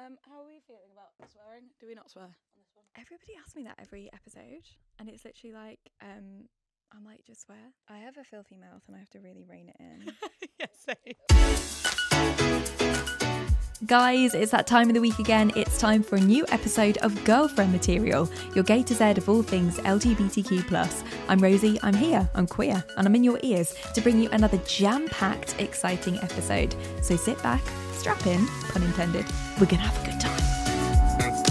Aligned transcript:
Um, 0.00 0.16
how 0.22 0.40
are 0.40 0.46
we 0.46 0.60
feeling 0.66 0.88
about 0.92 1.12
swearing? 1.30 1.64
Do 1.78 1.86
we 1.86 1.94
not 1.94 2.10
swear 2.10 2.24
on 2.24 2.32
this 2.56 2.70
one? 2.74 2.86
Everybody 2.96 3.32
asks 3.38 3.54
me 3.54 3.64
that 3.64 3.78
every 3.78 4.08
episode, 4.14 4.64
and 4.98 5.10
it's 5.10 5.24
literally 5.26 5.52
like, 5.52 5.78
um, 6.00 6.48
I'm 6.92 7.04
like, 7.04 7.24
just 7.26 7.42
swear. 7.42 7.58
I 7.88 7.98
have 7.98 8.16
a 8.16 8.24
filthy 8.24 8.56
mouth, 8.56 8.82
and 8.86 8.96
I 8.96 8.98
have 9.00 9.10
to 9.10 9.20
really 9.20 9.44
rein 9.44 9.68
it 9.68 9.76
in. 9.78 10.12
yes, 10.58 10.70
same. 10.86 11.14
Guys, 13.86 14.34
it's 14.34 14.52
that 14.52 14.66
time 14.66 14.88
of 14.88 14.94
the 14.94 15.00
week 15.00 15.18
again. 15.18 15.52
It's 15.54 15.78
time 15.78 16.02
for 16.02 16.16
a 16.16 16.20
new 16.20 16.46
episode 16.48 16.96
of 16.98 17.22
Girlfriend 17.24 17.72
Material, 17.72 18.30
your 18.54 18.64
gay 18.64 18.82
to 18.84 18.94
Z 18.94 19.04
of 19.12 19.28
all 19.28 19.42
things 19.42 19.78
LGBTQ. 19.78 21.04
I'm 21.28 21.40
Rosie, 21.40 21.78
I'm 21.82 21.94
here, 21.94 22.28
I'm 22.34 22.46
queer, 22.46 22.82
and 22.96 23.06
I'm 23.06 23.14
in 23.14 23.24
your 23.24 23.38
ears 23.42 23.74
to 23.94 24.00
bring 24.00 24.22
you 24.22 24.30
another 24.30 24.58
jam 24.66 25.08
packed, 25.08 25.60
exciting 25.60 26.16
episode. 26.18 26.74
So 27.02 27.16
sit 27.16 27.42
back, 27.42 27.62
strap 28.00 28.26
in, 28.26 28.46
pun 28.72 28.82
intended. 28.82 29.26
We're 29.60 29.66
going 29.66 29.82
to 29.82 29.88
have 29.88 30.02
a 30.02 30.10
good 30.10 30.18
time. 30.20 31.50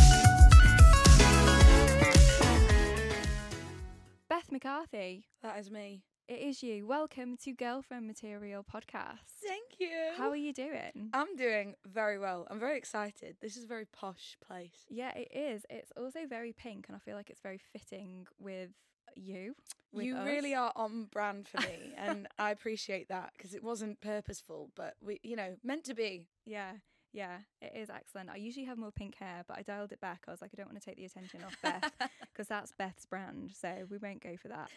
Beth 4.29 4.51
McCarthy, 4.51 5.25
That 5.41 5.59
is 5.59 5.69
me. 5.71 6.03
it 6.27 6.39
is 6.39 6.61
you. 6.63 6.85
Welcome 6.87 7.35
to 7.43 7.51
Girlfriend 7.53 8.05
Material 8.07 8.63
Podcast. 8.63 9.41
Thank 9.45 9.79
you. 9.79 9.89
How 10.17 10.29
are 10.29 10.35
you 10.35 10.53
doing? 10.53 11.09
I'm 11.13 11.35
doing 11.35 11.75
very 11.85 12.19
well. 12.19 12.47
I'm 12.49 12.59
very 12.59 12.77
excited. 12.77 13.37
This 13.41 13.57
is 13.57 13.63
a 13.63 13.67
very 13.67 13.85
posh 13.85 14.37
place. 14.45 14.85
Yeah, 14.89 15.11
it 15.15 15.29
is. 15.35 15.65
It's 15.69 15.91
also 15.97 16.19
very 16.27 16.53
pink, 16.53 16.85
and 16.87 16.95
I 16.95 16.99
feel 16.99 17.15
like 17.15 17.29
it's 17.29 17.41
very 17.41 17.59
fitting 17.73 18.27
with 18.39 18.69
you. 19.15 19.55
you 19.93 20.17
us. 20.17 20.25
really 20.25 20.53
are 20.55 20.71
on 20.75 21.05
brand 21.11 21.47
for 21.47 21.61
me, 21.61 21.93
and 21.97 22.27
I 22.37 22.51
appreciate 22.51 23.09
that 23.09 23.33
because 23.37 23.53
it 23.53 23.63
wasn't 23.63 24.01
purposeful, 24.01 24.69
but 24.75 24.95
we, 25.01 25.19
you 25.23 25.35
know, 25.35 25.55
meant 25.63 25.83
to 25.85 25.93
be. 25.93 26.27
Yeah, 26.45 26.73
yeah, 27.11 27.39
it 27.61 27.73
is 27.75 27.89
excellent. 27.89 28.29
I 28.29 28.35
usually 28.35 28.65
have 28.65 28.77
more 28.77 28.91
pink 28.91 29.15
hair, 29.15 29.43
but 29.47 29.57
I 29.57 29.61
dialed 29.63 29.91
it 29.91 29.99
back. 29.99 30.23
I 30.27 30.31
was 30.31 30.41
like, 30.41 30.51
I 30.53 30.57
don't 30.57 30.67
want 30.67 30.79
to 30.79 30.85
take 30.85 30.97
the 30.97 31.05
attention 31.05 31.41
off 31.43 31.55
Beth 31.61 31.91
because 32.31 32.47
that's 32.47 32.71
Beth's 32.77 33.05
brand, 33.05 33.51
so 33.59 33.85
we 33.89 33.97
won't 33.97 34.21
go 34.21 34.35
for 34.37 34.49
that. 34.49 34.69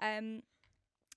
Um, 0.00 0.42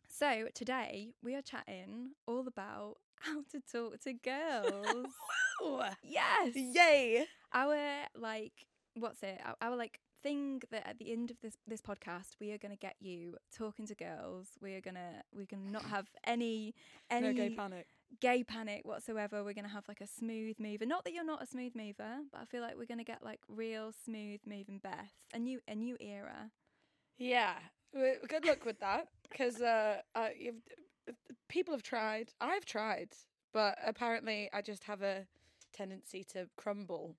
so 0.07 0.47
today 0.53 1.13
we 1.23 1.35
are 1.35 1.41
chatting 1.41 2.11
all 2.27 2.47
about 2.47 2.97
how 3.19 3.41
to 3.51 3.61
talk 3.71 3.99
to 4.01 4.13
girls. 4.13 5.07
Ooh, 5.63 5.81
yes, 6.03 6.55
Yay! 6.55 7.25
our 7.53 7.75
like 8.15 8.53
what's 8.95 9.23
it 9.23 9.39
our, 9.43 9.55
our 9.61 9.75
like 9.75 9.99
thing 10.21 10.61
that 10.71 10.87
at 10.87 10.97
the 10.99 11.11
end 11.11 11.31
of 11.31 11.37
this 11.41 11.57
this 11.67 11.81
podcast 11.81 12.35
we 12.39 12.51
are 12.51 12.57
going 12.57 12.71
to 12.71 12.77
get 12.77 12.95
you 12.99 13.35
talking 13.55 13.85
to 13.87 13.95
girls 13.95 14.49
we 14.61 14.73
are 14.75 14.81
going 14.81 14.95
to 14.95 15.23
we're 15.33 15.45
going 15.45 15.65
to 15.65 15.71
not 15.71 15.83
have 15.95 16.07
any 16.25 16.73
any 17.09 17.27
no 17.27 17.33
gay 17.33 17.49
panic. 17.55 17.87
gay 18.19 18.43
panic 18.43 18.81
whatsoever 18.85 19.43
we're 19.43 19.53
going 19.53 19.63
to 19.65 19.71
have 19.71 19.87
like 19.87 20.01
a 20.01 20.07
smooth 20.07 20.55
mover 20.59 20.85
not 20.85 21.03
that 21.03 21.13
you're 21.13 21.23
not 21.25 21.41
a 21.41 21.45
smooth 21.45 21.73
mover 21.75 22.17
but 22.31 22.41
i 22.41 22.45
feel 22.45 22.61
like 22.61 22.75
we're 22.77 22.85
going 22.85 22.97
to 22.97 23.03
get 23.03 23.23
like 23.23 23.39
real 23.47 23.91
smooth 24.05 24.39
moving 24.45 24.79
beth 24.83 25.13
a 25.33 25.39
new 25.39 25.59
a 25.67 25.75
new 25.75 25.95
era 25.99 26.51
Yeah. 27.17 27.55
Good 27.93 28.45
luck 28.45 28.65
with 28.65 28.79
that, 28.81 29.07
because 29.29 29.59
uh, 29.61 30.01
uh, 30.13 30.29
people 31.47 31.73
have 31.73 31.81
tried. 31.81 32.31
I've 32.39 32.65
tried, 32.65 33.09
but 33.51 33.77
apparently 33.85 34.47
I 34.53 34.61
just 34.61 34.83
have 34.83 35.01
a 35.01 35.25
tendency 35.73 36.23
to 36.33 36.47
crumble 36.55 37.15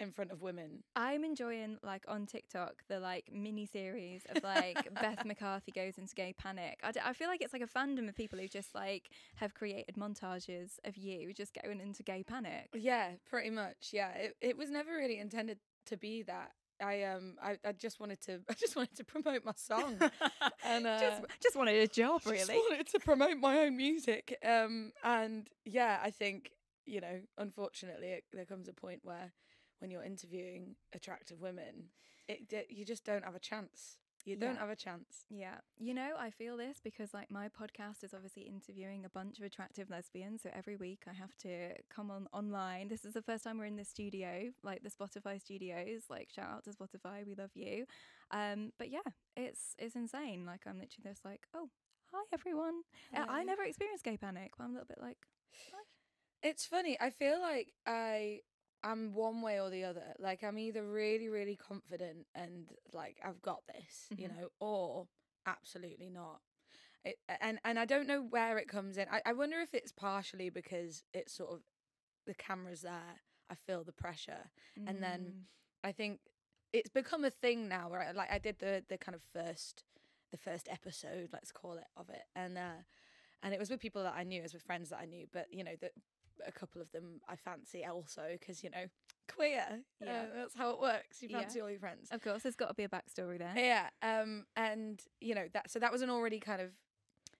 in 0.00 0.10
front 0.10 0.30
of 0.30 0.42
women. 0.42 0.82
i'm 0.96 1.24
enjoying 1.24 1.78
like 1.82 2.04
on 2.08 2.26
tiktok 2.26 2.82
the 2.88 2.98
like 3.00 3.30
mini 3.32 3.66
series 3.66 4.22
of 4.34 4.42
like 4.42 4.88
beth 5.00 5.24
mccarthy 5.24 5.72
goes 5.72 5.98
into 5.98 6.14
gay 6.14 6.34
panic 6.36 6.78
I, 6.82 6.92
d- 6.92 7.00
I 7.04 7.12
feel 7.12 7.28
like 7.28 7.42
it's 7.42 7.52
like 7.52 7.62
a 7.62 7.66
fandom 7.66 8.08
of 8.08 8.14
people 8.14 8.38
who 8.38 8.48
just 8.48 8.74
like 8.74 9.10
have 9.36 9.54
created 9.54 9.96
montages 9.96 10.78
of 10.84 10.96
you 10.96 11.32
just 11.32 11.52
going 11.62 11.80
into 11.80 12.02
gay 12.02 12.22
panic 12.22 12.68
Yeah, 12.74 13.10
pretty 13.28 13.50
much. 13.50 13.90
Yeah, 13.92 14.10
it, 14.10 14.36
it 14.40 14.56
was 14.56 14.70
never 14.70 14.92
really 14.92 15.18
intended 15.18 15.58
to 15.86 15.96
be 15.96 16.22
that. 16.22 16.50
I 16.82 17.04
um 17.04 17.36
I, 17.42 17.56
I 17.64 17.72
just 17.72 18.00
wanted 18.00 18.20
to 18.22 18.40
I 18.50 18.54
just 18.54 18.76
wanted 18.76 18.96
to 18.96 19.04
promote 19.04 19.44
my 19.44 19.52
song 19.56 19.96
and 20.66 20.86
uh, 20.86 20.98
just 20.98 21.22
just 21.42 21.56
wanted 21.56 21.76
a 21.76 21.86
job 21.86 22.22
just 22.22 22.32
really 22.32 22.54
wanted 22.54 22.86
to 22.88 22.98
promote 22.98 23.38
my 23.38 23.58
own 23.60 23.76
music. 23.76 24.36
Um 24.44 24.92
and 25.02 25.48
yeah, 25.64 26.00
I 26.02 26.10
think 26.10 26.50
you 26.86 27.00
know 27.00 27.20
unfortunately 27.38 28.08
it, 28.08 28.24
there 28.32 28.44
comes 28.44 28.68
a 28.68 28.72
point 28.72 29.00
where 29.02 29.32
when 29.80 29.90
you're 29.90 30.04
interviewing 30.04 30.76
attractive 30.94 31.40
women, 31.40 31.90
it 32.28 32.48
d- 32.48 32.66
you 32.70 32.84
just 32.84 33.04
don't 33.04 33.24
have 33.24 33.34
a 33.34 33.40
chance. 33.40 33.98
You 34.26 34.36
don't 34.36 34.54
Yeah. 34.54 34.60
have 34.60 34.70
a 34.70 34.76
chance. 34.76 35.26
Yeah. 35.28 35.60
You 35.76 35.92
know, 35.92 36.14
I 36.18 36.30
feel 36.30 36.56
this 36.56 36.80
because 36.82 37.12
like 37.12 37.30
my 37.30 37.50
podcast 37.50 38.02
is 38.02 38.14
obviously 38.14 38.44
interviewing 38.44 39.04
a 39.04 39.10
bunch 39.10 39.38
of 39.38 39.44
attractive 39.44 39.90
lesbians. 39.90 40.40
So 40.42 40.50
every 40.54 40.76
week 40.76 41.02
I 41.06 41.12
have 41.12 41.36
to 41.42 41.74
come 41.90 42.10
on 42.10 42.26
online. 42.32 42.88
This 42.88 43.04
is 43.04 43.12
the 43.12 43.20
first 43.20 43.44
time 43.44 43.58
we're 43.58 43.66
in 43.66 43.76
the 43.76 43.84
studio, 43.84 44.50
like 44.62 44.82
the 44.82 44.88
Spotify 44.88 45.38
studios. 45.38 46.04
Like 46.08 46.30
shout 46.34 46.48
out 46.50 46.64
to 46.64 46.70
Spotify, 46.70 47.26
we 47.26 47.34
love 47.34 47.50
you. 47.54 47.84
Um, 48.30 48.72
but 48.78 48.88
yeah, 48.90 49.10
it's 49.36 49.74
it's 49.78 49.94
insane. 49.94 50.46
Like 50.46 50.62
I'm 50.66 50.78
literally 50.78 51.04
just 51.10 51.24
like, 51.26 51.46
oh, 51.52 51.68
hi 52.10 52.22
everyone. 52.32 52.80
I 53.12 53.44
never 53.44 53.62
experienced 53.64 54.04
gay 54.04 54.16
panic, 54.16 54.52
but 54.56 54.64
I'm 54.64 54.70
a 54.70 54.72
little 54.72 54.86
bit 54.88 55.02
like, 55.02 55.18
It's 56.42 56.64
funny. 56.64 56.96
I 57.00 57.10
feel 57.10 57.40
like 57.40 57.72
I 57.86 58.40
am 58.84 59.14
one 59.14 59.42
way 59.42 59.60
or 59.60 59.70
the 59.70 59.84
other. 59.84 60.14
Like 60.18 60.44
I'm 60.44 60.58
either 60.58 60.84
really, 60.86 61.28
really 61.28 61.56
confident 61.56 62.26
and 62.34 62.66
like 62.92 63.18
I've 63.24 63.42
got 63.42 63.62
this, 63.68 64.12
you 64.16 64.28
Mhm. 64.28 64.36
know, 64.36 64.48
or 64.60 65.08
absolutely 65.46 66.10
not. 66.10 66.40
It, 67.04 67.16
and 67.40 67.58
and 67.64 67.78
I 67.78 67.86
don't 67.86 68.08
know 68.08 68.22
where 68.22 68.58
it 68.58 68.68
comes 68.68 68.98
in. 68.98 69.06
I, 69.10 69.22
I 69.26 69.32
wonder 69.32 69.60
if 69.60 69.74
it's 69.74 69.92
partially 69.92 70.50
because 70.50 71.04
it's 71.14 71.34
sort 71.34 71.52
of 71.52 71.60
the 72.26 72.34
camera's 72.34 72.82
there. 72.82 73.20
I 73.50 73.54
feel 73.54 73.84
the 73.84 73.92
pressure, 73.92 74.50
And 74.86 75.02
then 75.02 75.32
mm, 75.32 75.44
I 75.84 75.92
think 75.92 76.20
it's 76.72 76.90
become 76.90 77.24
a 77.24 77.30
thing 77.30 77.68
now. 77.68 77.88
Where 77.90 78.02
I, 78.02 78.12
like 78.12 78.32
I 78.32 78.38
did 78.38 78.58
the 78.58 78.84
the 78.88 78.98
kind 78.98 79.14
of 79.14 79.22
first 79.22 79.84
the 80.30 80.38
first 80.38 80.68
episode, 80.70 81.30
let's 81.32 81.52
call 81.52 81.74
it, 81.74 81.84
of 81.96 82.08
it, 82.10 82.22
and 82.36 82.58
uh, 82.58 82.82
and 83.42 83.54
it 83.54 83.58
was 83.60 83.70
with 83.70 83.80
people 83.80 84.02
that 84.04 84.14
I 84.16 84.24
knew, 84.24 84.40
it 84.40 84.44
was 84.44 84.54
with 84.54 84.62
friends 84.62 84.90
that 84.90 84.98
I 85.00 85.06
knew, 85.06 85.26
but 85.32 85.46
you 85.52 85.64
know 85.64 85.76
that 85.80 85.92
a 86.46 86.52
couple 86.52 86.80
of 86.80 86.90
them 86.92 87.20
I 87.28 87.36
fancy 87.36 87.84
also 87.84 88.22
because 88.32 88.62
you 88.62 88.70
know 88.70 88.86
queer. 89.28 89.64
Yeah. 90.00 90.06
Yeah, 90.06 90.24
that's 90.34 90.54
how 90.54 90.70
it 90.70 90.80
works. 90.80 91.22
You 91.22 91.28
Yeah. 91.30 91.40
fancy 91.40 91.60
all 91.60 91.70
your 91.70 91.80
friends. 91.80 92.08
of 92.10 92.22
course, 92.22 92.42
there's 92.42 92.56
got 92.56 92.68
to 92.68 92.74
be 92.74 92.84
a 92.84 92.88
backstory 92.88 93.38
there. 93.38 93.54
Yeah. 93.56 93.88
Um. 94.02 94.46
And 94.56 95.00
you 95.20 95.34
know 95.34 95.46
that 95.52 95.70
so 95.70 95.78
that 95.78 95.92
was 95.92 96.02
an 96.02 96.10
already 96.10 96.40
kind 96.40 96.60
of 96.60 96.70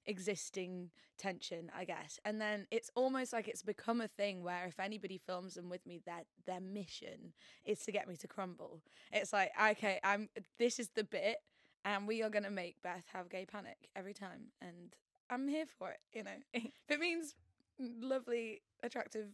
existing 0.06 0.91
tension, 1.19 1.71
I 1.77 1.84
guess. 1.84 2.19
And 2.25 2.41
then 2.41 2.66
it's 2.71 2.91
almost 2.94 3.32
like 3.32 3.49
it's 3.49 3.62
become 3.62 4.00
a 4.00 4.09
thing 4.09 4.43
where 4.43 4.66
if 4.66 4.78
anybody 4.81 5.19
films 5.19 5.55
them 5.55 5.69
with 5.71 5.87
me, 5.87 6.00
their 6.05 6.22
their 6.47 6.61
mission 6.61 7.32
is 7.65 7.81
to 7.81 7.93
get 7.93 8.09
me 8.09 8.16
to 8.16 8.28
crumble. 8.28 8.82
It's 9.12 9.32
like, 9.32 9.53
okay, 9.72 10.00
I'm 10.03 10.28
this 10.59 10.78
is 10.78 10.91
the 10.94 11.05
bit 11.05 11.38
and 11.84 12.06
we 12.09 12.22
are 12.22 12.31
gonna 12.31 12.50
make 12.50 12.81
Beth 12.82 13.05
have 13.12 13.28
gay 13.28 13.47
panic 13.47 13.88
every 13.94 14.15
time. 14.15 14.53
And 14.61 14.94
I'm 15.31 15.49
here 15.49 15.66
for 15.66 15.91
it, 15.91 16.00
you 16.12 16.25
know. 16.25 16.37
if 16.55 16.71
it 16.88 17.00
means 17.00 17.34
lovely, 17.78 18.62
attractive 18.82 19.28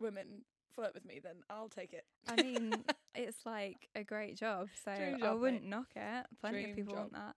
women 0.00 0.42
flirt 0.74 0.94
with 0.94 1.04
me, 1.04 1.20
then 1.22 1.36
I'll 1.48 1.68
take 1.68 1.92
it. 1.92 2.04
I 2.28 2.40
mean, 2.42 2.74
it's 3.14 3.46
like 3.46 3.88
a 3.94 4.02
great 4.04 4.36
job. 4.36 4.68
So 4.84 4.94
Dream 4.94 5.22
I 5.22 5.32
wouldn't 5.34 5.62
mate. 5.62 5.70
knock 5.70 5.88
it. 5.94 6.26
Plenty 6.40 6.58
Dream 6.62 6.70
of 6.70 6.76
people 6.76 6.94
want 6.94 7.12
that. 7.12 7.34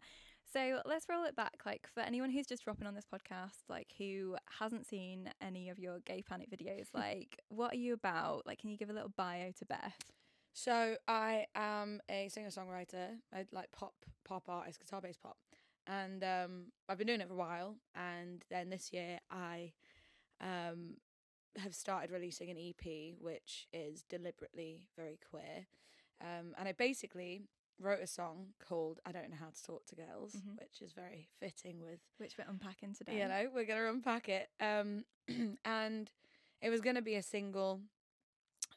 So 0.52 0.82
let's 0.86 1.08
roll 1.10 1.26
it 1.26 1.36
back. 1.36 1.58
Like 1.66 1.88
for 1.94 2.00
anyone 2.02 2.30
who's 2.32 2.48
just 2.48 2.64
dropping 2.64 2.88
on 2.88 2.96
this 2.96 3.06
podcast, 3.06 3.64
like 3.70 3.88
who 3.98 4.38
hasn't 4.60 4.88
seen 4.88 5.30
any 5.42 5.70
of 5.70 5.78
your 5.78 6.00
gay 6.00 6.22
panic 6.28 6.50
videos, 6.50 6.88
like 6.94 7.40
what 7.50 7.74
are 7.74 7.78
you 7.78 7.94
about? 7.94 8.44
Like, 8.46 8.60
can 8.60 8.70
you 8.70 8.78
give 8.78 8.90
a 8.90 8.94
little 8.94 9.12
bio 9.16 9.52
to 9.60 9.66
Beth? 9.66 9.98
So 10.54 10.96
I 11.08 11.46
am 11.54 12.00
a 12.10 12.30
singer 12.30 12.50
songwriter. 12.50 13.10
I 13.34 13.46
like 13.52 13.72
pop 13.72 13.94
pop 14.26 14.46
artist, 14.48 14.80
guitar 14.80 15.02
based 15.02 15.22
pop, 15.22 15.38
and 15.86 16.24
um, 16.24 16.66
I've 16.90 16.98
been 16.98 17.08
doing 17.08 17.22
it 17.22 17.28
for 17.28 17.36
a 17.36 17.38
while. 17.38 17.76
And 17.94 18.44
then 18.50 18.70
this 18.70 18.92
year 18.92 19.20
I 19.30 19.74
um, 20.42 20.98
have 21.58 21.74
started 21.76 22.12
releasing 22.12 22.50
an 22.50 22.58
EP, 22.58 23.16
which 23.20 23.68
is 23.74 24.04
deliberately 24.04 24.84
very 24.96 25.18
queer. 25.30 25.66
Um, 26.22 26.54
and 26.58 26.68
I 26.68 26.72
basically 26.74 27.44
wrote 27.80 28.00
a 28.02 28.08
song 28.08 28.54
called 28.60 29.00
"I 29.06 29.12
Don't 29.12 29.30
Know 29.30 29.38
How 29.40 29.50
to 29.50 29.64
Talk 29.64 29.86
to 29.88 29.96
Girls," 29.96 30.34
Mhm. 30.36 30.60
which 30.60 30.82
is 30.82 30.94
very 30.94 31.30
fitting 31.40 31.80
with 31.82 32.00
Which 32.18 32.38
we're 32.38 32.46
unpacking 32.50 32.94
today. 32.94 33.20
you 33.20 33.28
know, 33.28 33.50
we're 33.54 33.66
gonna 33.66 33.90
unpack 33.90 34.30
it. 34.30 34.50
Um, 34.60 35.06
and 35.66 36.12
it 36.62 36.70
was 36.70 36.82
gonna 36.82 37.02
be 37.04 37.16
a 37.16 37.22
single, 37.24 37.82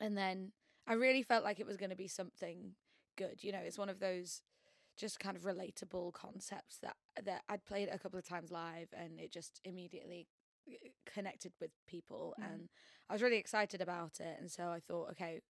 and 0.00 0.17
then 0.17 0.52
I 0.87 0.94
really 0.94 1.23
felt 1.23 1.44
like 1.44 1.61
it 1.61 1.67
was 1.67 1.76
gonna 1.76 1.96
be 1.96 2.08
something 2.08 2.75
good. 3.17 3.43
You 3.44 3.52
know, 3.52 3.61
it's 3.61 3.79
one 3.79 3.88
of 3.88 4.00
those 4.00 4.43
just 4.96 5.19
kind 5.19 5.34
of 5.37 5.44
relatable 5.44 6.12
concepts 6.12 6.76
that 6.79 6.96
that 7.23 7.43
I'd 7.49 7.64
played 7.64 7.88
a 7.88 7.99
couple 7.99 8.19
of 8.19 8.25
times 8.26 8.50
live, 8.50 8.88
and 8.93 9.19
it 9.19 9.31
just 9.32 9.61
immediately 9.64 10.26
connected 11.06 11.52
with 11.60 11.70
people, 11.86 12.34
Mm. 12.38 12.44
and 12.52 12.68
I 13.08 13.12
was 13.12 13.22
really 13.22 13.38
excited 13.38 13.80
about 13.80 14.20
it. 14.20 14.38
And 14.40 14.50
so 14.50 14.68
I 14.68 14.80
thought, 14.80 15.10
okay. 15.12 15.40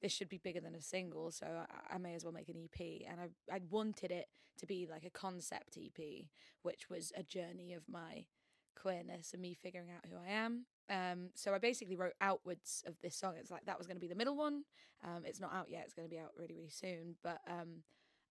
This 0.00 0.10
should 0.12 0.28
be 0.28 0.38
bigger 0.38 0.58
than 0.60 0.74
a 0.74 0.82
single, 0.82 1.30
so 1.30 1.46
I, 1.46 1.94
I 1.94 1.98
may 1.98 2.16
as 2.16 2.24
well 2.24 2.32
make 2.32 2.48
an 2.48 2.56
EP. 2.56 3.02
And 3.08 3.20
I 3.20 3.28
I 3.54 3.60
wanted 3.70 4.10
it 4.10 4.26
to 4.58 4.66
be 4.66 4.84
like 4.90 5.04
a 5.04 5.10
concept 5.10 5.78
EP, 5.80 6.26
which 6.62 6.90
was 6.90 7.12
a 7.16 7.22
journey 7.22 7.72
of 7.72 7.88
my 7.88 8.26
queerness 8.74 9.32
and 9.32 9.40
me 9.40 9.54
figuring 9.54 9.92
out 9.92 10.04
who 10.10 10.16
I 10.16 10.26
am. 10.32 10.66
Um, 10.90 11.30
so 11.36 11.54
I 11.54 11.58
basically 11.58 11.94
wrote 11.94 12.14
outwards 12.20 12.82
of 12.84 12.98
this 13.00 13.14
song. 13.14 13.34
It's 13.38 13.52
like 13.52 13.64
that 13.66 13.78
was 13.78 13.86
going 13.86 13.96
to 13.96 14.00
be 14.00 14.08
the 14.08 14.16
middle 14.16 14.36
one. 14.36 14.64
Um, 15.04 15.24
it's 15.24 15.38
not 15.38 15.54
out 15.54 15.70
yet. 15.70 15.82
It's 15.84 15.94
going 15.94 16.08
to 16.08 16.12
be 16.12 16.18
out 16.18 16.32
really, 16.36 16.56
really 16.56 16.68
soon. 16.70 17.14
But 17.22 17.40
um, 17.48 17.84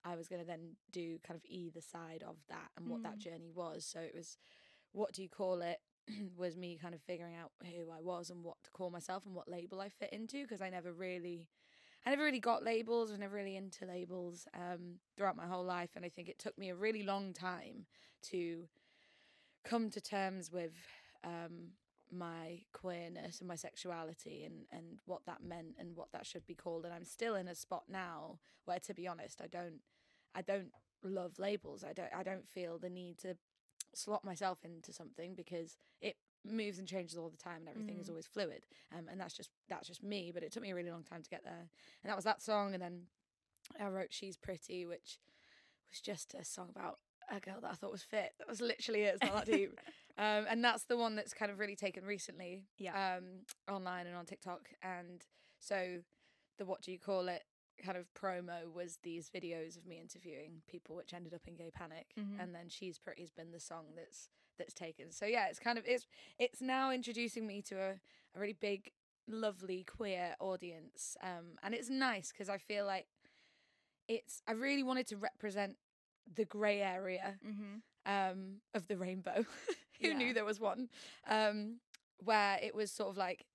I 0.03 0.17
was 0.17 0.27
going 0.27 0.41
to 0.41 0.45
then 0.47 0.75
do 0.91 1.19
kind 1.25 1.37
of 1.37 1.45
either 1.45 1.79
side 1.79 2.21
of 2.27 2.35
that 2.49 2.71
and 2.75 2.89
what 2.89 3.01
that 3.03 3.15
Mm. 3.15 3.19
journey 3.19 3.51
was. 3.53 3.85
So 3.85 4.01
it 4.01 4.13
was, 4.13 4.37
what 4.91 5.13
do 5.13 5.21
you 5.23 5.29
call 5.29 5.61
it? 5.61 5.79
was 6.37 6.57
me 6.57 6.77
kind 6.81 6.93
of 6.93 7.01
figuring 7.01 7.35
out 7.35 7.51
who 7.63 7.91
I 7.91 8.01
was 8.01 8.29
and 8.29 8.43
what 8.43 8.61
to 8.63 8.71
call 8.71 8.89
myself 8.89 9.25
and 9.25 9.35
what 9.35 9.49
label 9.49 9.81
I 9.81 9.89
fit 9.89 10.13
into 10.13 10.43
because 10.43 10.61
I 10.61 10.69
never 10.69 10.91
really 10.91 11.47
I 12.05 12.09
never 12.09 12.23
really 12.23 12.39
got 12.39 12.63
labels, 12.63 13.11
I 13.11 13.17
never 13.17 13.35
really 13.35 13.55
into 13.55 13.85
labels 13.85 14.47
um, 14.55 14.95
throughout 15.15 15.37
my 15.37 15.45
whole 15.45 15.63
life. 15.63 15.91
And 15.95 16.03
I 16.03 16.09
think 16.09 16.29
it 16.29 16.39
took 16.39 16.57
me 16.57 16.69
a 16.69 16.75
really 16.75 17.03
long 17.03 17.31
time 17.31 17.85
to 18.29 18.67
come 19.63 19.91
to 19.91 20.01
terms 20.01 20.51
with 20.51 20.73
um, 21.23 21.73
my 22.11 22.61
queerness 22.73 23.39
and 23.39 23.47
my 23.47 23.55
sexuality 23.55 24.43
and, 24.45 24.65
and 24.71 24.99
what 25.05 25.21
that 25.27 25.43
meant 25.43 25.75
and 25.77 25.95
what 25.95 26.11
that 26.11 26.25
should 26.25 26.45
be 26.47 26.55
called. 26.55 26.85
And 26.85 26.93
I'm 26.93 27.05
still 27.05 27.35
in 27.35 27.47
a 27.47 27.55
spot 27.55 27.83
now 27.87 28.39
where, 28.65 28.79
to 28.79 28.93
be 28.95 29.07
honest, 29.07 29.39
I 29.41 29.47
don't 29.47 29.81
I 30.33 30.41
don't 30.41 30.71
love 31.03 31.37
labels. 31.37 31.83
I 31.83 31.93
don't 31.93 32.13
I 32.15 32.23
don't 32.23 32.47
feel 32.47 32.79
the 32.79 32.89
need 32.89 33.19
to 33.19 33.35
slot 33.93 34.23
myself 34.25 34.59
into 34.63 34.93
something 34.93 35.33
because 35.35 35.77
it 36.01 36.15
moves 36.45 36.79
and 36.79 36.87
changes 36.87 37.17
all 37.17 37.29
the 37.29 37.37
time 37.37 37.59
and 37.61 37.69
everything 37.69 37.99
is 37.99 38.07
Mm. 38.07 38.09
always 38.09 38.25
fluid 38.27 38.65
um, 38.97 39.07
and 39.09 39.19
that's 39.19 39.33
just 39.35 39.49
that's 39.69 39.87
just 39.87 40.01
me 40.03 40.31
but 40.33 40.43
it 40.43 40.51
took 40.51 40.63
me 40.63 40.71
a 40.71 40.75
really 40.75 40.91
long 40.91 41.03
time 41.03 41.21
to 41.21 41.29
get 41.29 41.43
there. 41.43 41.69
And 42.03 42.09
that 42.09 42.15
was 42.15 42.25
that 42.25 42.41
song 42.41 42.73
and 42.73 42.81
then 42.81 43.03
i 43.79 43.87
wrote 43.87 44.11
she's 44.11 44.35
pretty 44.37 44.85
which 44.85 45.19
was 45.89 46.01
just 46.01 46.33
a 46.33 46.43
song 46.43 46.67
about 46.75 46.97
a 47.31 47.39
girl 47.39 47.59
that 47.61 47.71
i 47.71 47.75
thought 47.75 47.91
was 47.91 48.03
fit. 48.03 48.33
That 48.39 48.47
was 48.49 48.59
literally 48.61 49.03
it 49.03 49.15
it's 49.15 49.23
not 49.23 49.45
that 49.45 49.45
deep. 49.45 49.79
Um, 50.17 50.45
and 50.49 50.63
that's 50.63 50.83
the 50.83 50.97
one 50.97 51.15
that's 51.15 51.33
kind 51.33 51.49
of 51.51 51.57
really 51.59 51.75
taken 51.75 52.03
recently 52.05 52.65
Yeah. 52.77 53.15
um, 53.17 53.23
online 53.73 54.07
and 54.07 54.15
on 54.15 54.25
tiktok. 54.25 54.69
And 54.83 55.23
so 55.59 55.99
the 56.57 56.65
what 56.65 56.81
do 56.81 56.91
you 56.91 56.99
call 56.99 57.27
it 57.29 57.43
kind 57.77 57.97
of 57.97 58.05
promo 58.13 58.71
was 58.73 58.99
these 59.03 59.29
videos 59.29 59.77
of 59.77 59.85
me 59.85 59.99
interviewing 59.99 60.61
people 60.67 60.95
which 60.95 61.13
ended 61.13 61.33
up 61.33 61.41
in 61.47 61.55
gay 61.55 61.71
panic 61.71 62.13
Mhm. 62.19 62.39
and 62.39 62.53
then 62.55 62.69
she's 62.69 62.97
pretty's 62.99 63.31
been 63.31 63.51
the 63.51 63.59
song 63.59 63.85
that's 63.95 64.29
that's 64.57 64.73
taken 64.73 65.11
so 65.11 65.25
yeah 65.25 65.47
it's 65.47 65.59
kind 65.59 65.77
of 65.77 65.85
it's 65.87 66.05
it's 66.37 66.61
now 66.61 66.91
introducing 66.91 67.47
me 67.47 67.61
to 67.63 67.75
a, 67.79 67.91
a 68.35 68.39
really 68.39 68.53
big 68.59 68.91
lovely 69.27 69.83
queer 69.83 70.35
audience 70.39 71.15
um 71.23 71.57
and 71.63 71.73
it's 71.73 71.89
nice 71.89 72.31
because 72.31 72.49
i 72.49 72.57
feel 72.57 72.85
like 72.85 73.07
it's 74.07 74.41
i 74.47 74.51
really 74.51 74.83
wanted 74.83 75.07
to 75.07 75.17
represent 75.17 75.77
the 76.35 76.45
grey 76.45 76.81
area 76.81 77.39
mm-hmm. 77.45 78.11
um 78.11 78.57
of 78.73 78.87
the 78.87 78.97
rainbow 78.97 79.45
who 80.01 80.09
Yeah. 80.09 80.17
knew 80.17 80.33
there 80.33 80.45
was 80.45 80.59
one 80.59 80.89
um 81.27 81.79
where 82.23 82.59
it 82.61 82.75
was 82.75 82.91
sort 82.91 83.09
of 83.09 83.17
like 83.17 83.45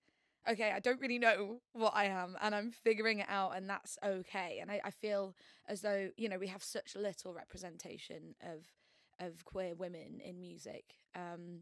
okay 0.49 0.71
i 0.75 0.81
don't 0.81 1.01
really 1.01 1.19
know 1.19 1.61
what 1.73 1.93
i 1.95 2.05
am 2.05 2.37
and 2.41 2.55
i'm 2.55 2.71
figuring 2.71 3.19
it 3.21 3.27
out 3.29 3.57
and 3.57 3.69
that's 3.69 3.99
okay 4.05 4.59
and 4.61 4.71
i, 4.71 4.81
I 4.85 4.91
feel 4.91 5.35
as 5.69 5.81
though 5.83 6.11
you 6.17 6.29
know 6.29 6.39
we 6.39 6.47
have 6.49 6.63
such 6.63 6.95
little 6.97 7.33
representation 7.35 8.35
of 8.43 8.65
of 9.19 9.45
queer 9.45 9.75
women 9.75 10.21
in 10.25 10.39
music 10.41 10.95
um 11.15 11.61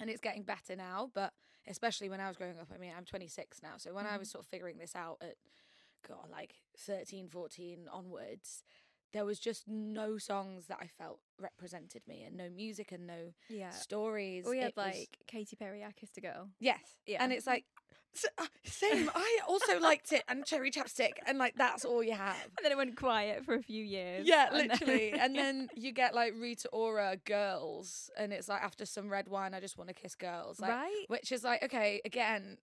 and 0.00 0.10
it's 0.10 0.20
getting 0.20 0.42
better 0.42 0.76
now 0.76 1.10
but 1.14 1.32
especially 1.66 2.08
when 2.08 2.20
i 2.20 2.28
was 2.28 2.36
growing 2.36 2.58
up 2.58 2.68
i 2.74 2.78
mean 2.78 2.92
i'm 2.96 3.04
26 3.04 3.62
now 3.62 3.74
so 3.76 3.92
when 3.94 4.06
i 4.06 4.16
was 4.18 4.30
sort 4.30 4.44
of 4.44 4.48
figuring 4.48 4.78
this 4.78 4.94
out 4.94 5.16
at 5.22 5.34
god 6.06 6.28
like 6.30 6.54
13 6.78 7.28
14 7.28 7.86
onwards 7.90 8.62
there 9.12 9.24
was 9.26 9.38
just 9.38 9.68
no 9.68 10.16
songs 10.18 10.66
that 10.66 10.78
i 10.80 10.86
felt 10.86 11.20
represented 11.40 12.02
me 12.08 12.22
and 12.24 12.36
no 12.36 12.48
music 12.50 12.92
and 12.92 13.06
no 13.06 13.32
Yeah. 13.48 13.70
stories 13.70 14.44
We 14.48 14.58
had 14.58 14.68
It 14.70 14.76
was- 14.76 14.86
like 14.86 15.18
Katy 15.26 15.54
Perry, 15.56 15.84
I 15.84 15.92
Kissed 15.92 16.16
a 16.16 16.20
Girl. 16.22 16.48
yes 16.60 16.80
Yeah. 17.06 17.22
and 17.22 17.30
it's 17.32 17.46
like 17.46 17.64
uh, 18.38 18.46
same 18.64 19.10
i 19.14 19.38
also 19.48 19.78
liked 19.80 20.12
it 20.12 20.22
and 20.28 20.44
cherry 20.44 20.70
chapstick 20.70 21.12
and 21.26 21.38
like 21.38 21.54
that's 21.56 21.84
all 21.84 22.02
you 22.02 22.12
have 22.12 22.36
And 22.56 22.64
then 22.64 22.72
it 22.72 22.76
went 22.76 22.96
quiet 22.96 23.44
for 23.44 23.54
a 23.54 23.62
few 23.62 23.82
years. 23.84 24.26
yeah, 24.26 24.48
and 24.52 24.60
then- 24.60 24.68
literally. 24.68 25.12
and 25.20 25.34
then 25.36 25.68
you 25.74 25.92
get 25.92 26.14
like 26.14 26.34
Rita 26.38 26.68
Ora 26.72 27.16
girls, 27.24 28.10
and 28.18 28.32
it's 28.32 28.48
like 28.48 28.62
after 28.62 28.84
some 28.86 29.08
red 29.08 29.28
wine, 29.28 29.54
I 29.54 29.60
just 29.60 29.76
want 29.78 29.88
to 29.88 29.94
kiss 29.94 30.14
girls. 30.14 30.60
Like, 30.60 30.70
right? 30.70 31.04
Which 31.08 31.32
is 31.32 31.42
like, 31.44 31.62
okay, 31.64 32.00
again, 32.04 32.58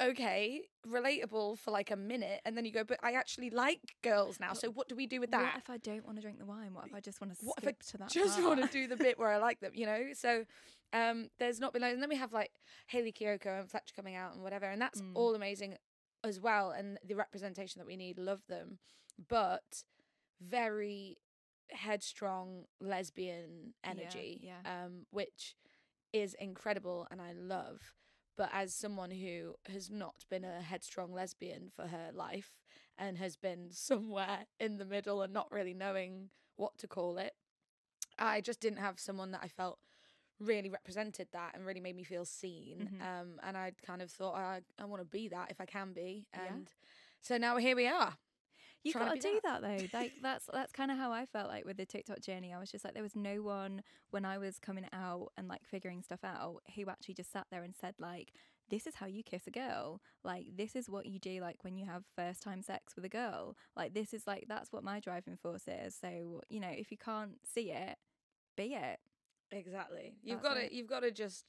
okay, 0.00 0.62
relatable 0.86 1.58
for 1.58 1.70
like 1.70 1.90
a 1.90 1.96
minute, 1.96 2.40
and 2.44 2.56
then 2.56 2.64
you 2.64 2.72
go, 2.72 2.84
but 2.84 2.98
I 3.02 3.12
actually 3.12 3.50
like 3.50 3.96
girls 4.02 4.38
now. 4.40 4.52
So 4.54 4.70
what 4.70 4.88
do 4.88 4.94
we 4.96 5.06
do 5.06 5.20
with 5.20 5.30
that? 5.32 5.54
What 5.54 5.62
if 5.62 5.70
I 5.70 5.76
don't 5.78 6.04
want 6.04 6.16
to 6.18 6.22
drink 6.22 6.38
the 6.38 6.46
wine? 6.46 6.72
What 6.74 6.86
if 6.86 6.94
I 6.94 7.00
just 7.00 7.20
want 7.20 7.32
to 7.36 7.44
What 7.44 7.58
if 7.58 7.64
I 7.64 7.70
skip 7.72 7.82
to 7.90 7.98
that? 7.98 8.10
just 8.10 8.42
want 8.42 8.60
to 8.60 8.68
do 8.68 8.86
the 8.86 8.96
bit 8.96 9.18
where 9.18 9.28
I 9.30 9.36
like 9.48 9.60
them, 9.60 9.72
you 9.74 9.86
know? 9.86 10.08
So 10.14 10.44
um 10.92 11.28
there's 11.38 11.60
not 11.60 11.72
been. 11.72 11.82
And 11.82 12.00
then 12.02 12.08
we 12.08 12.16
have 12.16 12.32
like 12.32 12.52
Hayley 12.88 13.12
Kiyoko 13.12 13.60
and 13.60 13.70
Fletcher 13.70 13.94
coming 13.94 14.14
out 14.14 14.34
and 14.34 14.42
whatever, 14.42 14.66
and 14.66 14.80
that's 14.80 15.00
Mm. 15.00 15.12
all 15.14 15.34
amazing 15.34 15.76
as 16.24 16.40
well. 16.40 16.70
And 16.70 16.98
the 17.06 17.14
representation 17.14 17.78
that 17.80 17.86
we 17.86 17.96
need, 17.96 18.18
love 18.18 18.42
them. 18.48 18.78
But 19.28 19.82
very 20.40 21.18
headstrong 21.70 22.64
lesbian 22.80 23.74
Yeah, 23.84 23.90
energy, 23.90 24.40
yeah. 24.42 24.60
um, 24.86 25.06
which 25.10 25.54
is 26.12 26.34
incredible 26.34 27.06
and 27.10 27.20
I 27.20 27.32
love. 27.32 27.92
But 28.38 28.50
as 28.52 28.72
someone 28.72 29.10
who 29.10 29.56
has 29.70 29.90
not 29.90 30.24
been 30.30 30.44
a 30.44 30.62
headstrong 30.62 31.12
lesbian 31.12 31.68
for 31.74 31.88
her 31.88 32.10
life 32.14 32.60
and 32.96 33.18
has 33.18 33.36
been 33.36 33.68
somewhere 33.72 34.46
in 34.58 34.78
the 34.78 34.86
middle 34.86 35.20
and 35.22 35.32
not 35.32 35.52
really 35.52 35.74
knowing 35.74 36.30
what 36.56 36.78
to 36.78 36.86
call 36.88 37.18
it, 37.18 37.34
I 38.18 38.40
just 38.40 38.60
didn't 38.60 38.78
have 38.78 38.98
someone 39.00 39.32
that 39.32 39.40
I 39.42 39.48
felt 39.48 39.78
really 40.40 40.70
represented 40.70 41.28
that 41.32 41.50
and 41.54 41.66
really 41.66 41.80
made 41.80 41.96
me 41.96 42.04
feel 42.04 42.24
seen. 42.24 42.88
Mhm. 42.92 43.02
Um, 43.04 43.40
and 43.42 43.56
I 43.56 43.72
kind 43.84 44.00
of 44.00 44.10
thought 44.10 44.36
I 44.36 44.62
I 44.78 44.84
want 44.84 45.02
to 45.02 45.04
be 45.04 45.28
that 45.28 45.50
if 45.50 45.60
I 45.60 45.66
can 45.66 45.92
be. 45.92 46.26
Yeah. 46.32 46.54
And 46.54 46.72
so 47.20 47.38
now 47.38 47.56
here 47.56 47.74
we 47.74 47.88
are. 47.88 48.16
You 48.84 48.92
got 48.92 49.14
to 49.14 49.20
do 49.20 49.40
that, 49.44 49.62
though. 49.62 49.98
Like 49.98 50.12
that's 50.22 50.46
that's 50.52 50.72
kind 50.72 50.90
of 50.90 50.98
how 50.98 51.12
I 51.12 51.26
felt 51.26 51.48
like 51.48 51.64
with 51.64 51.76
the 51.76 51.86
TikTok 51.86 52.20
journey. 52.20 52.52
I 52.52 52.58
was 52.58 52.70
just 52.70 52.84
like, 52.84 52.94
there 52.94 53.02
was 53.02 53.16
no 53.16 53.36
one 53.42 53.82
when 54.10 54.24
I 54.24 54.38
was 54.38 54.58
coming 54.58 54.86
out 54.92 55.32
and 55.36 55.48
like 55.48 55.64
figuring 55.64 56.02
stuff 56.02 56.24
out 56.24 56.62
who 56.74 56.88
actually 56.88 57.14
just 57.14 57.32
sat 57.32 57.46
there 57.50 57.62
and 57.62 57.74
said 57.78 57.94
like, 57.98 58.32
this 58.70 58.86
is 58.86 58.94
how 58.94 59.06
you 59.06 59.22
kiss 59.22 59.46
a 59.46 59.50
girl. 59.50 60.00
Like 60.24 60.46
this 60.56 60.76
is 60.76 60.88
what 60.88 61.06
you 61.06 61.18
do 61.18 61.40
like 61.40 61.62
when 61.62 61.76
you 61.76 61.86
have 61.86 62.04
first 62.16 62.42
time 62.42 62.62
sex 62.62 62.94
with 62.96 63.04
a 63.04 63.08
girl. 63.08 63.56
Like 63.76 63.94
this 63.94 64.14
is 64.14 64.26
like 64.26 64.46
that's 64.48 64.72
what 64.72 64.84
my 64.84 65.00
driving 65.00 65.36
force 65.36 65.64
is. 65.66 65.96
So 66.00 66.42
you 66.48 66.60
know, 66.60 66.70
if 66.70 66.90
you 66.90 66.98
can't 66.98 67.38
see 67.44 67.70
it, 67.72 67.96
be 68.56 68.74
it. 68.74 68.98
Exactly. 69.50 70.14
You've 70.22 70.42
got 70.42 70.54
to 70.54 70.74
you've 70.74 70.88
got 70.88 71.00
to 71.00 71.10
just 71.10 71.44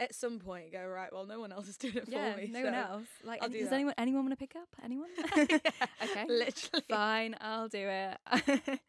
at 0.00 0.14
some 0.14 0.38
point 0.40 0.72
go 0.72 0.84
right. 0.84 1.12
Well, 1.12 1.26
no 1.26 1.38
one 1.38 1.52
else 1.52 1.68
is 1.68 1.76
doing 1.76 1.96
it 1.98 2.04
yeah, 2.08 2.32
for 2.32 2.40
me. 2.40 2.48
no 2.48 2.62
one 2.64 2.74
else. 2.74 3.06
Like, 3.22 3.42
any- 3.42 3.52
do 3.52 3.58
does 3.60 3.68
that. 3.68 3.74
anyone 3.76 3.94
anyone 3.98 4.22
want 4.24 4.32
to 4.32 4.36
pick 4.36 4.56
up? 4.56 4.68
Anyone? 4.82 5.10
Okay. 6.02 6.24
Literally. 6.28 6.84
Fine, 6.88 7.36
I'll 7.40 7.68
do 7.68 7.86
it. 7.86 8.18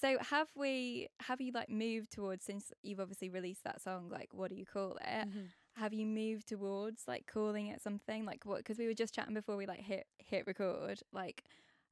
so 0.00 0.18
have 0.20 0.48
we 0.54 1.08
have 1.20 1.40
you 1.40 1.50
like 1.52 1.70
moved 1.70 2.12
towards 2.12 2.44
since 2.44 2.70
you've 2.82 3.00
obviously 3.00 3.30
released 3.30 3.64
that 3.64 3.80
song 3.80 4.08
like 4.10 4.28
what 4.32 4.50
do 4.50 4.56
you 4.56 4.66
call 4.66 4.98
it? 5.00 5.28
Mhm. 5.28 5.46
Have 5.76 5.92
you 5.92 6.06
moved 6.06 6.48
towards 6.48 7.02
like 7.08 7.26
calling 7.26 7.68
it 7.68 7.82
something 7.82 8.24
like 8.24 8.44
what 8.44 8.58
because 8.58 8.78
we 8.78 8.86
were 8.86 8.94
just 8.94 9.14
chatting 9.14 9.34
before 9.34 9.56
we 9.56 9.66
like 9.66 9.80
hit 9.80 10.06
hit 10.18 10.46
record 10.46 11.00
like 11.12 11.44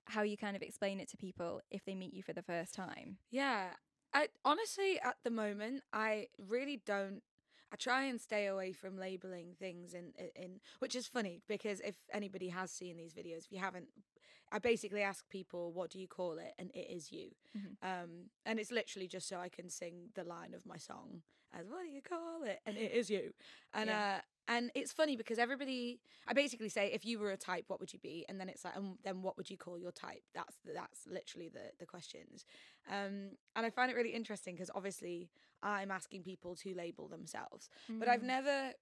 how 0.06 0.20
you 0.22 0.36
kind 0.36 0.54
of 0.54 0.60
explain 0.62 1.00
it 1.00 1.08
to 1.10 1.16
people 1.16 1.62
if 1.70 1.82
they 1.86 1.94
meet 1.94 2.12
you 2.12 2.22
for 2.22 2.34
the 2.34 2.42
first 2.42 2.74
time. 2.74 3.16
Yeah. 3.30 3.68
I 4.12 4.28
honestly 4.44 5.00
at 5.00 5.16
the 5.24 5.30
moment 5.30 5.82
I 5.92 6.26
really 6.38 6.80
don't 6.84 7.22
I 7.74 7.76
try 7.76 8.04
and 8.10 8.20
stay 8.20 8.46
away 8.46 8.72
from 8.72 8.96
labeling 8.96 9.48
things 9.58 9.94
in 9.94 10.06
in- 10.24 10.30
in 10.44 10.60
which 10.78 10.94
is 10.94 11.08
funny 11.08 11.42
because 11.54 11.80
if 11.80 11.96
anybody 12.20 12.48
has 12.50 12.70
seen 12.70 12.96
these 12.96 13.14
videos 13.20 13.44
if 13.46 13.52
you 13.52 13.58
haven't 13.58 13.88
I 14.52 14.58
basically 14.60 15.02
ask 15.02 15.28
people 15.28 15.72
what 15.72 15.90
do 15.90 15.98
you 15.98 16.06
call 16.06 16.38
it 16.38 16.52
and 16.58 16.70
it 16.82 16.88
is 16.98 17.10
you. 17.10 17.28
Mhm. 17.56 17.76
Um 17.90 18.10
and 18.46 18.60
it's 18.60 18.70
literally 18.70 19.08
just 19.08 19.26
so 19.26 19.36
I 19.46 19.48
can 19.48 19.68
sing 19.80 19.96
the 20.14 20.22
line 20.34 20.54
of 20.54 20.64
my 20.72 20.76
song 20.90 21.22
as 21.52 21.64
what 21.68 21.82
do 21.82 21.90
you 21.98 22.02
call 22.02 22.44
it 22.52 22.60
and 22.66 22.76
it 22.76 22.92
is 23.00 23.10
you. 23.10 23.34
And 23.72 23.88
Yeah. 23.90 24.02
uh 24.18 24.20
and 24.48 24.70
it's 24.74 24.92
funny 24.92 25.16
because 25.16 25.38
everybody 25.38 26.00
I 26.26 26.32
basically 26.34 26.68
say 26.68 26.90
if 26.92 27.04
you 27.04 27.18
were 27.18 27.30
a 27.30 27.36
type 27.36 27.64
what 27.68 27.80
would 27.80 27.92
you 27.92 27.98
be 27.98 28.24
and 28.28 28.40
then 28.40 28.48
it's 28.48 28.64
like 28.64 28.76
and 28.76 28.96
then 29.04 29.22
what 29.22 29.36
would 29.36 29.48
you 29.50 29.56
call 29.56 29.78
your 29.78 29.92
type 29.92 30.22
that's 30.34 30.56
that's 30.74 31.06
literally 31.06 31.48
the 31.48 31.70
the 31.78 31.86
questions 31.86 32.44
um, 32.90 33.30
and 33.56 33.64
I 33.66 33.70
find 33.70 33.90
it 33.90 33.94
really 33.94 34.14
interesting 34.14 34.54
because 34.54 34.70
obviously 34.74 35.30
I'm 35.62 35.90
asking 35.90 36.22
people 36.24 36.54
to 36.56 36.74
label 36.74 37.08
themselves, 37.08 37.70
but 37.98 38.06
I've 38.08 38.20
Mm. 38.20 38.26
never, 38.26 38.72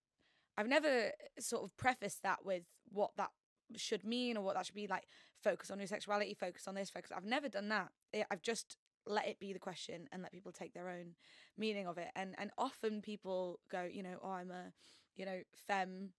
I've 0.56 0.66
never 0.66 1.12
sort 1.38 1.62
of 1.62 1.76
prefaced 1.76 2.22
that 2.24 2.44
with 2.44 2.64
what 2.90 3.12
that 3.16 3.30
should 3.76 4.04
mean 4.04 4.36
or 4.36 4.42
what 4.42 4.56
that 4.56 4.66
should 4.66 4.74
be 4.74 4.88
like. 4.88 5.06
Focus 5.42 5.70
on 5.70 5.78
your 5.78 5.86
sexuality, 5.86 6.34
focus 6.34 6.66
on 6.66 6.74
this, 6.74 6.90
focus. 6.90 7.12
I've 7.14 7.24
never 7.24 7.48
done 7.48 7.68
that. 7.68 7.92
I've 8.30 8.42
just 8.42 8.76
let 9.06 9.26
it 9.28 9.38
be 9.38 9.52
the 9.52 9.58
question 9.60 10.08
and 10.12 10.22
let 10.22 10.32
people 10.32 10.52
take 10.52 10.74
their 10.74 10.88
own 10.88 11.14
meaning 11.56 11.86
of 11.86 11.98
it. 11.98 12.08
And 12.16 12.34
and 12.38 12.50
often 12.58 13.00
people 13.00 13.60
go, 13.70 13.84
you 13.90 14.02
know, 14.02 14.18
oh, 14.22 14.30
I'm 14.32 14.50
a, 14.50 14.72
you 15.16 15.24
know, 15.26 15.40
femme 15.66 16.10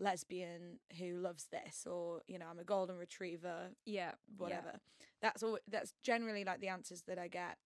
lesbian 0.00 0.78
who 0.98 1.18
loves 1.18 1.46
this, 1.52 1.86
or 1.86 2.22
you 2.26 2.38
know, 2.38 2.46
I'm 2.50 2.58
a 2.58 2.64
golden 2.64 2.96
retriever 2.98 3.70
yeah, 3.86 4.12
whatever. 4.36 4.80
That's 5.20 5.42
all. 5.42 5.58
That's 5.68 5.92
generally 6.02 6.44
like 6.44 6.60
the 6.60 6.68
answers 6.68 7.02
that 7.06 7.18
I 7.18 7.28
get, 7.28 7.56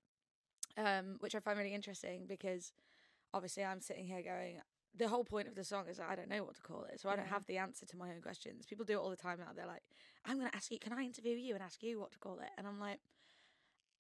um, 0.77 1.17
which 1.21 1.35
I 1.35 1.41
find 1.41 1.59
really 1.59 1.75
interesting 1.75 2.27
because 2.27 2.73
obviously 3.35 3.65
I'm 3.65 3.81
sitting 3.81 4.07
here 4.07 4.23
going, 4.23 4.61
the 4.95 5.09
whole 5.09 5.25
point 5.25 5.49
of 5.49 5.55
the 5.55 5.65
song 5.65 5.87
is 5.89 6.01
I 6.01 6.15
don't 6.15 6.29
know 6.29 6.45
what 6.45 6.57
to 6.57 6.63
call 6.63 6.85
it, 6.85 7.01
so 7.01 7.09
I 7.09 7.17
don't 7.17 7.27
Yeah. 7.27 7.31
have 7.33 7.47
the 7.47 7.59
answer 7.59 7.87
to 7.87 7.97
my 7.97 8.11
own 8.11 8.21
questions. 8.23 8.67
People 8.67 8.85
do 8.85 8.95
it 8.95 9.03
all 9.03 9.11
the 9.11 9.17
time 9.17 9.39
now. 9.39 9.53
They're 9.55 9.67
like, 9.67 9.83
I'm 10.25 10.39
going 10.39 10.51
to 10.51 10.57
ask 10.57 10.71
you, 10.71 10.79
can 10.79 10.93
I 10.93 11.03
interview 11.03 11.37
you 11.37 11.55
and 11.55 11.63
ask 11.63 11.83
you 11.83 11.99
what 12.01 12.13
to 12.13 12.19
call 12.19 12.39
it? 12.41 12.49
And 12.57 12.67
I'm 12.67 12.81
like, 12.81 13.01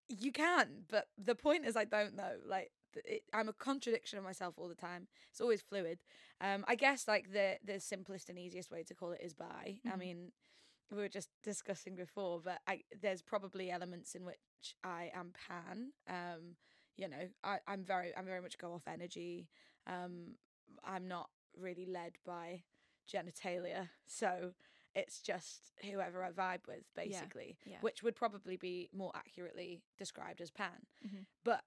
you 0.08 0.32
can, 0.32 0.85
but 0.88 1.08
the 1.18 1.35
point 1.35 1.66
is 1.66 1.76
I 1.76 1.85
don't 1.85 2.14
know. 2.16 2.32
Like, 2.47 2.70
it, 3.05 3.23
I'm 3.33 3.49
a 3.49 3.52
contradiction 3.52 4.19
of 4.19 4.25
myself 4.25 4.55
all 4.59 4.69
the 4.69 4.75
time. 4.75 5.09
It's 5.31 5.40
always 5.40 5.62
fluid. 5.62 6.00
Um, 6.40 6.64
I 6.69 6.75
guess 6.75 7.07
like 7.09 7.33
the 7.33 7.59
the 7.64 7.81
simplest 7.81 8.28
and 8.28 8.38
easiest 8.38 8.71
way 8.71 8.83
to 8.85 8.95
call 8.95 9.12
it 9.12 9.21
is 9.23 9.35
bi. 9.35 9.81
I 9.87 9.90
Mhm. 9.90 9.99
mean, 9.99 10.33
we 10.90 10.97
were 10.99 11.09
just 11.09 11.28
discussing 11.43 11.95
before, 11.97 12.40
but 12.40 12.61
I, 12.67 12.83
there's 13.00 13.23
probably 13.23 13.71
elements 13.71 14.14
in 14.14 14.25
which 14.25 14.75
I 14.83 15.11
am 15.14 15.33
pan. 15.49 15.93
Um, 16.09 16.57
you 16.97 17.09
know, 17.09 17.28
I, 17.45 17.59
I'm 17.67 17.85
very 17.85 18.17
I'm 18.17 18.25
very 18.26 18.40
much 18.40 18.59
go 18.59 18.73
off 18.73 18.87
energy. 18.88 19.49
Um, 19.87 20.37
I'm 20.85 21.07
not 21.09 21.31
really 21.57 21.87
led 21.87 22.17
by 22.25 22.62
genitalia, 23.12 23.88
so 24.07 24.52
it's 24.95 25.21
just 25.21 25.73
whoever 25.90 26.25
I 26.25 26.31
vibe 26.33 26.67
with, 26.67 26.85
basically, 26.97 27.57
yeah. 27.64 27.76
which 27.83 28.02
would 28.02 28.17
probably 28.17 28.57
be 28.57 28.88
more 28.93 29.12
accurately 29.14 29.83
described 29.99 30.40
as 30.40 30.50
pan. 30.50 30.87
Mhm. 31.07 31.26
But 31.45 31.62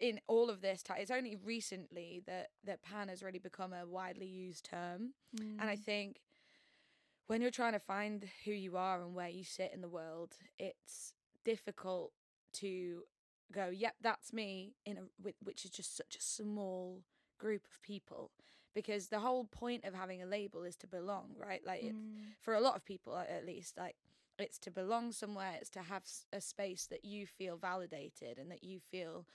in 0.00 0.20
all 0.26 0.50
of 0.50 0.60
this 0.60 0.82
it's 0.96 1.10
only 1.10 1.36
recently 1.36 2.22
that 2.26 2.48
that 2.64 2.82
pan 2.82 3.08
has 3.08 3.22
really 3.22 3.38
become 3.38 3.72
a 3.72 3.86
widely 3.86 4.26
used 4.26 4.64
term, 4.64 5.12
and 5.58 5.68
I 5.70 5.76
Mm. 5.76 5.76
think 5.76 6.20
when 7.26 7.40
you're 7.40 7.50
trying 7.50 7.72
to 7.72 7.78
find 7.78 8.26
who 8.44 8.52
you 8.52 8.76
are 8.76 9.02
and 9.02 9.14
where 9.14 9.28
you 9.28 9.44
sit 9.44 9.72
in 9.72 9.80
the 9.80 9.88
world, 9.88 10.36
it's 10.58 11.12
difficult 11.44 12.12
to 12.54 13.02
go, 13.52 13.68
yep, 13.68 13.94
that's 14.00 14.32
me 14.32 14.74
in 14.84 14.98
a 14.98 15.02
which 15.42 15.64
is 15.64 15.70
just 15.70 15.96
such 15.96 16.16
a 16.16 16.20
small 16.22 17.02
group 17.38 17.64
of 17.70 17.80
people 17.82 18.30
because 18.74 19.08
the 19.08 19.20
whole 19.20 19.44
point 19.44 19.84
of 19.84 19.94
having 19.94 20.22
a 20.22 20.26
label 20.26 20.62
is 20.64 20.76
to 20.76 20.86
belong, 20.86 21.30
right? 21.38 21.62
Like 21.64 21.82
Mm. 21.84 22.34
for 22.40 22.54
a 22.54 22.60
lot 22.60 22.76
of 22.76 22.84
people 22.84 23.16
at 23.16 23.46
least 23.46 23.76
like 23.78 23.96
it's 24.38 24.58
to 24.58 24.70
belong 24.70 25.12
somewhere 25.12 25.52
it's 25.60 25.70
to 25.70 25.80
have 25.82 26.02
a 26.32 26.40
space 26.40 26.86
that 26.86 27.04
you 27.04 27.26
feel 27.26 27.56
validated 27.56 28.38
and 28.38 28.50
that 28.50 28.64
you 28.64 28.78
feel 28.80 29.26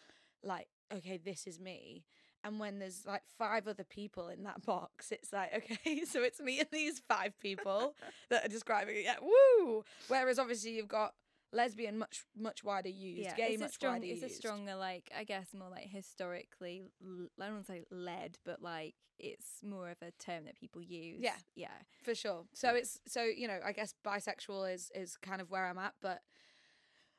like 0.43 0.67
okay 0.93 1.17
this 1.17 1.47
is 1.47 1.59
me 1.59 2.03
and 2.43 2.59
when 2.59 2.79
there's 2.79 3.05
like 3.05 3.23
five 3.37 3.67
other 3.67 3.83
people 3.83 4.29
in 4.29 4.43
that 4.43 4.65
box 4.65 5.11
it's 5.11 5.33
like 5.33 5.53
okay 5.53 6.03
so 6.05 6.21
it's 6.23 6.39
me 6.39 6.59
and 6.59 6.69
these 6.71 7.01
five 7.07 7.37
people 7.39 7.95
that 8.29 8.45
are 8.45 8.49
describing 8.49 8.95
it 8.95 9.03
yeah 9.03 9.15
woo 9.21 9.83
whereas 10.07 10.39
obviously 10.39 10.71
you've 10.71 10.87
got 10.87 11.13
lesbian 11.53 11.97
much 11.97 12.25
much 12.37 12.63
wider 12.63 12.89
used 12.89 13.21
yeah, 13.21 13.35
gay 13.35 13.53
it's 13.53 13.61
much 13.61 13.69
a 13.69 13.73
strong, 13.73 13.93
wider 13.93 14.05
it's 14.05 14.21
used 14.21 14.33
a 14.33 14.35
stronger 14.35 14.75
like 14.75 15.09
I 15.17 15.23
guess 15.23 15.47
more 15.57 15.69
like 15.69 15.87
historically 15.89 16.83
l- 17.01 17.27
I 17.39 17.45
don't 17.45 17.53
want 17.55 17.65
to 17.67 17.71
say 17.71 17.83
led, 17.89 18.37
but 18.45 18.61
like 18.61 18.95
it's 19.17 19.61
more 19.63 19.89
of 19.89 19.97
a 20.01 20.11
term 20.23 20.45
that 20.45 20.59
people 20.59 20.81
use. 20.81 21.19
Yeah. 21.19 21.31
yeah, 21.55 21.69
for 22.03 22.13
sure 22.13 22.43
so 22.53 22.75
it's 22.75 22.99
so 23.07 23.23
you 23.23 23.47
know 23.47 23.59
i 23.65 23.71
guess 23.71 23.93
bisexual 24.05 24.73
is 24.73 24.91
is 24.93 25.17
kind 25.17 25.41
of 25.41 25.49
where 25.49 25.65
i'm 25.65 25.77
at 25.79 25.93
but 26.01 26.21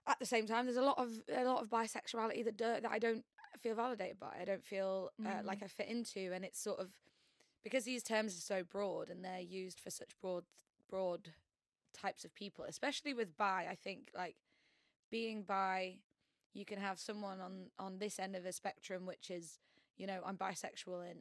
at 0.08 0.18
the 0.18 0.26
same 0.26 0.46
time 0.46 0.64
there's 0.64 0.76
a 0.76 0.82
lot 0.82 0.98
of 0.98 1.10
a 1.34 1.44
lot 1.44 1.62
of 1.62 1.68
bisexuality 1.68 2.44
that 2.44 2.56
do, 2.56 2.64
that 2.82 2.90
i 2.90 2.98
don't 2.98 3.24
feel 3.60 3.74
validated 3.74 4.18
by 4.18 4.32
i 4.40 4.44
don't 4.44 4.64
feel 4.64 5.10
uh, 5.24 5.28
Mm. 5.28 5.44
like 5.44 5.62
i 5.62 5.66
fit 5.66 5.88
into 5.88 6.32
and 6.32 6.44
it's 6.44 6.60
sort 6.60 6.78
of 6.78 6.88
because 7.64 7.84
these 7.84 8.02
terms 8.02 8.36
are 8.36 8.40
so 8.40 8.62
broad 8.62 9.08
and 9.10 9.24
they're 9.24 9.40
used 9.40 9.80
for 9.80 9.90
such 9.90 10.10
broad 10.20 10.44
broad 10.88 11.28
types 11.92 12.24
of 12.24 12.34
people 12.34 12.64
especially 12.68 13.12
with 13.14 13.36
bi 13.36 13.66
i 13.70 13.74
think 13.74 14.10
like 14.16 14.36
being 15.10 15.42
bi 15.42 15.96
you 16.54 16.64
can 16.64 16.78
have 16.78 16.98
someone 16.98 17.40
on 17.40 17.66
on 17.78 17.98
this 17.98 18.18
end 18.18 18.36
of 18.36 18.44
the 18.44 18.52
spectrum 18.52 19.06
which 19.06 19.30
is 19.30 19.58
you 19.96 20.06
know 20.06 20.20
i'm 20.24 20.36
bisexual 20.36 21.10
in 21.10 21.18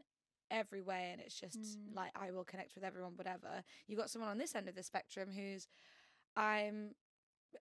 every 0.51 0.81
way 0.81 1.09
and 1.11 1.19
it's 1.21 1.39
just 1.39 1.57
Mm. 1.59 1.95
like 1.95 2.11
i 2.15 2.31
will 2.31 2.43
connect 2.45 2.75
with 2.75 2.83
everyone 2.83 3.13
whatever 3.15 3.63
you 3.87 3.97
got 3.97 4.09
someone 4.09 4.29
on 4.29 4.37
this 4.37 4.55
end 4.55 4.69
of 4.69 4.75
the 4.75 4.83
spectrum 4.83 5.29
who's 5.35 5.67
i'm 6.35 6.91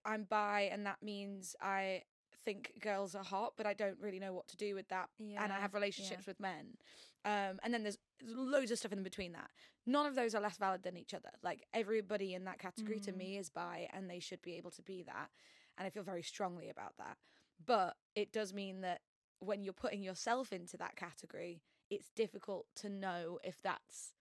i'm 0.04 0.24
bi 0.24 0.68
and 0.72 0.84
that 0.86 1.02
means 1.02 1.54
i 1.60 2.02
think 2.44 2.72
girls 2.80 3.14
are 3.14 3.24
hot 3.24 3.52
but 3.56 3.66
i 3.66 3.72
don't 3.74 3.98
really 4.00 4.18
know 4.20 4.32
what 4.32 4.46
to 4.48 4.56
do 4.56 4.74
with 4.74 4.88
that 4.88 5.08
and 5.42 5.52
i 5.52 5.58
have 5.60 5.74
relationships 5.74 6.26
with 6.26 6.38
men. 6.40 6.76
Um 7.24 7.58
and 7.64 7.74
then 7.74 7.82
there's 7.82 7.98
loads 8.24 8.70
of 8.70 8.78
stuff 8.78 8.92
in 8.92 9.02
between 9.02 9.32
that. 9.32 9.50
None 9.84 10.06
of 10.06 10.14
those 10.14 10.32
are 10.34 10.40
less 10.40 10.56
valid 10.58 10.82
than 10.84 10.96
each 10.96 11.12
other. 11.12 11.30
Like 11.42 11.64
everybody 11.74 12.34
in 12.34 12.44
that 12.44 12.58
category 12.60 13.00
to 13.00 13.12
Mm. 13.12 13.16
me 13.16 13.38
is 13.38 13.50
bi 13.50 13.88
and 13.92 14.08
they 14.08 14.20
should 14.20 14.42
be 14.42 14.54
able 14.56 14.70
to 14.72 14.82
be 14.82 15.02
that 15.04 15.28
and 15.76 15.86
i 15.86 15.90
feel 15.90 16.04
very 16.04 16.22
strongly 16.22 16.68
about 16.70 16.94
that. 16.98 17.16
But 17.64 17.96
it 18.14 18.32
does 18.32 18.52
mean 18.54 18.80
that 18.82 19.00
when 19.40 19.64
you're 19.64 19.72
putting 19.72 20.02
yourself 20.04 20.52
into 20.52 20.76
that 20.76 20.94
category 20.96 21.62
it's 21.90 22.10
difficult 22.14 22.66
to 22.76 22.88
know 22.88 23.38
if 23.44 23.60
that's 23.62 24.12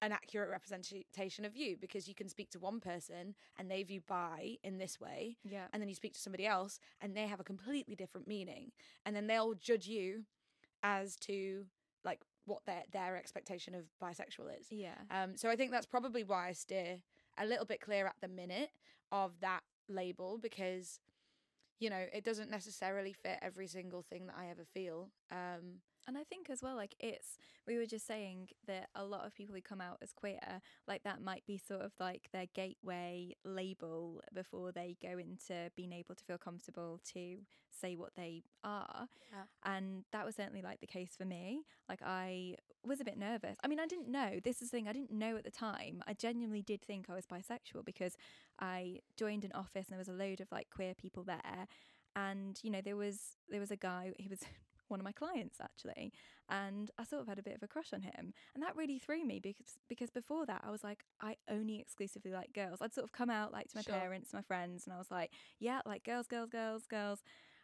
an 0.00 0.12
accurate 0.12 0.50
representation 0.50 1.44
of 1.44 1.56
you 1.56 1.76
because 1.80 2.06
you 2.06 2.14
can 2.14 2.28
speak 2.28 2.50
to 2.50 2.58
one 2.58 2.80
person 2.80 3.34
and 3.58 3.70
they 3.70 3.82
view 3.82 4.00
bi 4.06 4.56
in 4.62 4.78
this 4.78 5.00
way 5.00 5.36
yeah, 5.44 5.66
and 5.72 5.82
then 5.82 5.88
you 5.88 5.94
speak 5.94 6.14
to 6.14 6.20
somebody 6.20 6.46
else 6.46 6.78
and 7.00 7.16
they 7.16 7.26
have 7.26 7.40
a 7.40 7.44
completely 7.44 7.94
different 7.94 8.28
meaning. 8.28 8.70
And 9.04 9.14
then 9.16 9.26
they'll 9.26 9.54
judge 9.54 9.86
you 9.86 10.24
as 10.82 11.16
to 11.16 11.64
like 12.04 12.20
what 12.46 12.64
their 12.66 12.84
their 12.92 13.16
expectation 13.16 13.74
of 13.74 13.84
bisexual 14.02 14.58
is. 14.60 14.68
Yeah. 14.70 14.94
um 15.10 15.36
so 15.36 15.50
i 15.50 15.56
think 15.56 15.70
that's 15.72 15.86
probably 15.86 16.22
why 16.24 16.48
i 16.48 16.52
steer 16.52 16.98
a 17.38 17.44
little 17.46 17.66
bit 17.66 17.80
clear 17.80 18.06
at 18.06 18.16
the 18.20 18.28
minute 18.28 18.70
of 19.12 19.32
that 19.40 19.62
label 19.88 20.38
because 20.40 21.00
you 21.80 21.90
know 21.90 22.04
it 22.12 22.24
doesn't 22.24 22.50
necessarily 22.50 23.12
fit 23.12 23.38
every 23.42 23.66
single 23.66 24.02
thing 24.02 24.26
that 24.26 24.36
i 24.38 24.48
ever 24.48 24.64
feel. 24.64 25.10
Um 25.30 25.80
And 26.08 26.16
I 26.16 26.24
think 26.24 26.48
as 26.48 26.62
well, 26.62 26.74
like 26.74 26.94
it's 26.98 27.36
we 27.66 27.76
were 27.76 27.84
just 27.84 28.06
saying 28.06 28.48
that 28.66 28.88
a 28.94 29.04
lot 29.04 29.26
of 29.26 29.34
people 29.34 29.54
who 29.54 29.60
come 29.60 29.82
out 29.82 29.98
as 30.02 30.14
queer, 30.14 30.40
like 30.88 31.02
that 31.04 31.20
might 31.20 31.44
be 31.46 31.58
sort 31.58 31.82
of 31.82 31.92
like 32.00 32.30
their 32.32 32.46
gateway 32.54 33.36
label 33.44 34.22
before 34.34 34.72
they 34.72 34.96
go 35.02 35.18
into 35.18 35.70
being 35.76 35.92
able 35.92 36.14
to 36.14 36.24
feel 36.24 36.38
comfortable 36.38 36.98
to 37.12 37.36
say 37.70 37.94
what 37.94 38.14
they 38.16 38.42
are. 38.64 39.06
Yeah. 39.30 39.42
And 39.64 40.04
that 40.12 40.24
was 40.24 40.34
certainly 40.34 40.62
like 40.62 40.80
the 40.80 40.86
case 40.86 41.10
for 41.16 41.26
me. 41.26 41.60
Like 41.90 42.00
I 42.02 42.56
was 42.86 43.02
a 43.02 43.04
bit 43.04 43.18
nervous. 43.18 43.58
I 43.62 43.68
mean, 43.68 43.78
I 43.78 43.86
didn't 43.86 44.10
know. 44.10 44.38
This 44.42 44.62
is 44.62 44.70
the 44.70 44.78
thing 44.78 44.88
I 44.88 44.94
didn't 44.94 45.12
know 45.12 45.36
at 45.36 45.44
the 45.44 45.50
time. 45.50 46.02
I 46.06 46.14
genuinely 46.14 46.62
did 46.62 46.80
think 46.82 47.10
I 47.10 47.14
was 47.14 47.26
bisexual 47.26 47.84
because 47.84 48.16
I 48.58 49.00
joined 49.18 49.44
an 49.44 49.52
office 49.52 49.88
and 49.88 49.92
there 49.92 49.98
was 49.98 50.08
a 50.08 50.12
load 50.12 50.40
of 50.40 50.50
like 50.50 50.68
queer 50.74 50.94
people 50.94 51.22
there. 51.22 51.66
And 52.16 52.58
you 52.62 52.70
know 52.70 52.80
there 52.80 52.96
was 52.96 53.36
there 53.50 53.60
was 53.60 53.70
a 53.70 53.76
guy 53.76 54.12
he 54.18 54.28
was 54.28 54.40
one 54.88 55.00
of 55.00 55.04
my 55.04 55.12
clients 55.12 55.58
actually 55.62 56.12
and 56.48 56.90
I 56.98 57.04
sort 57.04 57.22
of 57.22 57.28
had 57.28 57.38
a 57.38 57.42
bit 57.42 57.54
of 57.56 57.62
a 57.62 57.68
crush 57.68 57.92
on 57.92 58.02
him 58.02 58.32
and 58.54 58.62
that 58.62 58.76
really 58.76 58.98
threw 58.98 59.24
me 59.24 59.40
because 59.40 59.78
because 59.88 60.10
before 60.10 60.46
that 60.46 60.62
I 60.66 60.70
was 60.70 60.82
like 60.84 61.04
I 61.20 61.36
only 61.50 61.80
exclusively 61.80 62.32
like 62.32 62.52
girls 62.52 62.80
I'd 62.80 62.94
sort 62.94 63.04
of 63.04 63.12
come 63.12 63.30
out 63.30 63.52
like 63.52 63.68
to 63.68 63.76
my 63.76 63.82
Sure. 63.82 63.94
parents 63.94 64.32
my 64.32 64.42
friends 64.42 64.84
and 64.86 64.94
I 64.94 64.98
was 64.98 65.10
like 65.10 65.30
yeah 65.58 65.80
like 65.86 66.04
girls 66.04 66.26
girls 66.26 66.50
girls 66.50 66.86
girls 66.86 67.22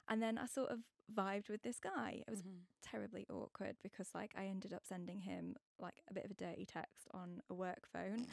and 0.09 0.23
then 0.23 0.38
I 0.38 0.47
sort 0.47 0.71
of 0.71 0.81
vibed 1.14 1.50
with 1.50 1.62
this 1.62 1.78
guy 1.81 2.23
it 2.26 2.31
was 2.31 2.40
mhm. 2.40 2.61
terribly 2.83 3.26
awkward 3.31 3.76
because 3.83 4.09
like 4.14 4.33
I 4.37 4.47
ended 4.47 4.73
up 4.73 4.83
sending 4.87 5.21
him 5.21 5.57
like 5.78 5.95
a 6.11 6.14
bit 6.14 6.25
of 6.25 6.31
a 6.31 6.35
dirty 6.35 6.64
text 6.64 7.09
on 7.12 7.40
a 7.50 7.54
work 7.54 7.87
phone 7.93 8.26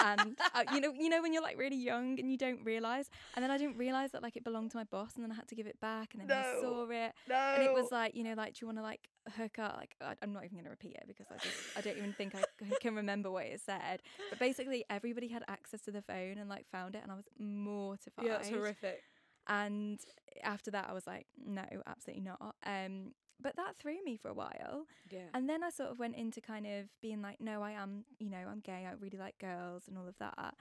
and 0.00 0.36
uh, 0.54 0.64
you 0.72 0.80
know 0.80 0.92
you 0.98 1.08
know 1.08 1.22
when 1.22 1.32
you're 1.32 1.42
like 1.42 1.58
really 1.58 1.76
young 1.76 2.18
and 2.18 2.30
you 2.30 2.36
don't 2.36 2.62
realize 2.64 3.08
and 3.34 3.42
then 3.42 3.50
I 3.50 3.58
didn't 3.58 3.76
realize 3.76 4.10
that 4.12 4.22
like 4.22 4.36
it 4.36 4.44
belonged 4.44 4.70
to 4.72 4.76
my 4.76 4.84
boss 4.84 5.14
and 5.14 5.22
then 5.24 5.30
I 5.30 5.34
had 5.34 5.48
to 5.48 5.54
give 5.54 5.66
it 5.66 5.80
back 5.80 6.14
and 6.14 6.20
then 6.22 6.28
he 6.28 6.42
No. 6.42 6.60
saw 6.60 6.84
it. 6.90 7.12
No 7.28 7.34
and 7.54 7.62
it 7.62 7.72
was 7.72 7.90
like 7.92 8.14
you 8.14 8.24
know 8.24 8.34
like 8.34 8.54
do 8.54 8.58
you 8.62 8.66
want 8.66 8.78
to 8.78 8.82
like 8.82 9.08
hook 9.36 9.58
up? 9.58 9.76
Like 9.76 9.94
I, 10.00 10.14
i'm 10.22 10.32
not 10.32 10.44
even 10.44 10.56
going 10.56 10.64
to 10.64 10.70
repeat 10.70 10.96
it 10.96 11.04
because 11.06 11.26
i 11.30 11.34
just 11.42 11.56
i 11.76 11.80
don't 11.80 11.96
even 11.96 12.12
think 12.14 12.34
I 12.34 12.44
can 12.80 12.94
remember 12.94 13.30
what 13.30 13.46
it 13.46 13.60
said. 13.60 14.00
But 14.30 14.38
basically 14.38 14.84
everybody 14.90 15.28
had 15.28 15.44
access 15.48 15.80
to 15.82 15.90
the 15.90 16.02
phone 16.02 16.38
and 16.38 16.48
like 16.48 16.66
found 16.70 16.94
it 16.94 17.02
and 17.02 17.12
i 17.12 17.14
was 17.14 17.26
mortified. 17.38 18.24
Yeah 18.24 18.38
it's 18.38 18.48
horrific. 18.48 19.02
And 19.48 19.98
after 20.42 20.70
that 20.70 20.86
i 20.88 20.92
was 20.92 21.06
like 21.06 21.26
no 21.44 21.64
absolutely 21.86 22.22
not. 22.24 22.54
Um 22.64 23.12
but 23.42 23.56
that 23.56 23.76
threw 23.76 24.02
me 24.04 24.16
for 24.16 24.28
a 24.28 24.34
while 24.34 24.86
yeah 25.10 25.28
and 25.34 25.48
then 25.48 25.62
I 25.62 25.70
sort 25.70 25.90
of 25.90 25.98
went 25.98 26.16
into 26.16 26.40
kind 26.40 26.66
of 26.66 26.86
being 27.00 27.22
like, 27.22 27.40
no, 27.40 27.62
I 27.62 27.72
am, 27.72 28.04
you 28.18 28.30
know, 28.30 28.44
I'm 28.50 28.60
gay. 28.60 28.86
I 28.88 28.92
really 29.00 29.18
like 29.18 29.38
girls 29.38 29.84
and 29.88 29.96
all 29.96 30.08
of 30.08 30.16
that. 30.18 30.54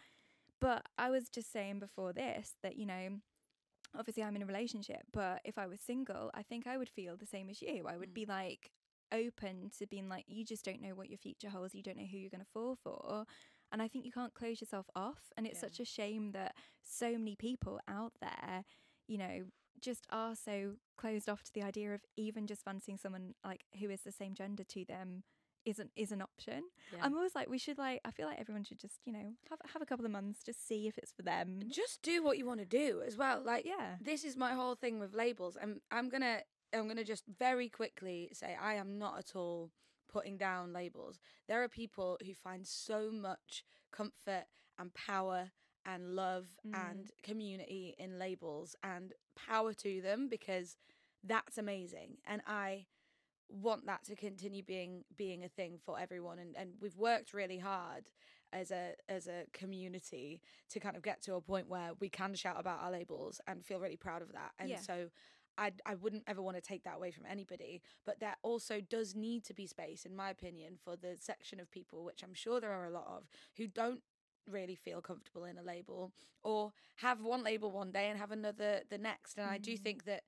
But 0.62 0.86
I 0.98 1.10
was 1.10 1.30
just 1.30 1.52
saying 1.52 1.80
before 1.80 2.14
this 2.14 2.56
that, 2.64 2.78
you 2.78 2.86
know, 2.86 3.20
obviously 3.98 4.24
I'm 4.24 4.36
in 4.36 4.42
a 4.42 4.46
relationship, 4.46 5.02
but 5.12 5.42
if 5.44 5.58
I 5.58 5.68
was 5.68 5.80
single, 5.82 6.32
I 6.34 6.44
think 6.44 6.68
I 6.68 6.78
would 6.78 6.90
feel 6.90 7.18
the 7.18 7.26
same 7.26 7.50
as 7.50 7.62
you. 7.62 7.86
I 7.88 7.98
would 7.98 8.10
Mm. 8.10 8.14
be 8.14 8.26
like 8.26 8.72
open 9.12 9.72
to 9.80 9.88
being 9.88 10.08
like, 10.10 10.26
you 10.28 10.46
just 10.46 10.64
don't 10.66 10.82
know 10.82 10.96
what 10.96 11.10
your 11.10 11.18
future 11.18 11.50
holds. 11.50 11.74
You 11.76 11.84
don't 11.84 11.98
know 11.98 12.06
who 12.06 12.18
you're 12.18 12.30
going 12.30 12.44
to 12.46 12.52
fall 12.54 12.76
for. 12.84 13.26
And 13.72 13.82
I 13.82 13.88
think 13.88 14.06
you 14.06 14.12
can't 14.12 14.34
close 14.34 14.62
yourself 14.62 14.88
off. 14.96 15.32
And 15.38 15.46
it's 15.48 15.60
Yeah. 15.62 15.68
such 15.70 15.80
a 15.80 15.86
shame 15.86 16.32
that 16.32 16.56
so 16.82 17.12
many 17.18 17.36
people 17.36 17.80
out 17.88 18.14
there, 18.22 18.64
you 19.08 19.18
know, 19.18 19.46
just 19.82 20.06
are 20.12 20.36
so 20.36 20.74
closed 20.98 21.30
off 21.30 21.44
to 21.44 21.54
the 21.54 21.64
idea 21.64 21.94
of 21.94 22.02
even 22.18 22.48
just 22.48 22.64
fancying 22.64 22.98
someone 22.98 23.34
like 23.46 23.64
who 23.80 23.90
is 23.90 24.02
the 24.02 24.12
same 24.12 24.34
gender 24.34 24.64
to 24.64 24.86
them 24.86 25.24
isn't 25.66 25.92
is 25.96 26.12
an 26.12 26.22
option. 26.22 26.64
Yeah. 26.94 27.00
I'm 27.04 27.14
always 27.16 27.36
like 27.36 27.50
we 27.50 27.58
should 27.58 27.78
like 27.78 28.00
I 28.06 28.12
feel 28.12 28.28
like 28.28 28.40
everyone 28.40 28.64
should 28.64 28.80
just, 28.80 29.00
you 29.06 29.12
know, 29.14 29.34
have 29.50 29.60
have 29.74 29.82
a 29.82 29.86
couple 29.86 30.06
of 30.06 30.12
months 30.12 30.42
just 30.44 30.66
see 30.68 30.88
if 30.88 30.98
it's 30.98 31.12
for 31.12 31.22
them. 31.22 31.60
just 31.70 32.02
do 32.02 32.24
what 32.24 32.38
you 32.38 32.46
want 32.46 32.60
to 32.62 32.66
do 32.66 33.02
as 33.06 33.18
well 33.18 33.42
like 33.46 33.66
Yeah. 33.66 33.96
this 34.02 34.24
is 34.24 34.36
my 34.38 34.54
whole 34.54 34.76
thing 34.76 35.00
with 35.00 35.14
labels 35.14 35.58
i'm 35.62 35.82
i'm 35.92 36.10
gonna 36.10 36.40
I'm 36.72 36.84
going 36.84 36.98
to 36.98 37.04
just 37.04 37.24
very 37.40 37.68
quickly 37.68 38.30
say 38.32 38.56
I 38.62 38.76
am 38.76 39.00
not 39.00 39.18
at 39.18 39.36
all 39.36 39.72
putting 40.08 40.38
down 40.38 40.72
labels. 40.72 41.18
There 41.48 41.64
are 41.64 41.68
people 41.68 42.20
who 42.24 42.36
find 42.36 42.68
so 42.68 43.10
much 43.12 43.64
comfort 43.92 44.46
and 44.78 44.94
power 44.94 45.50
and 45.94 46.16
love 46.16 46.48
Mm. 46.66 46.74
and 46.92 47.12
community 47.24 47.96
in 47.98 48.20
labels 48.20 48.76
and 48.84 49.14
power 49.48 49.74
to 49.74 50.02
them 50.02 50.28
because 50.30 50.78
that's 51.24 51.58
amazing 51.58 52.18
and 52.26 52.42
I 52.48 52.86
want 53.50 53.86
that 53.88 54.04
to 54.06 54.16
continue 54.16 54.64
being 54.64 55.04
being 55.18 55.44
a 55.44 55.50
thing 55.50 55.80
for 55.86 56.00
everyone 56.00 56.38
and, 56.40 56.56
and 56.56 56.70
we've 56.82 56.98
worked 56.98 57.34
really 57.34 57.58
hard 57.58 58.04
as 58.54 58.72
a 58.72 58.94
as 59.08 59.28
a 59.28 59.46
community 59.54 60.42
to 60.70 60.80
kind 60.80 60.96
of 60.96 61.02
get 61.04 61.22
to 61.24 61.36
a 61.36 61.42
point 61.42 61.68
where 61.68 61.92
we 62.00 62.10
can 62.10 62.36
shout 62.36 62.58
about 62.60 62.80
our 62.82 62.92
labels 62.92 63.42
and 63.48 63.66
feel 63.66 63.80
really 63.80 63.98
proud 63.98 64.22
of 64.22 64.32
that 64.34 64.52
and 64.60 64.70
Yeah. 64.70 64.80
so 64.80 65.10
I, 65.58 65.74
I 65.86 65.96
wouldn't 65.96 66.24
ever 66.28 66.42
want 66.42 66.56
to 66.58 66.62
take 66.62 66.84
that 66.86 66.96
away 66.98 67.12
from 67.12 67.26
anybody 67.26 67.82
but 68.06 68.20
there 68.20 68.36
also 68.44 68.80
does 68.82 69.16
need 69.16 69.44
to 69.46 69.54
be 69.54 69.68
space 69.68 70.06
in 70.06 70.16
my 70.16 70.30
opinion 70.30 70.78
for 70.84 70.96
the 70.96 71.18
section 71.20 71.60
of 71.60 71.70
people 71.72 72.06
which 72.06 72.24
i'm 72.24 72.34
sure 72.36 72.60
there 72.62 72.72
are 72.72 72.86
a 72.86 72.92
lot 72.92 73.08
of 73.08 73.24
who 73.58 73.68
don't 73.68 74.02
really 74.48 74.76
feel 74.76 75.02
comfortable 75.02 75.46
in 75.46 75.58
a 75.58 75.64
label 75.64 76.12
or 76.44 76.72
have 76.98 77.22
one 77.22 77.44
label 77.44 77.72
one 77.72 77.92
day 77.92 78.10
and 78.10 78.20
have 78.20 78.32
another 78.32 78.82
the 78.90 78.98
next 78.98 79.38
and 79.38 79.48
i 79.48 79.58
do 79.58 79.74
Mm. 79.74 79.82
think 79.84 80.04
that 80.06 80.24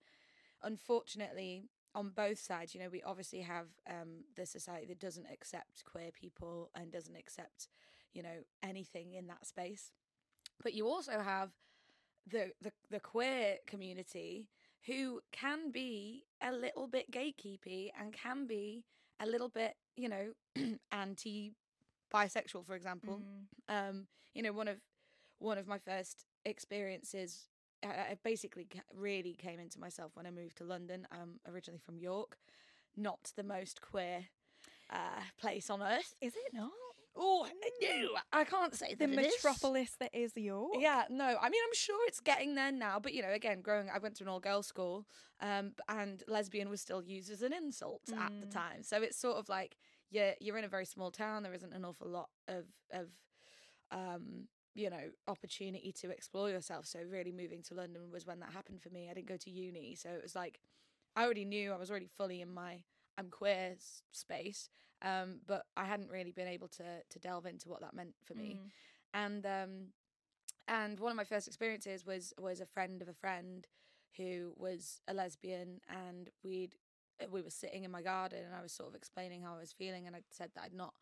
unfortunately 0.64 1.66
on 1.94 2.10
both 2.10 2.40
sides 2.40 2.74
you 2.74 2.80
know 2.82 2.90
we 2.90 3.02
obviously 3.04 3.42
have 3.42 3.68
um 3.90 4.24
the 4.36 4.46
society 4.46 4.86
that 4.88 5.00
doesn't 5.00 5.28
accept 5.32 5.84
queer 5.86 6.12
people 6.12 6.70
and 6.76 6.92
doesn't 6.92 7.16
accept 7.16 7.68
you 8.14 8.22
know 8.24 8.44
anything 8.64 9.14
in 9.14 9.28
that 9.28 9.46
space 9.46 9.92
but 10.64 10.74
you 10.74 10.88
also 10.88 11.20
have 11.20 11.52
the 12.28 12.52
the, 12.62 12.72
the 12.90 13.00
queer 13.00 13.58
community 13.68 14.48
who 14.86 15.22
can 15.32 15.72
be 15.72 16.26
a 16.42 16.52
little 16.52 16.88
bit 16.88 17.12
gatekeepy 17.12 17.92
and 18.00 18.14
can 18.14 18.48
be 18.48 18.84
a 19.20 19.26
little 19.26 19.50
bit 19.50 19.76
you 19.96 20.10
know 20.10 20.34
anti 20.92 21.56
bisexual 22.14 22.66
for 22.66 22.76
example 22.76 23.22
Mm. 23.70 23.76
um 23.76 24.08
you 24.34 24.42
know 24.44 24.52
one 24.52 24.68
of 24.68 24.78
one 25.40 25.58
of 25.58 25.68
my 25.68 25.78
first 25.78 26.26
experiences 26.46 27.48
I, 27.84 27.88
I 27.88 28.18
basically 28.24 28.68
really 28.94 29.34
came 29.34 29.60
into 29.60 29.80
myself 29.80 30.12
when 30.16 30.28
I 30.28 30.32
moved 30.32 30.58
to 30.58 30.64
London. 30.64 31.08
I'm 31.12 31.40
originally 31.48 31.80
from 31.84 31.98
York, 31.98 32.38
not 32.96 33.32
the 33.36 33.44
most 33.44 33.82
queer 33.82 34.26
uh, 34.92 35.22
place 35.40 35.70
on 35.70 35.82
earth. 35.82 36.14
Is 36.22 36.34
it 36.36 36.54
not? 36.54 36.70
Oh 37.16 37.46
no, 37.82 38.20
I 38.32 38.44
can't 38.46 38.74
say 38.76 38.96
The 38.98 39.06
it 39.06 39.10
is. 39.10 39.16
metropolis 39.34 39.96
that 40.00 40.12
is 40.14 40.32
York. 40.36 40.76
Yeah, 40.80 41.04
no, 41.10 41.26
I 41.26 41.50
mean 41.50 41.62
I'm 41.68 41.74
sure 41.74 41.98
it's 42.08 42.20
getting 42.20 42.56
there 42.56 42.72
now, 42.72 43.00
but 43.00 43.14
you 43.14 43.22
know, 43.22 43.32
again, 43.32 43.62
growing, 43.62 43.90
I 43.90 43.98
went 44.00 44.16
to 44.18 44.24
an 44.24 44.30
all 44.30 44.40
girls 44.40 44.68
school, 44.68 45.06
um, 45.42 45.72
and 45.90 46.24
lesbian 46.28 46.70
was 46.70 46.82
still 46.82 47.02
used 47.04 47.32
as 47.32 47.42
an 47.42 47.52
insult 47.54 48.02
at 48.18 48.32
the 48.40 48.46
Mm. 48.46 48.52
time. 48.52 48.84
So 48.84 49.02
it's 49.02 49.18
sort 49.18 49.38
of 49.38 49.50
like 49.50 49.76
you're 50.12 50.34
you're 50.42 50.58
in 50.58 50.66
a 50.66 50.70
very 50.70 50.86
small 50.86 51.12
town. 51.12 51.44
There 51.44 51.54
isn't 51.54 51.74
an 51.74 51.86
awful 51.86 52.10
lot 52.10 52.30
of 52.48 52.66
of 52.94 53.10
um 53.92 54.48
you 54.76 54.90
know 54.90 55.10
opportunity 55.28 55.92
to 55.94 56.10
explore 56.12 56.50
yourself. 56.50 56.86
So 56.88 57.00
really 57.08 57.32
moving 57.32 57.64
to 57.64 57.76
London 57.76 58.12
was 58.12 58.26
when 58.28 58.40
that 58.42 58.52
happened 58.54 58.82
for 58.82 58.90
me. 58.90 59.10
I 59.10 59.14
didn't 59.14 59.28
go 59.30 59.38
to 59.38 59.52
uni, 59.52 59.96
so 59.96 60.10
it 60.10 60.24
was 60.24 60.36
like 60.36 60.60
I 61.16 61.24
already 61.26 61.46
knew 61.46 61.72
I 61.74 61.78
was 61.78 61.92
already 61.92 62.08
fully 62.08 62.42
in 62.42 62.54
my 62.54 62.84
I'm 63.18 63.30
queer 63.30 63.76
space, 64.12 64.70
um, 65.02 65.40
but 65.48 65.66
I 65.78 65.86
hadn't 65.86 66.10
really 66.12 66.32
been 66.32 66.48
able 66.48 66.70
to 66.70 67.02
to 67.10 67.20
delve 67.20 67.46
into 67.46 67.70
what 67.70 67.82
that 67.82 67.94
meant 67.96 68.16
for 68.26 68.36
me 68.36 68.62
Mm. 68.64 68.70
and 69.14 69.46
um 69.46 69.88
and 70.68 71.00
one 71.00 71.12
of 71.12 71.18
my 71.18 71.24
first 71.24 71.48
experiences 71.48 72.06
was 72.06 72.34
was 72.40 72.62
a 72.62 72.66
friend 72.66 73.02
of 73.02 73.08
a 73.10 73.14
friend 73.14 73.68
who 74.18 74.54
was 74.58 75.02
a 75.08 75.14
lesbian 75.14 75.82
and 75.90 76.30
we'd 76.44 76.76
we 77.32 77.42
were 77.42 77.50
sitting 77.50 77.84
in 77.84 77.92
my 77.92 78.02
garden 78.02 78.40
and 78.46 78.56
I 78.56 78.62
was 78.62 78.72
sort 78.72 78.90
of 78.90 78.96
explaining 78.96 79.42
how 79.42 79.56
I 79.56 79.60
was 79.60 79.72
feeling 79.72 80.08
and 80.08 80.16
I 80.16 80.22
said 80.32 80.52
that 80.56 80.64
I'd 80.64 80.74
not 80.74 80.94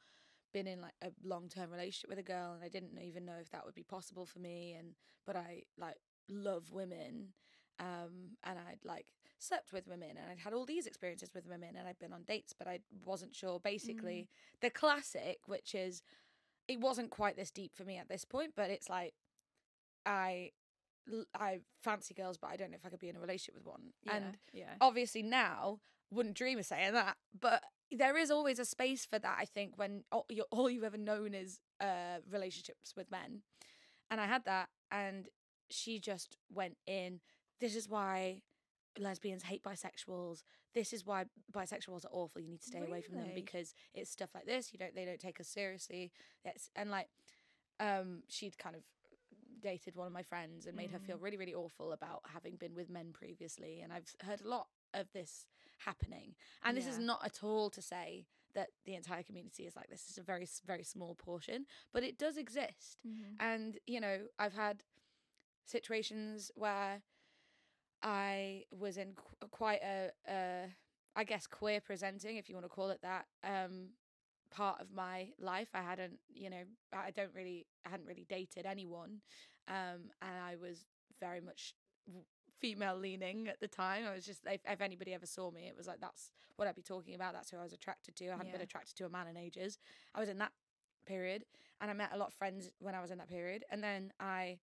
been 0.52 0.68
in 0.68 0.82
like 0.82 0.96
a 1.04 1.12
long-term 1.24 1.72
relationship 1.72 2.10
with 2.10 2.20
a 2.20 2.24
girl 2.24 2.54
and 2.54 2.64
I 2.64 2.70
didn't 2.70 3.00
even 3.02 3.26
know 3.26 3.38
if 3.40 3.52
that 3.52 3.66
would 3.66 3.76
be 3.76 3.84
possible 3.84 4.26
for 4.26 4.40
me 4.40 4.76
and 4.78 4.96
but 5.28 5.36
I 5.36 5.64
like 5.78 5.98
love 6.28 6.72
women 6.72 7.34
um 7.80 8.38
and 8.44 8.58
I'd 8.58 8.84
like 8.84 9.06
slept 9.38 9.72
with 9.72 9.88
women 9.88 10.10
and 10.10 10.32
I'd 10.32 10.40
had 10.40 10.54
all 10.54 10.66
these 10.66 10.88
experiences 10.88 11.30
with 11.34 11.48
women 11.48 11.76
and 11.78 11.88
I'd 11.88 12.00
been 12.00 12.14
on 12.14 12.24
dates 12.24 12.54
but 12.58 12.68
I 12.68 12.80
wasn't 13.06 13.36
sure 13.36 13.60
basically 13.60 14.28
the 14.62 14.70
classic 14.72 15.40
which 15.46 15.76
is 15.76 16.02
it 16.70 16.80
wasn't 16.80 17.10
quite 17.10 17.36
this 17.36 17.50
deep 17.52 17.76
for 17.76 17.84
me 17.84 17.98
at 17.98 18.08
this 18.08 18.24
point, 18.24 18.54
but 18.56 18.70
it's 18.70 18.90
like 18.90 19.14
I 20.06 20.52
I 21.34 21.60
fancy 21.84 22.14
girls, 22.14 22.38
but 22.38 22.52
I 22.52 22.56
don't 22.56 22.70
know 22.70 22.78
if 22.78 22.86
I 22.86 22.90
could 22.90 23.00
be 23.00 23.10
in 23.10 23.16
a 23.16 23.20
relationship 23.20 23.56
with 23.56 23.66
one. 23.66 23.82
Yeah. 24.04 24.16
And 24.16 24.38
yeah. 24.54 24.74
obviously 24.80 25.24
now 25.24 25.80
wouldn't 26.12 26.36
dream 26.36 26.60
of 26.60 26.66
saying 26.66 26.94
that, 26.94 27.18
but 27.40 27.64
there 27.92 28.18
is 28.18 28.30
always 28.32 28.60
a 28.60 28.66
space 28.66 29.06
for 29.06 29.20
that. 29.20 29.38
I 29.40 29.46
think 29.46 29.74
when 29.78 30.04
all, 30.12 30.26
you 30.30 30.44
all 30.52 30.70
you've 30.70 30.84
ever 30.84 30.98
known 30.98 31.34
is 31.34 31.60
uh, 31.82 32.20
relationships 32.30 32.94
with 32.96 33.12
men, 33.12 33.42
and 34.10 34.20
I 34.22 34.26
had 34.26 34.46
that, 34.46 34.70
and 34.92 35.28
she 35.70 36.00
just 36.00 36.38
went 36.54 36.78
in. 36.88 37.20
This 37.60 37.76
is 37.76 37.90
why 37.90 38.42
lesbians 38.98 39.44
hate 39.44 39.64
bisexuals. 39.64 40.44
This 40.74 40.94
is 40.94 41.06
why 41.06 41.26
bisexuals 41.52 42.06
are 42.06 42.12
awful. 42.12 42.42
You 42.42 42.48
need 42.50 42.62
to 42.62 42.68
stay 42.68 42.86
away 42.88 43.02
from 43.02 43.16
them 43.16 43.32
because 43.36 43.74
it's 43.94 44.12
stuff 44.12 44.30
like 44.34 44.46
this. 44.46 44.72
You 44.72 44.80
don't. 44.80 44.96
They 44.96 45.06
don't 45.06 45.20
take 45.20 45.40
us 45.40 45.48
seriously. 45.48 46.12
That's 46.46 46.70
and 46.76 46.90
like, 46.92 47.08
um, 47.80 48.24
she'd 48.30 48.58
kind 48.58 48.76
of 48.76 48.84
dated 49.62 49.96
one 49.96 50.08
of 50.08 50.14
my 50.14 50.24
friends 50.24 50.66
and 50.66 50.76
made 50.78 50.92
her 50.92 51.00
feel 51.00 51.18
Mm. 51.18 51.22
really, 51.22 51.38
really 51.38 51.54
awful 51.54 51.92
about 51.92 52.22
having 52.34 52.56
been 52.56 52.74
with 52.76 52.90
men 52.90 53.12
previously. 53.12 53.82
And 53.82 53.92
I've 53.92 54.16
heard 54.22 54.42
a 54.42 54.48
lot 54.48 54.68
of 54.94 55.12
this 55.12 55.46
happening. 55.86 56.36
And 56.64 56.76
this 56.78 56.86
is 56.88 56.98
not 57.00 57.22
at 57.26 57.44
all 57.44 57.70
to 57.72 57.82
say 57.82 58.28
that 58.56 58.70
the 58.86 58.96
entire 58.96 59.24
community 59.24 59.64
is 59.66 59.76
like 59.76 59.90
this. 59.90 60.06
It's 60.10 60.18
a 60.18 60.24
very, 60.24 60.48
very 60.66 60.84
small 60.84 61.16
portion, 61.16 61.66
but 61.94 62.04
it 62.04 62.18
does 62.18 62.38
exist. 62.38 62.98
Mhm. 63.06 63.36
And, 63.40 63.78
you 63.86 64.00
know, 64.00 64.28
I've 64.40 64.54
had 64.56 64.84
situations 65.66 66.52
where 66.56 67.04
I 68.02 68.66
was 68.72 68.98
in 68.98 69.14
qu- 69.14 69.48
quite 69.50 69.82
a, 69.84 70.12
a, 70.28 70.76
I 71.16 71.24
guess, 71.24 71.48
queer 71.48 71.82
presenting, 71.82 72.38
if 72.38 72.50
you 72.50 72.56
want 72.56 72.66
to 72.66 72.70
call 72.70 72.90
it 72.90 73.02
that, 73.02 73.28
um, 73.44 73.90
part 74.52 74.82
of 74.82 74.92
my 74.92 75.34
life. 75.40 75.70
I 75.76 75.82
hadn't, 75.82 76.20
you 76.30 76.50
know, 76.50 76.64
I 76.92 77.12
don't 77.12 77.34
really, 77.36 77.68
I 77.86 77.90
hadn't 77.90 78.08
really 78.08 78.26
dated 78.28 78.66
anyone. 78.66 79.22
Um, 79.68 80.12
and 80.22 80.38
I 80.44 80.56
was 80.56 80.86
very 81.20 81.42
much 81.42 81.76
female 82.60 82.96
leaning 82.98 83.48
at 83.48 83.60
the 83.60 83.68
time. 83.68 84.06
I 84.06 84.14
was 84.14 84.26
just, 84.26 84.42
if, 84.46 84.62
if 84.68 84.82
anybody 84.82 85.14
ever 85.14 85.26
saw 85.26 85.52
me, 85.52 85.68
it 85.68 85.76
was 85.78 85.88
like, 85.88 86.00
that's 86.02 86.32
what 86.56 86.68
I'd 86.68 86.76
be 86.76 86.82
talking 86.82 87.16
about. 87.16 87.34
That's 87.34 87.50
who 87.52 87.58
I 87.58 87.64
was 87.64 87.74
attracted 87.74 88.16
to. 88.18 88.28
I 88.30 88.32
hadn't 88.38 88.52
been 88.52 88.62
attracted 88.62 88.96
to 88.98 89.06
a 89.06 89.10
man 89.10 89.28
in 89.28 89.38
ages. 89.38 89.78
I 90.14 90.20
was 90.20 90.30
in 90.30 90.38
that 90.40 90.52
period 91.06 91.46
and 91.82 91.90
I 91.90 91.94
met 91.94 92.10
a 92.14 92.18
lot 92.18 92.28
of 92.28 92.34
friends 92.34 92.72
when 92.80 92.96
I 92.96 93.02
was 93.02 93.12
in 93.12 93.18
that 93.18 93.30
period. 93.30 93.64
And 93.72 93.84
then 93.84 94.12
I 94.20 94.60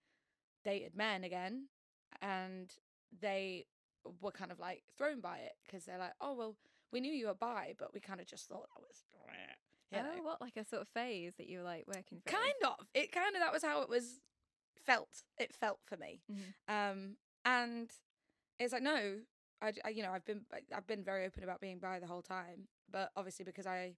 dated 0.64 0.94
men 0.96 1.24
again 1.24 1.68
and 2.20 2.70
they 3.20 3.66
were 4.20 4.30
kind 4.32 4.52
of 4.52 4.58
like 4.60 4.82
thrown 4.96 5.20
by 5.20 5.38
it 5.38 5.52
because 5.64 5.84
they're 5.84 5.98
like, 5.98 6.12
oh, 6.20 6.34
well, 6.34 6.56
we 6.92 7.00
knew 7.00 7.12
you 7.12 7.26
were 7.26 7.34
bi, 7.34 7.74
but 7.78 7.92
we 7.94 8.00
kind 8.00 8.20
of 8.20 8.26
just 8.26 8.48
thought 8.48 8.68
that 8.74 8.80
was, 8.80 9.04
you 9.92 9.98
know, 9.98 10.10
Oh, 10.18 10.22
what 10.22 10.40
like 10.40 10.56
a 10.56 10.64
sort 10.64 10.82
of 10.82 10.88
phase 10.88 11.34
that 11.38 11.46
you 11.48 11.58
were 11.58 11.64
like 11.64 11.84
working 11.86 12.20
through? 12.20 12.36
kind 12.38 12.52
of. 12.64 12.86
It 12.94 13.10
kind 13.12 13.34
of, 13.34 13.40
that 13.42 13.52
was 13.52 13.62
how 13.62 13.82
it 13.82 13.88
was 13.88 14.20
felt. 14.84 15.08
It 15.38 15.54
felt 15.54 15.78
for 15.86 15.96
me. 15.96 16.20
Mhm. 16.30 16.42
Um, 16.92 17.16
and 17.46 17.90
it's 18.58 18.72
like, 18.74 18.82
no, 18.82 19.20
I, 19.62 19.72
I- 19.84 19.88
you 19.90 20.02
know, 20.02 20.10
I've 20.12 20.24
been, 20.26 20.42
I've 20.74 20.86
been 20.86 21.02
very 21.04 21.24
open 21.24 21.44
about 21.44 21.60
being 21.62 21.78
bi 21.78 21.98
the 21.98 22.06
whole 22.06 22.22
time, 22.22 22.68
but 22.90 23.10
obviously 23.16 23.44
because 23.46 23.66
I 23.66 23.94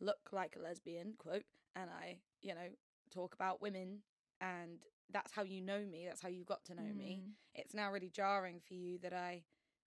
look 0.00 0.30
like 0.32 0.56
a 0.58 0.62
lesbian, 0.62 1.14
quote, 1.18 1.44
and 1.76 1.90
I, 1.90 2.18
you 2.42 2.54
know, 2.54 2.68
talk 3.14 3.34
about 3.34 3.60
women 3.62 3.98
and 4.40 4.78
that's 5.12 5.32
how 5.32 5.42
you 5.42 5.60
know 5.60 5.80
me, 5.84 6.06
that's 6.08 6.22
how 6.22 6.28
you 6.28 6.44
got 6.44 6.64
to 6.64 6.74
know 6.74 6.92
me. 6.96 7.20
Mm. 7.22 7.30
It's 7.54 7.74
now 7.74 7.90
really 7.92 8.10
jarring 8.10 8.60
for 8.66 8.74
you 8.74 8.98
that 9.02 9.12
I 9.12 9.42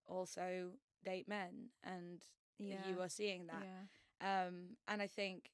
also 0.07 0.71
date 1.03 1.27
men 1.27 1.69
and 1.83 2.21
Yeah. 2.59 2.87
you 2.87 3.01
are 3.01 3.09
seeing 3.09 3.47
that. 3.47 3.63
Yeah. 3.63 4.45
Um, 4.45 4.77
and 4.87 5.01
I 5.01 5.07
think 5.07 5.49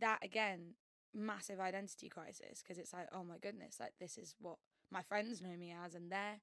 that 0.00 0.18
again, 0.22 0.74
massive 1.14 1.60
identity 1.60 2.08
crisis 2.08 2.62
because 2.62 2.78
it's 2.78 2.92
like, 2.92 3.08
oh 3.12 3.24
my 3.24 3.38
goodness, 3.38 3.76
like 3.80 3.94
this 3.98 4.16
is 4.16 4.34
what 4.40 4.56
my 4.92 5.02
friends 5.02 5.40
know 5.40 5.56
me 5.58 5.74
as, 5.84 5.94
and 5.94 6.10
they're 6.10 6.40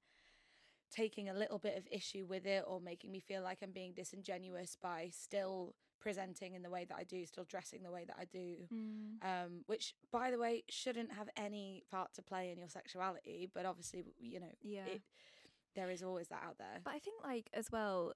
taking 0.90 1.28
a 1.28 1.34
little 1.34 1.58
bit 1.58 1.78
of 1.78 1.86
issue 1.90 2.26
with 2.26 2.46
it 2.46 2.64
or 2.66 2.80
making 2.80 3.12
me 3.12 3.20
feel 3.20 3.42
like 3.42 3.58
I'm 3.62 3.70
being 3.70 3.92
disingenuous 3.92 4.76
by 4.82 5.10
still 5.12 5.74
presenting 6.00 6.54
in 6.54 6.62
the 6.62 6.70
way 6.70 6.84
that 6.88 6.96
I 6.98 7.04
do, 7.04 7.24
still 7.26 7.44
dressing 7.44 7.82
the 7.82 7.90
way 7.92 8.04
that 8.06 8.16
I 8.18 8.24
do. 8.24 8.56
Mm. 8.74 9.22
Um, 9.22 9.52
which, 9.66 9.94
by 10.10 10.30
the 10.30 10.38
way, 10.38 10.64
shouldn't 10.68 11.12
have 11.12 11.28
any 11.36 11.84
part 11.90 12.14
to 12.14 12.22
play 12.22 12.50
in 12.50 12.58
your 12.58 12.68
sexuality, 12.68 13.48
but 13.54 13.66
obviously, 13.66 14.04
you 14.18 14.40
know, 14.40 14.52
Yeah. 14.62 14.86
it, 14.86 15.02
there 15.76 15.90
is 15.90 16.02
always 16.02 16.28
that 16.28 16.42
out 16.44 16.58
there. 16.58 16.80
But 16.82 16.94
I 16.94 16.98
think 16.98 17.22
like 17.22 17.48
as 17.54 17.70
well, 17.70 18.14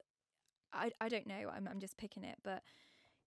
I 0.73 0.91
I 1.01 1.09
don't 1.09 1.27
know. 1.27 1.51
I'm 1.55 1.69
I'm 1.69 1.79
just 1.79 1.97
picking 1.97 2.25
it, 2.25 2.39
but 2.43 2.63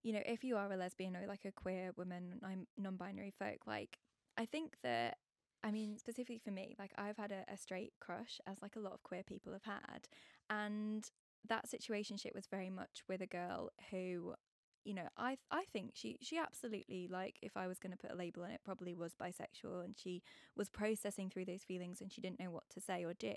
you 0.03 0.11
know, 0.11 0.21
if 0.25 0.43
you 0.43 0.57
are 0.57 0.71
a 0.71 0.75
lesbian 0.75 1.15
or 1.15 1.25
like 1.27 1.45
a 1.45 1.51
queer 1.51 1.91
woman, 1.95 2.39
I'm 2.43 2.67
non-binary 2.77 3.31
folk. 3.39 3.65
Like, 3.65 3.99
I 4.37 4.45
think 4.45 4.75
that. 4.83 5.17
I 5.63 5.71
mean, 5.71 5.97
specifically 5.97 6.39
for 6.43 6.51
me, 6.51 6.75
like 6.79 6.91
I've 6.97 7.17
had 7.17 7.31
a, 7.31 7.43
a 7.51 7.57
straight 7.57 7.93
crush, 7.99 8.39
as 8.45 8.61
like 8.61 8.75
a 8.75 8.79
lot 8.79 8.93
of 8.93 9.03
queer 9.03 9.23
people 9.23 9.53
have 9.53 9.63
had, 9.63 10.07
and 10.49 11.09
that 11.47 11.69
situationship 11.69 12.33
was 12.35 12.47
very 12.47 12.69
much 12.69 13.03
with 13.07 13.21
a 13.21 13.27
girl 13.27 13.69
who 13.91 14.33
you 14.83 14.93
know 14.93 15.07
i 15.17 15.37
i 15.51 15.63
think 15.73 15.91
she 15.93 16.17
she 16.21 16.37
absolutely 16.37 17.07
like 17.11 17.37
if 17.41 17.57
i 17.57 17.67
was 17.67 17.77
going 17.77 17.91
to 17.91 17.97
put 17.97 18.11
a 18.11 18.15
label 18.15 18.43
on 18.43 18.51
it 18.51 18.61
probably 18.63 18.93
was 18.93 19.13
bisexual 19.21 19.83
and 19.83 19.95
she 19.97 20.21
was 20.55 20.69
processing 20.69 21.29
through 21.29 21.43
those 21.43 21.63
feelings 21.63 21.99
and 21.99 22.11
she 22.11 22.21
didn't 22.21 22.39
know 22.39 22.49
what 22.51 22.63
to 22.69 22.79
say 22.79 23.03
or 23.03 23.13
do 23.13 23.35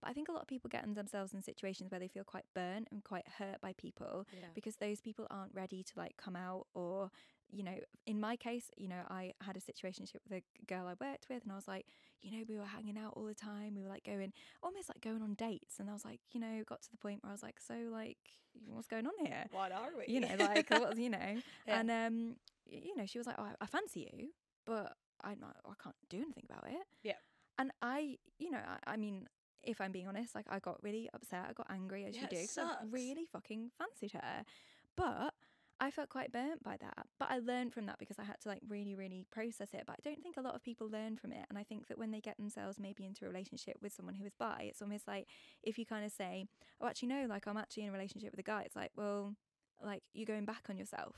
but 0.00 0.10
i 0.10 0.12
think 0.12 0.28
a 0.28 0.32
lot 0.32 0.42
of 0.42 0.48
people 0.48 0.68
get 0.68 0.82
themselves 0.94 1.32
in 1.32 1.40
situations 1.42 1.90
where 1.90 2.00
they 2.00 2.08
feel 2.08 2.24
quite 2.24 2.44
burnt 2.54 2.88
and 2.90 3.04
quite 3.04 3.26
hurt 3.38 3.60
by 3.60 3.72
people 3.78 4.26
Yeah. 4.32 4.48
because 4.54 4.76
those 4.76 5.00
people 5.00 5.26
aren't 5.30 5.54
ready 5.54 5.82
to 5.84 5.92
like 5.96 6.16
come 6.16 6.34
out 6.36 6.66
or 6.74 7.10
you 7.50 7.62
know 7.62 7.76
in 8.06 8.20
my 8.20 8.36
case 8.36 8.70
you 8.76 8.88
know 8.88 9.02
i 9.08 9.32
had 9.42 9.56
a 9.56 9.60
situation 9.60 10.06
with 10.28 10.42
a 10.42 10.64
girl 10.66 10.86
i 10.86 10.94
worked 11.04 11.26
with 11.28 11.42
and 11.42 11.52
i 11.52 11.54
was 11.56 11.66
like 11.68 11.86
you 12.22 12.30
know 12.30 12.44
we 12.48 12.56
were 12.56 12.64
hanging 12.64 12.96
out 12.98 13.12
all 13.16 13.24
the 13.24 13.34
time 13.34 13.74
we 13.74 13.82
were 13.82 13.88
like 13.88 14.04
going 14.04 14.32
almost 14.62 14.88
like 14.88 15.00
going 15.00 15.22
on 15.22 15.34
dates 15.34 15.78
and 15.78 15.88
i 15.90 15.92
was 15.92 16.04
like 16.04 16.20
you 16.32 16.40
know 16.40 16.62
got 16.66 16.80
to 16.82 16.90
the 16.90 16.96
point 16.96 17.22
where 17.22 17.30
i 17.30 17.32
was 17.34 17.42
like 17.42 17.58
so 17.60 17.74
like 17.90 18.18
what's 18.66 18.86
going 18.88 19.06
on 19.06 19.12
here 19.26 19.44
What 19.52 19.72
are 19.72 19.90
we? 19.96 20.12
you 20.12 20.20
know 20.20 20.34
like 20.38 20.70
what 20.70 20.96
you 20.96 21.10
know 21.10 21.18
Yeah. 21.66 21.80
and 21.80 21.90
um 21.90 22.36
you 22.66 22.94
know 22.96 23.06
she 23.06 23.18
was 23.18 23.26
like 23.26 23.36
oh, 23.38 23.42
I, 23.44 23.54
I 23.60 23.66
fancy 23.66 24.08
you 24.12 24.28
but 24.66 24.92
i'm 25.24 25.40
not 25.40 25.56
i 25.64 25.72
can't 25.82 25.96
do 26.08 26.18
anything 26.18 26.44
about 26.48 26.64
it 26.68 26.86
Yeah. 27.02 27.14
and 27.58 27.70
i 27.82 28.16
you 28.38 28.50
know 28.50 28.58
i, 28.86 28.92
I 28.92 28.96
mean 28.96 29.26
if 29.62 29.80
i'm 29.80 29.92
being 29.92 30.06
honest 30.08 30.34
like 30.34 30.46
i 30.48 30.58
got 30.58 30.82
really 30.82 31.10
upset 31.12 31.46
i 31.50 31.52
got 31.52 31.66
angry 31.70 32.04
as 32.06 32.14
Yeah, 32.14 32.22
you 32.22 32.28
do 32.28 32.36
'cause 32.36 32.58
I 32.80 32.84
really 32.90 33.26
fucking 33.30 33.70
fancied 33.76 34.12
her 34.12 34.44
but 34.96 35.34
I 35.82 35.90
felt 35.90 36.10
quite 36.10 36.30
burnt 36.30 36.62
by 36.62 36.76
that. 36.80 37.06
But 37.18 37.30
I 37.30 37.38
learned 37.38 37.72
from 37.72 37.86
that 37.86 37.98
because 37.98 38.18
I 38.18 38.24
had 38.24 38.38
to 38.42 38.48
like 38.48 38.60
really, 38.68 38.94
really 38.94 39.24
process 39.32 39.68
it. 39.72 39.84
But 39.86 39.96
I 39.98 40.08
don't 40.08 40.22
think 40.22 40.36
a 40.36 40.42
lot 40.42 40.54
of 40.54 40.62
people 40.62 40.88
learn 40.90 41.16
from 41.16 41.32
it. 41.32 41.46
And 41.48 41.58
I 41.58 41.62
think 41.64 41.88
that 41.88 41.98
when 41.98 42.10
they 42.10 42.20
get 42.20 42.36
themselves 42.36 42.78
maybe 42.78 43.04
into 43.06 43.24
a 43.24 43.28
relationship 43.28 43.76
with 43.80 43.92
someone 43.92 44.14
who 44.14 44.26
is 44.26 44.34
bi, 44.38 44.66
it's 44.68 44.82
almost 44.82 45.08
like 45.08 45.26
if 45.62 45.78
you 45.78 45.86
kind 45.86 46.04
of 46.04 46.12
say, 46.12 46.44
Oh, 46.80 46.86
actually 46.86 47.08
no, 47.08 47.26
like 47.28 47.46
I'm 47.46 47.56
actually 47.56 47.84
in 47.84 47.88
a 47.88 47.92
relationship 47.92 48.30
with 48.30 48.40
a 48.40 48.44
guy, 48.44 48.62
it's 48.62 48.76
like, 48.76 48.92
well, 48.94 49.34
like 49.84 50.02
you're 50.12 50.26
going 50.26 50.44
back 50.44 50.64
on 50.68 50.76
yourself. 50.76 51.16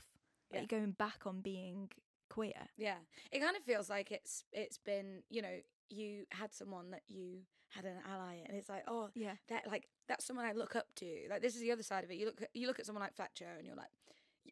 Like, 0.49 0.53
Yeah. 0.53 0.59
You're 0.69 0.79
going 0.79 0.91
back 0.91 1.25
on 1.25 1.41
being 1.41 1.89
queer. 2.29 2.53
Yeah, 2.77 2.95
it 3.31 3.39
kind 3.39 3.55
of 3.57 3.63
feels 3.63 3.89
like 3.89 4.11
it's 4.11 4.45
it's 4.53 4.77
been 4.77 5.23
you 5.29 5.41
know 5.41 5.59
you 5.89 6.23
had 6.31 6.53
someone 6.53 6.91
that 6.91 7.03
you 7.07 7.41
had 7.69 7.85
an 7.85 7.97
ally, 8.09 8.37
and 8.45 8.55
it's 8.57 8.69
like 8.69 8.83
oh 8.87 9.09
Yeah. 9.13 9.33
that 9.49 9.67
like 9.67 9.89
that's 10.07 10.25
someone 10.25 10.45
I 10.45 10.53
look 10.53 10.75
up 10.75 10.87
to. 10.97 11.27
Like 11.29 11.41
this 11.41 11.55
is 11.55 11.61
the 11.61 11.71
other 11.71 11.83
side 11.83 12.03
of 12.03 12.11
it. 12.11 12.15
You 12.15 12.27
look 12.27 12.41
at, 12.41 12.49
you 12.53 12.67
look 12.67 12.79
at 12.79 12.85
someone 12.85 13.01
like 13.03 13.13
Fletcher, 13.15 13.49
and 13.57 13.67
you're 13.67 13.75
like. 13.75 13.89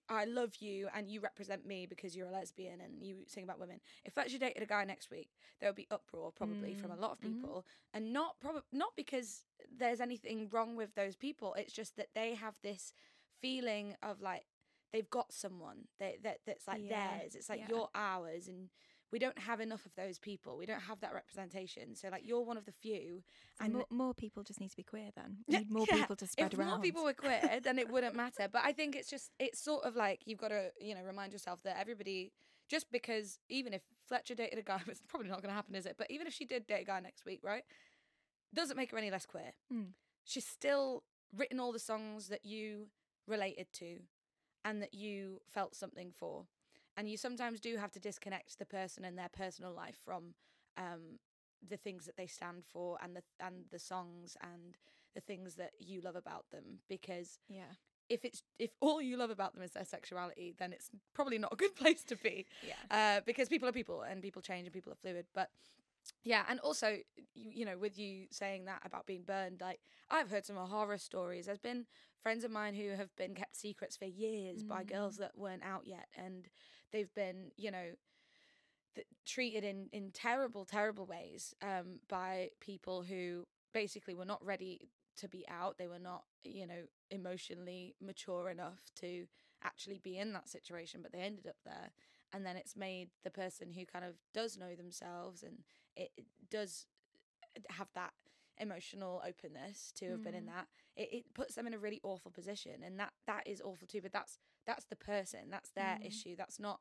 I 0.09 0.25
love 0.25 0.55
you 0.59 0.87
and 0.93 1.09
you 1.09 1.19
represent 1.19 1.65
me 1.65 1.85
because 1.85 2.15
you're 2.15 2.27
a 2.27 2.31
lesbian 2.31 2.81
and 2.81 3.01
you 3.01 3.17
sing 3.27 3.43
about 3.43 3.59
women. 3.59 3.79
If 4.05 4.13
Fletcher 4.13 4.37
dated 4.37 4.63
a 4.63 4.65
guy 4.65 4.83
next 4.85 5.09
week, 5.09 5.29
there 5.59 5.69
would 5.69 5.75
be 5.75 5.87
uproar 5.91 6.31
probably 6.31 6.73
from 6.75 6.91
a 6.91 6.95
lot 6.95 7.11
of 7.11 7.19
mhm. 7.19 7.23
people, 7.23 7.65
and 7.93 8.13
not 8.13 8.39
probably 8.39 8.61
not 8.71 8.95
because 8.95 9.45
there's 9.77 10.01
anything 10.01 10.49
wrong 10.51 10.75
with 10.75 10.95
those 10.95 11.15
people. 11.15 11.53
It's 11.55 11.73
just 11.73 11.95
that 11.97 12.09
they 12.13 12.35
have 12.35 12.55
this 12.63 12.93
feeling 13.41 13.95
of 14.03 14.21
like 14.21 14.45
they've 14.91 15.09
got 15.09 15.31
someone 15.33 15.87
they, 15.99 16.17
that 16.23 16.39
that's 16.45 16.67
like 16.67 16.81
Yeah, 16.83 17.17
theirs. 17.19 17.35
It's 17.35 17.49
like 17.49 17.59
yeah. 17.59 17.67
you're 17.69 17.89
ours, 17.95 18.47
and 18.47 18.69
we 19.11 19.19
don't 19.19 19.37
have 19.37 19.59
enough 19.59 19.85
of 19.85 19.93
those 19.95 20.19
people. 20.19 20.57
We 20.57 20.65
don't 20.65 20.81
have 20.81 21.01
that 21.01 21.13
representation. 21.13 21.95
So 21.95 22.09
like 22.09 22.23
you're 22.25 22.41
one 22.41 22.57
of 22.57 22.65
the 22.65 22.71
few, 22.71 23.23
So 23.59 23.65
and 23.65 23.73
more, 23.73 23.85
more 23.89 24.13
people 24.13 24.43
just 24.43 24.59
need 24.59 24.71
to 24.71 24.77
be 24.77 24.83
queer 24.83 25.09
then. 25.15 25.37
Need 25.47 25.69
more 25.69 25.85
yeah. 25.89 25.97
people 25.97 26.15
to 26.15 26.27
spread 26.27 26.53
if 26.53 26.59
around. 26.59 26.67
If 26.67 26.73
more 26.73 26.83
people 26.83 27.03
were 27.03 27.13
queer, 27.13 27.59
then 27.63 27.77
it 27.77 27.89
wouldn't 27.89 28.15
matter. 28.15 28.47
But 28.51 28.61
I 28.63 28.71
think 28.71 28.95
it's 28.95 29.09
just 29.09 29.31
it's 29.39 29.61
sort 29.61 29.83
of 29.83 29.95
like 29.95 30.21
you've 30.25 30.39
got 30.39 30.49
to 30.49 30.71
you 30.79 30.95
know 30.95 31.01
remind 31.03 31.33
yourself 31.33 31.61
that 31.63 31.77
everybody 31.79 32.31
just 32.69 32.89
because 32.89 33.39
even 33.49 33.73
if 33.73 33.81
Fletcher 34.07 34.33
dated 34.33 34.57
a 34.57 34.61
guy, 34.61 34.79
it's 34.87 35.01
probably 35.07 35.29
not 35.29 35.41
going 35.41 35.49
to 35.49 35.55
happen, 35.55 35.75
is 35.75 35.85
it? 35.85 35.95
But 35.97 36.09
even 36.09 36.25
if 36.25 36.33
she 36.33 36.45
did 36.45 36.65
date 36.67 36.83
a 36.83 36.85
guy 36.85 37.01
next 37.01 37.25
week, 37.25 37.41
right, 37.43 37.63
doesn't 38.53 38.77
make 38.77 38.91
her 38.91 38.97
any 38.97 39.11
less 39.11 39.25
queer. 39.25 39.53
Mm. 39.71 39.87
She's 40.23 40.45
still 40.45 41.03
written 41.35 41.59
all 41.59 41.73
the 41.73 41.79
songs 41.79 42.29
that 42.29 42.45
you 42.45 42.87
related 43.27 43.67
to, 43.73 43.99
and 44.63 44.81
that 44.81 44.93
you 44.93 45.41
felt 45.49 45.75
something 45.75 46.11
for. 46.17 46.45
And 47.01 47.09
you 47.09 47.17
sometimes 47.17 47.59
do 47.59 47.77
have 47.77 47.91
to 47.93 47.99
disconnect 47.99 48.59
the 48.59 48.65
person 48.65 49.03
and 49.05 49.17
their 49.17 49.27
personal 49.35 49.73
life 49.73 49.97
from 50.05 50.35
um, 50.77 51.17
the 51.67 51.75
things 51.75 52.05
that 52.05 52.15
they 52.15 52.27
stand 52.27 52.63
for 52.63 52.99
and 53.01 53.15
the 53.15 53.23
and 53.43 53.65
the 53.71 53.79
songs 53.79 54.37
and 54.43 54.77
the 55.15 55.19
things 55.19 55.55
that 55.55 55.71
you 55.79 55.99
love 56.01 56.15
about 56.15 56.45
them. 56.51 56.77
Because 56.87 57.39
yeah. 57.49 57.73
if 58.07 58.23
it's 58.23 58.43
if 58.59 58.69
all 58.81 59.01
you 59.01 59.17
love 59.17 59.31
about 59.31 59.55
them 59.55 59.63
is 59.63 59.71
their 59.71 59.83
sexuality 59.83 60.53
then 60.59 60.71
it's 60.71 60.91
probably 61.15 61.39
not 61.39 61.51
a 61.53 61.55
good 61.55 61.75
place 61.81 62.03
to 62.03 62.15
be. 62.15 62.45
Yeah. 62.61 62.75
uh, 63.17 63.21
because 63.25 63.49
people 63.49 63.67
are 63.67 63.71
people 63.71 64.03
and 64.03 64.21
people 64.21 64.43
change 64.43 64.67
and 64.67 64.73
people 64.73 64.93
are 64.93 65.01
fluid. 65.01 65.25
But 65.33 65.49
yeah 66.23 66.43
and 66.49 66.59
also 66.59 66.97
you, 67.33 67.51
you 67.53 67.65
know 67.65 67.79
with 67.79 67.97
you 67.97 68.25
saying 68.31 68.65
that 68.65 68.81
about 68.83 69.05
being 69.05 69.21
burned 69.21 69.61
like 69.61 69.79
i've 70.09 70.31
heard 70.31 70.45
some 70.45 70.55
horror 70.55 70.99
stories. 70.99 71.47
There's 71.47 71.57
been 71.57 71.87
friends 72.21 72.43
of 72.43 72.51
mine 72.51 72.75
who 72.75 72.89
have 72.89 73.15
been 73.15 73.33
kept 73.33 73.55
secrets 73.55 73.97
for 73.97 74.05
years 74.05 74.63
by 74.63 74.83
girls 74.83 75.17
that 75.17 75.31
weren't 75.35 75.63
out 75.63 75.83
yet. 75.85 76.07
And 76.15 76.47
they've 76.91 77.13
been 77.15 77.51
you 77.57 77.71
know 77.71 77.91
th- 78.95 79.07
treated 79.25 79.63
in 79.63 79.87
in 79.91 80.11
terrible 80.11 80.65
terrible 80.65 81.05
ways 81.05 81.53
um 81.61 81.99
by 82.09 82.49
people 82.59 83.03
who 83.03 83.45
basically 83.73 84.13
were 84.13 84.25
not 84.25 84.43
ready 84.45 84.89
to 85.17 85.27
be 85.27 85.45
out. 85.49 85.77
They 85.77 85.87
were 85.87 85.99
not 85.99 86.23
you 86.43 86.65
know 86.67 86.83
emotionally 87.09 87.95
mature 88.01 88.49
enough 88.49 88.79
to 89.01 89.25
actually 89.63 89.99
be 90.03 90.17
in 90.17 90.33
that 90.33 90.49
situation 90.49 91.01
but 91.03 91.11
they 91.11 91.19
ended 91.19 91.47
up 91.47 91.57
there. 91.65 91.91
And 92.33 92.45
then 92.45 92.55
it's 92.55 92.75
made 92.77 93.09
the 93.23 93.29
person 93.29 93.73
who 93.73 93.85
kind 93.85 94.05
of 94.05 94.13
does 94.33 94.57
know 94.57 94.73
themselves 94.75 95.43
and 95.43 95.57
it, 95.95 96.11
it 96.17 96.25
does 96.49 96.85
have 97.69 97.87
that 97.95 98.13
emotional 98.61 99.21
openness 99.27 99.91
to 99.95 100.11
have 100.11 100.23
been 100.23 100.35
in 100.35 100.43
Mm. 100.45 100.53
that 100.55 100.67
it, 100.95 101.09
it 101.11 101.33
puts 101.33 101.55
them 101.55 101.67
in 101.67 101.73
a 101.73 101.79
really 101.79 101.99
awful 102.03 102.31
position 102.31 102.83
and 102.85 102.99
that 102.99 103.11
that 103.27 103.47
is 103.47 103.61
awful 103.61 103.87
too 103.87 104.01
but 104.01 104.13
that's 104.13 104.37
that's 104.67 104.85
the 104.85 104.95
person 104.95 105.49
that's 105.49 105.71
their 105.71 105.97
Mm. 106.01 106.07
issue 106.07 106.35
that's 106.37 106.59
not 106.59 106.79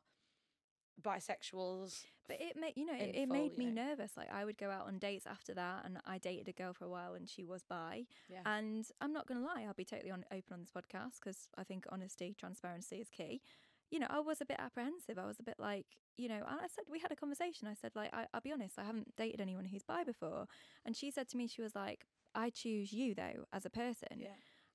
bisexuals 1.02 2.04
But 2.28 2.40
it 2.40 2.56
made 2.60 2.72
you 2.76 2.84
know 2.86 2.92
it, 2.94 3.14
it 3.14 3.28
full, 3.28 3.36
made 3.36 3.58
me 3.58 3.66
know. 3.66 3.82
nervous. 3.88 4.12
Like 4.16 4.30
I 4.32 4.44
would 4.44 4.58
go 4.58 4.70
out 4.70 4.86
on 4.86 4.98
dates 4.98 5.26
after 5.26 5.54
that, 5.54 5.84
and 5.84 5.98
I 6.06 6.18
dated 6.18 6.48
a 6.48 6.52
girl 6.52 6.72
for 6.74 6.84
a 6.84 6.88
while, 6.88 7.14
and 7.14 7.28
she 7.28 7.44
was 7.44 7.62
bi. 7.64 8.04
yeah 8.28 8.40
And 8.44 8.86
I'm 9.00 9.12
not 9.12 9.26
gonna 9.26 9.40
lie, 9.44 9.64
I'll 9.66 9.74
be 9.74 9.84
totally 9.84 10.10
on, 10.10 10.24
open 10.30 10.52
on 10.52 10.60
this 10.60 10.70
podcast 10.70 11.20
because 11.20 11.48
I 11.56 11.64
think 11.64 11.86
honesty, 11.90 12.34
transparency 12.38 12.96
is 12.96 13.08
key. 13.10 13.40
You 13.90 13.98
know, 13.98 14.06
I 14.08 14.20
was 14.20 14.40
a 14.40 14.46
bit 14.46 14.58
apprehensive. 14.60 15.18
I 15.18 15.26
was 15.26 15.40
a 15.40 15.42
bit 15.42 15.56
like, 15.58 15.86
you 16.16 16.28
know, 16.28 16.36
and 16.36 16.60
I 16.60 16.66
said 16.68 16.84
we 16.90 17.00
had 17.00 17.12
a 17.12 17.16
conversation. 17.16 17.66
I 17.68 17.74
said 17.74 17.92
like, 17.94 18.12
I, 18.14 18.26
I'll 18.32 18.40
be 18.40 18.52
honest, 18.52 18.78
I 18.78 18.84
haven't 18.84 19.16
dated 19.16 19.40
anyone 19.40 19.64
who's 19.64 19.82
bi 19.84 20.04
before, 20.04 20.46
and 20.84 20.96
she 20.96 21.10
said 21.10 21.28
to 21.30 21.36
me, 21.36 21.46
she 21.48 21.62
was 21.62 21.74
like, 21.74 22.04
I 22.34 22.50
choose 22.50 22.92
you 22.92 23.14
though 23.14 23.44
as 23.52 23.64
a 23.66 23.70
person. 23.70 24.08
yeah 24.16 24.28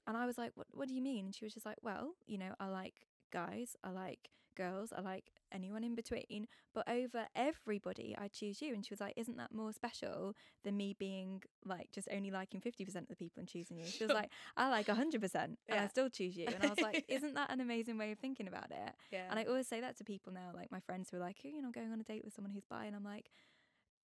And 0.08 0.18
I 0.18 0.26
was 0.26 0.38
like, 0.38 0.52
what, 0.56 0.68
what 0.72 0.88
do 0.88 0.94
you 0.94 1.02
mean? 1.02 1.26
And 1.26 1.36
she 1.36 1.46
was 1.46 1.54
just 1.54 1.66
like, 1.66 1.78
well, 1.82 2.12
you 2.28 2.38
know, 2.38 2.54
I 2.60 2.68
like 2.68 2.96
guys, 3.32 3.76
I 3.84 3.90
like 3.92 4.30
girls, 4.56 4.94
I 4.96 5.02
like 5.02 5.32
anyone 5.56 5.84
in 5.84 5.96
between, 5.96 6.48
but 6.74 6.88
over 6.90 7.26
everybody, 7.36 8.16
I 8.18 8.28
choose 8.28 8.62
you. 8.62 8.74
And 8.74 8.86
she 8.86 8.94
was 8.94 9.00
like, 9.00 9.14
isn't 9.16 9.38
that 9.38 9.54
more 9.54 9.72
special 9.72 10.36
than 10.64 10.76
me 10.78 10.96
being 11.00 11.42
like 11.66 11.92
just 11.92 12.08
only 12.12 12.32
liking 12.32 12.62
50% 12.62 12.96
of 12.96 13.08
the 13.08 13.16
people 13.16 13.40
and 13.40 13.48
choosing 13.48 13.78
you? 13.78 13.86
She 13.86 14.04
was 14.04 14.14
like, 14.14 14.30
I 14.58 14.70
like 14.70 14.88
100% 14.88 15.36
and 15.36 15.58
I 15.70 15.88
still 15.88 16.10
choose 16.10 16.36
you. 16.36 16.48
And 16.48 16.58
I 16.64 16.68
was 16.68 16.82
like, 16.82 17.06
isn't 17.10 17.34
that 17.36 17.52
an 17.52 17.62
amazing 17.62 17.98
way 17.98 18.12
of 18.12 18.20
thinking 18.20 18.48
about 18.48 18.72
it? 18.72 18.94
yeah 19.12 19.28
And 19.30 19.40
I 19.40 19.44
always 19.46 19.68
say 19.68 19.82
that 19.82 19.98
to 19.98 20.04
people 20.04 20.34
now, 20.34 20.52
like 20.54 20.72
my 20.72 20.82
friends 20.82 21.10
who 21.10 21.18
are 21.18 21.22
like, 21.22 21.38
oh, 21.46 21.50
you 21.50 21.62
know, 21.62 21.72
going 21.72 21.92
on 21.92 22.00
a 22.00 22.04
date 22.04 22.24
with 22.24 22.34
someone 22.34 22.52
who's 22.52 22.66
bi. 22.66 22.86
And 22.86 22.96
I'm 22.96 23.04
like, 23.04 23.30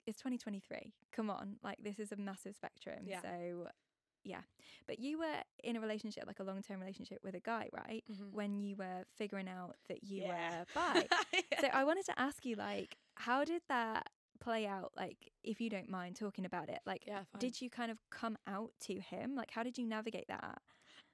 it's 0.06 0.18
2023. 0.18 0.92
Come 1.12 1.30
on. 1.30 1.56
Like, 1.62 1.78
this 1.82 1.98
is 1.98 2.12
a 2.12 2.16
massive 2.16 2.56
spectrum. 2.56 3.04
Yeah. 3.06 3.20
So, 3.22 3.68
yeah. 4.24 4.42
But 4.86 4.98
you 4.98 5.18
were 5.18 5.42
in 5.64 5.76
a 5.76 5.80
relationship, 5.80 6.24
like 6.26 6.40
a 6.40 6.44
long 6.44 6.62
term 6.62 6.80
relationship 6.80 7.18
with 7.22 7.34
a 7.34 7.40
guy, 7.40 7.68
right? 7.72 8.04
Mhm. 8.10 8.30
When 8.32 8.58
you 8.60 8.76
were 8.76 9.04
figuring 9.16 9.48
out 9.48 9.76
that 9.88 10.02
you 10.04 10.22
Yeah. 10.22 10.60
were 10.60 10.66
bi. 10.74 11.06
Yeah. 11.32 11.60
So, 11.60 11.66
I 11.72 11.84
wanted 11.84 12.04
to 12.06 12.18
ask 12.20 12.44
you, 12.44 12.56
like, 12.56 12.96
how 13.14 13.44
did 13.44 13.62
that 13.68 14.08
play 14.40 14.66
out? 14.66 14.92
Like, 14.96 15.30
if 15.44 15.60
you 15.60 15.70
don't 15.70 15.88
mind 15.88 16.16
talking 16.16 16.44
about 16.44 16.68
it, 16.68 16.80
like, 16.86 17.04
yeah 17.06 17.22
did 17.38 17.60
you 17.60 17.70
kind 17.70 17.90
of 17.90 17.98
come 18.10 18.36
out 18.46 18.72
to 18.82 18.94
him? 18.98 19.34
Like, 19.36 19.50
how 19.50 19.62
did 19.62 19.78
you 19.78 19.86
navigate 19.86 20.26
that? 20.28 20.60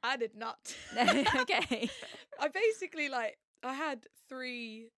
i 0.02 0.16
did 0.16 0.34
not 0.36 0.74
okay. 0.96 1.90
I 2.40 2.46
basically 2.48 3.08
like 3.08 3.36
I 3.64 3.74
had 3.74 4.06
three 4.28 4.90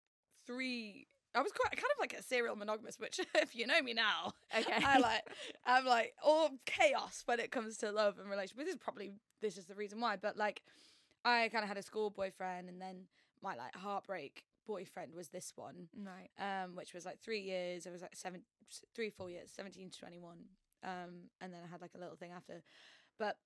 three 0.46 1.08
I 1.36 1.42
was 1.42 1.52
quite 1.52 1.72
kind 1.72 1.92
of 1.96 2.00
like 2.00 2.14
a 2.14 2.24
serial 2.24 2.56
monogamous, 2.56 3.00
which 3.00 3.20
if 3.36 3.56
you 3.56 3.68
know 3.68 3.82
me 3.82 3.94
now, 3.94 4.34
Okay. 4.56 4.84
I 4.86 5.00
like 5.00 5.22
I'm 5.66 5.86
like 5.86 6.14
all 6.24 6.50
chaos 6.66 7.24
when 7.26 7.40
it 7.40 7.52
comes 7.52 7.78
to 7.78 7.92
love 7.92 8.18
and 8.20 8.30
relationships. 8.30 8.66
This 8.66 8.74
is 8.76 8.80
probably 8.80 9.14
this 9.42 9.58
is 9.58 9.66
the 9.66 9.76
reason 9.76 10.00
why, 10.02 10.16
but 10.16 10.38
like 10.38 10.62
I 11.24 11.50
kind 11.52 11.64
of 11.64 11.68
had 11.68 11.78
a 11.78 11.84
school 11.84 12.10
boyfriend 12.10 12.70
and 12.70 12.82
then 12.82 13.06
my 13.42 13.56
like 13.56 13.76
heartbreak 13.76 14.44
boyfriend 14.68 15.14
was 15.16 15.30
this 15.30 15.54
one 15.56 15.88
right. 15.98 16.30
um, 16.64 16.76
which 16.76 16.94
was 16.94 17.06
like 17.06 17.20
three 17.20 17.42
years. 17.42 17.86
It 17.86 17.92
was 17.92 18.02
like 18.02 18.16
seven, 18.16 18.42
three, 18.96 19.10
four 19.10 19.30
years, 19.30 19.50
seventeen 19.56 19.90
to 19.90 20.00
twenty-one, 20.00 20.38
um, 20.84 21.30
and 21.42 21.54
then 21.54 21.62
I 21.66 21.72
had 21.72 21.82
like 21.82 21.92
a 21.96 22.00
little 22.00 22.16
thing 22.16 22.32
after. 22.32 22.62
But 23.18 23.38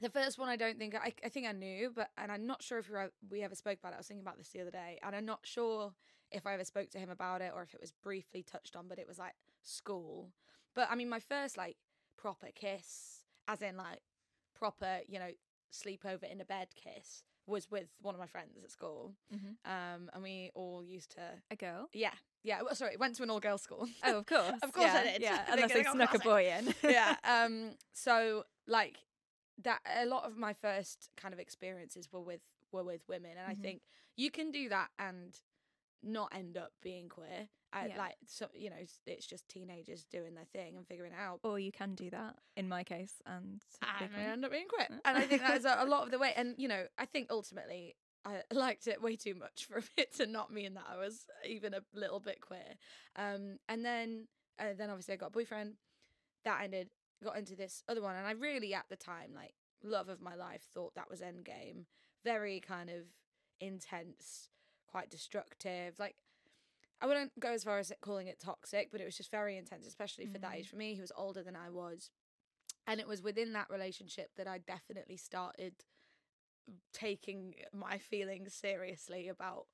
the 0.00 0.10
first 0.10 0.38
one, 0.38 0.48
I 0.48 0.56
don't 0.56 0.78
think 0.78 0.94
I, 0.94 1.12
I 1.24 1.28
think 1.28 1.46
I 1.46 1.52
knew, 1.52 1.90
but 1.94 2.10
and 2.18 2.30
I'm 2.30 2.46
not 2.46 2.62
sure 2.62 2.78
if 2.78 2.88
we, 2.88 2.94
were, 2.94 3.10
we 3.30 3.42
ever 3.42 3.54
spoke 3.54 3.78
about 3.78 3.92
it. 3.92 3.96
I 3.96 3.98
was 3.98 4.06
thinking 4.06 4.24
about 4.24 4.38
this 4.38 4.48
the 4.50 4.60
other 4.60 4.70
day, 4.70 4.98
and 5.02 5.14
I'm 5.16 5.24
not 5.26 5.40
sure 5.44 5.92
if 6.30 6.46
I 6.46 6.54
ever 6.54 6.64
spoke 6.64 6.90
to 6.90 6.98
him 6.98 7.10
about 7.10 7.40
it 7.40 7.52
or 7.54 7.62
if 7.62 7.74
it 7.74 7.80
was 7.80 7.92
briefly 7.92 8.42
touched 8.42 8.76
on. 8.76 8.86
But 8.88 8.98
it 8.98 9.06
was 9.08 9.18
like 9.18 9.34
school. 9.62 10.30
But 10.74 10.88
I 10.90 10.94
mean, 10.94 11.08
my 11.08 11.20
first 11.20 11.56
like 11.56 11.76
proper 12.16 12.48
kiss, 12.54 13.22
as 13.48 13.62
in 13.62 13.76
like 13.76 14.00
proper, 14.54 15.00
you 15.08 15.18
know, 15.18 15.30
sleepover 15.72 16.30
in 16.30 16.40
a 16.40 16.44
bed 16.44 16.68
kiss 16.76 17.22
was 17.46 17.70
with 17.70 17.88
one 18.02 18.14
of 18.14 18.18
my 18.20 18.26
friends 18.26 18.56
at 18.62 18.70
school. 18.70 19.14
Mhm. 19.32 19.56
Um, 19.64 20.10
and 20.12 20.22
we 20.22 20.50
all 20.54 20.82
used 20.84 21.10
to, 21.12 21.20
A 21.50 21.56
girl. 21.56 21.88
yeah, 21.92 22.10
yeah. 22.42 22.62
Well, 22.62 22.74
sorry, 22.74 22.96
went 22.96 23.14
to 23.16 23.22
an 23.22 23.30
all 23.30 23.38
girls 23.40 23.62
school. 23.62 23.88
Oh, 24.02 24.18
of 24.18 24.26
course. 24.26 24.50
Of 24.62 24.72
course 24.72 24.90
I 24.90 25.04
yeah, 25.04 25.12
did. 25.12 25.22
Yeah, 25.22 25.44
unless 25.52 25.72
they 25.72 25.82
snuck 25.84 26.14
a 26.14 26.18
boy 26.18 26.48
in. 26.58 26.74
yeah. 26.82 27.16
Um. 27.22 27.72
So 27.92 28.44
like 28.66 28.96
that, 29.62 29.78
a 29.96 30.06
lot 30.06 30.24
of 30.24 30.36
my 30.36 30.52
first 30.54 31.08
kind 31.16 31.32
of 31.32 31.38
experiences 31.40 32.08
were 32.12 32.20
with 32.20 32.40
were 32.72 32.82
with 32.84 33.02
women, 33.08 33.32
and 33.38 33.46
Mhm. 33.46 33.50
I 33.50 33.54
think 33.62 33.82
you 34.16 34.30
can 34.32 34.50
do 34.50 34.68
that 34.70 34.88
and 34.98 35.38
not 36.02 36.32
end 36.34 36.56
up 36.56 36.72
being 36.82 37.08
queer. 37.08 37.48
I, 37.72 37.86
Yeah. 37.86 37.98
Like 37.98 38.16
so, 38.26 38.48
you 38.54 38.70
know, 38.70 38.76
it's- 38.76 39.26
just 39.26 39.48
teenagers 39.48 40.04
doing 40.04 40.34
their 40.34 40.44
thing 40.44 40.76
and 40.76 40.86
figuring 40.86 41.12
it 41.12 41.18
out. 41.18 41.40
or 41.42 41.58
you 41.58 41.72
can 41.72 41.94
do 41.94 42.10
that, 42.10 42.38
in 42.56 42.68
my 42.68 42.84
case, 42.84 43.20
and. 43.26 43.60
I 43.82 44.04
end 44.32 44.44
up 44.44 44.50
being 44.52 44.68
queer. 44.68 45.00
And 45.04 45.18
I 45.18 45.22
think 45.22 45.42
that 45.42 45.56
is 45.58 45.64
a, 45.64 45.76
a 45.80 45.84
lot 45.86 46.04
of 46.04 46.10
the 46.10 46.18
way. 46.18 46.32
And 46.36 46.54
you 46.58 46.68
know, 46.68 46.86
I 46.96 47.06
think 47.06 47.28
ultimately 47.30 47.96
I 48.24 48.42
liked 48.52 48.86
it 48.86 49.02
way 49.02 49.16
too 49.16 49.34
much 49.34 49.66
for 49.66 49.82
it 49.96 50.14
to 50.14 50.26
not 50.26 50.52
mean 50.52 50.74
that 50.74 50.86
I 50.88 50.96
was 50.96 51.26
even 51.46 51.74
a 51.74 51.80
little 51.92 52.20
bit 52.20 52.40
queer. 52.40 52.76
Um, 53.16 53.58
and 53.68 53.84
then 53.84 54.28
uh, 54.58 54.74
then 54.76 54.90
obviously 54.90 55.14
I 55.14 55.16
got 55.18 55.28
a 55.28 55.30
boyfriend. 55.30 55.74
That 56.44 56.62
ended. 56.62 56.88
Got 57.24 57.38
into 57.38 57.56
this 57.56 57.82
other 57.88 58.02
one, 58.02 58.14
and 58.14 58.26
I 58.26 58.32
really 58.32 58.74
at 58.74 58.84
the 58.90 58.96
time 58.96 59.32
like 59.34 59.54
love 59.82 60.08
of 60.08 60.20
my 60.20 60.34
life 60.34 60.62
thought 60.72 60.94
that 60.94 61.10
was 61.10 61.20
Endgame. 61.20 61.86
Very 62.24 62.60
kind 62.60 62.90
of 62.90 63.04
intense, 63.60 64.48
quite 64.96 65.10
destructive. 65.10 65.98
Like 65.98 66.16
I 67.02 67.06
wouldn't 67.06 67.38
go 67.38 67.50
as 67.50 67.64
far 67.64 67.78
as 67.78 67.92
calling 68.00 68.28
it 68.28 68.40
toxic, 68.40 68.88
but 68.90 69.02
it 69.02 69.04
was 69.04 69.14
just 69.14 69.30
very 69.30 69.58
intense, 69.58 69.86
especially 69.86 70.24
for 70.24 70.38
that 70.38 70.52
Mm. 70.52 70.56
age. 70.56 70.70
For 70.70 70.76
me, 70.76 70.94
he 70.94 71.02
was 71.02 71.12
older 71.14 71.42
than 71.42 71.54
I 71.54 71.68
was. 71.68 72.10
And 72.86 72.98
it 72.98 73.06
was 73.06 73.20
within 73.20 73.52
that 73.52 73.68
relationship 73.68 74.34
that 74.36 74.46
I 74.48 74.56
definitely 74.56 75.18
started 75.18 75.84
taking 76.94 77.56
my 77.74 77.98
feelings 77.98 78.54
seriously 78.54 79.28
about 79.28 79.66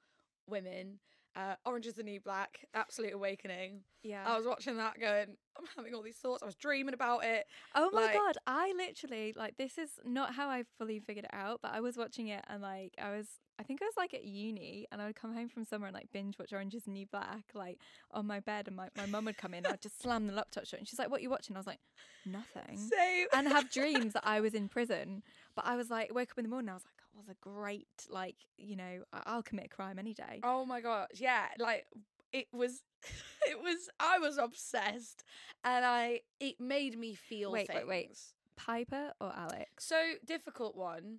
women. 0.49 0.99
Uh, 1.35 1.55
Orange 1.65 1.87
is 1.87 1.95
the 1.95 2.03
New 2.03 2.21
Black, 2.21 2.67
Absolute 2.75 3.15
Awakening. 3.15 3.81
yeah. 4.03 4.23
I 4.27 4.37
was 4.37 4.47
watching 4.47 4.77
that 4.77 5.01
going, 5.01 5.29
I'm 5.59 5.65
having 5.77 5.95
all 5.95 6.03
these 6.03 6.17
thoughts. 6.17 6.43
I 6.43 6.47
was 6.47 6.55
dreaming 6.57 6.93
about 6.93 7.25
it. 7.25 7.47
Oh 7.75 7.91
my 7.91 8.03
Like- 8.03 8.15
god, 8.15 8.37
I 8.47 8.75
literally 8.77 9.33
like 9.37 9.57
this 9.57 9.79
is 9.79 9.91
not 10.05 10.35
how 10.35 10.49
I 10.51 10.65
fully 10.79 11.01
figured 11.01 11.25
it 11.25 11.31
out, 11.35 11.61
but 11.63 11.73
I 11.73 11.81
was 11.81 11.97
watching 11.97 12.29
it 12.29 12.45
and 12.49 12.61
like 12.61 12.93
I 13.01 13.11
was 13.17 13.29
I 13.59 13.63
think 13.65 13.81
I 13.81 13.85
was 13.87 13.95
like 13.97 14.13
at 14.13 14.25
uni 14.25 14.87
and 14.91 15.01
I 15.01 15.07
would 15.07 15.15
come 15.17 15.35
home 15.35 15.49
from 15.49 15.65
somewhere 15.65 15.89
and 15.89 15.95
like 15.95 16.11
binge 16.13 16.39
watch 16.39 16.53
Orange 16.53 16.75
is 16.75 16.85
the 16.85 16.91
New 16.91 17.07
Black 17.07 17.45
like 17.55 17.79
on 18.11 18.27
my 18.27 18.41
bed 18.41 18.67
and 18.67 18.77
my, 18.77 18.89
my 18.97 19.07
mum 19.07 19.25
would 19.27 19.39
come 19.39 19.55
in 19.55 19.65
and 19.65 19.73
I'd 19.73 19.81
just 19.83 20.03
slam 20.03 20.27
the 20.27 20.33
laptop 20.35 20.67
shut 20.67 20.81
and 20.81 20.89
she's 20.89 20.99
like, 20.99 21.11
What 21.11 21.21
are 21.21 21.23
you 21.23 21.31
watching? 21.31 21.57
I 21.57 21.61
was 21.61 21.67
like, 21.67 21.81
Nothing. 22.27 22.77
Same. 22.77 23.27
and 23.33 23.49
have 23.49 23.71
dreams 23.71 24.13
that 24.15 24.23
I 24.27 24.41
was 24.41 24.53
in 24.55 24.69
prison. 24.69 25.23
But 25.55 25.67
I 25.67 25.77
was 25.77 25.91
like, 25.91 26.13
wake 26.15 26.31
up 26.33 26.39
in 26.39 26.45
the 26.45 26.49
morning, 26.51 26.71
I 26.71 26.75
was 26.75 26.85
like, 26.85 27.02
was 27.17 27.29
a 27.29 27.35
great, 27.41 27.89
like, 28.09 28.37
you 28.59 28.77
know, 28.77 29.03
I'll 29.13 29.43
commit 29.43 29.67
a 29.67 29.69
crime 29.69 29.99
any 29.99 30.15
day. 30.15 30.41
Oh 30.43 30.65
my 30.65 30.81
gosh, 30.81 31.09
yeah, 31.15 31.47
like 31.59 31.87
it 32.33 32.47
was 32.53 32.83
it 33.49 33.63
was 33.63 33.91
I 34.01 34.19
was 34.19 34.39
obsessed 34.39 35.25
and 35.65 35.85
I 35.85 36.21
it 36.41 36.61
made 36.61 36.99
me 36.99 37.15
feel 37.15 37.53
Wait, 37.53 37.69
wait, 37.73 37.87
wait. 37.87 38.19
Piper 38.57 39.13
or 39.21 39.33
Alex? 39.37 39.85
So 39.87 39.97
difficult 40.25 40.77
one. 40.77 41.19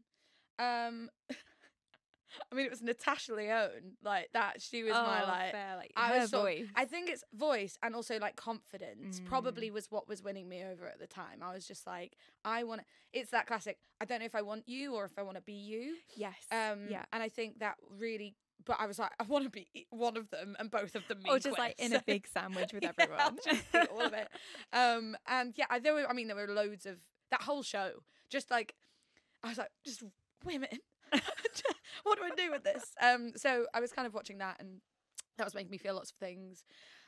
Um 0.60 1.10
I 2.52 2.56
mean 2.56 2.66
it 2.66 2.72
was 2.72 2.82
Natasha 2.82 3.34
Lyonne, 3.34 3.98
like 4.04 4.30
that 4.34 4.62
she 4.62 4.84
was 4.84 4.94
my 4.94 5.22
Oh, 5.24 5.28
like 5.28 5.52
fair, 5.52 5.76
like 5.78 5.92
I 5.96 6.20
was 6.20 6.30
sort 6.30 6.54
of- 6.60 6.68
I 6.76 6.86
think 6.86 7.10
it's 7.10 7.24
voice 7.34 7.78
and 7.84 7.96
also 7.96 8.20
like 8.20 8.36
confidence 8.36 9.20
Mm. 9.20 9.26
probably 9.26 9.70
was 9.72 9.92
what 9.92 10.08
was 10.08 10.24
winning 10.24 10.48
me 10.50 10.64
over 10.64 10.88
at 10.88 11.00
the 11.00 11.08
time. 11.08 11.42
I 11.42 11.54
was 11.54 11.68
just 11.68 11.86
like, 11.86 12.16
I 12.46 12.64
want. 12.64 12.82
It's 13.12 13.32
that 13.32 13.46
classic. 13.48 13.78
I 14.02 14.06
don't 14.06 14.20
know 14.20 14.26
if 14.26 14.36
I 14.36 14.42
want 14.42 14.68
you 14.68 14.94
or 14.96 15.06
if 15.06 15.18
I 15.18 15.22
want 15.24 15.36
to 15.38 15.42
be 15.42 15.54
you. 15.54 15.96
yes. 16.16 16.36
Um, 16.52 16.88
yeah. 16.90 17.04
And 17.14 17.22
I 17.24 17.30
think 17.30 17.60
that 17.60 17.76
really. 18.00 18.36
But 18.66 18.78
I 18.80 18.86
was 18.86 18.98
like, 18.98 19.12
I 19.20 19.24
want 19.24 19.44
to 19.44 19.50
be 19.50 19.68
one 19.90 20.16
of 20.16 20.30
them, 20.30 20.56
and 20.58 20.72
both 20.72 20.96
of 20.96 21.06
them. 21.10 21.20
Or 21.28 21.38
just 21.38 21.58
like 21.60 21.76
in 21.80 21.94
a 21.94 22.02
big 22.02 22.26
sandwich 22.28 22.72
with 22.74 22.86
everyone. 22.98 23.38
All 23.92 24.02
of 24.02 24.14
it. 24.14 24.30
Um, 24.72 25.18
and 25.28 25.54
yeah, 25.58 25.66
I- 25.70 25.80
there 25.80 25.94
were. 25.94 26.10
I 26.10 26.14
mean, 26.14 26.28
there 26.28 26.38
were 26.38 26.48
loads 26.48 26.86
of 26.86 26.98
that 27.30 27.42
whole 27.42 27.62
show. 27.64 28.04
Just 28.30 28.50
like, 28.50 28.74
I 29.44 29.50
was 29.50 29.58
like, 29.58 29.72
just 29.86 30.02
women. 30.46 30.70
what 32.04 32.18
do 32.18 32.24
I 32.24 32.32
do 32.36 32.52
with 32.52 32.64
this? 32.64 32.92
Um, 33.02 33.32
so 33.36 33.66
I 33.74 33.80
was 33.80 33.92
kind 33.92 34.06
of 34.08 34.14
watching 34.14 34.40
that, 34.40 34.58
and 34.60 34.82
that 35.38 35.46
was 35.46 35.56
making 35.56 35.72
me 35.72 35.78
feel 35.78 35.96
lots 35.96 36.12
of 36.12 36.18
things. 36.18 36.64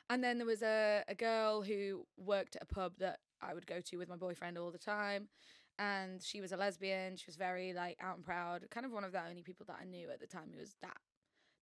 And 0.09 0.23
then 0.23 0.37
there 0.37 0.47
was 0.47 0.61
a 0.61 1.03
a 1.07 1.15
girl 1.15 1.61
who 1.63 2.05
worked 2.17 2.55
at 2.55 2.63
a 2.63 2.65
pub 2.65 2.93
that 2.99 3.19
I 3.41 3.53
would 3.53 3.67
go 3.67 3.81
to 3.81 3.97
with 3.97 4.09
my 4.09 4.15
boyfriend 4.17 4.57
all 4.57 4.71
the 4.71 4.77
time. 4.77 5.29
And 5.77 6.21
she 6.23 6.41
was 6.41 6.51
a 6.51 6.57
lesbian. 6.57 7.17
She 7.17 7.25
was 7.27 7.35
very 7.35 7.73
like 7.73 7.97
out 8.01 8.15
and 8.15 8.25
proud. 8.25 8.65
Kind 8.71 8.85
of 8.85 8.91
one 8.93 9.03
of 9.03 9.11
the 9.11 9.21
only 9.27 9.43
people 9.43 9.65
that 9.67 9.77
I 9.81 9.85
knew 9.85 10.09
at 10.09 10.19
the 10.19 10.27
time 10.27 10.49
who 10.53 10.59
was 10.59 10.75
that 10.81 10.97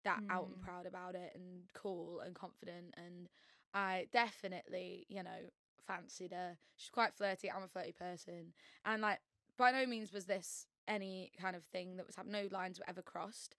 that 0.03 0.21
out 0.29 0.47
and 0.49 0.59
Mm. 0.59 0.61
proud 0.61 0.85
about 0.85 1.15
it 1.15 1.31
and 1.35 1.63
cool 1.73 2.19
and 2.19 2.35
confident. 2.35 2.93
And 2.97 3.29
I 3.73 4.07
definitely, 4.11 5.05
you 5.09 5.23
know, 5.23 5.49
fancied 5.87 6.31
her. 6.33 6.57
She's 6.75 6.89
quite 6.89 7.13
flirty. 7.13 7.49
I'm 7.51 7.63
a 7.63 7.67
flirty 7.67 7.93
person. 7.93 8.53
And 8.85 9.01
like 9.01 9.19
by 9.57 9.71
no 9.71 9.85
means 9.85 10.11
was 10.13 10.25
this 10.25 10.67
any 10.87 11.31
kind 11.39 11.55
of 11.55 11.63
thing 11.63 11.97
that 11.97 12.05
was 12.05 12.15
happening. 12.15 12.43
No 12.49 12.57
lines 12.57 12.79
were 12.79 12.85
ever 12.87 13.01
crossed. 13.01 13.55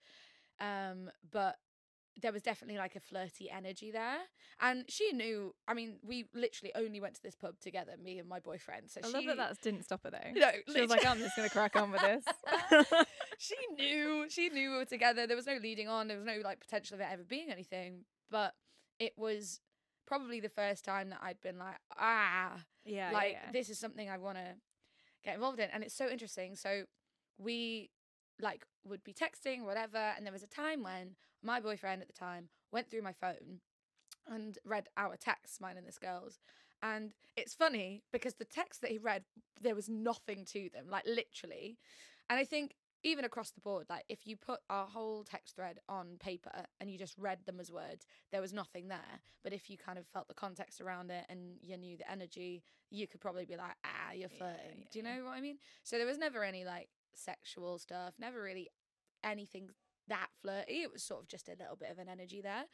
Um, 0.59 1.09
but 1.31 1.57
there 2.21 2.31
was 2.31 2.41
definitely 2.41 2.77
like 2.77 2.95
a 2.95 2.99
flirty 3.01 3.49
energy 3.49 3.91
there. 3.91 4.19
And 4.61 4.85
she 4.87 5.11
knew 5.11 5.53
I 5.67 5.73
mean, 5.73 5.97
we 6.01 6.25
literally 6.33 6.71
only 6.75 7.01
went 7.01 7.15
to 7.15 7.23
this 7.23 7.35
pub 7.35 7.59
together, 7.59 7.93
me 8.01 8.19
and 8.19 8.29
my 8.29 8.39
boyfriend. 8.39 8.89
So 8.89 9.01
I 9.03 9.07
she 9.07 9.13
love 9.13 9.25
that 9.25 9.37
that 9.37 9.61
didn't 9.61 9.83
stop 9.83 10.01
her 10.03 10.11
though. 10.33 10.39
No, 10.39 10.51
she 10.73 10.81
was 10.81 10.89
like, 10.89 11.05
I'm 11.05 11.19
just 11.19 11.35
going 11.35 11.49
to 11.49 11.53
crack 11.53 11.75
on 11.75 11.91
with 11.91 12.01
this. 12.01 12.23
she 13.37 13.55
knew 13.77 14.25
she 14.29 14.49
knew 14.49 14.71
we 14.71 14.77
were 14.77 14.85
together 14.85 15.27
there 15.27 15.35
was 15.35 15.45
no 15.47 15.57
leading 15.61 15.87
on 15.87 16.07
there 16.07 16.17
was 16.17 16.25
no 16.25 16.39
like 16.43 16.59
potential 16.59 16.95
of 16.95 17.01
it 17.01 17.07
ever 17.11 17.23
being 17.23 17.51
anything 17.51 18.05
but 18.29 18.53
it 18.99 19.13
was 19.17 19.59
probably 20.07 20.39
the 20.39 20.49
first 20.49 20.85
time 20.85 21.09
that 21.09 21.19
i'd 21.23 21.41
been 21.41 21.57
like 21.57 21.75
ah 21.97 22.53
yeah. 22.85 23.11
like 23.11 23.33
yeah. 23.33 23.51
this 23.51 23.69
is 23.69 23.79
something 23.79 24.09
i 24.09 24.17
want 24.17 24.37
to 24.37 24.53
get 25.23 25.35
involved 25.35 25.59
in 25.59 25.69
and 25.73 25.83
it's 25.83 25.95
so 25.95 26.07
interesting 26.07 26.55
so 26.55 26.83
we 27.37 27.89
like 28.41 28.65
would 28.87 29.03
be 29.03 29.13
texting 29.13 29.63
whatever 29.63 30.13
and 30.15 30.25
there 30.25 30.33
was 30.33 30.43
a 30.43 30.47
time 30.47 30.83
when 30.83 31.15
my 31.41 31.59
boyfriend 31.59 32.01
at 32.01 32.07
the 32.07 32.13
time 32.13 32.49
went 32.71 32.89
through 32.89 33.01
my 33.01 33.13
phone 33.13 33.59
and 34.27 34.57
read 34.65 34.87
our 34.97 35.15
texts 35.15 35.59
mine 35.61 35.77
and 35.77 35.87
this 35.87 35.99
girl's 35.99 36.39
and 36.81 37.11
it's 37.37 37.53
funny 37.53 38.03
because 38.11 38.35
the 38.35 38.45
text 38.45 38.81
that 38.81 38.91
he 38.91 38.97
read 38.97 39.23
there 39.61 39.75
was 39.75 39.87
nothing 39.89 40.45
to 40.45 40.69
them 40.73 40.85
like 40.89 41.03
literally 41.05 41.77
and 42.29 42.39
i 42.39 42.43
think 42.43 42.73
even 43.03 43.23
across 43.23 43.51
the 43.51 43.61
board 43.61 43.85
like 43.89 44.03
if 44.09 44.25
you 44.25 44.35
put 44.35 44.59
our 44.69 44.87
whole 44.87 45.23
text 45.23 45.55
thread 45.55 45.79
on 45.87 46.17
paper 46.19 46.65
and 46.81 46.89
you 46.89 46.97
just 46.97 47.15
read 47.19 47.37
them 47.45 47.59
as 47.59 47.71
words 47.71 48.05
there 48.31 48.41
was 48.41 48.51
nothing 48.51 48.87
there 48.87 49.21
but 49.43 49.53
if 49.53 49.69
you 49.69 49.77
kind 49.77 49.99
of 49.99 50.07
felt 50.07 50.27
the 50.27 50.33
context 50.33 50.81
around 50.81 51.11
it 51.11 51.23
and 51.29 51.57
you 51.61 51.77
knew 51.77 51.95
the 51.97 52.11
energy 52.11 52.63
you 52.89 53.07
could 53.07 53.21
probably 53.21 53.45
be 53.45 53.55
like 53.55 53.75
ah 53.85 54.11
you're 54.13 54.29
Yeah, 54.31 54.37
flirting 54.39 54.87
do 54.91 54.99
you 54.99 55.05
yeah. 55.05 55.17
know 55.17 55.25
what 55.25 55.31
i 55.33 55.41
mean 55.41 55.57
so 55.83 55.97
there 55.97 56.07
was 56.07 56.17
never 56.17 56.43
any 56.43 56.65
like 56.65 56.89
sexual 57.15 57.77
stuff 57.77 58.13
never 58.19 58.41
really 58.41 58.69
anything 59.23 59.69
that 60.07 60.27
flirty 60.41 60.83
it 60.83 60.91
was 60.91 61.03
sort 61.03 61.21
of 61.21 61.27
just 61.27 61.47
a 61.47 61.55
little 61.59 61.75
bit 61.75 61.89
of 61.89 61.97
an 61.97 62.07
energy 62.09 62.41
there 62.41 62.65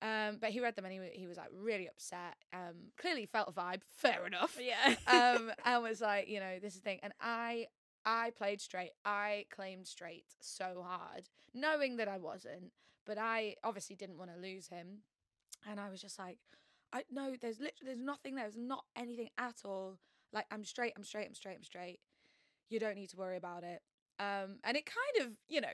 um 0.00 0.38
but 0.40 0.50
he 0.50 0.60
read 0.60 0.74
them 0.76 0.84
and 0.84 0.94
he, 0.94 1.20
he 1.20 1.26
was 1.26 1.36
like 1.36 1.48
really 1.52 1.88
upset 1.88 2.36
um 2.52 2.92
clearly 2.98 3.26
felt 3.26 3.48
a 3.48 3.52
vibe 3.52 3.82
fair 3.96 4.26
enough 4.26 4.58
yeah. 4.60 4.94
um 5.06 5.50
and 5.64 5.82
was 5.82 6.00
like 6.00 6.28
you 6.28 6.40
know 6.40 6.58
this 6.60 6.74
is 6.74 6.80
the 6.80 6.84
thing 6.84 7.00
and 7.02 7.12
i 7.20 7.66
i 8.04 8.30
played 8.36 8.60
straight 8.60 8.92
i 9.04 9.44
claimed 9.50 9.86
straight 9.86 10.24
so 10.40 10.84
hard 10.86 11.28
knowing 11.52 11.96
that 11.96 12.08
i 12.08 12.16
wasn't 12.16 12.72
but 13.06 13.18
i 13.18 13.54
obviously 13.64 13.96
didn't 13.96 14.18
want 14.18 14.30
to 14.32 14.40
lose 14.40 14.68
him 14.68 14.98
and 15.68 15.80
i 15.80 15.90
was 15.90 16.00
just 16.00 16.18
like 16.18 16.38
i 16.92 17.02
no 17.10 17.34
there's 17.40 17.58
literally 17.58 17.86
there's 17.86 17.98
nothing 17.98 18.34
there 18.34 18.44
there's 18.44 18.56
not 18.56 18.84
anything 18.96 19.28
at 19.36 19.56
all 19.64 19.98
like 20.32 20.46
i'm 20.50 20.64
straight 20.64 20.92
i'm 20.96 21.04
straight 21.04 21.26
i'm 21.26 21.34
straight 21.34 21.56
i'm 21.56 21.64
straight 21.64 21.98
you 22.70 22.78
don't 22.78 22.96
need 22.96 23.10
to 23.10 23.16
worry 23.16 23.36
about 23.36 23.64
it 23.64 23.80
um 24.18 24.58
and 24.64 24.76
it 24.76 24.84
kind 24.86 25.26
of 25.28 25.36
you 25.48 25.60
know 25.60 25.68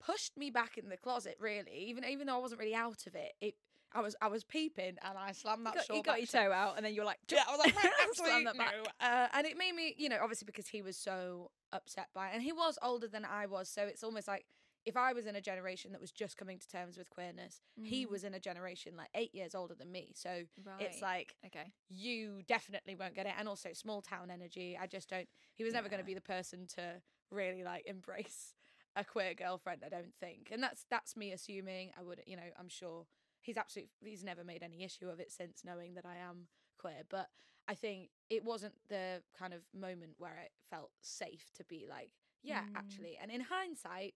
pushed 0.00 0.36
me 0.36 0.50
back 0.50 0.78
in 0.78 0.88
the 0.88 0.96
closet 0.96 1.36
really 1.40 1.72
even 1.72 2.04
even 2.04 2.26
though 2.26 2.36
i 2.36 2.40
wasn't 2.40 2.58
really 2.58 2.74
out 2.74 3.06
of 3.06 3.14
it 3.14 3.32
it 3.40 3.54
I 3.92 4.00
was 4.00 4.14
I 4.20 4.28
was 4.28 4.44
peeping 4.44 4.96
and 5.02 5.18
I 5.18 5.32
slammed 5.32 5.64
that 5.64 5.74
you 5.74 5.78
got, 5.88 5.96
you 5.96 6.02
got 6.02 6.18
your 6.18 6.26
toe 6.26 6.52
out 6.52 6.76
and 6.76 6.84
then 6.84 6.92
you're 6.94 7.06
like, 7.06 7.18
Yeah, 7.30 7.44
I 7.48 7.56
was 7.56 7.60
like, 7.60 7.74
absolutely 8.06 8.44
no. 8.58 8.64
Uh, 9.00 9.28
and 9.32 9.46
it 9.46 9.56
made 9.56 9.74
me, 9.74 9.94
you 9.96 10.08
know, 10.08 10.18
obviously 10.22 10.44
because 10.44 10.68
he 10.68 10.82
was 10.82 10.96
so 10.96 11.50
upset 11.72 12.08
by 12.14 12.28
it, 12.28 12.34
and 12.34 12.42
he 12.42 12.52
was 12.52 12.78
older 12.82 13.08
than 13.08 13.24
I 13.24 13.46
was, 13.46 13.68
so 13.68 13.82
it's 13.82 14.04
almost 14.04 14.28
like 14.28 14.44
if 14.84 14.96
I 14.96 15.12
was 15.12 15.26
in 15.26 15.36
a 15.36 15.40
generation 15.40 15.92
that 15.92 16.00
was 16.00 16.10
just 16.10 16.36
coming 16.36 16.58
to 16.58 16.68
terms 16.68 16.96
with 16.96 17.10
queerness, 17.10 17.60
he 17.82 18.06
Mm. 18.06 18.10
was 18.10 18.24
in 18.24 18.34
a 18.34 18.40
generation 18.40 18.96
like 18.96 19.08
eight 19.14 19.34
years 19.34 19.54
older 19.54 19.74
than 19.74 19.90
me. 19.90 20.12
So 20.14 20.30
right. 20.64 20.80
it's 20.80 21.02
like 21.02 21.36
okay. 21.46 21.72
you 21.88 22.42
definitely 22.46 22.94
won't 22.94 23.14
get 23.14 23.26
it, 23.26 23.32
and 23.38 23.48
also 23.48 23.70
small 23.72 24.02
town 24.02 24.30
energy. 24.30 24.78
I 24.80 24.86
just 24.86 25.08
don't. 25.08 25.28
He 25.54 25.64
was 25.64 25.72
never 25.72 25.88
going 25.88 26.00
to 26.00 26.06
be 26.06 26.14
the 26.14 26.20
person 26.20 26.66
to 26.76 27.00
really 27.30 27.62
like 27.64 27.86
embrace 27.86 28.54
a 28.96 29.04
queer 29.04 29.34
girlfriend. 29.34 29.82
I 29.84 29.88
don't 29.88 30.14
think, 30.20 30.48
and 30.50 30.62
that's 30.62 30.84
that's 30.90 31.16
me 31.16 31.32
assuming. 31.32 31.90
I 31.98 32.02
would, 32.02 32.22
you 32.26 32.36
know, 32.36 32.50
I'm 32.58 32.68
sure 32.68 33.06
he's 33.40 33.56
absolutely 33.56 33.90
he's 34.04 34.24
never 34.24 34.44
made 34.44 34.62
any 34.62 34.82
issue 34.84 35.08
of 35.08 35.20
it 35.20 35.30
since 35.32 35.62
knowing 35.64 35.94
that 35.94 36.04
I 36.06 36.16
am 36.16 36.48
queer. 36.78 37.02
But 37.08 37.28
I 37.68 37.74
think 37.74 38.10
it 38.30 38.44
wasn't 38.44 38.74
the 38.88 39.22
kind 39.38 39.52
of 39.52 39.60
moment 39.74 40.12
where 40.18 40.38
it 40.44 40.52
felt 40.70 40.90
safe 41.02 41.50
to 41.56 41.64
be 41.64 41.86
like 41.88 42.10
Yeah, 42.42 42.62
Mm. 42.62 42.76
actually. 42.76 43.18
And 43.20 43.30
in 43.30 43.40
hindsight, 43.42 44.14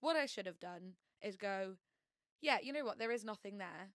what 0.00 0.16
I 0.16 0.26
should 0.26 0.46
have 0.46 0.58
done 0.58 0.94
is 1.22 1.36
go, 1.36 1.76
yeah, 2.40 2.58
you 2.62 2.72
know 2.72 2.84
what? 2.84 2.98
There 2.98 3.10
is 3.12 3.24
nothing 3.24 3.58
there, 3.58 3.92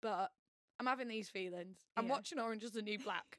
but 0.00 0.32
I'm 0.80 0.86
having 0.86 1.08
these 1.08 1.28
feelings. 1.30 1.78
I'm 1.96 2.06
Yeah. 2.06 2.12
watching 2.12 2.38
Orange 2.40 2.64
is 2.64 2.72
the 2.72 2.82
New 2.82 2.98
Black. 2.98 3.38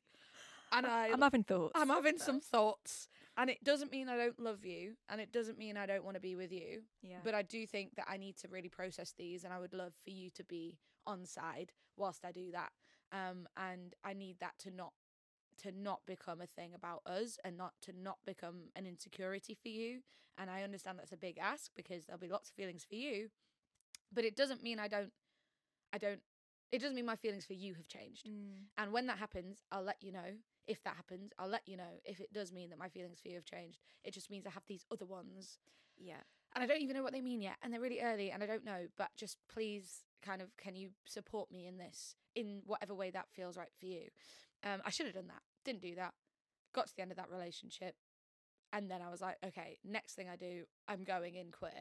And 0.73 0.85
I, 0.85 1.09
I'm 1.11 1.21
having 1.21 1.43
thoughts. 1.43 1.73
I'm 1.75 1.89
having 1.89 2.17
some 2.17 2.39
thoughts. 2.39 3.07
And 3.37 3.49
it 3.49 3.63
doesn't 3.63 3.91
mean 3.91 4.09
I 4.09 4.17
don't 4.17 4.39
love 4.39 4.65
you. 4.65 4.93
And 5.09 5.19
it 5.19 5.31
doesn't 5.31 5.57
mean 5.57 5.77
I 5.77 5.85
don't 5.85 6.03
want 6.03 6.15
to 6.15 6.21
be 6.21 6.35
with 6.35 6.51
you. 6.51 6.81
Yeah. 7.01 7.17
But 7.23 7.33
I 7.33 7.41
do 7.41 7.65
think 7.65 7.95
that 7.95 8.05
I 8.07 8.17
need 8.17 8.37
to 8.37 8.47
really 8.47 8.69
process 8.69 9.13
these. 9.17 9.43
And 9.43 9.53
I 9.53 9.59
would 9.59 9.73
love 9.73 9.93
for 10.03 10.11
you 10.11 10.29
to 10.31 10.43
be 10.43 10.77
on 11.07 11.25
side 11.25 11.71
whilst 11.97 12.25
I 12.25 12.31
do 12.31 12.51
that. 12.51 12.71
Um, 13.11 13.47
and 13.57 13.93
I 14.03 14.13
need 14.13 14.37
that 14.39 14.53
to 14.59 14.71
not 14.71 14.93
to 15.61 15.71
not 15.71 16.01
become 16.07 16.41
a 16.41 16.47
thing 16.47 16.73
about 16.73 17.01
us 17.05 17.37
and 17.45 17.55
not 17.55 17.73
to 17.83 17.93
not 17.95 18.17
become 18.25 18.69
an 18.75 18.87
insecurity 18.87 19.55
for 19.61 19.69
you. 19.69 19.99
And 20.37 20.49
I 20.49 20.63
understand 20.63 20.97
that's 20.97 21.11
a 21.11 21.17
big 21.17 21.37
ask 21.37 21.69
because 21.75 22.05
there'll 22.05 22.19
be 22.19 22.27
lots 22.27 22.49
of 22.49 22.55
feelings 22.55 22.83
for 22.87 22.95
you. 22.95 23.29
But 24.11 24.25
it 24.25 24.35
doesn't 24.35 24.63
mean 24.63 24.79
I 24.79 24.87
don't 24.87 25.11
I 25.91 25.99
don't 25.99 26.21
it 26.71 26.79
doesn't 26.79 26.95
mean 26.95 27.05
my 27.05 27.15
feelings 27.15 27.45
for 27.45 27.53
you 27.53 27.75
have 27.75 27.87
changed. 27.87 28.27
Mm. 28.27 28.65
And 28.77 28.91
when 28.91 29.05
that 29.05 29.19
happens, 29.19 29.61
I'll 29.71 29.83
let 29.83 29.97
you 30.01 30.11
know. 30.11 30.37
If 30.67 30.83
that 30.83 30.95
happens, 30.95 31.31
I'll 31.37 31.49
let 31.49 31.67
you 31.67 31.77
know. 31.77 31.99
If 32.05 32.19
it 32.19 32.33
does 32.33 32.51
mean 32.51 32.69
that 32.69 32.79
my 32.79 32.89
feelings 32.89 33.19
for 33.19 33.27
you 33.27 33.35
have 33.35 33.45
changed, 33.45 33.79
it 34.03 34.13
just 34.13 34.29
means 34.29 34.45
I 34.45 34.51
have 34.51 34.63
these 34.67 34.85
other 34.91 35.05
ones. 35.05 35.57
Yeah. 35.97 36.21
And 36.55 36.63
I 36.63 36.67
don't 36.67 36.81
even 36.81 36.95
know 36.95 37.03
what 37.03 37.13
they 37.13 37.21
mean 37.21 37.41
yet. 37.41 37.55
And 37.61 37.73
they're 37.73 37.81
really 37.81 38.01
early 38.01 38.31
and 38.31 38.43
I 38.43 38.45
don't 38.45 38.65
know. 38.65 38.87
But 38.97 39.09
just 39.17 39.37
please, 39.51 40.03
kind 40.21 40.41
of, 40.41 40.55
can 40.57 40.75
you 40.75 40.91
support 41.05 41.51
me 41.51 41.67
in 41.67 41.77
this 41.77 42.15
in 42.35 42.61
whatever 42.65 42.93
way 42.95 43.11
that 43.11 43.29
feels 43.31 43.57
right 43.57 43.71
for 43.79 43.85
you? 43.85 44.03
Um, 44.63 44.81
I 44.85 44.89
should 44.91 45.05
have 45.05 45.15
done 45.15 45.27
that. 45.27 45.41
Didn't 45.65 45.81
do 45.81 45.95
that. 45.95 46.13
Got 46.73 46.87
to 46.87 46.95
the 46.95 47.01
end 47.01 47.11
of 47.11 47.17
that 47.17 47.29
relationship. 47.29 47.95
And 48.71 48.89
then 48.89 49.01
I 49.01 49.09
was 49.09 49.21
like, 49.21 49.37
okay, 49.45 49.77
next 49.83 50.15
thing 50.15 50.27
I 50.29 50.35
do, 50.35 50.63
I'm 50.87 51.03
going 51.03 51.35
in 51.35 51.51
queer. 51.51 51.71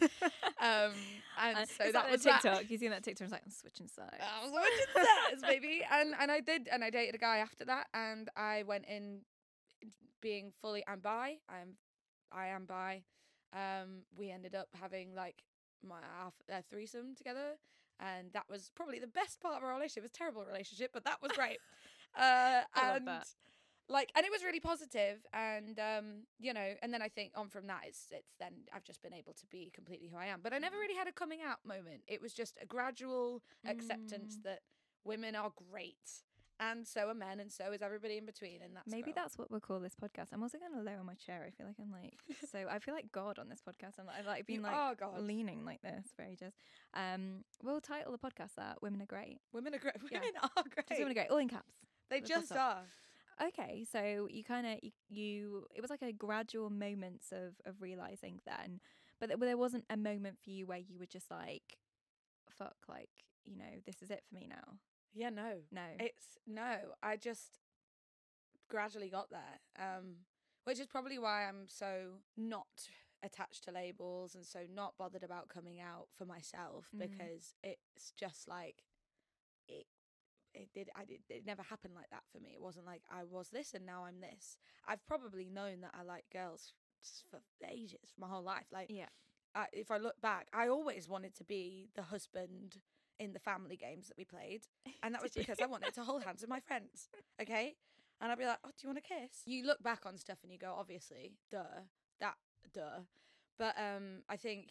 um, 0.60 0.92
and 1.40 1.56
Uh, 1.58 1.66
so 1.66 1.92
that 1.92 2.10
was 2.10 2.22
that 2.22 2.42
that. 2.42 2.42
TikTok. 2.42 2.70
You 2.70 2.78
seen 2.78 2.90
that 2.90 3.02
TikTok? 3.04 3.24
It's 3.26 3.32
like 3.32 3.42
I'm 3.44 3.50
switching 3.52 3.88
sides. 3.88 4.16
I 4.20 4.44
was 4.44 4.52
watching 4.52 5.06
sides, 5.30 5.42
baby. 5.46 5.82
And 5.90 6.14
and 6.18 6.30
I 6.30 6.40
did, 6.40 6.68
and 6.70 6.82
I 6.84 6.90
dated 6.90 7.14
a 7.14 7.18
guy 7.18 7.38
after 7.38 7.64
that, 7.66 7.86
and 7.94 8.28
I 8.36 8.64
went 8.66 8.86
in 8.86 9.20
being 10.20 10.52
fully 10.60 10.82
I'm 10.88 11.00
bi. 11.00 11.36
I'm 11.48 11.76
I 12.32 12.48
am 12.48 12.64
bi. 12.66 13.02
Um, 13.52 14.02
we 14.16 14.30
ended 14.30 14.54
up 14.54 14.68
having 14.78 15.14
like 15.14 15.42
my 15.86 16.00
half 16.20 16.34
a 16.50 16.62
threesome 16.62 17.14
together, 17.14 17.56
and 18.00 18.32
that 18.32 18.44
was 18.50 18.70
probably 18.74 18.98
the 18.98 19.06
best 19.06 19.40
part 19.40 19.56
of 19.56 19.62
our 19.62 19.70
relationship. 19.72 19.98
It 19.98 20.02
was 20.02 20.10
a 20.10 20.14
terrible 20.18 20.44
relationship, 20.44 20.90
but 20.92 21.04
that 21.04 21.22
was 21.22 21.32
great. 21.32 21.58
uh, 22.18 22.62
I 22.74 22.92
love 22.92 23.04
that. 23.06 23.26
Like, 23.88 24.10
and 24.14 24.24
it 24.26 24.30
was 24.30 24.42
really 24.44 24.60
positive, 24.60 25.24
and 25.32 25.78
um, 25.78 26.22
you 26.38 26.52
know, 26.52 26.74
and 26.82 26.92
then 26.92 27.00
I 27.02 27.08
think 27.08 27.32
on 27.36 27.48
from 27.48 27.66
that, 27.68 27.82
it's 27.86 28.06
it's 28.10 28.34
then 28.38 28.52
I've 28.74 28.84
just 28.84 29.02
been 29.02 29.14
able 29.14 29.32
to 29.34 29.46
be 29.46 29.70
completely 29.74 30.08
who 30.08 30.16
I 30.18 30.26
am. 30.26 30.40
But 30.42 30.52
I 30.52 30.58
never 30.58 30.76
really 30.78 30.94
had 30.96 31.08
a 31.08 31.12
coming 31.12 31.40
out 31.46 31.58
moment. 31.64 32.02
It 32.06 32.20
was 32.20 32.32
just 32.34 32.58
a 32.60 32.66
gradual 32.66 33.42
acceptance 33.66 34.36
Mm. 34.38 34.42
that 34.44 34.60
women 35.04 35.34
are 35.36 35.50
great, 35.70 36.22
and 36.60 36.86
so 36.86 37.08
are 37.08 37.14
men, 37.14 37.40
and 37.40 37.50
so 37.50 37.72
is 37.72 37.80
everybody 37.80 38.18
in 38.18 38.26
between, 38.26 38.60
and 38.62 38.76
that's 38.76 38.86
Maybe 38.90 39.04
girl. 39.12 39.14
that's 39.16 39.38
what 39.38 39.50
we'll 39.50 39.60
call 39.60 39.80
this 39.80 39.94
podcast. 39.94 40.28
I'm 40.32 40.42
also 40.42 40.58
going 40.58 40.72
to 40.74 40.80
lower 40.82 41.02
my 41.04 41.14
chair. 41.14 41.44
I 41.46 41.50
feel 41.50 41.66
like 41.66 41.76
I'm 41.80 41.90
like 41.90 42.18
so. 42.50 42.66
I 42.70 42.78
feel 42.80 42.92
like 42.94 43.10
God 43.10 43.38
on 43.38 43.48
this 43.48 43.62
podcast. 43.66 43.98
I'm 43.98 44.06
like, 44.06 44.16
I've 44.18 44.26
like 44.26 44.46
been 44.46 44.56
You 44.56 44.62
like 44.62 44.98
leaning 45.18 45.64
like 45.64 45.80
this 45.82 46.08
for 46.14 46.24
ages. 46.24 46.52
Um, 46.94 47.44
we'll 47.62 47.80
title 47.80 48.12
the 48.12 48.18
podcast 48.18 48.56
that 48.56 48.82
"Women 48.82 49.00
Are 49.00 49.06
Great." 49.06 49.40
women 49.52 49.74
are 49.74 49.78
great. 49.78 49.94
Yeah. 50.10 50.18
Women 50.20 50.34
are 50.42 50.62
great. 50.74 50.88
Just 50.88 50.98
women 51.00 51.12
are 51.12 51.14
great, 51.14 51.30
all 51.30 51.38
in 51.38 51.48
caps. 51.48 51.74
They 52.10 52.20
just 52.20 52.52
are. 52.52 52.82
Okay, 53.42 53.84
so 53.90 54.26
you 54.30 54.42
kind 54.42 54.66
of 54.66 54.78
you, 54.82 54.90
you 55.08 55.66
it 55.74 55.80
was 55.80 55.90
like 55.90 56.02
a 56.02 56.12
gradual 56.12 56.70
moments 56.70 57.32
of 57.32 57.54
of 57.66 57.80
realizing 57.80 58.40
then, 58.46 58.80
but 59.20 59.30
there 59.40 59.56
wasn't 59.56 59.84
a 59.90 59.96
moment 59.96 60.38
for 60.42 60.50
you 60.50 60.66
where 60.66 60.78
you 60.78 60.98
were 60.98 61.06
just 61.06 61.30
like, 61.30 61.78
fuck, 62.50 62.76
like 62.88 63.10
you 63.44 63.56
know 63.56 63.80
this 63.86 64.02
is 64.02 64.10
it 64.10 64.22
for 64.28 64.34
me 64.34 64.46
now. 64.48 64.78
Yeah, 65.14 65.30
no. 65.30 65.52
No, 65.72 65.82
It's 65.98 66.36
no, 66.46 66.76
I 67.02 67.16
just 67.16 67.58
gradually 68.68 69.08
got 69.08 69.30
there. 69.30 69.60
Um, 69.78 70.16
which 70.64 70.78
is 70.80 70.86
probably 70.86 71.18
why 71.18 71.46
I'm 71.48 71.66
so 71.68 72.20
not 72.36 72.66
attached 73.22 73.64
to 73.64 73.72
labels 73.72 74.34
and 74.34 74.44
so 74.46 74.60
not 74.72 74.94
bothered 74.98 75.22
about 75.24 75.48
coming 75.48 75.80
out 75.80 76.08
for 76.16 76.24
myself 76.24 76.88
Mm. 76.94 76.98
because 77.00 77.54
it's 77.62 78.12
just 78.16 78.46
like 78.48 78.82
it 79.68 79.86
it 80.54 80.68
did 80.74 80.90
I 80.96 81.04
did 81.04 81.20
it 81.28 81.46
never 81.46 81.62
happened 81.62 81.94
like 81.94 82.10
that 82.10 82.24
for 82.32 82.38
me. 82.40 82.50
It 82.54 82.62
wasn't 82.62 82.86
like 82.86 83.02
I 83.10 83.24
was 83.24 83.50
this 83.50 83.74
and 83.74 83.86
now 83.86 84.04
I'm 84.04 84.20
this. 84.20 84.58
I've 84.86 85.06
probably 85.06 85.48
known 85.48 85.80
that 85.82 85.94
I 85.98 86.02
like 86.02 86.24
girls 86.32 86.72
for 87.30 87.40
ages, 87.68 88.14
my 88.18 88.28
whole 88.28 88.42
life. 88.42 88.66
Like 88.72 88.86
yeah, 88.90 89.08
I, 89.54 89.66
if 89.72 89.90
I 89.90 89.98
look 89.98 90.20
back, 90.20 90.48
I 90.52 90.68
always 90.68 91.08
wanted 91.08 91.34
to 91.36 91.44
be 91.44 91.90
the 91.94 92.02
husband 92.02 92.78
in 93.18 93.32
the 93.32 93.38
family 93.38 93.76
games 93.76 94.08
that 94.08 94.16
we 94.16 94.24
played, 94.24 94.62
and 95.02 95.14
that 95.14 95.22
was 95.22 95.32
because 95.32 95.58
I 95.60 95.66
wanted 95.66 95.94
to 95.94 96.02
hold 96.02 96.24
hands 96.24 96.40
with 96.40 96.50
my 96.50 96.60
friends. 96.60 97.08
Okay, 97.40 97.76
and 98.20 98.32
I'd 98.32 98.38
be 98.38 98.46
like, 98.46 98.58
"Oh, 98.64 98.70
do 98.70 98.74
you 98.82 98.88
want 98.88 98.98
a 98.98 99.00
kiss?" 99.00 99.42
You 99.46 99.64
look 99.64 99.80
back 99.80 100.04
on 100.04 100.18
stuff 100.18 100.38
and 100.42 100.50
you 100.50 100.58
go, 100.58 100.74
"Obviously, 100.76 101.36
duh, 101.52 101.86
that, 102.18 102.34
duh." 102.74 103.02
But 103.56 103.76
um, 103.78 104.22
I 104.28 104.36
think 104.36 104.70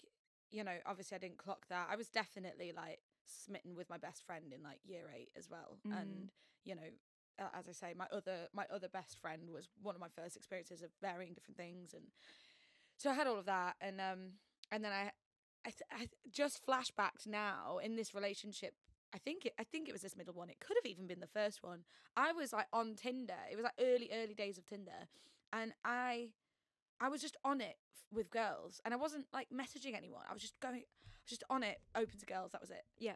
you 0.52 0.64
know, 0.64 0.78
obviously, 0.86 1.16
I 1.16 1.20
didn't 1.20 1.38
clock 1.38 1.66
that. 1.70 1.88
I 1.90 1.96
was 1.96 2.10
definitely 2.10 2.74
like 2.76 3.00
smitten 3.28 3.76
with 3.76 3.90
my 3.90 3.98
best 3.98 4.26
friend 4.26 4.54
in 4.54 4.64
like 4.64 4.80
year 4.86 5.12
eight 5.16 5.30
as 5.38 5.50
well, 5.50 5.78
Mm. 5.86 6.02
and 6.02 6.32
you 6.64 6.76
know. 6.76 6.90
As 7.54 7.70
I 7.70 7.72
say, 7.72 7.94
my 7.96 8.08
other 8.12 8.48
my 8.52 8.66
other 8.74 8.88
best 8.90 9.20
friend 9.20 9.52
was 9.52 9.70
one 9.80 9.94
of 9.94 10.02
my 10.02 10.08
first 10.10 10.36
experiences 10.36 10.82
of 10.82 10.90
varying 11.04 11.36
different 11.36 11.56
things, 11.56 11.94
and 11.94 12.06
so 12.98 13.12
I 13.12 13.14
had 13.14 13.28
all 13.28 13.38
of 13.38 13.46
that, 13.46 13.76
and 13.80 14.02
um, 14.02 14.40
and 14.72 14.84
then 14.84 14.92
I, 14.92 15.12
I, 15.64 15.72
I 15.92 16.08
just 16.32 16.66
flashbacked 16.66 17.28
now 17.28 17.78
in 17.78 17.96
this 17.96 18.16
relationship. 18.16 18.74
I 19.14 19.20
think 19.20 19.46
it, 19.46 19.54
I 19.60 19.64
think 19.64 19.88
it 19.88 19.92
was 19.92 20.02
this 20.02 20.18
middle 20.18 20.34
one. 20.34 20.50
It 20.50 20.60
could 20.60 20.78
have 20.82 20.92
even 20.92 21.06
been 21.06 21.20
the 21.20 21.28
first 21.28 21.62
one. 21.62 21.82
I 22.16 22.32
was 22.34 22.54
like 22.54 22.66
on 22.74 22.96
Tinder. 22.96 23.38
It 23.52 23.56
was 23.56 23.66
like 23.66 23.76
early 23.80 24.10
early 24.12 24.34
days 24.34 24.58
of 24.58 24.66
Tinder, 24.66 25.08
and 25.54 25.74
I, 25.86 26.30
I 27.00 27.10
was 27.10 27.22
just 27.22 27.38
on 27.46 27.62
it 27.62 27.78
with 28.12 28.32
girls, 28.32 28.82
and 28.84 28.96
I 28.96 28.98
wasn't 28.98 29.28
like 29.32 29.50
messaging 29.54 29.96
anyone. 29.96 30.24
I 30.28 30.34
was 30.34 30.42
just 30.42 30.60
going, 30.60 30.82
just 31.28 31.44
on 31.50 31.64
it, 31.64 31.80
open 31.96 32.18
to 32.20 32.26
girls. 32.26 32.52
That 32.52 32.62
was 32.62 32.70
it. 32.72 32.84
Yeah. 32.98 33.16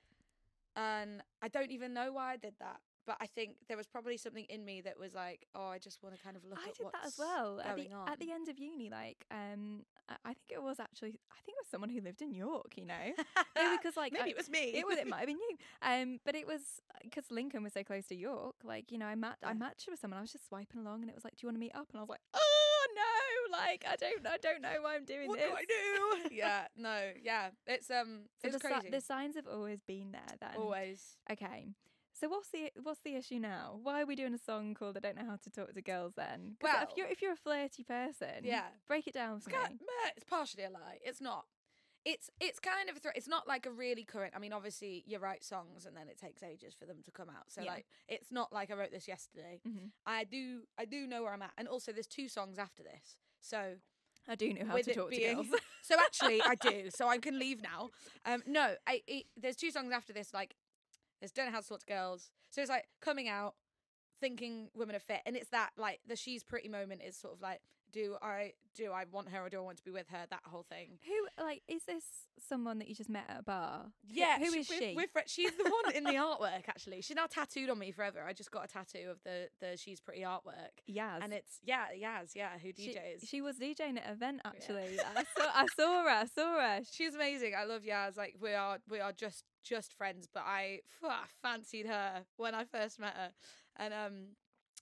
And 0.76 1.22
I 1.42 1.48
don't 1.48 1.72
even 1.72 1.94
know 1.94 2.14
why 2.14 2.34
I 2.34 2.38
did 2.38 2.54
that. 2.60 2.80
But 3.08 3.18
I 3.20 3.26
think 3.26 3.56
there 3.68 3.78
was 3.78 3.88
probably 3.88 4.16
something 4.16 4.46
in 4.48 4.64
me 4.64 4.80
that 4.82 4.98
was 4.98 5.16
like, 5.16 5.48
oh, 5.56 5.66
I 5.66 5.80
just 5.80 6.04
want 6.04 6.16
to 6.16 6.22
kind 6.22 6.38
of 6.38 6.46
look 6.46 6.60
I 6.64 6.70
at 6.70 6.76
did 6.76 6.84
what's 6.84 7.00
that 7.02 7.08
as 7.08 7.18
well 7.18 7.60
at 7.60 7.76
the 7.76 7.90
at 8.08 8.20
the 8.20 8.32
end 8.32 8.48
of 8.48 8.60
uni. 8.60 8.92
Like, 8.92 9.26
um, 9.32 9.82
I, 10.08 10.14
I 10.24 10.34
think 10.34 10.52
it 10.52 10.62
was 10.62 10.80
actually 10.80 11.20
I 11.32 11.42
think 11.44 11.58
it 11.58 11.64
was 11.64 11.68
someone 11.72 11.90
who 11.90 12.00
lived 12.00 12.22
in 12.22 12.32
York. 12.32 12.74
You 12.78 12.86
know, 12.86 13.08
no, 13.58 13.76
because 13.76 13.98
like 13.98 14.14
maybe 14.14 14.26
I- 14.26 14.30
it 14.30 14.38
was 14.38 14.52
me. 14.52 14.74
it 14.76 14.86
was 14.86 15.00
it 15.00 15.08
might 15.14 15.18
have 15.18 15.28
been 15.28 15.40
you 15.40 15.58
um 15.82 16.20
but 16.24 16.36
it 16.36 16.46
was 16.46 16.62
because 17.04 17.24
lincoln 17.32 17.64
was 17.64 17.74
so 17.74 17.84
close 17.84 18.06
to 18.08 18.16
york 18.16 18.54
like 18.64 18.92
you 18.92 18.98
know 19.00 19.08
i 19.08 19.16
mat- 19.16 19.38
i 19.44 19.48
Yeah. 19.50 19.54
matched 19.54 19.88
with 19.90 20.00
someone 20.00 20.20
i 20.20 20.22
was 20.22 20.32
just 20.32 20.48
swiping 20.48 20.80
along 20.82 21.02
and 21.02 21.10
it 21.10 21.16
was 21.16 21.24
like 21.24 21.34
do 21.36 21.40
you 21.44 21.48
want 21.48 21.56
to 21.56 21.60
meet 21.60 21.74
up 21.74 21.88
and 21.92 21.98
i 21.98 22.02
was 22.02 22.10
like 22.10 22.22
oh 22.36 22.86
no 22.96 23.02
like 23.52 23.84
i 23.90 23.96
don't 23.96 24.26
i 24.28 24.38
don't 24.38 24.62
know 24.62 24.78
why 24.82 24.96
i'm 24.96 25.06
doing 25.06 25.28
what 25.28 25.40
this 25.40 25.50
do 25.50 25.56
I 25.56 25.66
do? 26.30 26.36
yeah, 26.36 26.68
no, 26.76 27.12
yeah. 27.22 27.50
It's 27.68 27.90
um, 27.92 28.22
so 28.42 28.48
it's 28.48 28.58
the, 28.58 28.68
si- 28.68 28.74
crazy. 28.74 28.90
the 28.90 29.02
signs 29.02 29.36
have 29.36 29.48
always 29.48 29.82
been 29.82 30.12
there 30.12 30.36
then 30.40 30.56
Always. 30.58 31.18
okay 31.32 31.70
so 32.14 32.28
what's 32.30 32.50
the 32.50 32.72
what's 32.84 33.00
the 33.04 33.16
issue 33.16 33.40
now? 33.40 33.80
Why 33.82 34.02
are 34.02 34.06
we 34.06 34.16
doing 34.16 34.34
a 34.34 34.38
song 34.38 34.76
called 34.76 34.96
"I 34.98 35.00
Don't 35.00 35.16
Know 35.18 35.26
How 35.26 35.38
to 35.44 35.50
Talk 35.50 35.74
to 35.74 35.82
Girls"? 35.82 36.14
Then, 36.16 36.56
'Cause 36.60 36.70
if 36.70 36.88
Well- 36.90 36.94
you're 36.98 37.08
if 37.08 37.22
you're 37.22 37.32
a 37.34 37.38
flirty 37.38 37.84
person, 37.84 38.44
Yeah. 38.44 38.66
break 38.88 39.08
it 39.08 39.14
down 39.14 39.38
It's, 39.38 39.46
for 39.46 39.52
kind, 39.52 39.80
me. 39.80 39.88
it's 40.16 40.26
partially 40.26 40.64
a 40.66 40.70
lie. 40.70 41.00
It's 41.02 41.20
not. 41.22 41.46
It's 42.04 42.30
it's 42.40 42.60
kind 42.60 42.90
of 42.90 42.98
a 42.98 43.00
threat. 43.00 43.16
It's 43.16 43.28
not 43.30 43.48
like 43.48 43.66
a 43.66 43.72
really 43.72 44.04
current. 44.04 44.34
I 44.36 44.40
mean, 44.40 44.54
obviously 44.54 45.04
you 45.08 45.18
write 45.20 45.44
songs 45.44 45.86
and 45.88 45.96
then 45.98 46.10
it 46.10 46.18
takes 46.20 46.44
ages 46.44 46.76
for 46.76 46.86
them 46.86 47.02
to 47.06 47.12
come 47.12 47.30
out. 47.30 47.50
So 47.52 47.62
Yeah. 47.62 47.72
like, 47.72 47.86
it's 48.08 48.32
not 48.32 48.52
like 48.52 48.70
I 48.72 48.76
wrote 48.76 48.92
this 48.92 49.08
yesterday. 49.08 49.62
hmm 49.66 49.88
I 50.06 50.24
do 50.26 50.68
I 50.78 50.86
do 50.86 51.08
know 51.08 51.24
where 51.24 51.34
I'm 51.34 51.42
at, 51.42 51.54
and 51.58 51.68
also 51.68 51.92
there's 51.94 52.08
two 52.08 52.28
songs 52.28 52.60
after 52.60 52.84
this. 52.84 53.16
So 53.42 53.76
I 54.28 54.36
do 54.36 54.54
know 54.54 54.66
how 54.66 54.78
to 54.78 54.94
talk 54.94 55.10
being- 55.10 55.38
to 55.38 55.44
girls. 55.44 55.62
so 55.82 55.96
actually 56.00 56.42
I 56.42 56.56
do. 56.56 56.90
So 56.96 57.08
I 57.08 57.18
can 57.18 57.38
leave 57.40 57.62
now. 57.62 57.90
Um, 58.26 58.44
no, 58.48 58.76
I 58.88 59.02
it, 59.08 59.26
there's 59.36 59.56
two 59.56 59.72
songs 59.72 59.92
after 59.92 60.14
this. 60.14 60.34
Like, 60.34 60.56
there's 61.20 61.32
don't 61.32 61.48
know 61.48 61.52
how 61.52 61.62
to 61.62 61.68
talk 61.68 61.80
to 61.82 61.86
girls. 61.86 62.32
So 62.50 62.62
it's 62.62 62.70
like 62.70 62.88
coming 63.02 63.28
out, 63.28 63.56
thinking 64.20 64.70
women 64.76 64.96
are 64.96 65.00
fit, 65.00 65.22
and 65.26 65.36
it's 65.36 65.50
that 65.50 65.72
like 65.78 66.00
the 66.08 66.16
she's 66.16 66.44
pretty 66.44 66.70
moment 66.70 67.02
is 67.06 67.18
sort 67.18 67.34
of 67.34 67.42
like, 67.42 67.62
do 67.92 68.16
I 68.22 68.54
do 68.76 68.92
I 68.92 69.04
want 69.12 69.30
her 69.30 69.42
or 69.46 69.50
do 69.50 69.58
I 69.58 69.62
want 69.62 69.78
to 69.78 69.84
be 69.84 69.92
with 69.92 70.08
her? 70.10 70.26
That 70.30 70.42
whole 70.46 70.64
thing. 70.64 70.98
Who 71.06 71.44
like 71.44 71.62
is 71.68 71.84
this 71.84 72.04
someone 72.48 72.80
that 72.80 72.88
you 72.88 72.96
just 72.96 73.10
met 73.10 73.26
at 73.30 73.40
a 73.40 73.44
bar? 73.44 73.86
Yeah, 74.08 74.40
who 74.40 74.52
she, 74.52 74.60
is 74.60 74.70
we're- 74.70 74.80
she? 74.92 74.96
we're 74.96 75.08
she's 75.28 75.52
the 75.52 75.64
one 75.64 75.96
in 75.96 76.04
the 76.04 76.12
artwork. 76.16 76.68
Actually, 76.68 77.02
she's 77.02 77.16
now 77.16 77.26
tattooed 77.28 77.70
on 77.70 77.78
me 77.80 77.92
forever. 77.92 78.24
I 78.28 78.34
just 78.34 78.52
got 78.52 78.66
a 78.66 78.68
tattoo 78.68 79.10
of 79.12 79.18
the 79.24 79.50
the 79.60 79.78
she's 79.78 80.00
pretty 80.00 80.22
artwork, 80.22 80.72
Yeah, 80.88 81.18
and 81.22 81.34
it's 81.34 81.60
yeah, 81.64 81.86
Yaz, 81.96 82.32
yeah, 82.36 82.52
who 82.62 82.72
She- 82.78 82.90
DJs. 82.94 83.28
She, 83.28 83.42
was 83.42 83.58
DJing 83.58 83.98
at 83.98 84.06
an 84.08 84.12
event 84.14 84.42
actually. 84.46 85.00
I 85.16 85.24
saw 85.38 85.50
I 85.54 85.66
saw 85.76 86.04
her. 86.04 86.10
I 86.10 86.26
saw 86.26 86.60
her. 86.60 86.80
She's 86.92 87.16
amazing. 87.16 87.54
I 87.58 87.66
love 87.66 87.82
Yaz. 87.84 88.18
Like 88.18 88.36
we 88.42 88.54
are 88.54 88.80
we 88.90 89.00
are 89.00 89.12
just 89.12 89.44
just 89.64 89.94
friends, 89.98 90.28
but 90.34 90.44
I 90.46 90.80
phew, 91.00 91.10
I 91.10 91.26
fancied 91.42 91.86
her 91.88 92.24
when 92.38 92.56
I 92.56 92.64
first 92.66 93.00
met 93.00 93.14
her. 93.16 93.32
And 93.78 93.94
um 93.94 94.14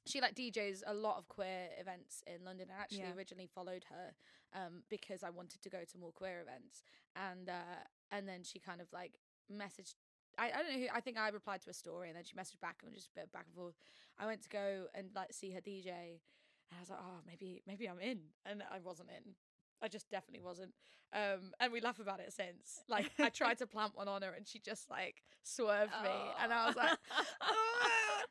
she 0.06 0.22
like 0.22 0.36
DJs 0.36 0.84
a 0.88 0.94
lot 0.94 1.18
of 1.18 1.28
queer 1.28 1.70
events 1.80 2.24
in 2.26 2.44
London. 2.46 2.68
I 2.76 2.82
actually 2.82 3.00
Yeah. 3.00 3.14
originally 3.16 3.48
followed 3.48 3.86
her 3.90 4.14
um, 4.54 4.84
because 4.90 5.24
I 5.24 5.30
wanted 5.30 5.62
to 5.62 5.70
go 5.70 5.84
to 5.84 5.98
more 5.98 6.12
queer 6.12 6.42
events, 6.42 6.84
and 7.16 7.50
uh, 7.50 7.84
and 8.12 8.28
then 8.28 8.44
she 8.44 8.60
kind 8.60 8.82
of 8.82 8.92
like 8.92 9.20
messaged. 9.52 9.96
I, 10.38 10.52
I 10.52 10.58
don't 10.64 10.72
know 10.74 10.80
who. 10.80 10.88
I 10.94 11.02
think 11.02 11.18
I 11.18 11.30
replied 11.30 11.62
to 11.64 11.70
a 11.70 11.74
story, 11.74 12.08
and 12.10 12.18
then 12.18 12.24
she 12.24 12.36
messaged 12.36 12.60
back, 12.62 12.78
and 12.86 12.94
just 12.94 13.10
a 13.16 13.20
bit 13.20 13.32
back 13.32 13.46
and 13.46 13.56
forth. 13.56 13.76
I 14.18 14.26
went 14.26 14.42
to 14.44 14.50
go 14.50 14.86
and 14.96 15.10
like 15.16 15.34
see 15.34 15.52
her 15.52 15.62
DJ, 15.62 15.90
and 15.90 16.78
I 16.78 16.80
was 16.80 16.90
like, 16.90 17.00
oh, 17.02 17.20
maybe 17.28 17.62
maybe 17.68 17.88
I'm 17.88 18.00
in, 18.00 18.20
and 18.46 18.64
I 18.72 18.80
wasn't 18.80 19.10
in. 19.10 19.34
I 19.82 19.88
just 19.88 20.10
definitely 20.10 20.44
wasn't. 20.46 20.74
Um, 21.14 21.54
and 21.60 21.72
we 21.72 21.82
laugh 21.82 22.00
about 22.00 22.20
it 22.20 22.34
since. 22.34 22.82
Like 22.88 23.12
I 23.20 23.30
tried 23.30 23.58
to 23.60 23.68
plant 23.68 23.96
one 23.96 24.08
on 24.08 24.22
her, 24.22 24.32
and 24.32 24.48
she 24.48 24.60
just 24.60 24.90
like 24.90 25.24
swerved 25.44 25.94
me, 26.04 26.10
and 26.44 26.54
I 26.54 26.68
was 26.68 26.76
like, 26.76 26.98
"Ah." 27.42 28.24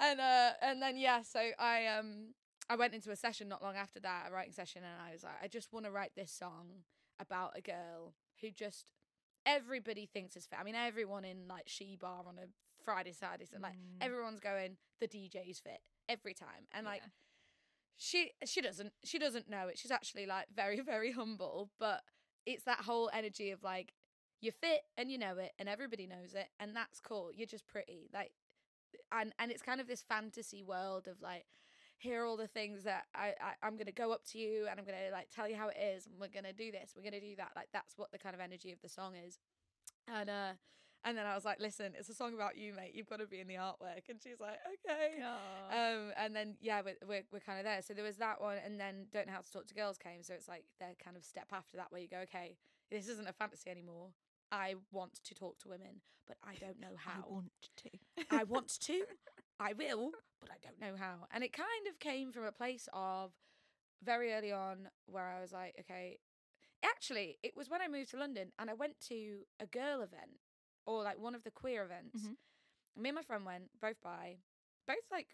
and 0.00 0.20
uh, 0.20 0.50
and 0.62 0.82
then 0.82 0.96
yeah, 0.96 1.22
so 1.22 1.40
I 1.58 1.86
um 1.86 2.34
I 2.68 2.76
went 2.76 2.94
into 2.94 3.10
a 3.10 3.16
session 3.16 3.48
not 3.48 3.62
long 3.62 3.76
after 3.76 4.00
that, 4.00 4.26
a 4.28 4.32
writing 4.32 4.52
session, 4.52 4.82
and 4.84 5.00
I 5.08 5.12
was 5.12 5.22
like, 5.24 5.34
I 5.42 5.48
just 5.48 5.72
want 5.72 5.86
to 5.86 5.90
write 5.90 6.12
this 6.14 6.30
song 6.32 6.84
about 7.18 7.52
a 7.56 7.60
girl 7.60 8.14
who 8.40 8.50
just 8.50 8.86
everybody 9.46 10.06
thinks 10.06 10.36
is 10.36 10.46
fit. 10.46 10.58
I 10.60 10.64
mean, 10.64 10.74
everyone 10.74 11.24
in 11.24 11.48
like 11.48 11.64
She 11.66 11.96
Bar 11.96 12.24
on 12.26 12.38
a 12.38 12.46
Friday, 12.84 13.12
Saturday, 13.12 13.46
so 13.46 13.58
like 13.62 13.72
Mm, 13.74 14.02
everyone's 14.04 14.40
going, 14.40 14.76
the 15.00 15.08
DJ's 15.08 15.60
fit 15.60 15.80
every 16.08 16.34
time, 16.34 16.66
and 16.72 16.86
like 16.86 17.02
yeah. 17.02 17.08
She 18.00 18.32
she 18.46 18.62
doesn't 18.62 18.92
she 19.04 19.18
doesn't 19.18 19.48
know 19.48 19.68
it. 19.68 19.78
She's 19.78 19.90
actually 19.90 20.24
like 20.26 20.46
very 20.56 20.80
very 20.94 21.12
humble, 21.12 21.70
but 21.78 22.00
it's 22.46 22.64
that 22.64 22.80
whole 22.80 23.10
energy 23.12 23.50
of 23.50 23.62
like 23.62 23.92
you're 24.40 24.54
fit 24.54 24.80
and 24.96 25.10
you 25.10 25.18
know 25.18 25.36
it, 25.36 25.52
and 25.58 25.68
everybody 25.68 26.06
knows 26.06 26.32
it, 26.34 26.48
and 26.58 26.74
that's 26.74 26.98
cool. 26.98 27.30
You're 27.34 27.46
just 27.46 27.68
pretty, 27.68 28.08
like, 28.14 28.32
and 29.12 29.34
and 29.38 29.50
it's 29.50 29.60
kind 29.62 29.82
of 29.82 29.86
this 29.86 30.02
fantasy 30.02 30.62
world 30.62 31.06
of 31.06 31.20
like. 31.22 31.44
Here 31.98 32.22
are 32.22 32.24
all 32.24 32.38
the 32.38 32.46
things 32.46 32.84
that 32.84 33.02
I, 33.14 33.34
I 33.42 33.52
I'm 33.62 33.76
gonna 33.76 33.92
go 33.92 34.10
up 34.10 34.24
to 34.28 34.38
you 34.38 34.66
and 34.70 34.80
I'm 34.80 34.86
gonna 34.86 35.12
like 35.12 35.28
tell 35.28 35.46
you 35.46 35.54
how 35.54 35.68
it 35.68 35.76
is 35.78 36.06
and 36.06 36.14
we're 36.18 36.28
gonna 36.28 36.54
do 36.54 36.72
this 36.72 36.94
we're 36.96 37.02
gonna 37.02 37.20
do 37.20 37.36
that 37.36 37.50
like 37.54 37.68
that's 37.74 37.92
what 37.98 38.10
the 38.10 38.16
kind 38.16 38.34
of 38.34 38.40
energy 38.40 38.72
of 38.72 38.80
the 38.80 38.88
song 38.88 39.12
is, 39.16 39.38
and 40.08 40.30
uh 40.30 40.52
and 41.04 41.16
then 41.16 41.26
I 41.26 41.34
was 41.34 41.44
like 41.44 41.60
listen 41.60 41.92
it's 41.98 42.08
a 42.08 42.14
song 42.14 42.34
about 42.34 42.56
you 42.56 42.74
mate 42.74 42.92
you've 42.94 43.08
got 43.08 43.20
to 43.20 43.26
be 43.26 43.40
in 43.40 43.48
the 43.48 43.54
artwork 43.54 44.08
and 44.08 44.20
she's 44.22 44.40
like 44.40 44.58
okay 44.88 45.20
um, 45.70 46.12
and 46.16 46.34
then 46.34 46.56
yeah, 46.60 46.82
we're 46.84 46.96
we're, 47.06 47.22
we're 47.32 47.40
kind 47.40 47.58
of 47.58 47.64
there. 47.64 47.82
So 47.82 47.94
there 47.94 48.04
was 48.04 48.16
that 48.16 48.40
one, 48.40 48.58
and 48.64 48.78
then 48.78 49.06
don't 49.12 49.26
know 49.26 49.32
how 49.32 49.40
to 49.40 49.52
talk 49.52 49.66
to 49.68 49.74
girls 49.74 49.98
came. 49.98 50.22
So 50.22 50.34
it's 50.34 50.48
like 50.48 50.64
their 50.78 50.94
kind 51.02 51.16
of 51.16 51.24
step 51.24 51.48
after 51.52 51.76
that, 51.76 51.86
where 51.90 52.00
you 52.00 52.08
go, 52.08 52.18
okay, 52.24 52.56
this 52.90 53.08
isn't 53.08 53.28
a 53.28 53.32
fantasy 53.32 53.70
anymore. 53.70 54.08
I 54.50 54.74
want 54.90 55.20
to 55.24 55.34
talk 55.34 55.58
to 55.60 55.68
women, 55.68 56.02
but 56.26 56.36
I 56.42 56.54
don't 56.56 56.80
know 56.80 56.96
how. 56.96 57.24
I 57.24 57.32
want 57.32 57.52
to. 57.78 57.90
I 58.30 58.44
want 58.44 58.68
to, 58.80 59.04
I 59.60 59.72
will, 59.74 60.10
but 60.40 60.50
I 60.50 60.56
don't 60.62 60.80
know 60.80 60.98
how. 60.98 61.26
And 61.32 61.44
it 61.44 61.52
kind 61.52 61.86
of 61.88 62.00
came 62.00 62.32
from 62.32 62.44
a 62.44 62.52
place 62.52 62.88
of 62.92 63.30
very 64.02 64.32
early 64.32 64.50
on 64.50 64.88
where 65.06 65.26
I 65.26 65.40
was 65.40 65.52
like, 65.52 65.74
okay, 65.80 66.18
actually, 66.84 67.38
it 67.44 67.52
was 67.56 67.70
when 67.70 67.80
I 67.80 67.86
moved 67.86 68.10
to 68.10 68.16
London 68.16 68.50
and 68.58 68.68
I 68.70 68.74
went 68.74 68.98
to 69.08 69.40
a 69.60 69.66
girl 69.66 70.02
event 70.02 70.49
or 70.90 71.04
like 71.04 71.18
one 71.20 71.34
of 71.36 71.44
the 71.44 71.50
queer 71.52 71.84
events. 71.84 72.24
Mhm. 72.26 72.36
Me 72.96 73.08
and 73.10 73.16
my 73.16 73.22
friend 73.22 73.46
went, 73.46 73.70
both 73.80 74.00
bi, 74.02 74.38
both 74.86 75.06
like 75.12 75.28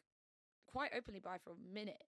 quite 0.67 0.91
openly 0.95 1.21
bi 1.21 1.39
for 1.39 1.53
a 1.53 1.73
minute. 1.75 2.05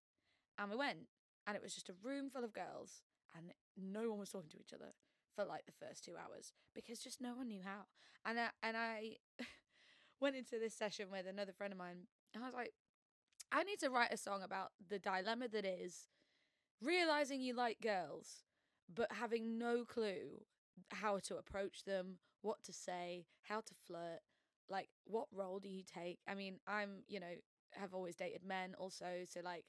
And 0.58 0.70
we 0.70 0.76
went, 0.76 1.08
and 1.46 1.56
it 1.56 1.62
was 1.62 1.74
just 1.74 1.88
a 1.88 1.94
room 2.02 2.28
full 2.28 2.44
of 2.44 2.52
girls, 2.52 3.02
and 3.34 3.52
no 3.76 4.10
one 4.10 4.18
was 4.18 4.30
talking 4.30 4.50
to 4.50 4.60
each 4.60 4.74
other 4.74 4.92
for 5.34 5.44
like 5.44 5.64
the 5.66 5.72
first 5.72 6.04
two 6.04 6.16
hours 6.16 6.52
because 6.74 6.98
just 6.98 7.20
no 7.20 7.34
one 7.34 7.48
knew 7.48 7.62
how. 7.62 7.86
And 8.26 8.38
I, 8.38 8.48
and 8.62 8.76
I 8.76 9.16
went 10.20 10.36
into 10.36 10.58
this 10.58 10.74
session 10.74 11.10
with 11.10 11.26
another 11.26 11.52
friend 11.52 11.72
of 11.72 11.78
mine, 11.78 12.08
and 12.34 12.44
I 12.44 12.46
was 12.46 12.54
like, 12.54 12.74
I 13.50 13.62
need 13.64 13.78
to 13.80 13.88
write 13.88 14.12
a 14.12 14.18
song 14.18 14.42
about 14.42 14.72
the 14.90 14.98
dilemma 14.98 15.48
that 15.48 15.64
is 15.64 16.08
realizing 16.82 17.40
you 17.40 17.54
like 17.54 17.80
girls, 17.80 18.42
but 18.94 19.10
having 19.12 19.56
no 19.58 19.84
clue 19.86 20.42
how 20.90 21.18
to 21.18 21.36
approach 21.36 21.84
them, 21.84 22.18
what 22.42 22.62
to 22.64 22.72
say, 22.72 23.26
how 23.42 23.60
to 23.60 23.74
flirt, 23.86 24.20
like 24.68 24.88
what 25.04 25.26
role 25.32 25.58
do 25.58 25.68
you 25.68 25.82
take? 25.82 26.18
I 26.28 26.34
mean, 26.34 26.58
I'm, 26.66 27.02
you 27.08 27.20
know, 27.20 27.34
have 27.72 27.94
always 27.94 28.16
dated 28.16 28.42
men 28.44 28.74
also, 28.78 29.24
so 29.28 29.40
like 29.44 29.64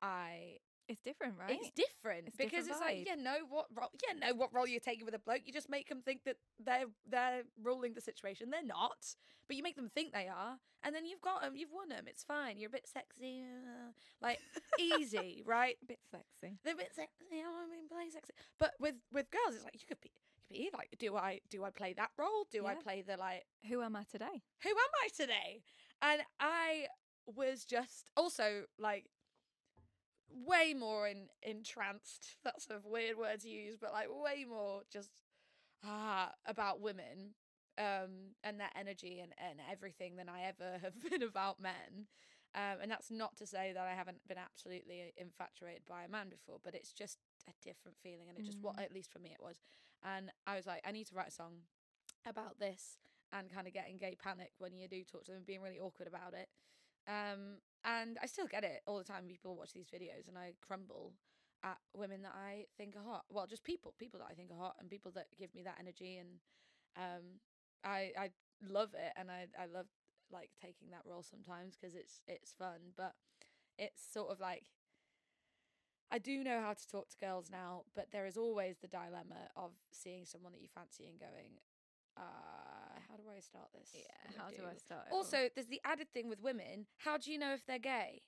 I 0.00 0.58
It's 0.88 1.00
different, 1.00 1.34
right? 1.38 1.58
it's 1.60 1.70
different 1.70 2.26
It's 2.28 2.36
because 2.36 2.66
different 2.66 2.70
it's 2.70 3.06
like 3.06 3.06
yeah, 3.06 3.14
know 3.14 3.38
what 3.48 3.66
role 3.74 3.88
yeah, 4.06 4.18
know 4.28 4.34
what 4.34 4.52
role 4.52 4.66
you're 4.66 4.80
taking 4.80 5.04
with 5.04 5.14
a 5.14 5.18
bloke. 5.18 5.42
You 5.44 5.52
just 5.52 5.70
make 5.70 5.88
them 5.88 6.02
think 6.04 6.24
that 6.24 6.36
they're 6.62 6.86
they're 7.08 7.42
ruling 7.62 7.94
the 7.94 8.00
situation. 8.00 8.50
They're 8.50 8.64
not, 8.64 9.14
but 9.48 9.56
you 9.56 9.62
make 9.62 9.76
them 9.76 9.90
think 9.94 10.12
they 10.12 10.28
are, 10.28 10.58
and 10.82 10.94
then 10.94 11.06
you've 11.06 11.20
got 11.20 11.42
them. 11.42 11.56
You've 11.56 11.72
won 11.72 11.88
them. 11.88 12.04
It's 12.06 12.24
fine. 12.24 12.58
You're 12.58 12.68
a 12.68 12.72
bit 12.72 12.86
sexy, 12.92 13.42
uh, 13.42 13.92
like 14.20 14.38
easy, 14.78 15.42
right? 15.46 15.76
a 15.82 15.86
bit 15.86 16.00
sexy. 16.10 16.58
They're 16.64 16.74
a 16.74 16.76
bit 16.76 16.92
sexy. 16.94 17.24
I 17.32 17.48
want 17.48 17.70
to 17.88 17.94
play 17.94 18.10
sexy, 18.10 18.32
but 18.58 18.74
with 18.80 18.96
with 19.12 19.30
girls, 19.30 19.54
it's 19.54 19.64
like 19.64 19.74
you 19.74 19.86
could 19.88 20.00
be. 20.00 20.10
you 20.50 20.66
could 20.66 20.72
be 20.72 20.76
Like, 20.76 20.96
do 20.98 21.16
I 21.16 21.40
do 21.48 21.64
I 21.64 21.70
play 21.70 21.92
that 21.94 22.10
role? 22.18 22.46
Do 22.50 22.66
I 22.66 22.74
play 22.74 23.02
the 23.06 23.16
like 23.16 23.44
Who 23.68 23.82
am 23.82 23.96
I 23.96 24.02
today? 24.10 24.42
who 24.62 24.70
am 24.70 24.92
I 25.04 25.08
today? 25.16 25.62
And 26.02 26.20
I 26.40 26.86
was 27.26 27.64
just 27.64 28.10
also 28.16 28.64
like 28.78 29.06
way 30.34 30.74
more 30.74 31.06
in 31.08 31.28
entranced. 31.42 32.36
That's 32.44 32.68
a 32.70 32.80
weird 32.84 33.18
word 33.18 33.40
to 33.40 33.48
use, 33.48 33.76
but 33.80 33.92
like 33.92 34.08
way 34.10 34.44
more 34.48 34.82
just 34.92 35.10
ah 35.84 36.30
about 36.46 36.80
women 36.80 37.34
um 37.78 38.34
and 38.44 38.60
their 38.60 38.70
energy 38.78 39.18
and, 39.20 39.32
and 39.38 39.58
everything 39.70 40.16
than 40.16 40.28
I 40.28 40.42
ever 40.44 40.78
have 40.82 40.94
been 41.10 41.22
about 41.22 41.60
men. 41.60 42.06
Um, 42.54 42.82
and 42.82 42.90
that's 42.90 43.10
not 43.10 43.34
to 43.38 43.46
say 43.46 43.72
that 43.72 43.86
I 43.86 43.94
haven't 43.94 44.28
been 44.28 44.36
absolutely 44.36 45.14
infatuated 45.16 45.86
by 45.88 46.02
a 46.02 46.08
man 46.08 46.28
before, 46.28 46.58
but 46.62 46.74
it's 46.74 46.92
just 46.92 47.16
a 47.48 47.52
different 47.66 47.96
feeling, 48.02 48.28
and 48.28 48.36
it 48.36 48.44
just 48.44 48.58
what 48.60 48.76
Mm. 48.78 48.82
at 48.84 48.92
least 48.92 49.10
for 49.10 49.20
me 49.20 49.30
it 49.32 49.42
was. 49.42 49.62
And 50.04 50.30
I 50.46 50.56
was 50.56 50.66
like, 50.66 50.82
I 50.86 50.92
need 50.92 51.06
to 51.06 51.14
write 51.14 51.28
a 51.28 51.32
song 51.32 51.62
about 52.26 52.58
this 52.58 52.98
and 53.32 53.50
kind 53.50 53.66
of 53.66 53.72
getting 53.72 53.96
gay 53.96 54.16
panic 54.22 54.52
when 54.58 54.76
you 54.76 54.86
do 54.86 55.02
talk 55.02 55.24
to 55.24 55.32
them 55.32 55.44
being 55.46 55.62
really 55.62 55.80
awkward 55.80 56.08
about 56.08 56.34
it. 56.34 56.48
Um, 57.08 57.56
and 57.84 58.18
I 58.22 58.26
still 58.26 58.46
get 58.46 58.64
it 58.64 58.82
all 58.86 58.98
the 58.98 59.04
time. 59.04 59.24
People 59.28 59.56
watch 59.56 59.72
these 59.72 59.88
videos 59.88 60.28
and 60.28 60.38
I 60.38 60.54
crumble 60.66 61.12
at 61.64 61.78
women 61.94 62.22
that 62.22 62.34
I 62.34 62.66
think 62.76 62.96
are 62.96 63.02
hot. 63.08 63.24
Well, 63.30 63.46
just 63.46 63.64
people, 63.64 63.94
people 63.98 64.20
that 64.20 64.28
I 64.30 64.34
think 64.34 64.50
are 64.50 64.58
hot 64.58 64.76
and 64.80 64.90
people 64.90 65.12
that 65.12 65.26
give 65.38 65.54
me 65.54 65.62
that 65.64 65.78
energy. 65.80 66.18
And 66.18 66.28
um, 66.96 67.24
I 67.84 68.12
I 68.18 68.30
love 68.68 68.94
it 68.94 69.12
and 69.16 69.30
I 69.30 69.46
I 69.60 69.66
love 69.66 69.86
like 70.30 70.50
taking 70.60 70.90
that 70.90 71.02
role 71.04 71.22
sometimes 71.22 71.76
because 71.80 71.94
it's 71.94 72.20
it's 72.26 72.52
fun. 72.52 72.94
But 72.96 73.14
it's 73.78 74.02
sort 74.12 74.30
of 74.30 74.40
like 74.40 74.64
I 76.10 76.18
do 76.18 76.44
know 76.44 76.60
how 76.60 76.74
to 76.74 76.88
talk 76.88 77.08
to 77.10 77.16
girls 77.16 77.48
now, 77.50 77.84
but 77.94 78.10
there 78.12 78.26
is 78.26 78.36
always 78.36 78.76
the 78.78 78.88
dilemma 78.88 79.48
of 79.56 79.72
seeing 79.92 80.26
someone 80.26 80.52
that 80.52 80.60
you 80.60 80.68
fancy 80.68 81.06
and 81.06 81.18
going, 81.18 81.58
uh, 82.16 82.81
how 83.12 83.18
do 83.18 83.24
I 83.36 83.40
start 83.40 83.68
this? 83.78 83.90
Yeah. 83.94 84.32
How 84.42 84.48
do 84.48 84.62
I 84.64 84.76
start? 84.78 85.02
Also, 85.12 85.48
there's 85.54 85.66
the 85.68 85.80
added 85.84 86.08
thing 86.14 86.28
with 86.28 86.40
women. 86.40 86.86
How 86.96 87.18
do 87.18 87.30
you 87.30 87.38
know 87.38 87.52
if 87.52 87.64
they're 87.66 87.78
gay? 87.78 88.22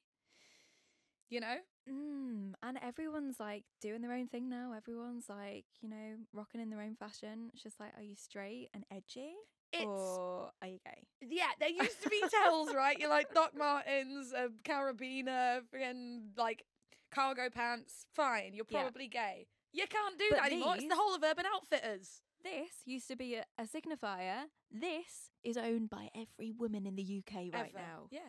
You 1.30 1.40
know? 1.40 1.56
Mm, 1.90 2.52
and 2.62 2.78
everyone's 2.82 3.40
like 3.40 3.64
doing 3.80 4.02
their 4.02 4.12
own 4.12 4.28
thing 4.28 4.48
now. 4.48 4.72
Everyone's 4.76 5.28
like, 5.28 5.64
you 5.80 5.88
know, 5.88 6.16
rocking 6.34 6.60
in 6.60 6.68
their 6.70 6.80
own 6.82 6.96
fashion. 6.96 7.50
It's 7.54 7.62
just 7.62 7.80
like, 7.80 7.92
are 7.96 8.02
you 8.02 8.14
straight 8.14 8.68
and 8.74 8.84
edgy? 8.90 9.32
It's 9.72 9.84
or 9.86 10.50
are 10.62 10.68
you 10.68 10.78
gay? 10.84 11.06
yeah. 11.22 11.48
There 11.58 11.70
used 11.70 12.02
to 12.02 12.08
be 12.10 12.22
tells, 12.42 12.72
right? 12.74 12.98
You're 12.98 13.08
like 13.10 13.32
Doc 13.34 13.52
Martens, 13.56 14.32
a 14.32 14.48
carabiner, 14.68 15.60
friggin' 15.74 16.28
like 16.36 16.64
cargo 17.10 17.48
pants. 17.50 18.06
Fine, 18.14 18.52
you're 18.54 18.66
Yeah. 18.68 18.82
probably 18.82 19.08
gay. 19.08 19.46
You 19.72 19.86
can't 19.88 20.16
do 20.16 20.26
But 20.30 20.36
that 20.36 20.52
anymore. 20.52 20.76
It's 20.76 20.86
the 20.86 20.94
whole 20.94 21.14
of 21.16 21.22
Urban 21.24 21.46
Outfitters. 21.52 22.20
This 22.44 22.70
used 22.84 23.08
to 23.08 23.16
be 23.16 23.34
a, 23.36 23.44
a 23.58 23.64
signifier. 23.64 24.44
This 24.70 25.30
is 25.42 25.56
owned 25.56 25.90
by 25.90 26.10
every 26.14 26.52
woman 26.52 26.86
in 26.86 26.94
the 26.94 27.22
UK 27.26 27.34
right 27.52 27.72
Ever. 27.74 27.78
now. 27.78 28.06
Yeah. 28.10 28.20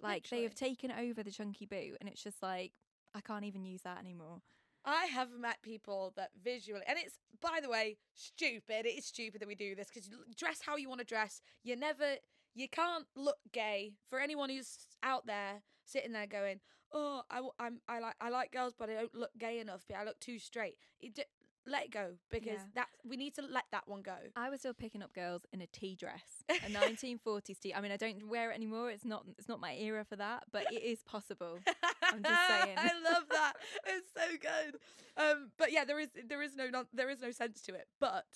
Like 0.00 0.28
they 0.28 0.42
have 0.44 0.54
taken 0.54 0.90
over 0.90 1.22
the 1.22 1.30
chunky 1.30 1.66
boot, 1.66 1.96
and 2.00 2.08
it's 2.08 2.22
just 2.22 2.42
like 2.42 2.72
I 3.14 3.20
can't 3.20 3.44
even 3.44 3.64
use 3.64 3.82
that 3.82 3.98
anymore. 3.98 4.40
I 4.84 5.06
have 5.06 5.28
met 5.38 5.60
people 5.62 6.12
that 6.16 6.30
visually, 6.42 6.82
and 6.86 6.98
it's 6.98 7.18
by 7.40 7.58
the 7.62 7.68
way 7.68 7.98
stupid. 8.14 8.86
It 8.86 8.96
is 8.96 9.06
stupid 9.06 9.40
that 9.40 9.48
we 9.48 9.54
do 9.54 9.74
this 9.74 9.88
because 9.92 10.08
dress 10.36 10.60
how 10.64 10.76
you 10.76 10.88
want 10.88 11.00
to 11.00 11.06
dress. 11.06 11.42
You 11.62 11.76
never, 11.76 12.16
you 12.54 12.68
can't 12.68 13.06
look 13.14 13.38
gay. 13.52 13.94
For 14.08 14.20
anyone 14.20 14.50
who's 14.50 14.86
out 15.02 15.26
there 15.26 15.62
sitting 15.84 16.12
there 16.12 16.26
going, 16.26 16.60
"Oh, 16.92 17.22
I, 17.30 17.42
I'm, 17.58 17.80
I 17.88 17.98
like, 17.98 18.14
I 18.20 18.30
like 18.30 18.52
girls, 18.52 18.74
but 18.78 18.88
I 18.88 18.94
don't 18.94 19.14
look 19.14 19.32
gay 19.36 19.58
enough. 19.58 19.84
But 19.88 19.98
I 19.98 20.04
look 20.04 20.20
too 20.20 20.38
straight." 20.38 20.76
It, 21.00 21.18
let 21.68 21.84
it 21.84 21.90
go 21.90 22.12
because 22.30 22.46
Yeah. 22.60 22.64
that 22.74 22.88
we 23.04 23.16
need 23.16 23.34
to 23.36 23.42
let 23.42 23.64
that 23.72 23.86
one 23.88 24.02
go. 24.02 24.16
I 24.36 24.50
was 24.50 24.60
still 24.60 24.74
picking 24.74 25.02
up 25.02 25.12
girls 25.12 25.46
in 25.52 25.60
a 25.60 25.66
tea 25.66 25.94
dress, 25.96 26.42
a 26.48 26.52
1940s 26.70 27.60
tea. 27.60 27.74
I 27.74 27.80
mean, 27.80 27.92
I 27.92 27.96
don't 27.96 28.26
wear 28.28 28.50
it 28.50 28.54
anymore. 28.54 28.90
It's 28.90 29.04
not 29.04 29.24
it's 29.38 29.48
not 29.48 29.60
my 29.60 29.74
era 29.74 30.04
for 30.04 30.16
that, 30.16 30.44
but 30.52 30.72
it 30.72 30.82
is 30.82 31.02
possible. 31.02 31.58
I'm 32.02 32.22
just 32.22 32.48
saying. 32.48 32.76
I 32.78 32.92
love 33.12 33.24
that. 33.30 33.52
It's 33.86 34.08
so 34.16 34.26
good. 34.40 34.76
Um, 35.16 35.50
but 35.58 35.72
yeah, 35.72 35.84
there 35.84 35.98
is 36.00 36.08
there 36.28 36.42
is 36.42 36.56
no 36.56 36.68
non- 36.68 36.86
there 36.92 37.10
is 37.10 37.20
no 37.20 37.30
sense 37.30 37.60
to 37.62 37.74
it. 37.74 37.86
But 38.00 38.26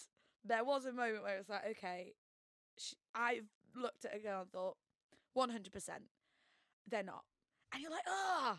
there 0.44 0.64
was 0.64 0.84
a 0.86 0.92
moment 0.92 1.22
where 1.22 1.38
it's 1.38 1.48
like, 1.48 1.66
okay, 1.72 2.14
sh- 2.78 2.94
I've 3.14 3.46
looked 3.76 4.04
at 4.04 4.14
a 4.16 4.18
girl 4.18 4.42
and 4.42 4.50
thought, 4.50 4.76
one 5.34 5.50
hundred 5.50 5.72
percent, 5.72 6.04
they're 6.88 7.02
not. 7.02 7.24
And 7.72 7.82
you're 7.82 7.90
like, 7.90 8.06
ah, 8.08 8.58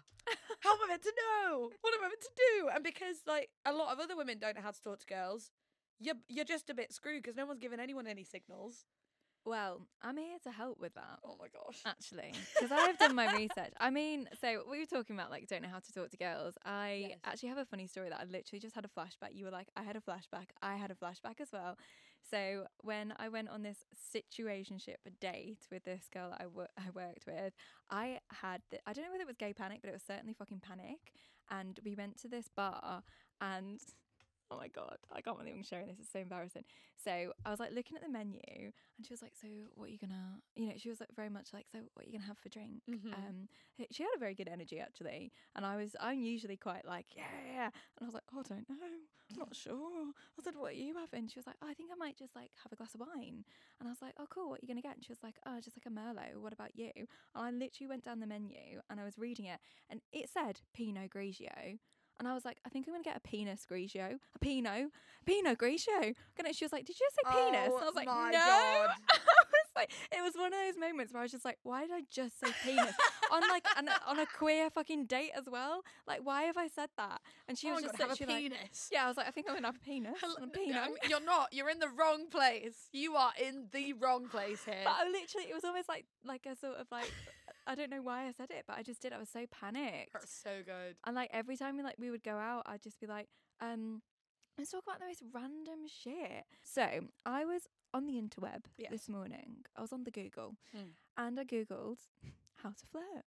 how 0.60 0.74
am 0.74 0.80
I 0.86 0.88
meant 0.90 1.04
to 1.04 1.14
know? 1.18 1.72
What 1.82 1.94
am 1.94 2.04
I 2.04 2.08
meant 2.10 2.22
to 2.22 2.30
do? 2.36 2.70
And 2.74 2.84
because 2.84 3.18
like 3.28 3.50
a 3.66 3.74
lot 3.74 3.94
of 3.94 4.00
other 4.00 4.16
women 4.16 4.40
don't 4.40 4.56
know 4.56 4.62
how 4.62 4.72
to 4.72 4.82
talk 4.82 5.00
to 5.00 5.06
girls, 5.06 5.52
you're 6.00 6.16
you're 6.30 6.46
just 6.46 6.70
a 6.70 6.74
bit 6.74 6.94
screwed 6.94 7.24
because 7.24 7.36
no 7.38 7.46
one's 7.46 7.60
giving 7.60 7.80
anyone 7.80 8.08
any 8.08 8.24
signals. 8.24 8.86
Well, 9.46 9.82
I'm 10.02 10.16
here 10.16 10.38
to 10.46 10.52
help 10.52 10.80
with 10.80 10.94
that. 10.94 11.20
Oh 11.26 11.36
my 11.38 11.48
gosh. 11.54 11.82
Actually, 11.86 12.32
because 12.58 12.72
I've 12.72 12.98
done 12.98 13.14
my 13.14 13.34
research. 13.36 13.74
I 13.80 13.90
mean, 13.90 14.30
so 14.40 14.64
we 14.72 14.80
were 14.80 14.86
talking 14.86 15.18
about 15.18 15.32
like 15.32 15.48
don't 15.48 15.62
know 15.64 15.68
how 15.70 15.80
to 15.80 15.92
talk 15.92 16.10
to 16.12 16.18
girls. 16.18 16.56
I 16.66 17.08
Yes. 17.10 17.20
actually 17.26 17.50
have 17.50 17.58
a 17.58 17.66
funny 17.66 17.88
story 17.88 18.08
that 18.10 18.20
I 18.22 18.24
literally 18.24 18.60
just 18.62 18.74
had 18.74 18.86
a 18.86 18.88
flashback. 18.88 19.34
You 19.36 19.46
were 19.46 19.52
like, 19.52 19.68
I 19.76 19.84
had 19.84 19.98
a 19.98 20.00
flashback. 20.02 20.48
I 20.62 20.76
had 20.78 20.92
a 20.92 20.96
flashback 20.96 21.42
as 21.42 21.50
well. 21.52 21.78
So 22.30 22.66
when 22.82 23.14
I 23.18 23.30
went 23.30 23.50
on 23.50 23.64
this 23.64 23.86
situationship 24.16 24.98
date 25.20 25.68
with 25.72 25.84
this 25.84 26.08
girl 26.12 26.30
that 26.32 26.42
I 26.42 26.46
I 26.78 26.90
worked 26.94 27.26
with, 27.28 27.54
I 27.90 28.20
had 28.42 28.62
th- 28.72 28.82
I 28.86 28.94
don't 28.94 29.06
know 29.06 29.12
whether 29.12 29.24
it 29.24 29.28
was 29.28 29.38
gay 29.38 29.54
panic, 29.54 29.80
but 29.82 29.90
it 29.90 29.94
was 29.94 30.04
certainly 30.04 30.34
fucking 30.34 30.62
panic. 30.62 31.12
And 31.52 31.80
we 31.84 31.96
went 31.96 32.18
to 32.22 32.28
this 32.28 32.48
bar, 32.56 33.04
and 33.42 33.80
oh 34.52 34.58
my 34.58 34.68
god, 34.68 34.98
I 35.12 35.22
can't 35.22 35.38
believe 35.38 35.54
I'm 35.56 35.64
sharing 35.64 35.88
this. 35.88 35.98
It's 36.00 36.12
so 36.12 36.20
embarrassing. 36.20 36.64
So 37.04 37.34
I 37.46 37.50
was 37.50 37.60
like 37.60 37.72
looking 37.72 37.98
at 37.98 38.04
the 38.04 38.10
menu, 38.10 38.40
and 38.50 39.06
she 39.06 39.14
was 39.14 39.22
like, 39.22 39.34
"So 39.40 39.48
what 39.76 39.86
are 39.86 39.92
you 39.92 39.98
gonna?" 39.98 40.40
You 40.56 40.68
know, 40.68 40.74
she 40.78 40.90
was 40.90 41.00
like 41.00 41.10
very 41.16 41.30
much 41.30 41.54
like, 41.54 41.68
"So 41.72 41.80
what 41.94 42.06
are 42.06 42.08
you 42.10 42.14
gonna 42.14 42.28
have 42.28 42.38
for 42.38 42.50
drink?" 42.50 42.84
Mhm. 42.90 43.14
Um, 43.14 43.48
she 43.92 44.04
had 44.04 44.12
a 44.16 44.20
very 44.20 44.36
good 44.36 44.48
energy 44.48 44.80
actually, 44.80 45.32
and 45.56 45.66
I 45.66 45.76
was 45.78 45.96
I'm 46.00 46.22
usually 46.22 46.58
quite 46.58 46.86
like, 46.86 47.08
"Yeah, 47.16 47.26
yeah," 47.48 47.54
yeah," 47.54 47.66
and 47.98 48.02
I 48.02 48.06
was 48.06 48.14
like, 48.14 48.24
"Oh, 48.34 48.40
I 48.40 48.44
don't 48.44 48.70
know, 48.70 48.76
I'm 49.32 49.38
not 49.38 49.56
sure." 49.56 50.14
I 50.40 50.42
said, 50.44 50.56
"What 50.56 50.72
are 50.74 50.76
you 50.76 50.96
having?" 50.98 51.28
She 51.28 51.40
was 51.40 51.48
like, 51.48 51.58
oh, 51.62 51.68
"I 51.68 51.74
think 51.74 51.92
I 51.92 51.96
might 51.96 52.18
just 52.18 52.36
like 52.36 52.52
have 52.64 52.72
a 52.72 52.76
glass 52.76 52.94
of 52.96 53.02
wine," 53.02 53.44
and 53.80 53.88
I 53.88 53.92
was 53.92 54.02
like, 54.02 54.14
"Oh, 54.20 54.28
cool. 54.30 54.50
What 54.50 54.60
are 54.60 54.64
you 54.64 54.68
gonna 54.68 54.82
get?" 54.82 54.96
And 54.96 55.04
she 55.06 55.12
was 55.12 55.24
like, 55.24 55.38
"Oh, 55.46 55.60
just 55.62 55.78
like 55.78 55.86
a 55.86 55.90
merlot. 55.90 56.36
What 56.42 56.54
about 56.54 56.76
you?" 56.76 56.92
And 56.96 57.08
I 57.36 57.52
literally 57.52 57.88
went 57.88 58.04
down 58.04 58.20
the 58.20 58.28
menu 58.28 58.82
and 58.90 59.00
I 59.00 59.04
was 59.04 59.18
reading 59.18 59.46
it, 59.46 59.60
and 59.90 60.02
it 60.12 60.30
said 60.30 60.62
Pinot 60.74 61.10
Grigio. 61.12 61.80
And 62.24 62.32
I 62.32 62.34
was 62.34 62.46
like, 62.46 62.60
I 62.66 62.70
think 62.70 62.88
I'm 62.88 62.94
gonna 62.94 63.04
get 63.04 63.18
a 63.18 63.20
penis 63.20 63.68
grigio, 63.70 64.14
a 64.34 64.40
Pinot, 64.40 64.92
Pinot 65.26 65.58
Grigio. 65.58 66.16
And 66.40 66.56
she 66.56 66.64
was 66.64 66.72
like, 66.72 66.86
Did 66.86 66.98
you 66.98 67.08
say 67.12 67.36
penis? 67.36 67.68
Oh 67.70 67.76
and 67.76 67.84
I 67.84 67.86
was 67.86 67.96
like, 67.96 68.06
my 68.08 68.32
No. 68.32 68.38
God. 68.38 68.90
I 69.12 69.18
was 69.20 69.72
like, 69.76 69.92
it 70.10 70.24
was 70.24 70.34
one 70.36 70.54
of 70.54 70.60
those 70.66 70.78
moments 70.80 71.12
where 71.12 71.20
I 71.20 71.24
was 71.24 71.34
just 71.34 71.44
like, 71.44 71.58
Why 71.64 71.82
did 71.82 71.92
I 71.92 72.04
just 72.10 72.40
say 72.40 72.48
penis 72.64 72.96
on 73.30 73.42
like 73.50 73.66
an, 73.76 73.90
on 74.08 74.20
a 74.20 74.26
queer 74.26 74.70
fucking 74.70 75.08
date 75.08 75.32
as 75.38 75.50
well? 75.52 75.82
Like, 76.08 76.22
why 76.24 76.44
have 76.44 76.56
I 76.56 76.70
said 76.70 76.88
that? 76.96 77.20
And 77.50 77.58
she 77.58 77.70
oh 77.70 77.74
was 77.74 77.84
just 77.84 77.98
God, 77.98 78.08
have 78.08 78.10
a 78.12 78.14
literally 78.14 78.50
like, 78.50 78.54
penis. 78.54 78.90
Yeah, 78.90 79.04
I 79.04 79.08
was 79.10 79.18
like, 79.18 79.28
I 79.28 79.32
think 79.32 79.48
I'm 79.50 79.56
gonna 79.56 79.68
have 79.68 79.76
a 79.76 79.80
penis, 79.80 80.14
a 80.24 80.44
um, 80.44 80.52
You're 81.10 81.20
not. 81.20 81.50
You're 81.52 81.70
in 81.70 81.80
the 81.80 81.90
wrong 81.90 82.30
place. 82.30 82.88
You 82.94 83.16
are 83.18 83.34
in 83.38 83.68
the 83.74 83.92
wrong 84.00 84.30
place 84.30 84.64
here. 84.64 84.80
But 84.86 84.94
I 84.98 85.10
literally, 85.10 85.48
it 85.50 85.54
was 85.54 85.66
almost 85.66 85.90
like 85.90 86.06
like 86.24 86.46
a 86.46 86.56
sort 86.56 86.78
of 86.78 86.88
like 86.90 87.12
I 87.66 87.76
don't 87.76 87.90
know 87.90 88.02
why 88.02 88.28
I 88.28 88.32
said 88.32 88.50
it, 88.52 88.66
but 88.68 88.78
I 88.78 88.84
just 88.84 89.02
did. 89.02 89.14
I 89.14 89.18
was 89.18 89.30
so 89.30 89.46
panicked. 89.52 90.14
That's 90.14 90.34
so 90.34 90.62
good. 90.66 90.96
And 91.06 91.16
like 91.16 91.30
every 91.34 91.56
time 91.58 91.78
we 91.78 91.84
like 91.84 91.96
we 92.00 92.12
would 92.12 92.24
go 92.24 92.36
out, 92.38 92.64
I'd 92.66 92.82
just 92.82 93.00
be 93.00 93.08
like, 93.08 93.28
um, 93.62 94.02
let's 94.58 94.72
talk 94.72 94.84
about 94.86 95.00
the 95.00 95.06
most 95.06 95.24
random 95.34 95.88
shit. 95.88 96.44
So 96.64 96.86
I 97.26 97.46
was 97.46 97.68
on 97.94 98.06
the 98.06 98.14
interweb 98.22 98.66
this 98.92 99.08
morning. 99.08 99.58
I 99.78 99.82
was 99.82 99.94
on 99.94 100.04
the 100.04 100.12
Google, 100.12 100.56
Mm. 100.76 100.90
and 101.18 101.40
I 101.40 101.44
googled 101.44 102.00
how 102.64 102.70
to 102.70 102.86
flirt 102.92 103.26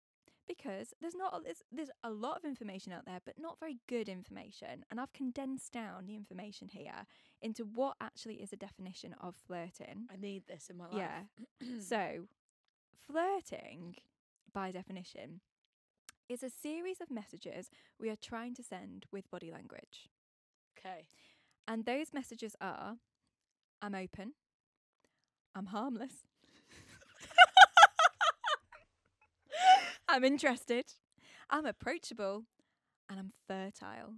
because 0.48 0.92
there's 1.00 1.14
not 1.14 1.34
a- 1.34 1.42
there's, 1.42 1.62
there's 1.72 1.90
a 2.02 2.10
lot 2.10 2.36
of 2.36 2.44
information 2.44 2.92
out 2.92 3.04
there, 3.06 3.20
but 3.24 3.38
not 3.38 3.58
very 3.60 3.78
good 3.88 4.08
information. 4.10 4.84
And 4.90 5.00
I've 5.00 5.12
condensed 5.14 5.72
down 5.72 6.06
the 6.06 6.16
information 6.16 6.68
here 6.68 7.06
into 7.40 7.64
what 7.64 7.96
actually 8.00 8.36
is 8.42 8.52
a 8.52 8.56
definition 8.56 9.14
of 9.20 9.34
flirting. 9.36 10.06
I 10.12 10.16
need 10.16 10.46
this 10.46 10.68
in 10.70 10.76
my 10.76 10.84
life. 10.86 10.96
Yeah. 10.96 11.22
So, 11.80 12.26
flirting, 13.06 13.96
by 14.54 14.70
definition, 14.70 15.40
is 16.28 16.42
a 16.42 16.50
series 16.50 17.00
of 17.00 17.10
messages 17.10 17.70
we 18.00 18.08
are 18.08 18.16
trying 18.16 18.54
to 18.54 18.62
send 18.62 19.04
with 19.12 19.30
body 19.30 19.50
language. 19.50 20.08
okay. 20.78 21.06
And 21.66 21.84
those 21.84 22.12
messages 22.12 22.54
are 22.60 22.96
I'm 23.82 23.94
open, 23.94 24.32
I'm 25.54 25.66
harmless, 25.66 26.24
I'm 30.08 30.24
interested, 30.24 30.84
I'm 31.50 31.66
approachable, 31.66 32.44
and 33.08 33.18
I'm 33.18 33.32
fertile. 33.46 34.14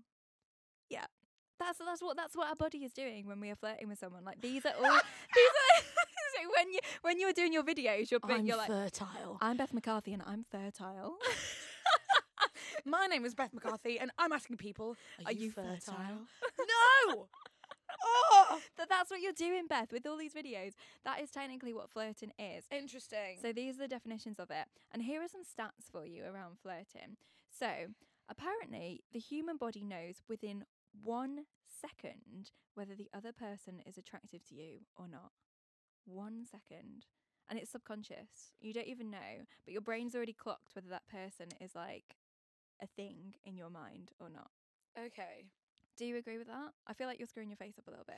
Yeah. 0.88 1.06
That's 1.58 1.78
that's 1.78 2.02
what 2.02 2.16
that's 2.16 2.36
what 2.36 2.48
our 2.48 2.54
body 2.56 2.84
is 2.84 2.92
doing 2.92 3.26
when 3.26 3.40
we 3.40 3.50
are 3.50 3.56
flirting 3.56 3.88
with 3.88 3.98
someone. 3.98 4.24
Like 4.24 4.40
these 4.42 4.66
are 4.66 4.74
all 4.76 5.00
these 5.34 5.48
are 5.48 5.82
so 6.42 6.48
when 6.56 6.72
you 6.72 6.78
when 7.02 7.18
you 7.18 7.28
are 7.28 7.32
doing 7.32 7.52
your 7.52 7.62
videos, 7.62 8.10
you're 8.10 8.20
I'm 8.22 8.46
you're 8.46 8.56
like 8.56 8.68
fertile. 8.68 9.38
I'm 9.40 9.56
Beth 9.56 9.72
McCarthy 9.72 10.12
and 10.12 10.22
I'm 10.26 10.44
fertile. 10.50 11.16
My 12.84 13.06
name 13.06 13.24
is 13.24 13.34
Beth 13.34 13.52
McCarthy, 13.52 13.98
and 13.98 14.10
I'm 14.18 14.32
asking 14.32 14.56
people, 14.58 14.96
are, 15.20 15.30
Are 15.30 15.32
you, 15.32 15.46
you 15.46 15.50
fertile? 15.50 15.78
fertile? 15.78 16.26
no. 17.08 17.26
Oh, 18.04 18.60
that 18.76 18.88
that's 18.88 19.10
what 19.10 19.20
you're 19.20 19.32
doing, 19.32 19.66
Beth, 19.68 19.92
with 19.92 20.06
all 20.06 20.16
these 20.16 20.34
videos. 20.34 20.72
That 21.04 21.20
is 21.20 21.30
technically 21.30 21.72
what 21.72 21.90
flirting 21.90 22.32
is. 22.38 22.64
interesting. 22.70 23.38
So 23.40 23.52
these 23.52 23.76
are 23.76 23.80
the 23.80 23.88
definitions 23.88 24.38
of 24.38 24.50
it. 24.50 24.66
And 24.92 25.02
here 25.02 25.22
are 25.22 25.28
some 25.28 25.42
stats 25.42 25.90
for 25.90 26.04
you 26.04 26.24
around 26.24 26.58
flirting. 26.62 27.16
So 27.50 27.68
apparently 28.28 29.02
the 29.12 29.18
human 29.18 29.56
body 29.56 29.82
knows 29.82 30.22
within 30.28 30.64
one 31.02 31.44
second 31.80 32.50
whether 32.74 32.94
the 32.94 33.08
other 33.14 33.32
person 33.32 33.80
is 33.86 33.96
attractive 33.96 34.44
to 34.48 34.54
you 34.54 34.80
or 34.96 35.08
not. 35.08 35.32
One 36.06 36.44
second. 36.50 37.04
And 37.48 37.58
it's 37.58 37.70
subconscious. 37.70 38.54
You 38.60 38.72
don't 38.72 38.86
even 38.88 39.10
know. 39.10 39.44
But 39.64 39.72
your 39.72 39.80
brain's 39.82 40.14
already 40.14 40.32
clocked 40.32 40.74
whether 40.74 40.88
that 40.88 41.06
person 41.06 41.46
is 41.60 41.74
like 41.74 42.16
a 42.82 42.86
thing 42.86 43.34
in 43.44 43.56
your 43.56 43.70
mind 43.70 44.10
or 44.18 44.28
not. 44.30 44.50
okay. 44.98 45.50
Do 45.96 46.04
you 46.04 46.16
agree 46.18 46.36
with 46.36 46.48
that? 46.48 46.72
I 46.86 46.92
feel 46.92 47.06
like 47.06 47.18
you're 47.18 47.26
screwing 47.28 47.48
your 47.48 47.56
face 47.56 47.78
up 47.78 47.86
a 47.86 47.90
little 47.90 48.04
bit. 48.06 48.16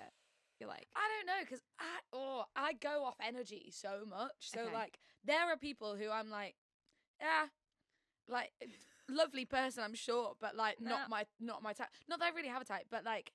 You're 0.58 0.68
like, 0.68 0.88
I 0.96 1.00
don't 1.16 1.26
know 1.26 1.44
because 1.44 1.60
I 1.78 1.84
oh 2.12 2.42
I 2.56 2.72
go 2.72 3.04
off 3.04 3.14
energy 3.24 3.70
so 3.72 4.00
much. 4.08 4.32
So 4.52 4.62
Okay. 4.62 4.72
like 4.74 4.98
there 5.24 5.46
are 5.52 5.56
people 5.56 5.94
who 5.94 6.10
I'm 6.10 6.28
like, 6.28 6.56
yeah, 7.20 7.46
like 8.28 8.50
lovely 9.08 9.44
person 9.44 9.84
I'm 9.84 9.94
sure, 9.94 10.32
but 10.40 10.56
like 10.56 10.80
not 10.80 11.08
my 11.08 11.26
not 11.38 11.62
my 11.62 11.72
type. 11.72 11.88
Not 12.08 12.18
that 12.18 12.32
I 12.32 12.36
really 12.36 12.48
have 12.48 12.62
a 12.62 12.64
type, 12.64 12.86
but 12.90 13.04
like 13.04 13.30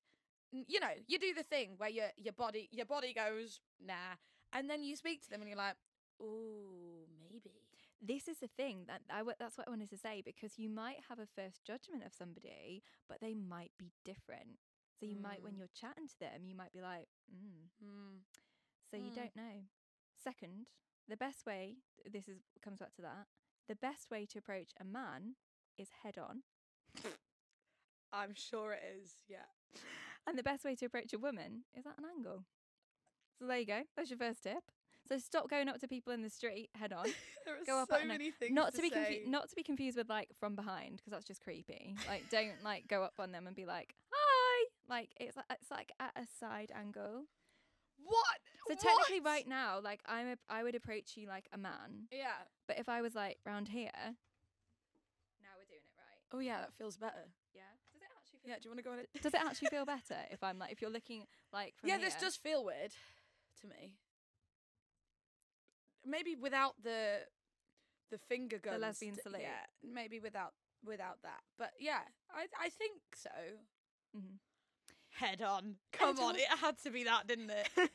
you 0.52 0.80
know 0.82 0.92
you 1.08 1.18
do 1.18 1.34
the 1.34 1.44
thing 1.44 1.76
where 1.78 1.90
your 1.90 2.08
your 2.18 2.34
body 2.34 2.68
your 2.74 2.86
body 2.86 3.14
goes 3.14 3.62
nah, 3.84 4.16
and 4.54 4.70
then 4.70 4.84
you 4.84 4.96
speak 4.96 5.22
to 5.24 5.30
them 5.30 5.42
and 5.42 5.50
you're 5.50 5.58
like, 5.58 5.76
ooh 6.22 7.06
maybe. 7.22 7.52
this 8.02 8.28
is 8.28 8.40
the 8.40 8.48
thing 8.48 8.86
that 8.88 9.02
I 9.10 9.24
that's 9.40 9.58
what 9.58 9.68
I 9.68 9.72
wanted 9.72 9.90
to 9.92 9.98
say 9.98 10.22
because 10.24 10.58
you 10.60 10.70
might 10.70 10.98
have 11.10 11.20
a 11.20 11.28
first 11.36 11.64
judgment 11.66 12.04
of 12.06 12.14
somebody, 12.14 12.84
but 13.10 13.20
they 13.22 13.34
might 13.34 13.72
be 13.80 13.92
different. 14.06 14.60
So 15.00 15.06
you 15.08 15.18
might, 15.18 15.44
when 15.44 15.54
Mm. 15.54 15.58
you're 15.58 15.68
chatting 15.74 16.08
to 16.08 16.20
them, 16.20 16.46
you 16.46 16.56
might 16.56 16.72
be 16.72 16.82
like, 16.82 17.08
mm. 17.34 17.68
Hmm. 17.84 18.18
so 18.90 18.98
you 18.98 19.12
Mm. 19.12 19.16
don't 19.16 19.36
know. 19.36 19.68
Second, 20.16 20.68
the 21.10 21.18
best 21.18 21.46
way 21.46 21.78
this 22.06 22.28
is 22.30 22.38
comes 22.62 22.80
back 22.80 22.94
to 22.96 23.02
that. 23.02 23.28
The 23.68 23.76
best 23.76 24.10
way 24.12 24.26
to 24.28 24.38
approach 24.40 24.72
a 24.80 24.84
man 24.86 25.36
is 25.78 25.90
head 26.04 26.18
on, 26.18 26.44
I'm 28.14 28.34
sure 28.36 28.74
it 28.74 28.84
is. 28.84 29.16
Yeah. 29.28 29.48
and 30.28 30.38
the 30.38 30.44
best 30.44 30.64
way 30.64 30.76
to 30.76 30.86
approach 30.86 31.14
a 31.14 31.20
woman 31.20 31.64
is 31.74 31.86
at 31.86 31.98
an 31.98 32.06
angle. 32.06 32.46
So 33.44 33.48
there 33.50 33.58
you 33.60 33.66
go. 33.66 33.82
That's 33.98 34.10
your 34.10 34.18
first 34.18 34.42
tip. 34.44 34.64
So 35.10 35.18
stop 35.18 35.50
going 35.50 35.68
up 35.68 35.78
to 35.82 35.88
people 35.90 36.14
in 36.14 36.22
the 36.22 36.30
street 36.30 36.70
head 36.76 36.94
on. 36.94 37.08
There 37.46 37.56
are 37.56 37.66
Go 37.66 37.80
up 37.82 37.90
so 37.92 38.06
many 38.08 38.32
things 38.32 38.54
not 38.54 38.74
to, 38.74 38.82
be 38.82 38.90
confu- 38.90 39.28
not 39.30 39.50
to 39.50 39.56
be 39.58 39.64
confused 39.64 39.98
with 39.98 40.08
like 40.08 40.30
from 40.40 40.56
behind 40.56 40.96
because 40.96 41.12
that's 41.12 41.26
just 41.26 41.44
creepy. 41.44 41.94
Like 42.08 42.30
don't 42.32 42.64
like 42.64 42.88
go 42.88 43.04
up 43.04 43.16
on 43.20 43.34
them 43.34 43.48
and 43.48 43.54
be 43.56 43.66
like 43.66 43.94
hi. 44.14 44.68
Like 44.90 45.10
it's 45.20 45.36
like 45.36 45.46
it's 45.60 45.70
like 45.70 45.92
at 46.00 46.14
a 46.16 46.26
side 46.40 46.72
angle. 46.74 47.26
what? 48.06 48.40
So 48.70 48.76
technically, 48.76 49.20
What? 49.20 49.30
right 49.30 49.46
now, 49.46 49.82
like 49.84 50.00
I'm 50.06 50.28
a, 50.30 50.36
I 50.50 50.64
would 50.64 50.74
approach 50.76 51.18
you 51.18 51.28
like 51.28 51.50
a 51.52 51.58
man, 51.58 52.08
Yeah. 52.14 52.40
but 52.66 52.80
if 52.80 52.88
I 52.88 53.02
was 53.02 53.14
like 53.14 53.40
round 53.46 53.68
here, 53.68 53.92
now 55.42 55.50
we're 55.60 55.68
doing 55.68 55.84
it 55.84 55.92
right. 55.98 56.22
Oh 56.34 56.40
yeah, 56.40 56.60
that 56.62 56.74
feels 56.78 56.96
better. 56.96 57.28
Yeah. 57.54 57.64
Does 57.92 58.02
it 58.02 58.08
actually 58.18 58.40
Yeah. 58.46 58.56
Do 58.56 58.62
you 58.64 58.70
want 58.72 58.80
to 58.80 58.84
go 58.86 58.92
on 58.94 59.00
it? 59.00 59.10
Does 59.22 59.34
it 59.34 59.42
actually 59.46 59.68
feel 59.68 59.84
better 59.98 60.16
if 60.32 60.42
I'm 60.42 60.58
like 60.60 60.72
if 60.72 60.82
you're 60.82 60.90
looking 60.90 61.26
like 61.52 61.74
from 61.78 61.90
yeah, 61.90 61.98
this 61.98 62.16
does 62.16 62.38
feel 62.38 62.64
weird 62.64 62.94
to 63.64 63.68
me. 63.68 63.96
Maybe 66.06 66.36
without 66.36 66.74
the 66.84 67.20
the 68.12 68.18
finger 68.18 68.60
guns. 68.60 68.82
lesbian 68.82 69.16
salute. 69.22 69.42
Yeah, 69.42 69.66
maybe 69.84 70.20
without 70.20 70.54
without 70.86 71.18
that. 71.24 71.40
But 71.58 71.72
yeah, 71.80 72.02
I 72.32 72.46
I 72.60 72.70
think 72.70 73.02
so. 73.16 73.30
Mhm. 74.16 74.40
Head 75.10 75.42
on. 75.42 75.76
Come 75.92 76.18
Head 76.18 76.24
on, 76.24 76.30
on. 76.32 76.36
it 76.36 76.48
had 76.60 76.78
to 76.84 76.90
be 76.92 77.04
that, 77.06 77.28
didn't 77.28 77.50
it? 77.52 77.70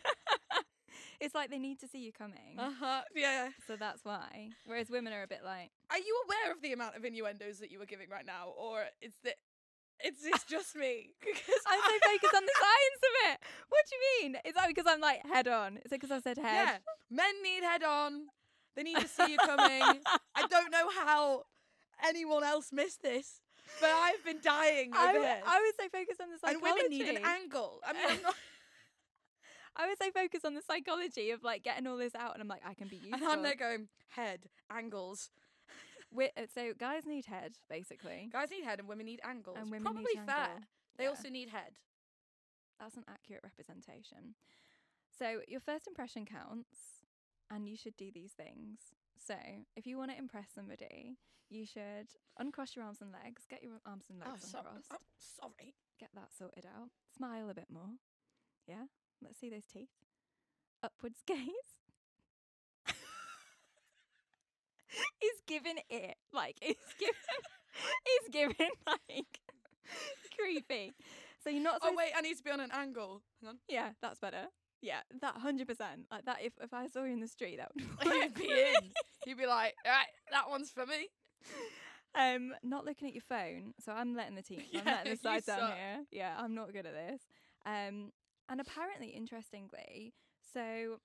it's 1.21 1.35
like 1.35 1.51
they 1.51 1.59
need 1.59 1.81
to 1.81 1.89
see 1.89 1.99
you 1.99 2.13
coming, 2.13 2.59
uh 2.59 2.71
huh. 2.79 3.03
Yeah. 3.15 3.49
so 3.67 3.77
that's 3.77 4.05
why. 4.05 4.51
Whereas 4.67 4.89
women 4.89 5.13
are 5.13 5.23
a 5.25 5.29
bit 5.29 5.41
like. 5.45 5.71
Are 5.91 5.99
you 5.99 6.23
aware 6.27 6.53
of 6.53 6.63
the 6.63 6.73
amount 6.73 6.97
of 6.97 7.05
innuendos 7.05 7.59
that 7.59 7.71
you 7.71 7.79
were 7.79 7.87
giving 7.87 8.09
right 8.09 8.25
now, 8.27 8.53
or 8.57 8.85
is 9.03 9.13
that 9.25 9.35
it's 10.01 10.25
it's 10.25 10.45
just 10.45 10.75
me? 10.77 11.15
Because 11.21 11.65
I'm 11.67 11.81
so 11.81 11.97
focused 12.13 12.35
on 12.35 12.45
the 12.45 12.57
science 12.59 13.03
of 13.09 13.15
it. 13.33 13.39
What 13.69 13.83
do 13.89 13.97
you 13.97 14.03
mean? 14.31 14.41
Is 14.45 14.55
that 14.55 14.69
because 14.69 14.87
I'm 14.87 15.01
like 15.01 15.25
head 15.27 15.49
on? 15.49 15.77
Is 15.79 15.87
it 15.93 16.01
because 16.01 16.11
I 16.11 16.21
said 16.21 16.39
head? 16.39 16.55
Yeah, 16.55 16.77
men 17.11 17.35
need 17.43 17.63
head 17.63 17.83
on. 17.83 18.27
They 18.77 18.83
need 18.85 18.99
to 19.01 19.09
see 19.09 19.33
you 19.33 19.39
coming. 19.39 20.01
I 20.35 20.47
don't 20.51 20.71
know 20.71 20.89
how 20.95 21.43
anyone 22.07 22.45
else 22.45 22.69
missed 22.73 23.03
this, 23.03 23.41
but 23.81 23.91
I've 23.91 24.25
been 24.25 24.39
dying 24.43 24.93
I, 24.95 25.05
over 25.11 25.13
w- 25.15 25.25
here. 25.27 25.43
I 25.45 25.59
was 25.59 25.75
so 25.81 25.89
focused 25.91 26.21
on 26.21 26.29
the 26.29 26.39
and 26.49 26.59
psychology. 26.61 26.83
women 26.83 26.91
need 26.91 27.09
an 27.17 27.25
angle. 27.25 27.81
I 27.85 27.93
mean, 27.93 28.03
I'm 28.09 28.23
not, 28.23 28.35
I 29.77 29.87
was 29.89 29.97
so 30.01 30.11
focused 30.13 30.45
on 30.45 30.55
the 30.55 30.63
psychology 30.63 31.31
of 31.31 31.43
like 31.43 31.63
getting 31.65 31.87
all 31.87 31.97
this 31.97 32.15
out, 32.15 32.35
and 32.35 32.43
I'm 32.43 32.49
like, 32.49 32.63
I 32.65 32.75
can 32.75 32.89
be 32.89 32.97
useful. 32.97 33.15
and 33.15 33.25
I'm 33.27 33.43
there 33.43 33.57
going 33.57 33.89
head 34.11 34.41
angles. 34.71 35.31
Wi- 36.11 36.33
uh, 36.37 36.47
so 36.53 36.73
guys 36.79 37.05
need 37.07 37.27
head, 37.27 37.59
basically, 37.69 38.29
Guys 38.33 38.51
need 38.51 38.65
head 38.65 38.79
and 38.81 38.89
women 38.89 39.07
need 39.07 39.21
angles. 39.25 39.57
and 39.61 39.71
women 39.71 39.83
Probably 39.85 40.15
fair. 40.15 40.31
angle. 40.31 40.67
They 40.97 41.05
Yeah. 41.05 41.11
also 41.11 41.29
need 41.29 41.51
head. 41.51 41.79
That's 42.79 42.97
an 42.97 43.05
accurate 43.09 43.43
representation. 43.45 44.35
So 45.11 45.43
your 45.49 45.61
first 45.61 45.87
impression 45.87 46.25
counts, 46.25 47.05
and 47.51 47.69
you 47.69 47.77
should 47.77 47.97
do 47.97 48.11
these 48.13 48.33
things. 48.33 48.95
So 49.17 49.37
if 49.77 49.87
you 49.87 49.99
want 49.99 50.11
to 50.13 50.17
impress 50.17 50.51
somebody, 50.55 51.19
you 51.51 51.67
should 51.67 52.09
uncross 52.39 52.77
your 52.77 52.85
arms 52.85 53.01
and 53.01 53.11
legs, 53.13 53.45
get 53.49 53.63
your 53.63 53.81
arms 53.85 54.07
and 54.11 54.19
legs 54.21 54.55
oh, 54.55 54.59
uncrossed, 54.59 54.87
I'm 54.93 54.99
sorry. 55.19 55.75
get 55.99 56.11
that 56.15 56.33
sorted 56.33 56.67
out. 56.67 56.91
Smile 57.17 57.51
a 57.51 57.55
bit 57.55 57.71
more. 57.71 57.97
Yeah, 58.67 58.85
let's 59.23 59.39
see 59.41 59.51
those 59.51 59.67
teeth. 59.67 59.89
Upwards 60.83 61.23
gaze. 61.27 61.78
he's 65.21 65.41
giving 65.47 65.77
it 65.91 66.17
like 66.33 66.57
he's 66.61 66.77
giving 66.99 67.15
he's 68.05 68.29
giving 68.33 68.71
like 68.87 69.41
creepy. 70.37 70.95
So 71.43 71.51
you're 71.51 71.63
not 71.63 71.79
Oh 71.83 71.95
wait, 71.97 72.11
I 72.17 72.21
need 72.21 72.37
to 72.37 72.43
be 72.43 72.51
on 72.51 72.61
an 72.61 72.71
angle. 72.73 73.23
Hang 73.41 73.51
on. 73.51 73.59
yeah, 73.69 73.91
that's 74.03 74.19
better. 74.19 74.47
Yeah, 74.81 75.01
that 75.21 75.37
hundred 75.37 75.67
percent. 75.69 76.07
Like 76.11 76.25
that. 76.27 76.39
If 76.43 76.53
if 76.63 76.73
I 76.73 76.87
saw 76.89 77.05
you 77.05 77.13
in 77.13 77.21
the 77.21 77.29
street, 77.29 77.59
that 77.59 77.71
would 78.05 78.15
You'd 78.15 78.35
be 78.35 78.51
in. 78.51 78.91
You'd 79.27 79.39
be 79.39 79.47
like, 79.47 79.75
all 79.85 79.93
right, 79.93 80.07
that 80.31 80.49
one's 80.49 80.71
for 80.71 80.87
me. 80.87 81.09
Um, 82.15 82.55
not 82.63 82.85
looking 82.85 83.09
at 83.09 83.15
your 83.15 83.23
phone. 83.29 83.75
So 83.85 83.93
I'm 83.93 84.15
letting 84.17 84.35
the 84.35 84.43
team. 84.43 84.61
I'm 84.75 84.81
Yeah, 84.87 84.93
letting 84.93 85.11
you 85.13 85.17
the 85.17 85.23
side 85.23 85.45
down 85.47 85.59
suck. 85.61 85.75
here. 85.77 86.05
Yeah, 86.11 86.35
I'm 86.39 86.55
not 86.55 86.73
good 86.73 86.87
at 86.87 86.95
this. 86.95 87.23
Um, 87.67 88.13
and 88.49 88.61
apparently, 88.61 89.09
interestingly, 89.09 90.15
so 90.55 91.01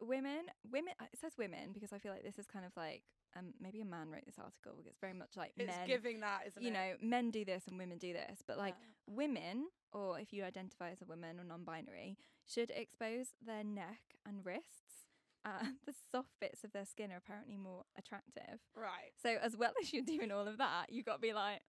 women, 0.00 0.46
women. 0.70 0.94
It 1.12 1.18
says 1.20 1.32
women 1.38 1.70
because 1.74 1.92
I 1.92 1.98
feel 1.98 2.12
like 2.12 2.24
this 2.24 2.38
is 2.38 2.46
kind 2.46 2.64
of 2.64 2.72
like 2.76 3.02
um 3.38 3.54
maybe 3.60 3.80
a 3.80 3.84
man 3.84 4.10
wrote 4.10 4.24
this 4.26 4.38
article. 4.38 4.72
Because 4.72 4.86
it's 4.86 4.98
very 5.00 5.14
much 5.14 5.36
like 5.36 5.52
men. 5.56 5.68
It's 5.68 5.76
men. 5.78 5.86
giving 5.86 6.20
that, 6.20 6.40
isn't 6.48 6.62
you 6.62 6.68
it? 6.70 6.72
know, 6.72 6.92
men 7.00 7.30
do 7.30 7.44
this 7.44 7.64
and 7.68 7.78
women 7.78 7.98
do 7.98 8.12
this, 8.12 8.42
but 8.46 8.58
like 8.58 8.74
Yeah. 8.80 9.14
women, 9.14 9.68
or 9.92 10.18
if 10.20 10.32
you 10.32 10.44
identify 10.44 10.90
as 10.90 11.00
a 11.02 11.06
woman 11.06 11.38
or 11.40 11.44
non-binary, 11.44 12.16
should 12.46 12.70
expose 12.70 13.28
their 13.44 13.64
neck 13.64 14.00
and 14.26 14.44
wrists. 14.44 15.06
Uh, 15.44 15.50
the 15.86 15.94
soft 16.10 16.32
bits 16.40 16.64
of 16.64 16.72
their 16.72 16.84
skin 16.84 17.12
are 17.12 17.16
apparently 17.16 17.56
more 17.56 17.84
attractive. 17.96 18.60
right. 18.74 19.12
So 19.22 19.36
as 19.40 19.56
well 19.56 19.72
as 19.80 19.92
you're 19.92 20.02
doing 20.04 20.30
all 20.32 20.46
of 20.48 20.58
that, 20.58 20.86
you 20.92 21.02
got 21.02 21.14
to 21.14 21.20
be 21.20 21.32
like, 21.32 21.60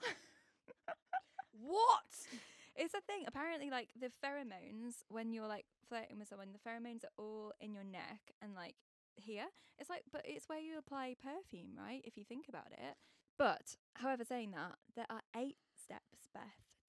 What? 1.52 2.10
it's 2.76 2.94
a 2.94 3.00
thing. 3.00 3.24
Apparently, 3.26 3.70
like 3.70 3.88
the 3.98 4.10
pheromones 4.24 5.04
when 5.08 5.32
you're 5.32 5.46
like 5.46 5.64
flirting 5.88 6.18
with 6.18 6.28
someone, 6.28 6.48
the 6.52 6.68
pheromones 6.68 7.04
are 7.04 7.12
all 7.16 7.52
in 7.60 7.72
your 7.72 7.84
neck 7.84 8.32
and 8.42 8.54
like 8.54 8.74
here. 9.16 9.46
It's 9.78 9.90
like, 9.90 10.02
but 10.12 10.22
it's 10.24 10.48
where 10.48 10.58
you 10.60 10.78
apply 10.78 11.16
perfume, 11.22 11.70
right? 11.76 12.00
If 12.04 12.16
you 12.16 12.24
think 12.24 12.46
about 12.48 12.68
it. 12.70 12.96
But 13.36 13.76
however, 13.94 14.24
saying 14.24 14.52
that, 14.52 14.76
there 14.94 15.06
are 15.10 15.22
eight 15.36 15.56
steps, 15.82 16.28
Beth, 16.32 16.42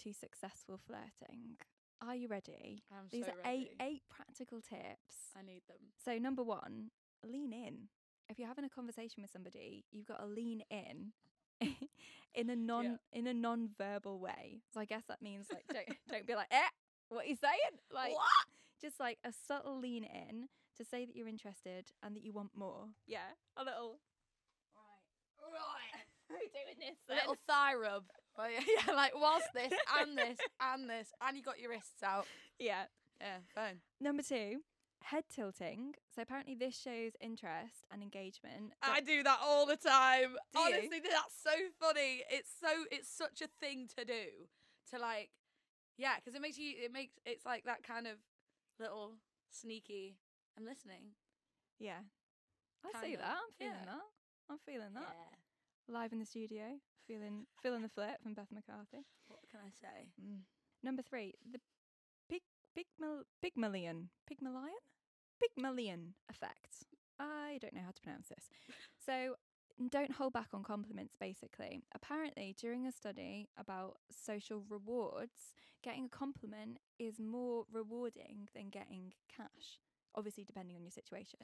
to 0.04 0.14
successful 0.14 0.80
flirting. 0.86 1.58
Are 2.02 2.16
you 2.16 2.28
ready? 2.28 2.84
I'm 2.92 3.08
These 3.12 3.26
so 3.26 3.32
are 3.32 3.36
ready. 3.44 3.58
eight 3.58 3.70
eight 3.82 4.02
practical 4.10 4.62
tips. 4.62 5.34
I 5.38 5.42
need 5.42 5.62
them. 5.68 5.78
So 6.04 6.18
number 6.18 6.44
one, 6.44 6.92
lean 7.26 7.54
in. 7.54 7.88
If 8.30 8.38
you're 8.38 8.48
having 8.48 8.66
a 8.66 8.70
conversation 8.70 9.22
with 9.24 9.32
somebody, 9.32 9.86
you've 9.92 10.06
got 10.06 10.20
to 10.20 10.26
lean 10.26 10.62
in 10.70 11.14
in 12.36 12.50
a 12.50 12.56
non 12.56 13.00
in 13.14 13.28
a 13.28 13.34
non-verbal 13.34 14.20
way. 14.20 14.62
So 14.74 14.80
I 14.80 14.86
guess 14.86 15.04
that 15.08 15.22
means 15.22 15.48
like 15.52 15.66
don't 15.72 15.98
don't 16.10 16.28
be 16.28 16.36
like, 16.36 16.48
eh, 16.52 16.70
what 17.10 17.26
are 17.26 17.30
you 17.30 17.38
saying? 17.42 17.80
Like 17.92 18.14
what? 18.14 18.26
just 18.82 19.00
like 19.00 19.18
a 19.24 19.32
subtle 19.48 19.80
lean 19.80 20.04
in 20.04 20.48
to 20.78 20.86
say 20.86 21.06
that 21.06 21.16
you're 21.16 21.28
interested 21.28 21.92
and 22.04 22.16
that 22.16 22.24
you 22.24 22.34
want 22.34 22.52
more. 22.56 22.88
Yeah. 23.08 23.34
A 23.58 23.64
little 23.64 24.00
Right. 25.52 26.02
Right. 26.28 26.40
We're 26.42 26.64
doing 26.66 26.80
this. 26.90 26.98
A 27.08 27.14
little 27.14 27.38
thigh 27.48 27.76
rub. 27.76 28.06
Oh, 28.36 28.48
yeah, 28.48 28.60
yeah, 28.88 28.94
like 28.94 29.14
whilst 29.16 29.46
this 29.54 29.72
and 30.00 30.18
this 30.18 30.40
and 30.60 30.90
this, 30.90 31.10
and 31.22 31.38
you 31.38 31.44
got 31.44 31.60
your 31.60 31.70
wrists 31.70 32.02
out. 32.04 32.26
Yeah. 32.58 32.86
Yeah, 33.22 33.38
fine. 33.54 33.82
Number 34.02 34.24
two, 34.24 34.62
head 35.04 35.26
tilting. 35.34 35.94
So 36.16 36.24
apparently 36.24 36.56
this 36.56 36.76
shows 36.76 37.12
interest 37.22 37.86
and 37.92 38.02
engagement. 38.02 38.74
I 38.82 39.02
do 39.02 39.22
that 39.22 39.38
all 39.44 39.68
the 39.68 39.78
time. 39.78 40.36
Do 40.52 40.60
you? 40.62 40.66
Honestly, 40.66 41.00
that's 41.04 41.36
so 41.44 41.52
funny. 41.80 42.24
It's 42.32 42.50
so 42.60 42.70
it's 42.90 43.08
such 43.08 43.42
a 43.42 43.48
thing 43.64 43.88
to 43.96 44.04
do. 44.04 44.50
To 44.92 45.00
like, 45.00 45.30
yeah, 45.98 46.16
because 46.16 46.36
it 46.36 46.42
makes 46.42 46.58
you. 46.58 46.74
It 46.76 46.92
makes 46.92 47.14
it's 47.24 47.46
like 47.46 47.66
that 47.66 47.84
kind 47.84 48.08
of 48.08 48.16
little 48.80 49.14
sneaky. 49.52 50.18
I'm 50.58 50.66
listening. 50.66 51.16
yeah. 51.80 52.00
I 52.86 53.02
see 53.02 53.08
Kinda, 53.18 53.18
that. 53.26 53.38
I'm 53.38 53.54
feeling 53.58 53.82
yeah. 53.82 53.92
that. 53.94 54.06
I'm 54.50 54.60
feeling 54.66 54.94
that. 54.94 55.16
Yeah. 55.16 55.94
Live 56.00 56.14
in 56.14 56.20
the 56.20 56.26
studio, 56.26 56.78
feeling 57.08 57.46
feeling 57.62 57.82
the 57.82 57.90
flirt 57.90 58.22
from 58.22 58.34
Beth 58.36 58.52
McCarthy. 58.54 59.06
What 59.28 59.40
can 59.50 59.60
I 59.66 59.70
say? 59.72 60.10
Mm. 60.22 60.42
Number 60.84 61.02
three, 61.02 61.34
the 61.52 61.60
pig 62.30 62.42
pygmal 62.78 63.24
pygmalion 63.42 64.10
pygmalion 64.28 64.78
pygmalion 65.42 66.14
effect. 66.30 66.86
I 67.20 67.58
don't 67.62 67.74
know 67.74 67.82
how 67.86 67.92
to 67.92 68.02
pronounce 68.02 68.30
this. 68.30 68.50
So 69.06 69.36
don't 69.90 70.12
hold 70.14 70.34
back 70.34 70.50
on 70.54 70.64
compliments. 70.64 71.16
Basically, 71.20 71.84
apparently, 71.94 72.56
during 72.60 72.86
a 72.88 72.92
study 72.92 73.50
about 73.58 73.98
social 74.10 74.64
rewards, 74.70 75.54
getting 75.84 76.06
a 76.06 76.10
compliment 76.10 76.80
is 77.00 77.20
more 77.20 77.66
rewarding 77.72 78.48
than 78.56 78.70
getting 78.70 79.14
cash. 79.36 79.80
Obviously, 80.16 80.44
depending 80.44 80.76
on 80.76 80.82
your 80.84 80.92
situation, 80.92 81.40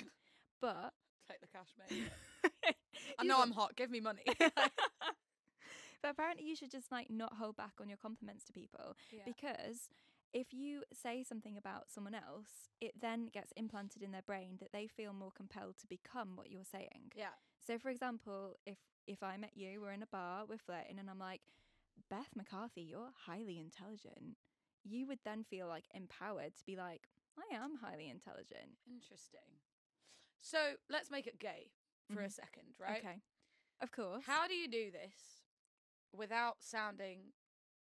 but 0.62 0.94
Take 1.30 1.42
the 1.42 1.48
cash, 1.48 1.70
mate. 1.78 2.76
I 3.20 3.24
know 3.24 3.42
I'm 3.42 3.52
hot. 3.52 3.76
Give 3.76 3.90
me 3.90 4.00
money. 4.00 4.24
but 6.02 6.12
apparently 6.12 6.46
you 6.46 6.56
should 6.56 6.72
just 6.72 6.92
like 6.92 7.10
not 7.10 7.34
hold 7.34 7.56
back 7.56 7.74
on 7.80 7.88
your 7.88 7.98
compliments 7.98 8.44
to 8.46 8.54
people 8.54 8.96
Yeah. 9.12 9.22
because 9.26 9.90
if 10.34 10.48
you 10.54 10.84
say 10.94 11.24
something 11.24 11.58
about 11.58 11.90
someone 11.90 12.16
else 12.16 12.70
it 12.80 12.94
then 13.00 13.28
gets 13.28 13.52
implanted 13.58 14.02
in 14.02 14.12
their 14.12 14.22
brain 14.24 14.58
that 14.60 14.72
they 14.72 14.88
feel 14.88 15.14
more 15.14 15.32
compelled 15.36 15.78
to 15.80 15.88
become 15.88 16.36
what 16.36 16.50
you're 16.50 16.64
saying 16.70 17.12
yeah. 17.16 17.36
so 17.66 17.78
for 17.78 17.90
example 17.90 18.56
if 18.66 18.78
if 19.08 19.22
i 19.24 19.36
met 19.38 19.52
you 19.56 19.82
we're 19.82 19.92
in 19.92 20.02
a 20.02 20.08
bar 20.08 20.44
we're 20.48 20.58
flirting 20.58 20.98
and 21.00 21.10
i'm 21.10 21.20
like 21.20 21.42
beth 22.10 22.30
mccarthy 22.36 22.82
you're 22.82 23.12
highly 23.26 23.60
intelligent 23.60 24.38
you 24.84 25.06
would 25.06 25.20
then 25.26 25.44
feel 25.44 25.68
like 25.68 25.84
empowered 25.94 26.56
to 26.56 26.66
be 26.66 26.76
like 26.78 27.10
i 27.38 27.56
am 27.56 27.76
highly 27.82 28.10
intelligent 28.10 28.78
Interesting. 28.88 29.60
So 30.42 30.58
let's 30.90 31.12
make 31.12 31.28
it 31.28 31.40
gay 31.40 31.72
for 32.12 32.22
a 32.22 32.26
Mhm. 32.28 32.32
second, 32.32 32.76
right? 32.80 32.98
okay 33.04 33.22
of 33.80 33.92
course 33.92 34.24
How 34.26 34.48
do 34.48 34.54
you 34.56 34.68
do 34.68 34.92
this 34.92 35.44
without 36.14 36.58
sounding 36.64 37.34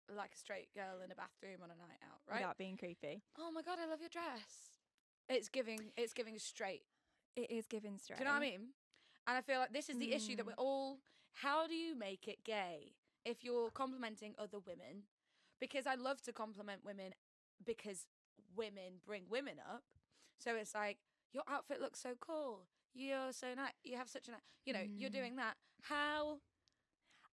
like 0.08 0.32
a 0.34 0.36
straight 0.38 0.72
girl 0.74 1.00
in 1.04 1.10
a 1.10 1.14
bathroom 1.14 1.62
on 1.62 1.70
a 1.70 1.76
night 1.76 2.00
out, 2.02 2.20
right? 2.26 2.40
without 2.40 2.58
being 2.58 2.76
creepy 2.76 3.22
Oh 3.38 3.50
my 3.50 3.62
god, 3.62 3.78
I 3.78 3.86
love 3.86 4.00
your 4.00 4.08
dress. 4.10 4.72
It's 5.28 5.48
giving 5.48 5.92
it's 5.96 6.12
giving 6.14 6.38
straight. 6.38 6.84
it 7.36 7.50
is 7.50 7.66
giving 7.66 7.98
straight 7.98 8.18
Do 8.18 8.24
you 8.24 8.28
know 8.28 8.34
what 8.34 8.42
I 8.42 8.50
mean? 8.50 8.74
And 9.26 9.36
I 9.36 9.42
feel 9.42 9.60
like 9.60 9.72
this 9.72 9.88
is 9.88 9.98
the 9.98 10.12
issue 10.12 10.34
that 10.36 10.44
Mm. 10.44 10.48
we're 10.48 10.54
all 10.66 11.00
how 11.32 11.66
do 11.66 11.74
you 11.74 11.94
make 11.94 12.26
it 12.26 12.42
gay 12.44 12.96
if 13.24 13.44
you're 13.44 13.70
complimenting 13.70 14.34
other 14.38 14.58
women? 14.58 15.04
Because 15.60 15.86
I 15.86 15.94
love 15.94 16.20
to 16.22 16.32
compliment 16.32 16.84
women 16.84 17.14
because 17.64 18.06
women 18.54 19.00
bring 19.06 19.24
women 19.28 19.56
up. 19.68 19.82
So 20.38 20.54
it's 20.54 20.74
like 20.74 20.98
your 21.32 21.42
outfit 21.48 21.80
looks 21.80 22.00
so 22.00 22.14
cool. 22.20 22.66
You're 22.94 23.32
so 23.32 23.54
nice. 23.54 23.72
You 23.84 23.96
have 23.96 24.08
such 24.08 24.28
a 24.28 24.32
nice, 24.32 24.40
you 24.64 24.72
know, 24.72 24.80
you're 24.80 25.10
Mm. 25.10 25.14
doing 25.14 25.36
that. 25.36 25.56
How 25.82 26.40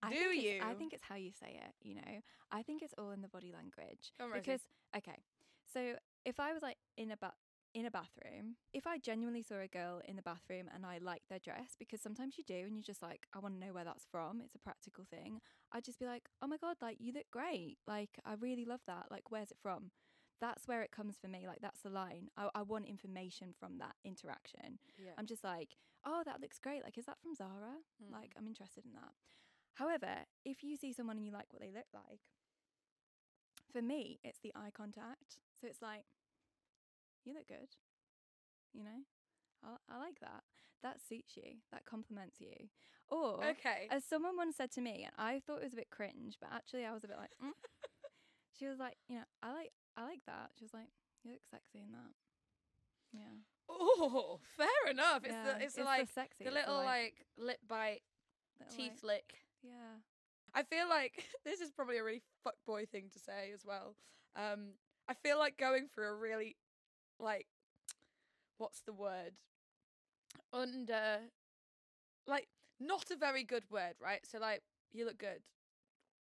I 0.02 0.10
Do 0.12 0.16
think 0.30 0.44
it's- 0.44 0.64
I 0.64 0.74
think 0.76 0.94
it's 0.94 1.04
how 1.04 1.16
you 1.16 1.32
say 1.32 1.60
it, 1.66 1.76
you 1.82 1.96
know. 1.96 2.22
I 2.52 2.62
think 2.62 2.84
it's 2.84 2.94
all 2.98 3.12
in 3.12 3.22
the 3.22 3.28
body 3.30 3.52
language. 3.52 4.14
Come 4.18 4.26
on, 4.28 4.32
Rosie. 4.34 4.42
because 4.42 4.68
okay. 4.96 5.24
So 5.66 5.98
if 6.26 6.40
I 6.40 6.54
was 6.54 6.62
like 6.62 6.78
in 6.98 7.10
a 7.12 7.18
ba- 7.18 7.34
in 7.74 7.86
a 7.86 7.92
bathroom, 7.92 8.56
if 8.72 8.86
I 8.88 8.98
genuinely 9.00 9.42
saw 9.42 9.56
a 9.60 9.68
girl 9.68 10.00
in 10.06 10.16
the 10.16 10.22
bathroom 10.22 10.70
and 10.74 10.86
I 10.86 10.98
liked 11.00 11.28
their 11.28 11.40
dress, 11.40 11.76
because 11.76 12.02
sometimes 12.02 12.38
you 12.38 12.44
do 12.46 12.56
and 12.66 12.76
you're 12.76 12.84
just 12.84 13.02
like, 13.02 13.28
I 13.34 13.40
want 13.40 13.56
to 13.60 13.66
know 13.66 13.74
where 13.74 13.84
that's 13.84 14.06
from. 14.06 14.40
It's 14.42 14.56
a 14.56 14.60
practical 14.60 15.04
thing. 15.06 15.42
I'd 15.74 15.84
just 15.84 16.00
be 16.00 16.06
like, 16.06 16.30
Oh 16.42 16.48
my 16.48 16.58
god, 16.58 16.78
like 16.82 17.02
you 17.02 17.12
look 17.12 17.30
great. 17.32 17.80
Like 17.88 18.20
I 18.24 18.36
really 18.36 18.66
love 18.66 18.82
that. 18.86 19.10
Like 19.12 19.32
where's 19.32 19.52
it 19.52 19.60
from? 19.62 19.92
That's 20.42 20.68
where 20.68 20.82
it 20.82 20.92
comes 20.92 21.16
for 21.20 21.28
me. 21.28 21.46
Like 21.48 21.60
that's 21.62 21.82
the 21.82 21.90
line. 21.90 22.30
I, 22.38 22.50
I 22.56 22.62
want 22.62 22.88
information 22.88 23.54
from 23.58 23.78
that 23.80 23.96
interaction. 24.04 24.80
yeah. 24.98 25.12
I'm 25.18 25.26
just 25.26 25.44
like, 25.44 25.78
oh, 26.06 26.24
that 26.26 26.42
looks 26.42 26.60
great. 26.60 26.84
Like, 26.84 26.98
is 26.98 27.06
that 27.06 27.20
from 27.22 27.34
Zara? 27.36 27.80
Mm. 28.04 28.12
Like, 28.12 28.34
I'm 28.38 28.48
interested 28.48 28.86
in 28.86 28.94
that. 28.94 29.14
However, 29.76 30.26
if 30.46 30.64
you 30.64 30.76
see 30.78 30.94
someone 30.94 31.18
and 31.18 31.26
you 31.26 31.32
like 31.34 31.52
what 31.52 31.62
they 31.62 31.72
look 31.72 31.88
like, 31.94 32.20
for 33.72 33.82
me, 33.82 34.20
it's 34.24 34.40
the 34.40 34.54
eye 34.56 34.72
contact. 34.76 35.40
So 35.60 35.68
it's 35.68 35.82
like, 35.82 36.04
you 37.26 37.34
look 37.34 37.48
good. 37.48 37.76
You 38.74 38.84
know, 38.84 39.02
I, 39.64 39.94
I 39.94 39.98
like 39.98 40.20
that. 40.22 40.44
That 40.84 40.98
suits 41.02 41.36
you. 41.36 41.56
That 41.72 41.86
compliments 41.86 42.40
you. 42.40 42.54
Or 43.10 43.44
Okay. 43.44 43.88
as 43.92 44.04
someone 44.06 44.38
once 44.38 44.56
said 44.58 44.72
to 44.74 44.82
me, 44.82 45.04
and 45.06 45.14
I 45.18 45.40
thought 45.46 45.58
it 45.62 45.64
was 45.64 45.74
a 45.74 45.78
bit 45.78 45.90
cringe, 45.90 46.38
but 46.40 46.50
actually 46.54 46.86
I 46.86 46.94
was 46.94 47.04
a 47.04 47.08
bit 47.08 47.18
like, 47.18 47.32
mm. 47.44 47.52
she 48.58 48.68
was 48.68 48.80
like, 48.80 48.98
you 49.08 49.16
know, 49.18 49.24
I 49.44 49.54
like, 49.54 49.72
I 49.98 50.04
like 50.04 50.22
that. 50.28 50.52
She 50.58 50.64
was 50.66 50.74
like, 50.74 50.90
you 51.24 51.32
look 51.32 51.42
sexy 51.50 51.80
in 51.80 51.92
that. 51.92 52.14
Yeah. 53.14 53.44
Oh, 53.70 54.40
fair 54.58 54.92
enough. 54.92 55.22
It's 55.24 55.34
yeah. 55.34 55.54
the 55.58 55.64
it's, 55.64 55.76
the 55.76 55.84
like 55.84 56.10
sexy. 56.14 56.44
the 56.44 56.48
it's 56.48 56.56
little 56.56 56.84
like, 56.84 57.26
lip 57.38 57.60
bite, 57.68 58.02
little, 58.60 58.76
teeth 58.76 59.04
like- 59.04 59.14
lick. 59.16 59.34
yeah. 59.64 60.00
I 60.54 60.64
feel 60.64 60.88
like 60.90 61.26
this 61.46 61.60
is 61.60 61.72
probably 61.72 61.98
a 61.98 62.04
really 62.04 62.22
fuckboy 62.46 62.88
thing 62.90 63.10
to 63.14 63.20
say 63.20 63.52
as 63.54 63.66
well. 63.66 63.96
Um, 64.36 64.76
I 65.08 65.14
feel 65.14 65.38
like 65.38 65.58
going 65.58 65.88
for 65.94 66.08
a 66.08 66.16
really, 66.16 66.56
like, 67.20 67.48
what's 68.58 68.82
the 68.82 68.94
word? 68.94 69.34
Under, 70.54 71.20
like, 72.26 72.48
not 72.80 73.12
a 73.12 73.16
very 73.16 73.44
good 73.44 73.64
word, 73.70 73.96
right? 74.02 74.22
So, 74.30 74.40
like, 74.40 74.62
you 74.94 75.06
look 75.06 75.18
good. 75.18 75.42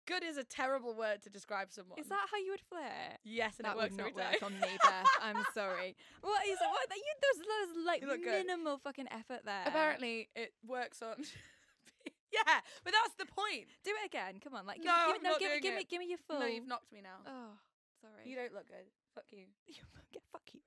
Good 0.05 0.23
is 0.23 0.35
a 0.37 0.43
terrible 0.43 0.93
word 0.93 1.21
to 1.23 1.29
describe 1.29 1.71
someone. 1.71 1.97
Is 1.97 2.07
that 2.09 2.27
how 2.29 2.37
you 2.37 2.51
would 2.51 2.61
flirt? 2.67 3.19
yes, 3.23 3.55
and 3.57 3.65
that 3.65 3.75
it 3.75 3.77
works 3.77 3.91
would 3.95 4.13
not 4.13 4.15
work 4.15 4.43
on 4.43 4.53
me, 4.59 4.67
Beth. 4.83 5.07
I'm 5.21 5.43
sorry. 5.53 5.95
What 6.21 6.45
is? 6.45 6.57
What? 6.59 6.89
You, 6.91 7.13
there's, 7.21 7.39
there's 7.47 7.85
like 7.85 8.01
look 8.03 8.23
good. 8.23 8.45
minimal 8.45 8.77
fucking 8.79 9.07
effort 9.11 9.45
there. 9.45 9.63
Apparently, 9.65 10.27
it 10.35 10.51
works 10.67 11.01
on. 11.01 11.15
yeah, 12.35 12.59
but 12.83 12.91
that's 12.91 13.15
the 13.17 13.25
point. 13.31 13.65
do 13.85 13.91
it 14.03 14.05
again. 14.05 14.39
Come 14.43 14.55
on, 14.55 14.65
like 14.65 14.77
give, 14.77 14.85
No, 14.91 15.07
me, 15.07 15.13
give, 15.13 15.23
no, 15.23 15.29
not 15.31 15.39
give, 15.39 15.51
me- 15.51 15.59
give 15.61 15.75
me, 15.75 15.83
give 15.89 15.99
me 15.99 16.07
your 16.09 16.19
full. 16.27 16.39
No, 16.39 16.47
you've 16.47 16.67
knocked 16.67 16.91
me 16.91 16.99
now. 17.01 17.23
Oh, 17.25 17.55
sorry. 18.01 18.27
You 18.27 18.35
don't 18.35 18.53
look 18.53 18.67
good. 18.67 18.87
Fuck 19.15 19.25
you. 19.31 19.45
Get 20.11 20.23
fuck 20.31 20.41
you. 20.53 20.59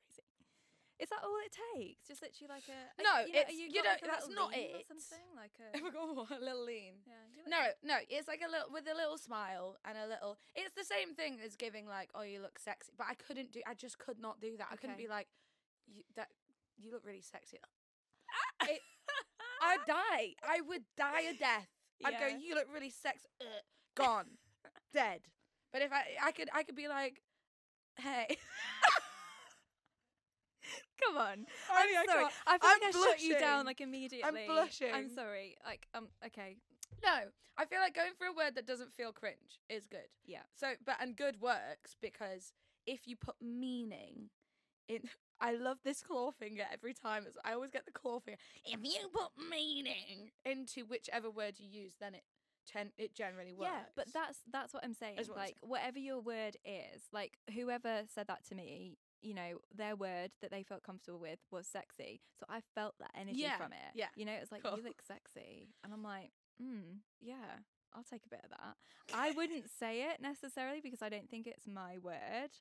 Is 0.99 1.09
that 1.11 1.21
all 1.23 1.37
it 1.45 1.53
takes? 1.77 2.09
Just 2.09 2.23
literally 2.23 2.49
like 2.49 2.65
a 2.73 3.03
No, 3.03 3.21
you 3.27 3.33
know, 3.33 3.41
it's- 3.41 3.53
you, 3.53 3.69
you 3.69 3.83
don't- 3.83 4.01
like 4.01 4.01
that's 4.01 4.29
not 4.33 4.57
it. 4.57 4.87
something 4.89 5.29
like 5.37 5.53
a 5.61 5.77
Have 5.77 5.85
I 5.87 5.91
got 5.93 6.17
what? 6.17 6.31
a 6.31 6.41
little 6.45 6.65
lean? 6.65 6.95
yeah. 7.07 7.13
Look 7.37 7.49
No, 7.49 7.61
no, 7.85 7.97
it's 8.09 8.27
like 8.29 8.41
a 8.41 8.51
little 8.51 8.73
with 8.73 8.89
a 8.89 8.95
little 8.97 9.19
smile 9.19 9.77
and 9.85 9.99
a 9.99 10.07
little. 10.09 10.39
It's 10.55 10.75
the 10.75 10.85
same 10.85 11.15
thing 11.15 11.39
as 11.45 11.55
giving 11.57 11.87
like, 11.87 12.09
oh, 12.15 12.23
you 12.23 12.41
look 12.41 12.59
sexy, 12.59 12.93
but 12.97 13.07
I 13.11 13.15
couldn't 13.15 13.53
do. 13.53 13.61
I 13.67 13.75
just 13.75 13.99
could 13.99 14.19
not 14.19 14.41
do 14.41 14.57
that. 14.57 14.69
I 14.73 14.77
couldn't 14.77 14.97
be 14.99 15.09
like, 15.09 15.29
you 15.87 16.03
that 16.17 16.29
you 16.79 16.91
look 16.93 17.05
really 17.05 17.21
sexy. 17.23 17.59
It- 18.69 18.81
I'd 19.63 19.85
die. 19.87 20.35
I 20.43 20.61
would 20.67 20.83
die 20.97 21.23
a 21.31 21.35
death. 21.35 21.69
I'd 22.05 22.19
go, 22.21 22.27
you 22.27 22.55
look 22.55 22.67
really 22.73 22.91
sexy. 22.91 23.27
Ugh, 23.41 23.47
gone, 23.97 24.27
dead. 24.93 25.21
But 25.73 25.83
if 25.83 25.93
I, 25.93 26.03
I 26.23 26.33
could, 26.33 26.49
I 26.55 26.63
could 26.63 26.75
be 26.77 26.89
like, 26.89 27.23
hey. 27.99 28.37
Come 31.05 31.17
on. 31.17 31.47
I'm 31.71 31.89
I 31.89 32.05
sorry. 32.07 32.25
I 32.47 32.59
feel 32.59 32.71
I'm 32.71 32.81
like 32.83 32.95
I 32.95 33.11
shut 33.11 33.23
you 33.23 33.39
down 33.39 33.67
like 33.67 33.81
immediately. 33.81 34.25
I'm 34.25 34.47
blushing. 34.47 34.95
I'm 34.95 35.09
sorry. 35.09 35.57
Like 35.65 35.87
um. 35.95 36.09
Okay. 36.25 36.57
No, 37.05 37.31
I 37.59 37.65
feel 37.67 37.81
like 37.81 37.95
going 37.95 38.13
for 38.19 38.27
a 38.27 38.33
word 38.33 38.55
that 38.55 38.67
doesn't 38.67 38.93
feel 38.95 39.13
cringe 39.13 39.61
is 39.69 39.87
good. 39.87 40.09
Yeah. 40.25 40.43
So, 40.55 40.69
but 40.85 40.97
and 41.01 41.17
good 41.17 41.41
works 41.41 41.97
because 42.01 42.53
if 42.87 43.07
you 43.07 43.17
put 43.17 43.37
meaning 43.41 44.31
in, 44.89 45.01
I 45.41 45.53
love 45.53 45.79
this 45.85 46.03
claw 46.03 46.31
finger 46.31 46.65
every 46.73 46.95
time. 46.95 47.25
It's, 47.27 47.37
I 47.45 47.53
always 47.53 47.71
get 47.71 47.85
the 47.85 47.93
claw 47.93 48.21
finger. 48.21 48.39
If 48.65 48.81
you 48.83 49.09
put 49.13 49.33
meaning 49.51 50.31
into 50.45 50.87
whichever 50.87 51.31
word 51.31 51.55
you 51.59 51.69
use, 51.69 51.95
then 52.01 52.15
it 52.15 52.23
ten, 52.67 52.91
it 52.99 53.15
generally 53.15 53.53
works. 53.53 53.71
Yeah, 53.73 53.83
but 53.95 54.13
that's 54.13 54.39
that's 54.51 54.75
what 54.75 54.85
I'm 54.85 54.95
saying. 54.95 55.17
What 55.17 55.29
I'm 55.31 55.37
like 55.37 55.57
whatever 55.61 55.99
your 55.99 56.21
word 56.21 56.57
is, 56.65 57.03
like 57.13 57.39
whoever 57.55 58.03
said 58.13 58.27
that 58.29 58.45
to 58.49 58.55
me, 58.55 58.99
you 59.27 59.35
know, 59.35 59.59
their 59.75 59.97
word 59.97 60.31
that 60.41 60.51
they 60.51 60.63
felt 60.63 60.83
comfortable 60.85 61.19
with 61.19 61.41
was 61.51 61.67
sexy. 61.67 62.21
So 62.39 62.47
I 62.49 62.61
felt 62.75 62.95
that 63.01 63.11
energy 63.19 63.41
Yeah, 63.41 63.57
from 63.57 63.73
it. 63.73 63.93
yeah, 63.95 64.07
You 64.17 64.25
know, 64.25 64.33
it's 64.41 64.53
like 64.53 64.63
cool. 64.63 64.77
you 64.77 64.85
look 64.85 65.03
sexy, 65.07 65.69
and 65.83 65.93
I'm 65.93 66.03
like, 66.05 66.31
mm, 66.63 67.01
yeah, 67.21 67.59
I'll 67.95 68.05
take 68.05 68.25
a 68.25 68.29
bit 68.29 68.41
of 68.45 68.51
that. 68.51 68.77
I 69.15 69.31
wouldn't 69.37 69.69
say 69.69 70.03
it 70.11 70.21
necessarily 70.23 70.81
because 70.81 71.03
I 71.03 71.09
don't 71.09 71.29
think 71.29 71.47
it's 71.47 71.67
my 71.67 71.99
word. 71.99 72.53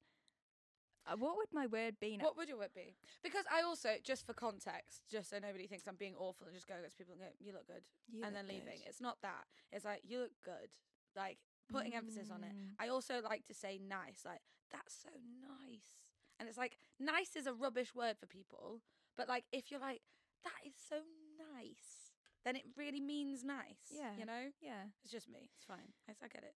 Uh, 1.08 1.16
what 1.18 1.38
would 1.38 1.54
my 1.54 1.68
word 1.68 1.98
be? 2.02 2.18
Now? 2.18 2.24
What 2.26 2.38
would 2.38 2.50
your 2.50 2.58
word 2.58 2.74
be? 2.74 2.96
Because 3.22 3.46
I 3.54 3.62
also, 3.62 3.90
just 4.04 4.26
for 4.26 4.34
context, 4.34 5.04
just 5.12 5.30
so 5.30 5.38
nobody 5.38 5.68
thinks 5.68 5.88
I'm 5.88 5.98
being 6.02 6.16
awful 6.18 6.48
and 6.48 6.56
just 6.56 6.68
going 6.68 6.80
against 6.80 6.98
people 6.98 7.14
and 7.14 7.22
go, 7.22 7.28
you 7.40 7.54
look 7.54 7.68
good, 7.68 7.84
You 8.12 8.24
and 8.24 8.34
look 8.34 8.42
then 8.42 8.48
leaving. 8.48 8.80
good. 8.82 8.88
It's 8.90 9.02
not 9.02 9.18
that. 9.22 9.46
It's 9.72 9.86
like, 9.86 10.02
you 10.04 10.20
look 10.22 10.32
good. 10.44 10.70
Like, 11.16 11.38
putting 11.72 11.94
emphasis 11.94 12.30
on 12.34 12.44
it. 12.44 12.54
Mm. 12.54 12.74
I 12.80 12.88
also 12.90 13.22
like 13.24 13.46
to 13.48 13.54
say 13.54 13.80
nice, 13.88 14.22
like, 14.26 14.42
that's 14.72 14.96
so 15.04 15.10
nice. 15.42 16.05
And 16.40 16.50
it's 16.50 16.58
like, 16.58 16.78
nice 17.00 17.36
is 17.36 17.48
a 17.48 17.54
rubbish 17.54 17.96
word 17.96 18.18
for 18.20 18.26
people, 18.26 18.82
but 19.18 19.30
like, 19.30 19.46
if 19.52 19.72
you're 19.72 19.80
like, 19.80 20.02
that 20.44 20.68
is 20.68 20.74
so 20.90 20.98
nice, 21.40 22.12
then 22.44 22.56
it 22.56 22.64
really 22.78 23.00
means 23.00 23.44
nice. 23.44 23.90
Yeah. 23.90 24.12
You 24.20 24.26
know? 24.26 24.52
Yeah, 24.62 24.92
It's 25.04 25.12
just 25.12 25.30
me. 25.30 25.50
It's 25.56 25.66
fine. 25.66 25.94
I, 26.10 26.14
I 26.24 26.28
get 26.28 26.44
it. 26.44 26.56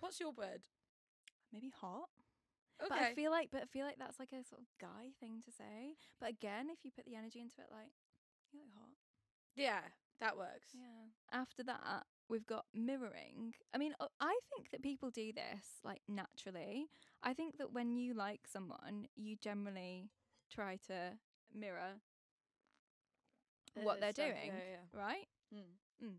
What's 0.00 0.20
your 0.20 0.32
word? 0.32 0.62
maybe 1.54 1.70
hot. 1.70 2.10
Okay. 2.82 2.90
But 2.90 2.98
I 2.98 3.14
feel 3.14 3.30
like, 3.30 3.50
but 3.52 3.62
I 3.62 3.66
feel 3.66 3.86
like 3.86 3.98
that's 3.98 4.18
like 4.18 4.34
a 4.34 4.42
sort 4.42 4.60
of 4.60 4.66
guy 4.80 5.14
thing 5.20 5.40
to 5.46 5.52
say. 5.52 5.94
But 6.20 6.30
again, 6.30 6.66
if 6.68 6.82
you 6.82 6.90
put 6.90 7.06
the 7.06 7.14
energy 7.14 7.38
into 7.40 7.54
it, 7.62 7.70
like 7.70 7.94
you 8.50 8.58
look 8.58 8.74
hot. 8.74 8.90
yeah, 9.54 9.86
that 10.20 10.36
works. 10.36 10.74
Yeah. 10.74 11.14
After 11.30 11.62
that, 11.62 12.02
we've 12.28 12.46
got 12.46 12.64
mirroring. 12.74 13.54
I 13.74 13.78
mean, 13.78 13.94
I 14.20 14.38
think 14.54 14.70
that 14.72 14.82
people 14.82 15.10
do 15.10 15.32
this 15.32 15.66
like 15.84 16.00
naturally. 16.08 16.86
I 17.22 17.34
think 17.34 17.58
that 17.58 17.72
when 17.72 17.96
you 17.96 18.14
like 18.14 18.42
someone, 18.46 19.06
you 19.16 19.36
generally 19.36 20.10
try 20.52 20.78
to 20.88 21.12
mirror 21.54 22.00
what 23.82 24.00
they're 24.00 24.12
doing, 24.12 24.52
Yeah, 24.52 24.76
yeah. 24.94 25.00
right? 25.00 25.26
Mm. 25.54 26.06
Mm. 26.06 26.14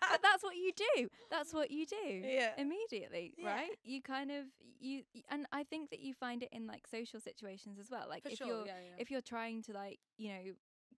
but 0.00 0.20
that's 0.22 0.42
what 0.42 0.56
you 0.56 0.72
do. 0.76 1.08
That's 1.30 1.52
what 1.54 1.70
you 1.70 1.86
do 1.86 1.96
yeah. 2.24 2.50
immediately, 2.58 3.32
Yeah. 3.38 3.48
right? 3.48 3.70
You 3.84 4.02
kind 4.02 4.30
of 4.30 4.44
you, 4.80 5.02
and 5.30 5.46
I 5.52 5.64
think 5.64 5.90
that 5.90 6.00
you 6.00 6.14
find 6.14 6.42
it 6.42 6.48
in 6.52 6.66
like 6.66 6.86
social 6.86 7.20
situations 7.20 7.78
as 7.78 7.90
well. 7.90 8.06
Like 8.08 8.22
For 8.24 8.30
if 8.30 8.38
sure. 8.38 8.46
you're 8.46 8.66
yeah. 8.66 8.96
if 8.98 9.10
you're 9.10 9.20
trying 9.20 9.62
to 9.64 9.72
like 9.72 9.98
you 10.16 10.28
know 10.30 10.40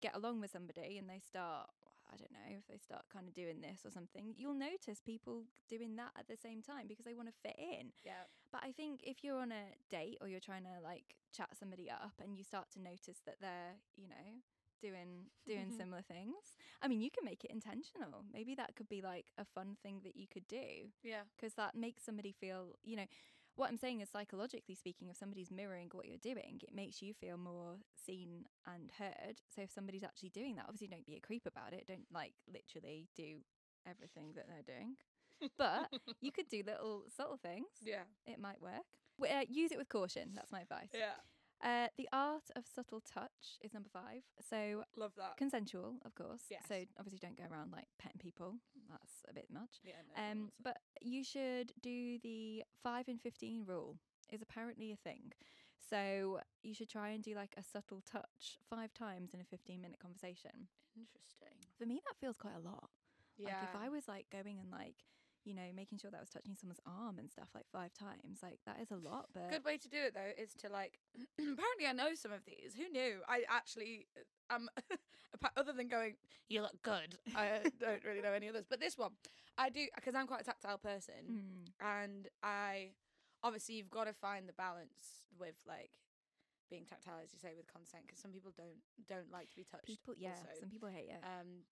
get 0.00 0.16
along 0.16 0.40
with 0.40 0.50
somebody 0.50 0.98
and 0.98 1.08
they 1.08 1.20
start 1.20 1.68
i 2.12 2.16
don't 2.16 2.32
know 2.32 2.50
if 2.56 2.66
they 2.68 2.78
start 2.78 3.02
kind 3.12 3.26
of 3.28 3.34
doing 3.34 3.60
this 3.60 3.80
or 3.84 3.90
something 3.90 4.34
you'll 4.36 4.54
notice 4.54 5.00
people 5.04 5.44
doing 5.68 5.96
that 5.96 6.10
at 6.18 6.28
the 6.28 6.36
same 6.36 6.60
time 6.62 6.86
because 6.86 7.04
they 7.04 7.14
want 7.14 7.28
to 7.28 7.34
fit 7.42 7.56
in 7.58 7.88
yeah. 8.04 8.26
but 8.52 8.60
i 8.64 8.70
think 8.72 9.00
if 9.02 9.24
you're 9.24 9.40
on 9.40 9.52
a 9.52 9.64
date 9.90 10.18
or 10.20 10.28
you're 10.28 10.40
trying 10.40 10.64
to 10.64 10.76
like 10.82 11.16
chat 11.36 11.48
somebody 11.58 11.90
up 11.90 12.12
and 12.22 12.36
you 12.36 12.44
start 12.44 12.66
to 12.70 12.80
notice 12.80 13.20
that 13.24 13.36
they're 13.40 13.76
you 13.96 14.08
know 14.08 14.28
doing 14.82 15.26
doing 15.46 15.70
similar 15.78 16.02
things 16.02 16.56
i 16.82 16.88
mean 16.88 17.00
you 17.00 17.10
can 17.10 17.24
make 17.24 17.44
it 17.44 17.50
intentional 17.50 18.24
maybe 18.32 18.54
that 18.54 18.74
could 18.76 18.88
be 18.88 19.00
like 19.00 19.26
a 19.38 19.44
fun 19.44 19.76
thing 19.82 20.00
that 20.04 20.16
you 20.16 20.26
could 20.26 20.46
do 20.48 20.90
Yeah. 21.02 21.22
because 21.36 21.54
that 21.54 21.74
makes 21.76 22.02
somebody 22.04 22.32
feel 22.32 22.74
you 22.82 22.96
know 22.96 23.06
what 23.57 23.68
i'm 23.68 23.76
saying 23.76 24.00
is 24.00 24.09
psychologically 24.09 24.74
speaking 24.74 25.09
if 25.09 25.16
somebody's 25.16 25.50
mirroring 25.50 25.88
what 25.92 26.07
you're 26.07 26.16
doing 26.18 26.61
it 26.62 26.74
makes 26.74 27.03
you 27.03 27.12
feel 27.14 27.36
more 27.36 27.76
seen 28.05 28.44
and 28.66 28.90
heard. 28.98 29.40
So 29.55 29.62
if 29.62 29.70
somebody's 29.70 30.05
actually 30.05 30.30
doing 30.30 30.57
that 30.57 30.64
obviously 30.68 30.88
don't 30.88 31.07
be 31.07 31.16
a 31.16 31.20
creep 31.20 31.46
about 31.46 31.72
it. 31.72 31.86
Don't 31.86 32.07
like 32.12 32.32
literally 32.53 33.09
do 33.16 33.38
everything 33.88 34.32
that 34.36 34.46
they're 34.48 34.76
doing. 34.76 34.96
But 35.59 35.88
you 36.20 36.32
could 36.36 36.48
do 36.48 36.62
little 36.66 37.05
subtle 37.16 37.38
things. 37.42 37.66
Yeah. 37.82 38.05
it 38.26 38.38
might 38.40 38.61
work. 38.61 38.86
Uh, 39.22 39.44
use 39.48 39.70
it 39.72 39.78
with 39.78 39.88
caution. 39.88 40.30
That's 40.34 40.50
my 40.50 40.61
advice. 40.61 40.90
Yeah. 40.94 41.14
Uh, 41.62 41.86
the 41.96 42.08
art 42.12 42.50
of 42.56 42.64
subtle 42.66 43.00
touch 43.00 43.58
is 43.60 43.72
number 43.72 43.88
five 43.92 44.22
so 44.48 44.82
Love 44.96 45.12
that. 45.16 45.36
consensual 45.36 45.94
of 46.04 46.14
course 46.14 46.42
Yes. 46.50 46.64
so 46.68 46.74
obviously 46.98 47.18
don't 47.20 47.36
go 47.36 47.44
around 47.50 47.70
like 47.72 47.86
petting 47.98 48.18
people 48.18 48.56
that's 48.90 49.22
a 49.28 49.32
bit 49.32 49.46
much 49.52 49.80
Yeah. 49.84 49.94
no, 50.16 50.22
um, 50.30 50.50
but 50.62 50.78
you 51.00 51.22
should 51.24 51.72
do 51.80 52.18
the 52.22 52.64
five 52.82 53.08
and 53.08 53.20
fifteen 53.20 53.64
rule. 53.66 53.98
Is 54.30 54.40
apparently 54.40 54.90
a 54.92 54.96
thing. 54.96 55.32
So 55.90 56.40
you 56.62 56.72
should 56.72 56.88
try 56.88 57.10
and 57.10 57.22
do 57.22 57.34
like 57.34 57.54
a 57.58 57.62
subtle 57.62 58.00
touch 58.10 58.58
five 58.70 58.94
times 58.94 59.34
in 59.34 59.40
a 59.42 59.44
fifteen 59.44 59.82
minute 59.82 59.98
conversation. 60.00 60.68
Interesting. 60.96 61.58
For 61.78 61.84
me, 61.84 62.00
that 62.06 62.16
feels 62.18 62.38
quite 62.38 62.54
a 62.56 62.60
lot. 62.66 62.88
Yeah. 63.36 63.48
Like 63.48 63.62
if 63.64 63.76
I 63.76 63.88
was 63.90 64.08
like 64.08 64.26
going 64.30 64.58
and 64.58 64.70
like 64.70 64.96
you 65.45 65.55
know 65.55 65.68
making 65.74 65.99
sure 65.99 66.11
that 66.11 66.16
I 66.18 66.20
was 66.20 66.30
touching 66.30 66.55
someone's 66.55 66.80
arm 66.86 67.18
and 67.18 67.30
stuff 67.30 67.49
like 67.55 67.66
five 67.72 67.93
times, 67.93 68.38
like 68.43 68.59
that 68.66 68.78
is 68.80 68.90
a 68.90 68.97
lot. 68.97 69.26
But 69.34 69.51
Good 69.51 69.64
way 69.64 69.76
to 69.78 69.88
do 69.88 69.99
it 69.99 70.14
though 70.14 70.32
is 70.43 70.55
to 70.62 70.68
like. 70.68 70.99
apparently, 71.38 71.86
I 71.88 71.93
know 71.93 72.14
some 72.14 72.32
of 72.32 72.45
these. 72.45 72.74
Who 72.76 72.88
knew? 72.88 73.20
I 73.28 73.43
actually 73.49 74.07
um, 74.51 74.68
appa- 75.34 75.53
other 75.57 75.72
than 75.72 75.88
going, 75.88 76.14
you 76.49 76.62
look 76.62 76.80
good. 76.82 77.16
I 77.34 77.61
don't 77.80 78.05
really 78.05 78.20
know 78.22 78.32
any 78.32 78.49
others, 78.49 78.66
but 78.68 78.80
this 78.80 78.97
one 78.99 79.11
I 79.59 79.68
do 79.70 79.86
because 79.97 80.14
I'm 80.14 80.26
quite 80.26 80.43
a 80.43 80.45
tactile 80.45 80.78
person, 80.78 81.14
Mm, 81.30 81.70
and 81.80 82.28
I 82.43 82.90
obviously 83.43 83.74
you've 83.76 83.90
got 83.90 84.05
to 84.07 84.12
find 84.12 84.49
the 84.49 84.53
balance 84.55 85.26
with 85.38 85.57
like 85.66 85.90
being 86.70 86.84
tactile, 86.86 87.18
as 87.22 87.32
you 87.32 87.38
say, 87.38 87.53
with 87.57 87.66
consent, 87.66 88.05
because 88.07 88.20
some 88.20 88.30
people 88.32 88.53
don't 88.57 88.80
don't 89.09 89.30
like 89.32 89.51
to 89.51 89.57
be 89.57 89.64
touched. 89.64 89.86
people, 89.86 90.14
yeah, 90.16 90.30
also. 90.30 90.61
some 90.61 90.68
people 90.70 90.88
hate 90.88 91.11
it. 91.11 91.20
Um, 91.22 91.66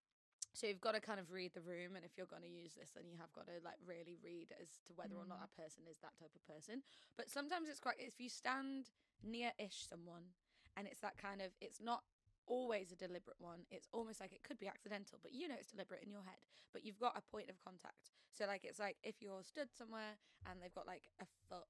so 0.52 0.66
you've 0.66 0.80
got 0.80 0.92
to 0.94 1.00
kind 1.00 1.20
of 1.20 1.30
read 1.30 1.52
the 1.54 1.60
room, 1.62 1.94
and 1.96 2.04
if 2.04 2.16
you're 2.16 2.26
going 2.26 2.42
to 2.42 2.48
use 2.48 2.74
this, 2.74 2.90
then 2.94 3.04
you 3.06 3.16
have 3.20 3.32
got 3.32 3.46
to 3.46 3.58
like 3.64 3.78
really 3.86 4.16
read 4.22 4.52
as 4.60 4.78
to 4.86 4.92
whether 4.94 5.14
or 5.14 5.26
not 5.26 5.38
Mm. 5.38 5.46
that 5.46 5.56
person 5.56 5.84
is 5.90 5.98
that 6.02 6.16
type 6.18 6.34
of 6.34 6.42
person. 6.46 6.82
But 7.16 7.30
sometimes 7.30 7.68
it's 7.68 7.80
quite 7.80 7.96
if 7.98 8.20
you 8.20 8.28
stand 8.28 8.90
near-ish 9.22 9.86
someone, 9.88 10.34
and 10.76 10.86
it's 10.86 11.00
that 11.00 11.16
kind 11.18 11.40
of 11.40 11.52
it's 11.60 11.80
not 11.80 12.02
always 12.46 12.90
a 12.90 12.96
deliberate 12.96 13.38
one. 13.38 13.60
It's 13.70 13.86
almost 13.92 14.20
like 14.20 14.32
it 14.32 14.42
could 14.42 14.58
be 14.58 14.66
accidental, 14.66 15.18
but 15.22 15.32
you 15.32 15.46
know 15.46 15.54
it's 15.58 15.70
deliberate 15.70 16.02
in 16.02 16.10
your 16.10 16.24
head. 16.24 16.42
But 16.72 16.84
you've 16.84 16.98
got 16.98 17.16
a 17.16 17.22
point 17.22 17.48
of 17.48 17.62
contact. 17.62 18.10
So 18.32 18.46
like 18.46 18.64
it's 18.64 18.80
like 18.80 18.96
if 19.04 19.22
you're 19.22 19.44
stood 19.44 19.70
somewhere 19.70 20.18
and 20.50 20.60
they've 20.60 20.74
got 20.74 20.86
like 20.86 21.04
a 21.20 21.26
foot 21.48 21.66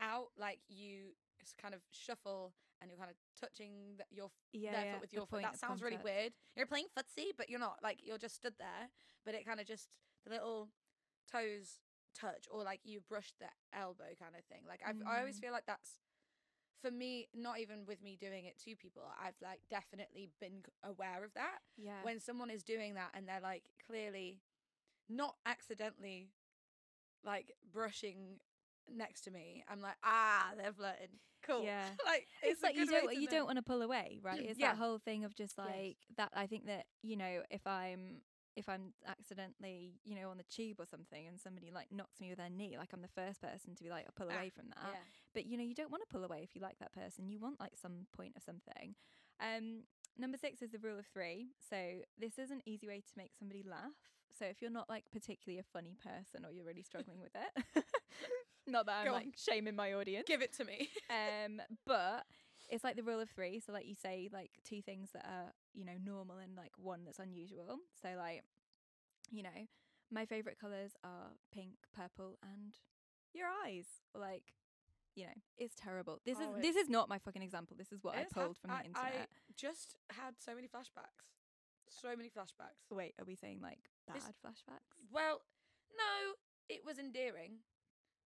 out, 0.00 0.28
like 0.38 0.60
you 0.68 1.14
kind 1.60 1.74
of 1.74 1.80
shuffle 1.92 2.52
and 2.80 2.90
you're 2.90 2.98
kind 2.98 3.10
of 3.10 3.16
touching 3.40 3.96
the, 3.98 4.04
your 4.10 4.30
Yeah, 4.52 4.72
their 4.72 4.80
yeah, 4.82 4.92
foot 4.92 5.00
with 5.02 5.12
your 5.12 5.26
foot. 5.26 5.42
That 5.42 5.58
sounds 5.58 5.82
really 5.82 5.98
weird. 6.02 6.32
You're 6.56 6.66
playing 6.66 6.86
footsie, 6.98 7.30
but 7.36 7.48
you're 7.48 7.60
not. 7.60 7.78
Like 7.82 8.00
you're 8.04 8.18
just 8.18 8.34
stood 8.36 8.54
there, 8.58 8.90
but 9.24 9.34
it 9.34 9.46
kind 9.46 9.60
of 9.60 9.66
just 9.66 9.88
the 10.24 10.32
little 10.32 10.68
toes 11.30 11.80
touch, 12.18 12.46
or 12.50 12.64
like 12.64 12.80
you 12.84 13.00
brush 13.08 13.32
the 13.38 13.46
elbow 13.78 14.12
kind 14.18 14.34
of 14.38 14.44
thing. 14.46 14.62
Like 14.68 14.80
I've, 14.86 14.96
I 15.06 15.18
always 15.20 15.36
Mm. 15.36 15.40
feel 15.40 15.52
like 15.52 15.66
that's 15.66 16.00
for 16.82 16.90
me. 16.90 17.28
Not 17.34 17.58
even 17.60 17.86
with 17.86 18.02
me 18.02 18.16
doing 18.20 18.44
it 18.44 18.58
to 18.64 18.76
people, 18.76 19.02
I've 19.22 19.36
like 19.42 19.60
definitely 19.70 20.30
been 20.40 20.62
aware 20.82 21.24
of 21.24 21.32
that 21.34 21.60
Yeah. 21.76 22.02
when 22.02 22.20
someone 22.20 22.50
is 22.50 22.62
doing 22.62 22.94
that 22.94 23.10
and 23.14 23.26
they're 23.28 23.40
like 23.40 23.64
clearly 23.86 24.40
not 25.08 25.36
accidentally 25.46 26.30
like 27.24 27.52
brushing 27.72 28.40
next 28.94 29.22
to 29.22 29.30
me. 29.30 29.64
I'm 29.68 29.80
like, 29.80 29.96
ah, 30.04 30.50
they're 30.56 30.72
flirting. 30.72 31.08
Cool. 31.46 31.64
Yeah. 31.64 31.84
like 32.06 32.26
it's, 32.42 32.62
a 32.62 32.66
like 32.66 32.76
you 32.76 32.86
don't 32.86 33.14
you 33.14 33.28
don't 33.28 33.46
want 33.46 33.56
to 33.58 33.62
pull 33.62 33.82
away, 33.82 34.20
right? 34.22 34.40
It's 34.40 34.58
Yeah. 34.58 34.68
that 34.72 34.78
whole 34.78 34.98
thing 34.98 35.24
of 35.24 35.34
just 35.34 35.54
Yes. 35.58 35.66
like 35.66 35.96
that. 36.16 36.30
I 36.34 36.46
think 36.46 36.66
that 36.66 36.86
you 37.02 37.16
know 37.16 37.42
if 37.50 37.66
I'm 37.66 38.22
if 38.56 38.68
I'm 38.68 38.94
accidentally 39.06 40.00
you 40.04 40.16
know 40.18 40.30
on 40.30 40.38
the 40.38 40.44
tube 40.44 40.80
or 40.80 40.86
something 40.86 41.26
and 41.26 41.38
somebody 41.38 41.70
like 41.70 41.92
knocks 41.92 42.20
me 42.20 42.30
with 42.30 42.38
their 42.38 42.50
knee, 42.50 42.76
like 42.78 42.88
I'm 42.92 43.02
the 43.02 43.08
first 43.14 43.40
person 43.40 43.74
to 43.76 43.84
be 43.84 43.90
like 43.90 44.06
I'll 44.06 44.14
pull 44.26 44.32
Ah, 44.32 44.38
away 44.38 44.50
from 44.50 44.66
that. 44.68 44.78
Yeah. 44.92 44.98
But 45.34 45.46
you 45.46 45.56
know 45.56 45.64
you 45.64 45.74
don't 45.74 45.90
want 45.90 46.02
to 46.02 46.12
pull 46.12 46.24
away 46.24 46.40
if 46.42 46.56
you 46.56 46.62
like 46.62 46.78
that 46.80 46.92
person. 46.92 47.28
You 47.28 47.38
want 47.38 47.60
like 47.60 47.76
some 47.80 48.06
point 48.16 48.32
of 48.36 48.42
something. 48.42 48.94
Um, 49.38 49.82
number 50.18 50.38
six 50.38 50.62
is 50.62 50.70
the 50.70 50.78
rule 50.78 50.98
of 50.98 51.06
three. 51.06 51.48
So 51.68 51.76
this 52.18 52.38
is 52.38 52.50
an 52.50 52.62
easy 52.66 52.86
way 52.88 53.02
to 53.06 53.12
make 53.16 53.32
somebody 53.38 53.62
laugh. 53.62 53.92
So 54.38 54.46
if 54.46 54.60
you're 54.60 54.70
not 54.70 54.88
like 54.88 55.04
particularly 55.12 55.58
a 55.60 55.62
funny 55.72 55.96
person 56.02 56.44
or 56.44 56.52
you're 56.52 56.64
really 56.64 56.82
struggling 56.82 57.20
with 57.20 57.32
it, 57.36 57.84
not 58.66 58.86
that 58.86 58.98
I'm 59.00 59.04
Go 59.06 59.10
on. 59.14 59.16
like 59.16 59.34
shaming 59.36 59.76
my 59.76 59.92
audience. 59.94 60.24
Give 60.26 60.42
it 60.42 60.52
to 60.54 60.64
me. 60.64 60.88
um 61.10 61.60
but 61.86 62.24
it's 62.68 62.82
like 62.84 62.96
the 62.96 63.02
rule 63.02 63.20
of 63.20 63.30
three. 63.30 63.60
So 63.60 63.72
like 63.72 63.86
you 63.86 63.94
say 63.94 64.28
like 64.32 64.50
two 64.64 64.82
things 64.82 65.10
that 65.12 65.24
are 65.24 65.52
you 65.74 65.84
know 65.84 65.96
normal 66.04 66.38
and 66.38 66.56
like 66.56 66.72
one 66.76 67.04
that's 67.04 67.18
unusual. 67.18 67.78
So 68.02 68.08
like 68.16 68.42
you 69.30 69.42
know 69.42 69.66
my 70.10 70.24
favorite 70.24 70.58
colors 70.60 70.92
are 71.04 71.30
pink 71.52 71.72
purple 71.94 72.38
and 72.42 72.74
your 73.34 73.46
eyes. 73.64 73.86
Like 74.14 74.52
you 75.14 75.24
know 75.24 75.32
it's 75.58 75.74
terrible. 75.76 76.20
This 76.24 76.38
Oh, 76.40 76.56
is 76.56 76.62
this 76.62 76.76
is 76.76 76.88
not 76.88 77.08
my 77.08 77.18
fucking 77.18 77.42
example. 77.42 77.76
This 77.78 77.92
is 77.92 78.02
what 78.02 78.16
i 78.16 78.24
pulled 78.24 78.58
from 78.58 78.70
the 78.70 78.76
I- 78.76 78.82
internet. 78.84 79.28
I 79.30 79.52
just 79.56 79.96
had 80.10 80.34
so 80.38 80.54
many 80.54 80.66
flashbacks. 80.68 81.24
So 81.88 82.08
many 82.16 82.28
flashbacks. 82.28 82.82
wait 82.90 83.14
are 83.20 83.24
we 83.24 83.36
saying 83.36 83.60
like 83.62 83.78
bad 84.08 84.16
This- 84.16 84.24
flashbacks? 84.44 84.90
Well, 85.12 85.40
no, 85.96 86.34
it 86.68 86.80
was 86.84 86.98
endearing, 86.98 87.58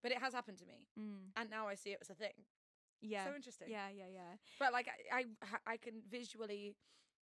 but 0.03 0.13
it 0.13 0.19
has 0.19 0.33
happened 0.35 0.59
to 0.59 0.67
me, 0.67 0.87
mm. 0.99 1.31
and 1.37 1.51
now 1.51 1.69
I 1.69 1.75
see 1.75 1.91
it 1.91 1.99
as 2.01 2.11
a 2.11 2.15
thing. 2.15 2.33
yeah 3.01 3.25
So 3.27 3.35
interesting. 3.35 3.69
yeah 3.71 3.89
yeah 3.95 4.11
yeah 4.13 4.33
But 4.59 4.73
like 4.73 4.89
I, 5.13 5.25
I, 5.43 5.73
I 5.75 5.77
can 5.77 6.03
visually 6.11 6.77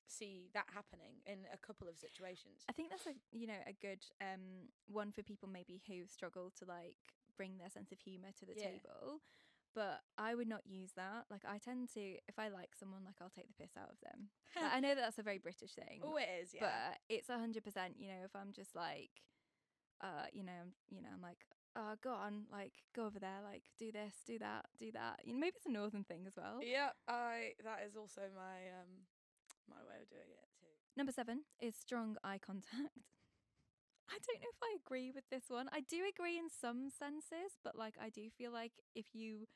see 0.07 0.49
that 0.55 0.65
happening 0.75 1.21
in 1.27 1.41
a 1.53 1.59
couple 1.59 1.87
of 1.89 1.99
situations. 1.99 2.65
I 2.69 2.73
think 2.73 2.91
that's 2.91 3.07
a 3.07 3.15
you 3.31 3.47
know 3.47 3.61
a 3.67 3.73
good 3.73 4.05
um 4.21 4.71
one 4.87 5.13
for 5.13 5.23
people 5.23 5.49
maybe 5.49 5.83
who 5.87 6.07
struggle 6.07 6.51
to 6.59 6.65
like 6.65 6.97
bring 7.37 7.59
their 7.59 7.71
sense 7.71 7.93
of 7.93 7.99
humor 8.01 8.29
to 8.39 8.47
the 8.47 8.55
Yeah. 8.57 8.69
table. 8.71 9.21
But 9.75 10.01
I 10.17 10.35
would 10.35 10.49
not 10.49 10.63
use 10.67 10.93
that. 10.97 11.27
Like 11.31 11.45
I 11.45 11.59
tend 11.59 11.91
to, 11.95 12.01
if 12.27 12.39
I 12.39 12.49
like 12.49 12.71
someone, 12.75 13.05
like 13.05 13.17
I'll 13.21 13.31
take 13.31 13.47
the 13.47 13.55
piss 13.63 13.77
out 13.79 13.91
of 13.91 14.01
them. 14.03 14.31
Like, 14.61 14.75
I 14.75 14.81
know 14.81 14.95
that 14.97 15.03
that's 15.03 15.19
a 15.19 15.23
very 15.23 15.39
British 15.39 15.75
thing, 15.75 16.01
oh, 16.03 16.17
it 16.17 16.27
is. 16.43 16.51
Yeah. 16.55 16.67
but 16.67 16.99
it's 17.09 17.29
a 17.29 17.39
hundred 17.39 17.63
percent. 17.63 17.95
You 18.01 18.09
know, 18.09 18.23
if 18.25 18.35
I'm 18.35 18.51
just 18.51 18.75
like, 18.75 19.11
uh, 20.03 20.27
you 20.33 20.43
know, 20.43 20.57
I'm, 20.63 20.73
you 20.91 21.01
know, 21.03 21.11
I'm 21.15 21.21
like, 21.23 21.39
uh, 21.77 21.97
go 22.03 22.13
on, 22.13 22.45
like 22.53 22.73
go 22.95 23.07
over 23.07 23.19
there, 23.19 23.41
like 23.45 23.63
do 23.79 23.93
this, 23.93 24.15
do 24.27 24.39
that, 24.39 24.67
do 24.79 24.93
that. 24.93 25.21
You 25.25 25.35
know, 25.35 25.41
maybe 25.41 25.55
it's 25.57 25.67
a 25.67 25.73
northern 25.73 26.05
thing 26.05 26.25
as 26.27 26.35
well. 26.37 26.61
yeah, 26.63 26.91
I. 27.07 27.53
That 27.65 27.81
is 27.87 27.97
also 27.97 28.23
my 28.35 28.69
um, 28.81 29.07
my 29.69 29.81
way 29.89 30.03
of 30.03 30.09
doing 30.09 30.31
it 30.31 30.49
too. 30.59 30.73
Number 30.97 31.13
seven 31.13 31.43
is 31.61 31.75
strong 31.75 32.17
eye 32.25 32.41
contact. 32.45 32.73
I 34.11 34.17
don't 34.25 34.41
know 34.41 34.49
if 34.49 34.63
I 34.63 34.77
agree 34.85 35.11
with 35.13 35.29
this 35.31 35.45
one. 35.49 35.69
I 35.71 35.81
do 35.81 35.99
agree 36.09 36.39
in 36.39 36.49
some 36.49 36.89
senses, 36.89 37.61
but 37.63 37.77
like 37.77 37.95
I 38.01 38.09
do 38.09 38.31
feel 38.31 38.53
like 38.53 38.73
if 38.95 39.15
you 39.15 39.47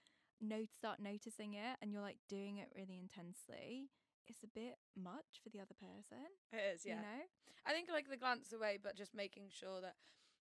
note 0.40 0.68
start 0.76 1.00
noticing 1.00 1.54
it 1.54 1.78
and 1.80 1.92
you're 1.92 2.02
like 2.02 2.18
doing 2.28 2.58
it 2.58 2.68
really 2.76 2.98
intensely, 2.98 3.88
it's 4.28 4.42
a 4.42 4.52
bit 4.54 4.76
much 4.96 5.40
for 5.42 5.48
the 5.48 5.60
other 5.60 5.74
person. 5.80 6.28
It 6.52 6.74
is. 6.74 6.84
Yeah. 6.84 6.96
You 6.96 7.00
know? 7.00 7.20
I 7.64 7.72
think 7.72 7.88
like 7.90 8.10
the 8.10 8.16
glance 8.16 8.52
away, 8.52 8.78
but 8.82 8.96
just 8.96 9.14
making 9.14 9.48
sure 9.48 9.80
that 9.80 9.94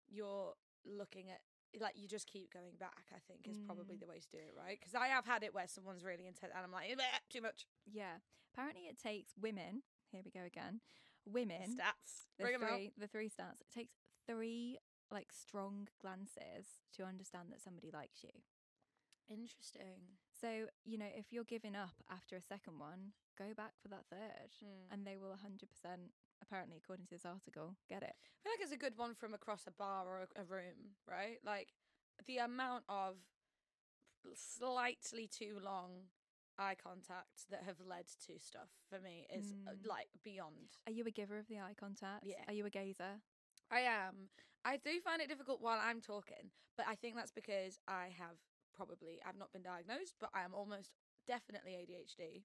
you're 0.09 0.53
looking 0.85 1.29
at 1.29 1.39
like 1.79 1.93
you 1.95 2.07
just 2.07 2.27
keep 2.27 2.51
going 2.53 2.75
back. 2.79 3.05
I 3.15 3.19
think 3.27 3.47
is 3.47 3.57
probably 3.65 3.95
Mm. 3.95 3.99
the 4.01 4.07
way 4.07 4.19
to 4.19 4.29
do 4.29 4.37
it, 4.37 4.53
right? 4.57 4.77
Because 4.79 4.95
I 4.95 5.07
have 5.07 5.25
had 5.25 5.43
it 5.43 5.53
where 5.53 5.67
someone's 5.67 6.03
really 6.03 6.27
intense, 6.27 6.51
and 6.53 6.63
I'm 6.63 6.71
like 6.71 6.89
too 7.29 7.41
much. 7.41 7.65
Yeah. 7.85 8.19
Apparently 8.53 8.83
it 8.87 8.97
takes 8.97 9.37
women, 9.37 9.83
here 10.11 10.21
we 10.25 10.31
go 10.31 10.43
again. 10.43 10.81
Women 11.25 11.77
Stats. 11.77 12.25
the 12.37 12.43
Bring 12.43 12.59
three 12.59 12.91
the 12.97 13.07
three 13.07 13.29
stats. 13.29 13.61
It 13.61 13.69
takes 13.73 13.93
three 14.27 14.77
like 15.11 15.31
strong 15.31 15.87
glances 16.01 16.81
to 16.93 17.03
understand 17.03 17.51
that 17.51 17.61
somebody 17.61 17.91
likes 17.91 18.23
you. 18.23 18.31
Interesting. 19.29 20.17
So, 20.39 20.67
you 20.83 20.97
know, 20.97 21.07
if 21.15 21.31
you're 21.31 21.43
giving 21.45 21.75
up 21.75 21.95
after 22.09 22.35
a 22.35 22.41
second 22.41 22.79
one, 22.79 23.13
go 23.37 23.53
back 23.55 23.73
for 23.81 23.87
that 23.89 24.05
third 24.09 24.51
Mm. 24.63 24.91
and 24.91 25.05
they 25.05 25.15
will 25.17 25.31
100%, 25.31 26.11
apparently, 26.41 26.77
according 26.77 27.05
to 27.05 27.11
this 27.11 27.25
article, 27.25 27.75
get 27.89 28.03
it. 28.03 28.13
I 28.15 28.37
feel 28.43 28.51
like 28.53 28.61
it's 28.61 28.71
a 28.71 28.77
good 28.77 28.97
one 28.97 29.13
from 29.15 29.33
across 29.33 29.63
a 29.67 29.71
bar 29.71 30.05
or 30.07 30.21
a, 30.21 30.41
a 30.41 30.43
room, 30.43 30.95
right? 31.09 31.37
Like 31.45 31.69
the 32.25 32.37
amount 32.37 32.83
of 32.89 33.15
slightly 34.35 35.27
too 35.27 35.57
long 35.63 36.07
eye 36.59 36.75
contact 36.81 37.49
that 37.49 37.63
have 37.65 37.77
led 37.87 38.05
to 38.27 38.39
stuff 38.39 38.69
for 38.89 38.99
me 38.99 39.25
is 39.33 39.53
uh, 39.67 39.71
Mm. 39.71 39.87
like 39.87 40.09
beyond. 40.23 40.77
Are 40.85 40.91
you 40.91 41.05
a 41.05 41.11
giver 41.11 41.37
of 41.39 41.47
the 41.47 41.59
eye 41.59 41.73
contact? 41.79 42.25
Yeah. 42.25 42.43
Are 42.47 42.53
you 42.53 42.65
a 42.65 42.69
gazer? 42.69 43.21
I 43.71 43.81
am. 43.81 44.29
I 44.63 44.77
do 44.77 44.99
find 45.01 45.21
it 45.21 45.29
difficult 45.29 45.61
while 45.61 45.79
I'm 45.81 46.01
talking, 46.01 46.51
but 46.77 46.87
I 46.87 46.95
think 46.95 47.15
that's 47.15 47.31
because 47.31 47.79
I 47.87 48.09
have 48.17 48.37
probably 48.75 49.19
I've 49.25 49.37
not 49.37 49.51
been 49.51 49.63
diagnosed, 49.63 50.15
but 50.19 50.29
I 50.33 50.43
am 50.43 50.53
almost 50.53 50.91
definitely 51.27 51.71
ADHD. 51.71 52.43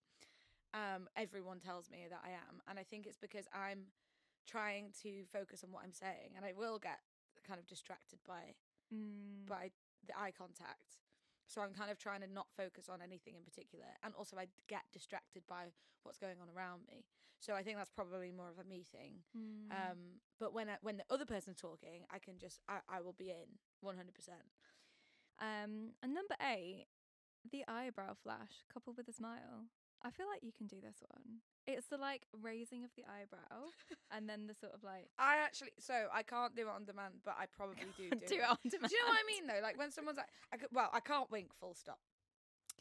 Um, 0.77 1.09
everyone 1.17 1.59
tells 1.59 1.89
me 1.91 2.05
that 2.11 2.21
I 2.23 2.31
am, 2.37 2.61
and 2.69 2.79
I 2.79 2.83
think 2.85 3.07
it's 3.07 3.17
because 3.17 3.49
I'm 3.55 3.89
trying 4.47 4.93
to 5.03 5.25
focus 5.33 5.65
on 5.65 5.73
what 5.73 5.83
I'm 5.83 5.93
saying, 5.97 6.37
and 6.37 6.45
I 6.45 6.53
will 6.53 6.79
get 6.79 7.01
kind 7.49 7.59
of 7.59 7.67
distracted 7.67 8.19
by 8.27 8.55
Mm. 8.95 9.47
by 9.49 9.73
the 10.07 10.15
eye 10.17 10.31
contact. 10.31 10.99
So 11.49 11.61
I'm 11.61 11.73
kind 11.75 11.91
of 11.91 11.99
trying 11.99 12.21
to 12.21 12.29
not 12.29 12.47
focus 12.57 12.89
on 12.89 13.03
anything 13.03 13.35
in 13.35 13.43
particular, 13.43 13.87
and 14.05 14.15
also 14.15 14.37
I 14.37 14.47
get 14.69 14.83
distracted 14.93 15.43
by 15.49 15.73
what's 16.05 16.19
going 16.19 16.37
on 16.41 16.49
around 16.55 16.83
me. 16.87 17.05
So 17.41 17.55
I 17.55 17.63
think 17.65 17.79
that's 17.79 17.91
probably 17.91 18.31
more 18.31 18.49
of 18.49 18.59
a 18.59 18.65
me 18.65 18.85
thing. 18.85 19.25
Mm. 19.37 19.71
Um, 19.73 19.99
but 20.39 20.53
when 20.55 20.69
I, 20.69 20.77
when 20.83 20.99
the 20.99 21.05
other 21.11 21.25
person's 21.27 21.57
talking, 21.57 22.05
I 22.11 22.19
can 22.21 22.39
just 22.39 22.61
I, 22.69 22.79
I 22.89 23.01
will 23.01 23.13
be 23.13 23.31
in 23.31 23.59
one 23.81 23.97
hundred 23.97 24.15
percent. 24.15 24.47
Um, 25.41 25.95
and 26.03 26.15
number 26.15 26.37
eight, 26.41 26.87
the 27.51 27.65
eyebrow 27.67 28.15
flash 28.15 28.65
coupled 28.73 28.97
with 28.97 29.09
a 29.09 29.13
smile. 29.13 29.67
I 30.05 30.11
feel 30.11 30.27
like 30.31 30.43
you 30.43 30.53
can 30.53 30.67
do 30.67 30.77
this 30.81 31.03
one. 31.09 31.41
It's 31.67 31.87
the 31.89 31.97
like 31.99 32.27
raising 32.43 32.85
of 32.85 32.91
the 32.97 33.03
eyebrow 33.05 33.71
and 34.15 34.29
then 34.29 34.47
the 34.47 34.55
sort 34.55 34.73
of 34.75 34.85
like 34.85 35.11
I 35.19 35.37
actually 35.43 35.73
so 35.79 36.07
I 36.13 36.23
can't 36.23 36.55
do 36.55 36.63
it 36.69 36.75
on 36.75 36.85
demand, 36.85 37.15
but 37.25 37.35
I 37.39 37.47
probably 37.57 37.77
do 37.97 38.11
do, 38.11 38.27
do 38.27 38.37
it 38.43 38.49
on 38.49 38.59
demand. 38.69 38.91
Do 38.91 38.95
you 38.97 39.03
know 39.03 39.11
what 39.11 39.19
I 39.25 39.27
mean 39.27 39.47
though? 39.47 39.61
Like 39.63 39.79
when 39.79 39.91
someone's 39.91 40.19
like, 40.19 40.31
I 40.53 40.57
could, 40.59 40.69
well, 40.73 40.91
I 40.93 41.01
can't 41.01 41.31
wink 41.31 41.51
full 41.59 41.75
stop. 41.75 41.99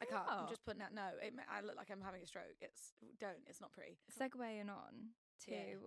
I 0.02 0.06
can't. 0.06 0.28
I'm 0.28 0.46
Oh. 0.46 0.50
just 0.50 0.66
putting 0.66 0.82
out. 0.82 0.94
No, 0.94 1.08
it, 1.24 1.34
I 1.50 1.62
look 1.66 1.78
like 1.78 1.88
I'm 1.90 2.02
having 2.04 2.22
a 2.22 2.28
stroke. 2.28 2.60
It's 2.62 2.94
don't. 3.20 3.42
It's 3.48 3.62
not 3.62 3.72
pretty. 3.72 3.98
segueing 4.12 4.68
on 4.70 5.16
to 5.46 5.52
Yeah. 5.52 5.80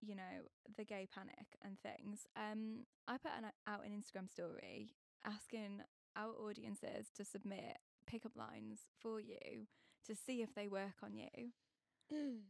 you 0.00 0.14
know 0.14 0.46
the 0.76 0.84
gay 0.84 1.06
panic 1.12 1.56
and 1.64 1.78
things 1.80 2.26
um 2.36 2.84
i 3.08 3.16
put 3.16 3.30
an, 3.38 3.46
out 3.66 3.80
an 3.84 3.92
instagram 3.92 4.28
story 4.30 4.90
asking 5.24 5.80
our 6.16 6.32
audiences 6.34 7.08
to 7.16 7.24
submit 7.24 7.78
pickup 8.06 8.36
lines 8.36 8.80
for 9.00 9.20
you 9.20 9.66
to 10.06 10.14
see 10.14 10.42
if 10.42 10.54
they 10.54 10.68
work 10.68 11.02
on 11.02 11.14
you 11.14 11.28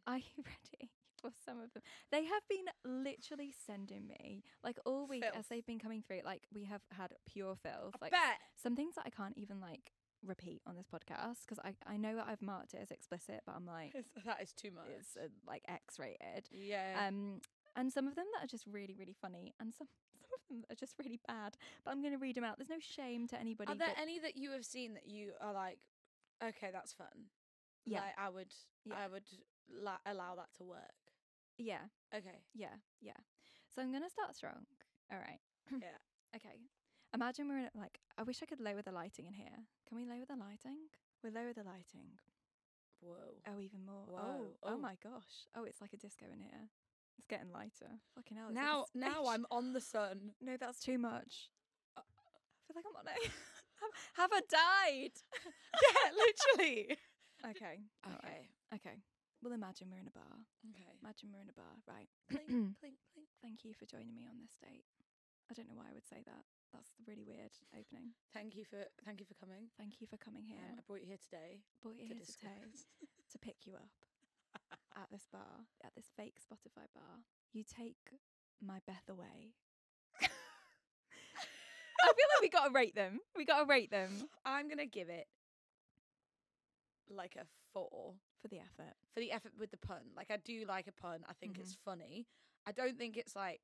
are 0.07 0.19
you 0.19 0.45
ready 0.45 0.91
for 1.21 1.31
some 1.47 1.59
of 1.59 1.73
them 1.73 1.83
they 2.13 2.25
have 2.25 2.43
been 2.49 2.67
literally 2.85 3.53
sending 3.67 4.07
me 4.07 4.43
like 4.63 4.79
all 4.85 5.07
week 5.07 5.25
as 5.35 5.47
they've 5.49 5.67
been 5.67 5.79
coming 5.79 6.03
through 6.07 6.21
like 6.25 6.43
we 6.53 6.65
have 6.65 6.83
had 6.97 7.13
pure 7.27 7.57
filth 7.57 7.95
I 7.95 8.05
like 8.05 8.13
bet. 8.13 8.39
some 8.63 8.77
things 8.77 8.97
that 8.97 9.05
i 9.07 9.11
can't 9.11 9.37
even 9.39 9.59
like 9.61 9.93
repeat 10.23 10.61
on 10.67 10.77
this 10.77 10.87
podcast 10.87 11.47
because 11.47 11.59
I, 11.65 11.75
I 11.91 11.97
know 11.97 12.17
that 12.17 12.27
i've 12.29 12.43
marked 12.43 12.75
it 12.75 12.81
as 12.83 12.91
explicit 12.91 13.41
but 13.47 13.55
i'm 13.55 13.67
like 13.67 13.95
that 14.27 14.43
is 14.43 14.53
too 14.53 14.71
much. 14.75 14.87
it's 14.99 15.17
uh, 15.17 15.29
like 15.47 15.63
X 15.69 15.99
rated. 15.99 16.49
yeah. 16.51 17.07
Um, 17.07 17.41
and 17.77 17.93
some 17.93 18.09
of 18.09 18.15
them 18.15 18.25
that 18.35 18.45
are 18.45 18.49
just 18.49 18.67
really, 18.67 18.95
really 18.99 19.15
funny, 19.21 19.55
and 19.61 19.73
some 19.73 19.89
some 20.21 20.31
of 20.35 20.41
them 20.49 20.63
that 20.63 20.73
are 20.73 20.81
just 20.81 20.95
really 20.99 21.21
bad. 21.29 21.57
But 21.85 21.91
I'm 21.91 22.01
going 22.01 22.13
to 22.13 22.19
read 22.19 22.37
them 22.37 22.45
out. 22.45 22.57
There's 22.59 22.71
no 22.71 22.81
shame 22.81 23.29
to 23.29 23.39
anybody. 23.39 23.71
Are 23.71 23.77
there 23.77 23.89
but 23.95 24.03
any 24.03 24.19
that 24.21 24.37
you 24.37 24.51
have 24.53 24.65
seen 24.65 24.95
that 24.95 25.07
you 25.07 25.33
are 25.41 25.53
like, 25.53 25.79
okay, 26.43 26.71
that's 26.73 26.93
fun? 26.93 27.29
Yeah. 27.87 28.01
Like, 28.01 28.15
I 28.19 28.29
would. 28.29 28.53
Yeah. 28.85 28.95
I 29.05 29.09
would 29.09 29.27
la- 29.71 30.03
allow 30.05 30.35
that 30.37 30.53
to 30.59 30.65
work. 30.65 30.99
Yeah, 31.59 31.89
Okay. 32.15 32.43
yeah, 32.55 32.75
yeah. 33.01 33.17
So 33.75 33.81
I'm 33.83 33.93
gonna 33.93 34.11
start 34.11 34.35
strong. 34.35 34.67
All 35.11 35.19
right. 35.19 35.41
Yeah. 35.71 35.79
Okay. 36.37 36.59
Imagine 37.15 37.49
we're 37.49 37.59
in 37.59 37.71
like. 37.75 37.99
I 38.19 38.23
wish 38.25 38.43
I 38.43 38.47
could 38.47 38.61
lower 38.61 38.83
the 38.83 38.93
lighting 38.93 39.25
in 39.27 39.33
here. 39.33 39.65
Can 39.89 39.97
we 39.97 40.05
lower 40.05 40.27
the 40.29 40.37
lighting? 40.37 40.91
We 41.25 41.31
lower 41.31 41.53
the 41.55 41.63
lighting. 41.63 42.19
Whoa. 43.01 43.41
Oh, 43.47 43.61
even 43.61 43.87
more. 43.87 44.05
Whoa. 44.07 44.19
Oh, 44.21 44.47
oh, 44.63 44.75
Oh. 44.75 44.77
my 44.77 44.97
gosh. 45.03 45.47
Oh, 45.57 45.65
it's 45.65 45.81
like 45.81 45.93
a 45.95 45.97
disco 45.97 46.27
in 46.33 46.41
here. 46.41 46.69
It's 47.17 47.27
getting 47.27 47.51
lighter. 47.53 47.89
Fucking 48.17 48.37
hell. 48.37 48.49
it's 48.51 48.57
like 48.57 48.65
Now, 48.65 48.85
now 48.95 49.27
I'm 49.29 49.47
on 49.51 49.73
the 49.73 49.81
sun. 49.81 50.33
No, 50.43 50.57
that's 50.59 50.81
too 50.81 50.99
much. 50.99 51.49
Uh, 51.97 52.01
I 52.03 52.67
feel 52.67 52.77
like 52.77 52.85
I'm 52.91 52.97
on 52.97 53.07
it. 53.07 53.31
have, 53.81 54.31
have 54.31 54.31
I 54.33 54.41
died? 54.51 55.13
yeah, 55.83 56.11
literally. 56.13 56.99
Okay. 57.47 57.79
Okay. 58.03 58.51
Okay. 58.75 58.97
Well, 59.43 59.55
imagine 59.55 59.87
we're 59.93 60.03
in 60.03 60.11
a 60.11 60.17
bar. 60.17 60.35
Okay. 60.75 60.99
Imagine 60.99 61.31
we're 61.31 61.45
in 61.45 61.53
a 61.53 61.55
bar, 61.55 61.75
right? 61.87 62.11
Plink, 62.33 62.75
plink, 62.83 62.99
plink. 63.15 63.31
Thank 63.39 63.63
you 63.63 63.71
for 63.79 63.87
joining 63.87 64.17
me 64.17 64.27
on 64.27 64.43
this 64.43 64.59
date. 64.59 64.83
I 65.47 65.55
don't 65.55 65.71
know 65.71 65.79
why 65.79 65.87
I 65.87 65.95
would 65.95 66.09
say 66.09 66.27
that. 66.27 66.43
That's 66.75 66.91
a 66.99 67.07
really 67.07 67.23
weird 67.23 67.55
opening. 67.71 68.19
Thank 68.35 68.59
you 68.59 68.67
for 68.67 68.83
thank 69.07 69.23
you 69.23 69.27
for 69.27 69.39
coming. 69.39 69.71
Thank 69.79 70.03
you 70.03 70.11
for 70.11 70.19
coming 70.19 70.43
here. 70.43 70.67
Um, 70.67 70.79
I 70.79 70.83
brought 70.83 71.07
you 71.07 71.07
here 71.07 71.23
today 71.23 71.63
Brought 71.81 71.95
you 72.03 72.11
to 72.11 72.19
here 72.19 72.27
today 72.27 72.67
to 73.33 73.39
pick 73.39 73.63
you 73.63 73.79
up 73.79 73.95
at 74.99 75.07
this 75.15 75.31
bar, 75.31 75.63
at 75.87 75.95
this 75.95 76.11
fake 76.17 76.43
Spotify 76.43 76.91
bar. 76.91 77.23
You 77.55 77.63
take 77.63 78.19
my 78.59 78.83
Beth 78.87 79.07
away. 79.09 79.55
I 80.21 82.11
feel 82.11 82.29
like 82.35 82.43
we 82.43 82.51
gotta 82.51 82.75
rate 82.75 82.99
them. 82.99 83.21
We 83.37 83.45
gotta 83.47 83.67
rate 83.67 83.91
them 83.95 84.27
I'm 84.45 84.69
gonna 84.69 84.91
give 84.91 85.09
it 85.09 85.27
like 87.11 87.37
a 87.37 87.45
four 87.73 88.15
for 88.41 88.49
the 88.49 88.59
effort. 88.59 88.95
for 89.13 89.21
the 89.21 89.33
effort 89.33 89.53
with 89.59 89.71
the 89.71 89.77
pun. 89.77 90.03
Like 90.17 90.31
I 90.31 90.37
do 90.39 90.65
like 90.69 90.87
a 90.87 90.93
pun. 90.93 91.25
I 91.29 91.33
think 91.35 91.59
it's 91.59 91.75
funny. 91.85 92.27
I 92.67 92.73
don't 92.73 92.99
think 92.99 93.17
it's 93.17 93.35
like, 93.37 93.61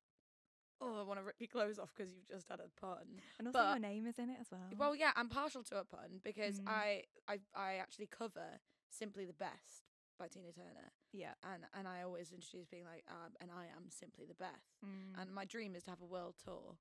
oh, 0.81 0.99
I 0.99 1.03
want 1.03 1.19
to 1.19 1.23
rip 1.25 1.35
your 1.39 1.47
clothes 1.47 1.79
off 1.79 1.93
because 1.95 2.13
you've 2.13 2.27
just 2.27 2.49
had 2.49 2.59
a 2.59 2.69
pun. 2.79 3.21
And 3.39 3.47
also 3.47 3.59
But- 3.59 3.69
your 3.71 3.79
name 3.79 4.05
is 4.07 4.17
in 4.19 4.29
it 4.29 4.37
as 4.41 4.47
well. 4.51 4.61
Well, 4.77 4.95
yeah, 4.95 5.11
I'm 5.15 5.29
partial 5.29 5.63
to 5.63 5.79
a 5.79 5.83
pun 5.85 6.19
because 6.23 6.59
Mm. 6.59 6.67
I, 6.69 7.03
I 7.27 7.39
I 7.55 7.73
actually 7.75 8.07
cover 8.07 8.59
"Simply 8.89 9.25
the 9.25 9.33
Best" 9.33 9.87
by 10.19 10.27
Tina 10.27 10.51
Turner, 10.51 10.91
yeah. 11.11 11.33
and 11.43 11.65
and 11.73 11.87
I 11.87 12.01
always 12.03 12.31
introduce 12.31 12.67
being 12.67 12.85
like, 12.85 13.03
um, 13.09 13.33
and 13.41 13.49
I 13.51 13.65
am 13.75 13.89
simply 13.89 14.25
the 14.25 14.35
best. 14.35 14.77
Mm. 14.85 15.19
And 15.21 15.33
my 15.33 15.45
dream 15.45 15.75
is 15.75 15.83
to 15.83 15.89
have 15.91 16.01
a 16.01 16.05
world 16.05 16.35
tour 16.43 16.77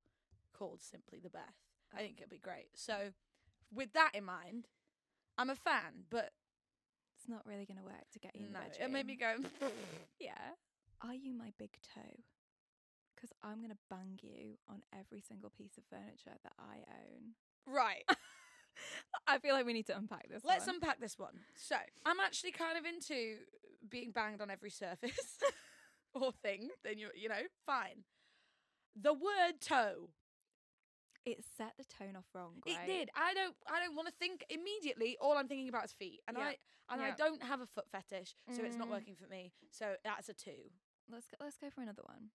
called 0.52 0.82
Simply 0.82 1.18
the 1.20 1.30
Best. 1.30 1.72
I 1.92 1.96
Oh. 1.96 2.02
think 2.02 2.18
it'd 2.18 2.28
be 2.30 2.38
great. 2.38 2.76
So, 2.76 3.12
with 3.72 3.92
that 3.94 4.12
in 4.14 4.24
mind, 4.24 4.68
I'm 5.38 5.48
a 5.50 5.56
fan, 5.56 6.04
but 6.10 6.32
it's 7.22 7.28
not 7.30 7.46
really 7.46 7.64
gonna 7.64 7.84
work 7.84 8.10
to 8.12 8.18
get 8.18 8.34
you 8.34 8.46
in 8.46 8.52
no, 8.52 8.58
the 8.58 8.66
it 8.66 8.72
bedroom. 8.72 8.92
made 8.92 9.06
me 9.06 9.16
go. 9.16 9.36
Yeah. 10.18 10.34
Are 11.02 11.14
you 11.14 11.34
my 11.34 11.52
big 11.58 11.70
toe? 11.94 12.18
Because 13.14 13.30
I'm 13.42 13.58
going 13.58 13.70
to 13.70 13.78
bang 13.90 14.18
you 14.22 14.56
on 14.68 14.82
every 14.98 15.20
single 15.20 15.50
piece 15.50 15.76
of 15.78 15.84
furniture 15.90 16.36
that 16.42 16.52
I 16.58 16.78
own. 16.90 17.34
right. 17.72 18.04
I 19.26 19.38
feel 19.38 19.54
like 19.54 19.66
we 19.66 19.72
need 19.72 19.86
to 19.86 19.96
unpack 19.96 20.28
this. 20.28 20.42
Let's 20.44 20.66
one. 20.66 20.76
unpack 20.76 20.98
this 21.00 21.18
one. 21.18 21.34
So, 21.56 21.76
I'm 22.06 22.18
actually 22.20 22.52
kind 22.52 22.78
of 22.78 22.84
into 22.84 23.36
being 23.88 24.10
banged 24.12 24.40
on 24.40 24.50
every 24.50 24.70
surface 24.70 25.38
or 26.14 26.32
thing. 26.42 26.70
Then 26.84 26.98
you, 26.98 27.08
you 27.14 27.28
know, 27.28 27.42
fine. 27.66 28.04
The 29.00 29.12
word 29.12 29.60
toe. 29.60 30.08
It 31.24 31.44
set 31.56 31.72
the 31.78 31.84
tone 31.84 32.16
off 32.16 32.26
wrong. 32.34 32.62
It 32.66 32.78
did. 32.86 33.10
I 33.14 33.34
don't. 33.34 33.54
I 33.70 33.78
don't 33.84 33.94
want 33.96 34.08
to 34.08 34.14
think 34.18 34.44
immediately. 34.50 35.16
All 35.20 35.36
I'm 35.38 35.48
thinking 35.48 35.68
about 35.68 35.84
is 35.84 35.92
feet, 35.92 36.20
and 36.28 36.36
Yeah. 36.36 36.44
I 36.44 36.56
and 36.90 37.00
I 37.00 37.10
don't 37.16 37.42
have 37.42 37.60
a 37.60 37.66
foot 37.66 37.88
fetish, 37.90 38.34
so 38.50 38.62
it's 38.64 38.76
not 38.76 38.88
Mm. 38.88 38.90
working 38.90 39.14
for 39.16 39.26
me. 39.28 39.52
So 39.70 39.96
that's 40.04 40.28
a 40.28 40.34
two. 40.34 40.70
Let's 41.08 41.26
go, 41.26 41.36
let's 41.40 41.56
go 41.56 41.70
for 41.70 41.80
another 41.80 42.02
one. 42.02 42.30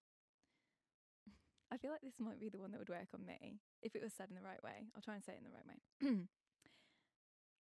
I 1.72 1.78
feel 1.78 1.92
like 1.92 2.02
this 2.02 2.20
might 2.20 2.40
be 2.40 2.50
the 2.50 2.60
one 2.60 2.72
that 2.72 2.80
would 2.80 2.90
work 2.90 3.10
on 3.14 3.26
me 3.26 3.60
if 3.82 3.96
it 3.96 4.02
was 4.02 4.14
said 4.14 4.30
in 4.30 4.36
the 4.36 4.42
right 4.42 4.64
way. 4.64 4.88
I'll 4.96 5.02
try 5.02 5.16
and 5.16 5.24
say 5.24 5.34
it 5.34 5.40
in 5.40 5.44
the 5.44 5.52
right 5.52 5.68
way. 5.68 5.80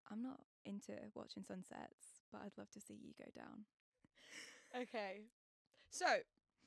I'm 0.09 0.21
not 0.23 0.39
into 0.65 0.93
watching 1.13 1.43
sunsets, 1.43 2.23
but 2.31 2.41
I'd 2.41 2.57
love 2.57 2.71
to 2.71 2.79
see 2.79 2.93
you 2.95 3.13
go 3.17 3.29
down. 3.35 3.65
Okay. 4.81 5.25
So 5.89 6.05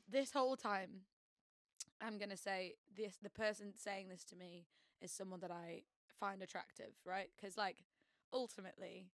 this 0.09 0.33
whole 0.33 0.57
time, 0.57 1.07
I'm 2.01 2.19
gonna 2.19 2.37
say 2.37 2.75
this: 2.97 3.17
the 3.23 3.31
person 3.31 3.73
saying 3.77 4.09
this 4.09 4.25
to 4.25 4.37
me 4.37 4.67
is 5.01 5.11
someone 5.13 5.41
that 5.41 5.51
I 5.51 5.83
find 6.19 6.43
attractive, 6.43 6.93
right? 7.05 7.29
Because 7.37 7.57
like 7.57 7.79
ultimately, 8.33 9.09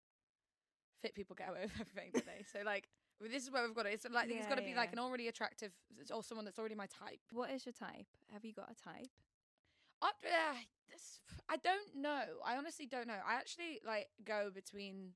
fit 1.01 1.15
people 1.15 1.35
get 1.35 1.49
away 1.49 1.61
with 1.63 1.71
everything, 1.79 2.11
don't 2.13 2.25
they? 2.25 2.43
So 2.51 2.59
like. 2.65 2.87
well, 3.19 3.29
This 3.29 3.43
is 3.43 3.51
where 3.51 3.63
we've 3.63 3.75
got 3.75 3.85
it. 3.85 3.93
It's 3.93 4.05
like 4.11 4.29
it's 4.29 4.47
got 4.47 4.57
to 4.57 4.63
be 4.63 4.75
like 4.75 4.91
an 4.93 4.99
already 4.99 5.27
attractive 5.27 5.71
or 6.13 6.23
someone 6.23 6.45
that's 6.45 6.59
already 6.59 6.75
my 6.75 6.87
type. 6.87 7.19
What 7.31 7.49
is 7.51 7.65
your 7.65 7.73
type? 7.73 8.07
Have 8.33 8.43
you 8.43 8.53
got 8.53 8.69
a 8.69 8.75
type? 8.75 9.09
I, 10.01 10.09
uh, 10.09 10.55
this, 10.91 11.19
I 11.49 11.57
don't 11.57 11.95
know. 11.95 12.23
I 12.45 12.57
honestly 12.57 12.85
don't 12.85 13.07
know. 13.07 13.17
I 13.27 13.35
actually 13.35 13.79
like 13.85 14.07
go 14.25 14.51
between 14.53 15.13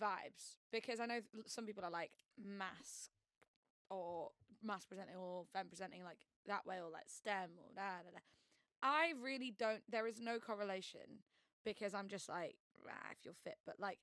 vibes 0.00 0.56
because 0.70 1.00
I 1.00 1.06
know 1.06 1.20
some 1.46 1.66
people 1.66 1.84
are 1.84 1.90
like 1.90 2.12
masc 2.38 3.10
or 3.88 4.30
masc 4.62 4.88
presenting 4.88 5.16
or 5.16 5.44
femme 5.52 5.68
presenting 5.68 6.04
like 6.04 6.18
that 6.46 6.66
way 6.66 6.76
or 6.76 6.90
like 6.90 7.08
stem 7.08 7.50
or 7.58 7.72
da 7.74 8.02
da 8.04 8.10
da. 8.12 8.18
I 8.82 9.12
really 9.20 9.50
don't. 9.56 9.82
There 9.90 10.06
is 10.06 10.20
no 10.20 10.38
correlation 10.38 11.24
because 11.64 11.94
I'm 11.94 12.08
just 12.08 12.28
like 12.28 12.56
ah, 12.88 13.10
if 13.12 13.18
you're 13.24 13.34
fit, 13.44 13.58
but 13.66 13.76
like. 13.78 13.98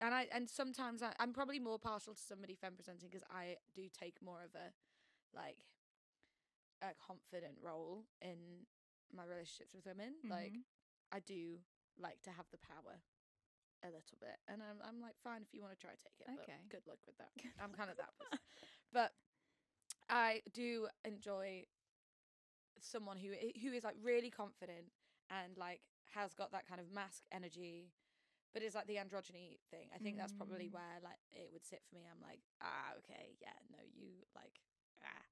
And 0.00 0.14
I 0.14 0.28
and 0.32 0.48
sometimes 0.48 1.02
I, 1.02 1.12
I'm 1.18 1.32
probably 1.32 1.58
more 1.58 1.78
partial 1.78 2.14
to 2.14 2.22
somebody 2.22 2.54
femme 2.54 2.74
presenting 2.76 3.08
because 3.10 3.26
I 3.34 3.56
do 3.74 3.88
take 3.90 4.22
more 4.22 4.44
of 4.44 4.54
a 4.54 4.70
like 5.36 5.58
a 6.82 6.94
confident 7.02 7.58
role 7.60 8.04
in 8.22 8.66
my 9.10 9.24
relationships 9.24 9.74
with 9.74 9.86
women. 9.86 10.14
Like 10.30 10.52
Mhm. 10.54 10.62
I 11.10 11.18
do 11.20 11.58
like 11.98 12.22
to 12.22 12.30
have 12.30 12.46
the 12.52 12.58
power 12.58 13.02
a 13.82 13.86
little 13.90 14.18
bit, 14.20 14.38
and 14.46 14.62
I'm 14.62 14.78
I'm 14.86 15.00
like 15.00 15.18
fine 15.18 15.42
if 15.42 15.52
you 15.52 15.62
want 15.62 15.74
to 15.74 15.80
try 15.80 15.90
take 15.98 16.20
it. 16.20 16.30
Okay. 16.30 16.62
But 16.62 16.68
good 16.70 16.86
luck 16.86 16.98
with 17.06 17.18
that. 17.18 17.32
I'm 17.58 17.72
kind 17.72 17.90
of 17.90 17.96
that 17.96 18.14
person, 18.18 18.38
but 18.92 19.14
I 20.08 20.42
do 20.52 20.88
enjoy 21.04 21.64
someone 22.80 23.16
who 23.16 23.30
who 23.60 23.72
is 23.74 23.84
like 23.84 23.96
really 24.02 24.30
confident 24.30 24.86
and 25.30 25.56
like 25.58 25.80
has 26.14 26.32
got 26.34 26.52
that 26.52 26.66
kind 26.66 26.80
of 26.80 26.92
masc 26.92 27.22
energy. 27.32 27.92
But 28.54 28.62
it's 28.62 28.74
like 28.74 28.86
the 28.86 28.96
androgyny 28.96 29.58
thing. 29.70 29.90
I 29.94 29.98
think 29.98 30.16
that's 30.16 30.32
probably 30.32 30.68
Mm. 30.68 30.72
where 30.72 30.98
like 31.04 31.20
it 31.32 31.50
would 31.52 31.64
sit 31.66 31.82
for 31.88 31.94
me. 31.96 32.06
I'm 32.10 32.20
like, 32.22 32.40
ah, 32.62 32.96
okay, 32.98 33.36
yeah, 33.40 33.52
no, 33.70 33.78
you 33.94 34.24
like, 34.34 34.60
ah. 35.04 35.24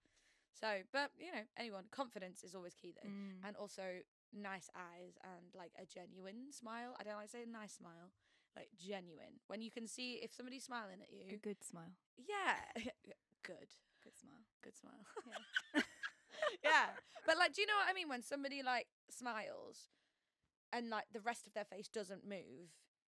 So, 0.52 0.82
but 0.92 1.10
you 1.18 1.32
know, 1.32 1.44
anyone 1.56 1.84
confidence 1.90 2.44
is 2.44 2.54
always 2.54 2.74
key 2.74 2.92
though 2.92 3.08
Mm. 3.08 3.40
and 3.46 3.56
also 3.56 4.00
nice 4.32 4.68
eyes 4.76 5.16
and 5.24 5.54
like 5.54 5.72
a 5.80 5.86
genuine 5.86 6.52
smile. 6.52 6.94
I 7.00 7.04
don't 7.04 7.16
like 7.16 7.30
saying 7.30 7.50
nice 7.50 7.72
smile, 7.72 8.12
like 8.54 8.68
genuine. 8.76 9.40
When 9.46 9.62
you 9.62 9.70
can 9.70 9.86
see 9.86 10.16
if 10.22 10.32
somebody's 10.34 10.64
smiling 10.64 11.00
at 11.00 11.10
you 11.10 11.24
a 11.32 11.36
good 11.36 11.64
smile. 11.64 11.96
yeah, 12.18 12.60
good, 13.42 13.72
Good 14.06 14.16
smile. 14.18 14.44
good 14.62 14.76
smile. 14.76 15.02
Yeah. 15.26 15.82
yeah, 16.64 16.86
but 17.26 17.36
like, 17.38 17.52
do 17.54 17.60
you 17.62 17.66
know 17.66 17.74
what 17.78 17.90
I 17.90 17.94
mean? 17.94 18.08
When 18.08 18.22
somebody 18.22 18.62
like 18.62 18.86
smiles 19.10 19.90
and 20.72 20.90
like 20.90 21.06
the 21.12 21.20
rest 21.20 21.46
of 21.46 21.54
their 21.54 21.64
face 21.66 21.88
doesn't 21.88 22.26
move, 22.26 22.70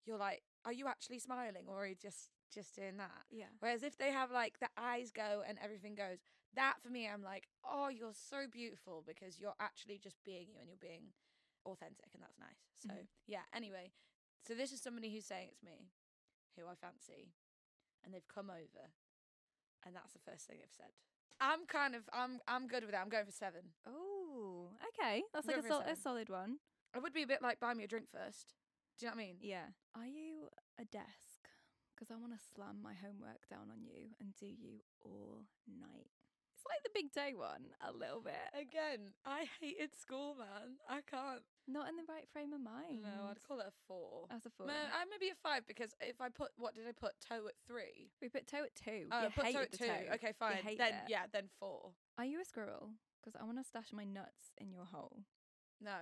you're 0.04 0.18
like, 0.18 0.42
are 0.64 0.72
you 0.72 0.86
actually 0.86 1.18
smiling 1.18 1.66
or 1.66 1.82
are 1.82 1.86
you 1.86 1.96
just 2.00 2.30
just 2.54 2.74
doing 2.74 2.96
that? 2.98 3.26
Yeah. 3.30 3.50
Whereas 3.58 3.82
if 3.82 3.98
they 3.98 4.12
have 4.12 4.30
like 4.30 4.58
the 4.60 4.68
eyes 4.78 5.10
go 5.10 5.42
and 5.46 5.58
everything 5.62 5.94
goes, 5.96 6.18
that 6.54 6.74
for 6.82 6.88
me, 6.90 7.08
I'm 7.08 7.22
like, 7.22 7.48
oh, 7.64 7.88
you're 7.88 8.14
so 8.14 8.46
beautiful 8.50 9.02
because 9.06 9.40
you're 9.40 9.58
actually 9.60 9.98
just 9.98 10.16
being 10.24 10.46
you 10.54 10.60
and 10.60 10.68
you're 10.68 10.80
being 10.80 11.12
authentic, 11.66 12.14
and 12.14 12.22
that's 12.22 12.38
nice. 12.38 12.62
So 12.78 12.94
Mhm. 12.94 13.06
yeah. 13.26 13.42
Anyway, 13.52 13.90
so 14.46 14.54
this 14.54 14.70
is 14.72 14.80
somebody 14.80 15.10
who's 15.12 15.26
saying 15.26 15.48
it's 15.50 15.62
me, 15.62 15.90
who 16.56 16.66
I 16.68 16.74
fancy, 16.76 17.34
and 18.04 18.14
they've 18.14 18.28
come 18.28 18.50
over, 18.50 18.92
and 19.86 19.94
that's 19.94 20.12
the 20.12 20.18
first 20.26 20.46
thing 20.46 20.58
they've 20.60 20.76
said. 20.76 20.90
I'm 21.40 21.64
kind 21.66 21.94
of 21.94 22.02
I'm 22.12 22.40
I'm 22.48 22.66
good 22.66 22.82
with 22.82 22.92
that. 22.92 23.00
I'm 23.02 23.08
going 23.08 23.24
for 23.24 23.32
seven. 23.32 23.62
Oh, 23.86 24.68
okay. 24.90 25.22
That's 25.32 25.46
like 25.46 25.56
Go 25.56 25.60
a, 25.60 25.62
for 25.62 25.68
a 25.68 25.70
sol- 25.70 25.92
a 25.92 25.96
solid 25.96 26.28
one. 26.28 26.58
I 26.94 26.98
would 26.98 27.12
be 27.12 27.22
a 27.22 27.26
bit 27.26 27.42
like 27.42 27.60
buy 27.60 27.74
me 27.74 27.84
a 27.84 27.88
drink 27.88 28.06
first. 28.10 28.54
Do 28.98 29.06
you 29.06 29.10
know 29.10 29.16
what 29.16 29.22
I 29.22 29.26
mean? 29.26 29.36
Yeah. 29.40 29.68
Are 29.94 30.06
you 30.06 30.48
a 30.80 30.84
desk? 30.84 31.46
Because 31.94 32.10
I 32.10 32.16
want 32.16 32.32
to 32.32 32.40
slam 32.54 32.80
my 32.82 32.92
homework 32.92 33.48
down 33.48 33.68
on 33.72 33.84
you 33.84 34.12
and 34.20 34.34
do 34.40 34.46
you 34.46 34.80
all 35.04 35.44
night. 35.68 36.08
It's 36.56 36.64
like 36.64 36.80
the 36.84 36.96
big 36.96 37.12
day 37.12 37.32
one, 37.36 37.76
a 37.84 37.92
little 37.92 38.20
bit. 38.20 38.48
Again, 38.56 39.12
I 39.24 39.44
hated 39.60 39.92
school, 39.94 40.34
man. 40.34 40.80
I 40.88 41.00
can't. 41.04 41.44
Not 41.68 41.88
in 41.88 41.96
the 41.96 42.06
right 42.08 42.28
frame 42.32 42.52
of 42.52 42.60
mind. 42.60 43.02
No, 43.02 43.26
I'd 43.30 43.42
call 43.42 43.58
it 43.58 43.66
a 43.66 43.74
four. 43.88 44.26
As 44.30 44.46
a 44.46 44.50
four. 44.50 44.66
Ma- 44.66 44.72
I 44.94 45.04
maybe 45.10 45.30
a 45.30 45.34
five 45.42 45.66
because 45.66 45.90
if 46.00 46.20
I 46.20 46.28
put 46.28 46.50
what 46.56 46.74
did 46.74 46.84
I 46.86 46.92
put 46.92 47.12
toe 47.20 47.48
at 47.48 47.54
three? 47.66 48.10
we 48.22 48.28
put 48.28 48.46
toe 48.46 48.62
at 48.64 48.74
two. 48.74 49.06
Oh, 49.10 49.22
you 49.24 49.30
put 49.30 49.52
toe 49.52 49.62
at 49.62 49.72
two. 49.72 49.86
toe. 49.86 50.14
Okay, 50.14 50.32
fine. 50.38 50.56
hate 50.62 50.78
Then 50.78 50.94
it. 50.94 51.08
yeah, 51.08 51.26
then 51.32 51.48
four. 51.58 51.90
Are 52.18 52.24
you 52.24 52.40
a 52.40 52.44
squirrel? 52.44 52.90
Because 53.20 53.34
I 53.40 53.44
want 53.44 53.58
to 53.58 53.64
stash 53.64 53.92
my 53.92 54.04
nuts 54.04 54.52
in 54.58 54.70
your 54.70 54.84
hole. 54.84 55.24
No, 55.80 55.98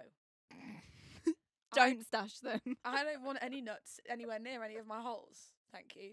Don't 1.75 2.05
stash 2.05 2.39
them. 2.39 2.61
I 2.85 3.03
don't 3.03 3.25
want 3.25 3.39
any 3.43 3.61
nuts 3.61 3.99
anywhere 4.09 4.39
near 4.39 4.63
any 4.63 4.77
of 4.77 4.87
my 4.87 5.01
holes. 5.01 5.53
Thank 5.73 5.97
you. 5.97 6.13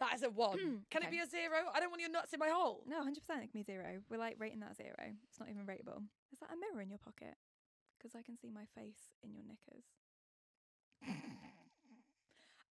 That 0.00 0.14
is 0.14 0.22
a 0.24 0.30
one. 0.30 0.58
Hmm, 0.58 0.74
can 0.90 1.02
it 1.04 1.10
be 1.10 1.20
a 1.20 1.26
zero? 1.26 1.70
I 1.72 1.78
don't 1.78 1.90
want 1.90 2.00
your 2.02 2.10
nuts 2.10 2.32
in 2.32 2.40
my 2.40 2.48
hole. 2.48 2.82
No, 2.86 3.00
100% 3.04 3.14
it 3.14 3.52
can 3.52 3.60
be 3.60 3.62
zero. 3.62 4.00
We're 4.10 4.18
like 4.18 4.36
rating 4.40 4.58
that 4.60 4.76
zero. 4.76 4.96
It's 5.30 5.38
not 5.38 5.48
even 5.48 5.62
rateable. 5.66 6.02
Is 6.32 6.40
that 6.40 6.50
a 6.50 6.56
mirror 6.58 6.82
in 6.82 6.90
your 6.90 6.98
pocket? 6.98 7.36
Because 8.04 8.14
I 8.18 8.22
can 8.22 8.36
see 8.36 8.50
my 8.50 8.66
face 8.78 9.16
in 9.22 9.32
your 9.32 9.44
knickers. 9.48 9.86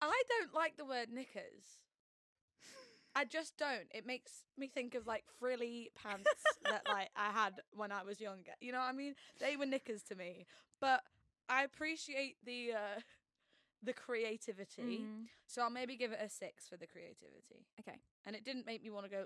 I 0.02 0.22
don't 0.28 0.52
like 0.54 0.76
the 0.76 0.84
word 0.84 1.08
knickers. 1.10 1.80
I 3.16 3.24
just 3.24 3.56
don't. 3.56 3.88
It 3.94 4.06
makes 4.06 4.44
me 4.58 4.68
think 4.68 4.94
of 4.94 5.06
like 5.06 5.24
frilly 5.38 5.90
pants 5.94 6.28
that 6.64 6.82
like 6.86 7.08
I 7.16 7.30
had 7.30 7.54
when 7.72 7.92
I 7.92 8.02
was 8.02 8.20
younger. 8.20 8.52
You 8.60 8.72
know 8.72 8.78
what 8.78 8.88
I 8.88 8.92
mean? 8.92 9.14
They 9.40 9.56
were 9.56 9.64
knickers 9.64 10.02
to 10.04 10.14
me. 10.14 10.44
But 10.82 11.02
I 11.48 11.64
appreciate 11.64 12.36
the 12.44 12.72
uh 12.74 13.00
the 13.82 13.94
creativity. 13.94 15.06
Mm, 15.06 15.26
So 15.46 15.62
I'll 15.62 15.70
maybe 15.70 15.96
give 15.96 16.12
it 16.12 16.20
a 16.22 16.28
6 16.28 16.68
for 16.68 16.76
the 16.76 16.86
creativity. 16.86 17.66
Okay. 17.80 17.98
And 18.26 18.36
it 18.36 18.44
didn't 18.44 18.66
make 18.66 18.82
me 18.82 18.90
want 18.90 19.06
to 19.06 19.10
go 19.10 19.24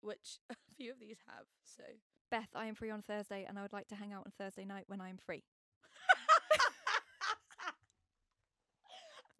which 0.00 0.38
a 0.50 0.54
few 0.76 0.92
of 0.92 1.00
these 1.00 1.18
have. 1.26 1.46
So 1.64 1.82
Beth, 2.30 2.48
I 2.54 2.66
am 2.66 2.74
free 2.74 2.90
on 2.90 3.02
Thursday 3.02 3.44
and 3.48 3.58
I 3.58 3.62
would 3.62 3.72
like 3.72 3.88
to 3.88 3.96
hang 3.96 4.12
out 4.12 4.24
on 4.24 4.32
Thursday 4.38 4.64
night 4.64 4.84
when 4.86 5.00
I'm 5.00 5.18
free. 5.18 5.42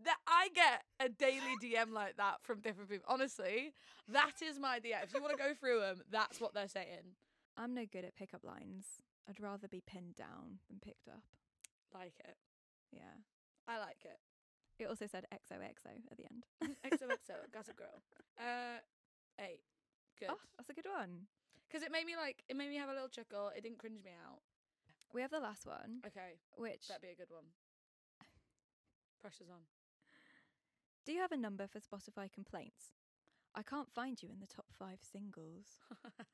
that 0.04 0.16
I 0.26 0.48
get 0.54 0.82
a 0.98 1.08
daily 1.08 1.56
DM 1.62 1.92
like 1.92 2.16
that 2.16 2.36
from 2.42 2.60
different 2.60 2.90
people. 2.90 3.06
Honestly, 3.08 3.72
that 4.08 4.42
is 4.42 4.58
my 4.58 4.80
DM. 4.80 5.04
If 5.04 5.14
you 5.14 5.22
want 5.22 5.36
to 5.36 5.42
go 5.42 5.54
through 5.54 5.80
them, 5.80 6.02
that's 6.10 6.40
what 6.40 6.54
they're 6.54 6.68
saying. 6.68 7.14
I'm 7.56 7.74
no 7.74 7.84
good 7.90 8.04
at 8.04 8.16
pickup 8.16 8.44
lines. 8.44 8.86
I'd 9.28 9.40
rather 9.40 9.68
be 9.68 9.82
pinned 9.86 10.16
down 10.16 10.58
than 10.68 10.80
picked 10.82 11.06
up. 11.08 11.22
Like 11.94 12.14
it. 12.18 12.36
Yeah. 12.92 13.22
I 13.68 13.78
like 13.78 14.04
it. 14.04 14.18
It 14.82 14.88
also 14.88 15.06
said 15.06 15.26
XOXO 15.32 15.92
at 16.10 16.16
the 16.16 16.24
end. 16.24 16.44
XOXO, 16.84 17.52
Gossip 17.52 17.76
Girl. 17.76 18.02
Uh, 18.38 18.80
eight. 19.38 19.60
Good. 20.18 20.30
Oh, 20.32 20.40
that's 20.56 20.70
a 20.70 20.74
good 20.74 20.90
one. 20.92 21.28
Because 21.70 21.84
it 21.84 21.92
made 21.92 22.04
me 22.04 22.16
like, 22.16 22.42
it 22.48 22.56
made 22.56 22.68
me 22.68 22.76
have 22.76 22.88
a 22.88 22.92
little 22.92 23.08
chuckle. 23.08 23.52
It 23.56 23.62
didn't 23.62 23.78
cringe 23.78 24.02
me 24.04 24.10
out. 24.26 24.40
We 25.14 25.22
have 25.22 25.30
the 25.30 25.38
last 25.38 25.66
one, 25.66 26.00
Okay, 26.06 26.38
which 26.56 26.88
that'd 26.88 27.00
be 27.02 27.08
a 27.08 27.14
good 27.14 27.30
one. 27.30 27.44
Pressure's 29.22 29.50
on. 29.50 29.60
do 31.04 31.12
you 31.12 31.20
have 31.20 31.30
a 31.32 31.36
number 31.36 31.66
for 31.68 31.78
Spotify 31.78 32.32
complaints? 32.32 32.86
I 33.54 33.62
can't 33.62 33.92
find 33.92 34.20
you 34.22 34.30
in 34.32 34.40
the 34.40 34.46
top 34.46 34.66
five 34.78 34.98
singles. 35.02 35.78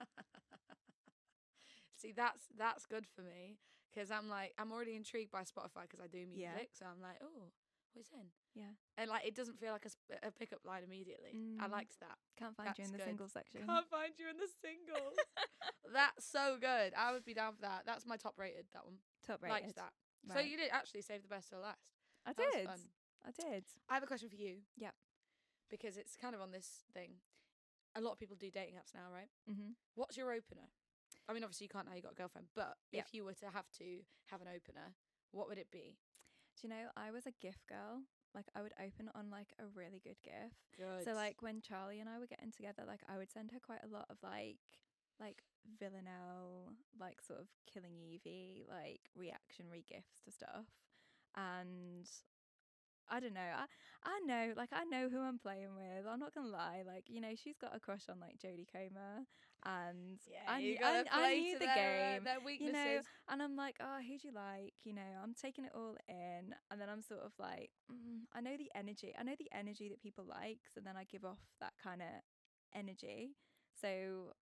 See, 1.96 2.12
that's 2.12 2.44
that's 2.58 2.84
good 2.84 3.06
for 3.06 3.22
me 3.22 3.56
because 3.92 4.10
I'm 4.10 4.28
like 4.28 4.52
I'm 4.58 4.70
already 4.72 4.94
intrigued 4.94 5.32
by 5.32 5.42
Spotify 5.42 5.82
because 5.88 6.00
I 6.04 6.08
do 6.08 6.26
music, 6.26 6.42
Yeah. 6.42 6.64
so 6.78 6.84
I'm 6.86 7.00
like, 7.00 7.16
oh, 7.22 7.48
what's 7.96 8.12
in? 8.12 8.28
Yeah. 8.54 8.72
and 8.96 9.10
like 9.10 9.26
it 9.26 9.34
doesn't 9.34 9.58
feel 9.60 9.72
like 9.72 9.84
a, 9.84 10.28
a 10.28 10.30
pickup 10.30 10.60
line 10.64 10.82
immediately. 10.84 11.32
I 11.60 11.66
Mm. 11.68 11.72
liked 11.72 11.98
that. 12.00 12.16
Can't 12.38 12.56
find 12.56 12.72
you 12.78 12.84
in 12.84 12.92
the 12.92 12.98
good. 12.98 13.06
singles 13.06 13.32
section. 13.32 13.66
Can't 13.66 13.88
find 13.90 14.12
you 14.18 14.28
in 14.30 14.36
the 14.36 14.48
singles. 14.48 15.16
that's 15.92 16.24
so 16.24 16.56
good. 16.60 16.92
I 16.96 17.12
would 17.12 17.24
be 17.24 17.34
down 17.34 17.54
for 17.54 17.62
that. 17.62 17.82
That's 17.84 18.06
my 18.06 18.16
top 18.16 18.34
rated. 18.38 18.66
That 18.72 18.84
one 18.84 18.96
Top 19.26 19.42
rated. 19.42 19.52
liked 19.64 19.76
that. 19.76 19.92
So 20.32 20.40
you 20.40 20.56
did 20.56 20.70
actually 20.72 21.02
save 21.02 21.22
the 21.22 21.28
best 21.28 21.50
till 21.50 21.60
last. 21.60 21.80
I 22.24 22.32
That 22.32 22.46
was 22.46 22.54
did. 22.54 22.66
fun. 22.66 22.80
I 23.26 23.30
did. 23.30 23.64
I 23.88 23.94
have 23.94 24.02
a 24.02 24.06
question 24.06 24.28
for 24.28 24.36
you. 24.36 24.58
Yep. 24.78 24.94
Because 25.70 25.96
it's 25.96 26.16
kind 26.16 26.34
of 26.34 26.40
on 26.40 26.50
this 26.52 26.84
thing. 26.94 27.20
A 27.94 28.00
lot 28.00 28.12
of 28.12 28.18
people 28.18 28.36
do 28.38 28.50
dating 28.50 28.74
apps 28.74 28.94
now, 28.94 29.08
right? 29.12 29.28
Mm-hmm. 29.50 29.72
What's 29.94 30.16
your 30.16 30.32
opener? 30.32 30.68
I 31.28 31.32
mean, 31.32 31.42
obviously 31.44 31.64
you 31.64 31.68
can't 31.70 31.86
now 31.88 31.94
you 31.94 32.02
got 32.02 32.12
a 32.12 32.14
girlfriend, 32.20 32.48
but 32.54 32.76
Yep. 32.92 33.04
if 33.06 33.14
you 33.14 33.24
were 33.24 33.34
to 33.34 33.46
have 33.52 33.70
to 33.78 34.00
have 34.30 34.40
an 34.42 34.48
opener, 34.48 34.94
what 35.32 35.48
would 35.48 35.58
it 35.58 35.70
be? 35.70 35.96
Do 36.56 36.66
you 36.66 36.70
know 36.70 36.88
I 36.96 37.10
was 37.10 37.26
a 37.26 37.36
gift 37.40 37.66
girl? 37.68 38.02
Like 38.34 38.46
I 38.54 38.62
would 38.62 38.74
open 38.80 39.10
on 39.14 39.30
like 39.30 39.52
a 39.58 39.64
really 39.74 40.00
good 40.02 40.20
gift. 40.24 40.60
Good. 40.76 41.04
So 41.04 41.12
like 41.12 41.40
when 41.40 41.60
Charlie 41.60 42.00
and 42.00 42.08
I 42.08 42.18
were 42.18 42.26
getting 42.26 42.52
together, 42.52 42.84
like 42.86 43.00
I 43.08 43.16
would 43.16 43.30
send 43.30 43.50
her 43.52 43.60
quite 43.60 43.84
a 43.84 43.92
lot 43.92 44.06
of 44.10 44.16
like 44.22 44.58
like 45.20 45.42
villanelle, 45.80 46.72
like 47.00 47.20
sort 47.20 47.40
of 47.40 47.48
Killing 47.72 47.96
Eve, 47.96 48.68
like 48.68 49.00
reactionary 49.16 49.84
gifts 49.88 50.20
to 50.24 50.30
stuff. 50.30 50.68
And 51.34 52.08
I 53.10 53.20
don't 53.20 53.34
know. 53.34 53.40
I 53.40 53.66
I 54.04 54.20
know, 54.26 54.54
like 54.56 54.70
I 54.72 54.84
know 54.84 55.08
who 55.08 55.20
I'm 55.20 55.38
playing 55.38 55.74
with. 55.74 56.06
I'm 56.08 56.20
not 56.20 56.34
gonna 56.34 56.48
lie. 56.48 56.82
Like, 56.86 57.04
you 57.08 57.20
know, 57.20 57.34
she's 57.36 57.56
got 57.58 57.74
a 57.74 57.80
crush 57.80 58.08
on 58.08 58.20
like 58.20 58.38
Jodie 58.38 58.66
Comer 58.70 59.26
and 59.64 60.18
yeah, 60.30 60.46
I, 60.46 60.60
knew- 60.60 60.78
I, 60.82 61.04
I 61.10 61.34
knew 61.38 61.58
the 61.58 61.64
their, 61.64 61.74
game. 61.74 62.24
Their 62.24 62.40
weaknesses. 62.44 62.74
You 62.76 62.92
know, 62.94 63.00
and 63.28 63.42
I'm 63.42 63.56
like, 63.56 63.76
oh, 63.80 63.98
who 64.00 64.18
do 64.18 64.28
you 64.28 64.34
like? 64.34 64.74
You 64.84 64.94
know, 64.94 65.10
I'm 65.22 65.34
taking 65.34 65.64
it 65.64 65.72
all 65.74 65.96
in, 66.08 66.54
and 66.70 66.80
then 66.80 66.88
I'm 66.88 67.02
sort 67.02 67.20
of 67.24 67.32
like, 67.38 67.70
mm, 67.90 68.26
I 68.34 68.40
know 68.40 68.56
the 68.56 68.70
energy. 68.76 69.12
I 69.18 69.22
know 69.24 69.34
the 69.38 69.50
energy 69.56 69.88
that 69.88 70.00
people 70.02 70.24
likes, 70.24 70.76
and 70.76 70.86
then 70.86 70.94
I 70.96 71.04
give 71.04 71.24
off 71.24 71.40
that 71.60 71.72
kind 71.82 72.00
of 72.00 72.22
energy. 72.74 73.30
So 73.80 74.34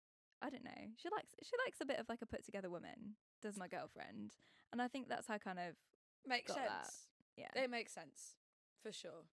I 0.42 0.50
don't 0.50 0.64
know. 0.64 0.92
She 0.96 1.08
likes 1.14 1.34
she 1.42 1.56
likes 1.64 1.78
a 1.80 1.86
bit 1.86 1.98
of 1.98 2.08
like 2.08 2.22
a 2.22 2.26
put 2.26 2.44
together 2.44 2.68
woman. 2.68 3.16
Does 3.40 3.56
my 3.56 3.68
girlfriend, 3.68 4.32
and 4.72 4.82
I 4.82 4.88
think 4.88 5.08
that's 5.08 5.28
how 5.28 5.38
kind 5.38 5.58
of 5.58 5.74
makes 6.26 6.52
sense. 6.52 6.68
that. 6.68 6.90
yeah. 7.36 7.62
It 7.62 7.70
makes 7.70 7.92
sense 7.94 8.36
for 8.84 8.92
sure. 8.92 9.24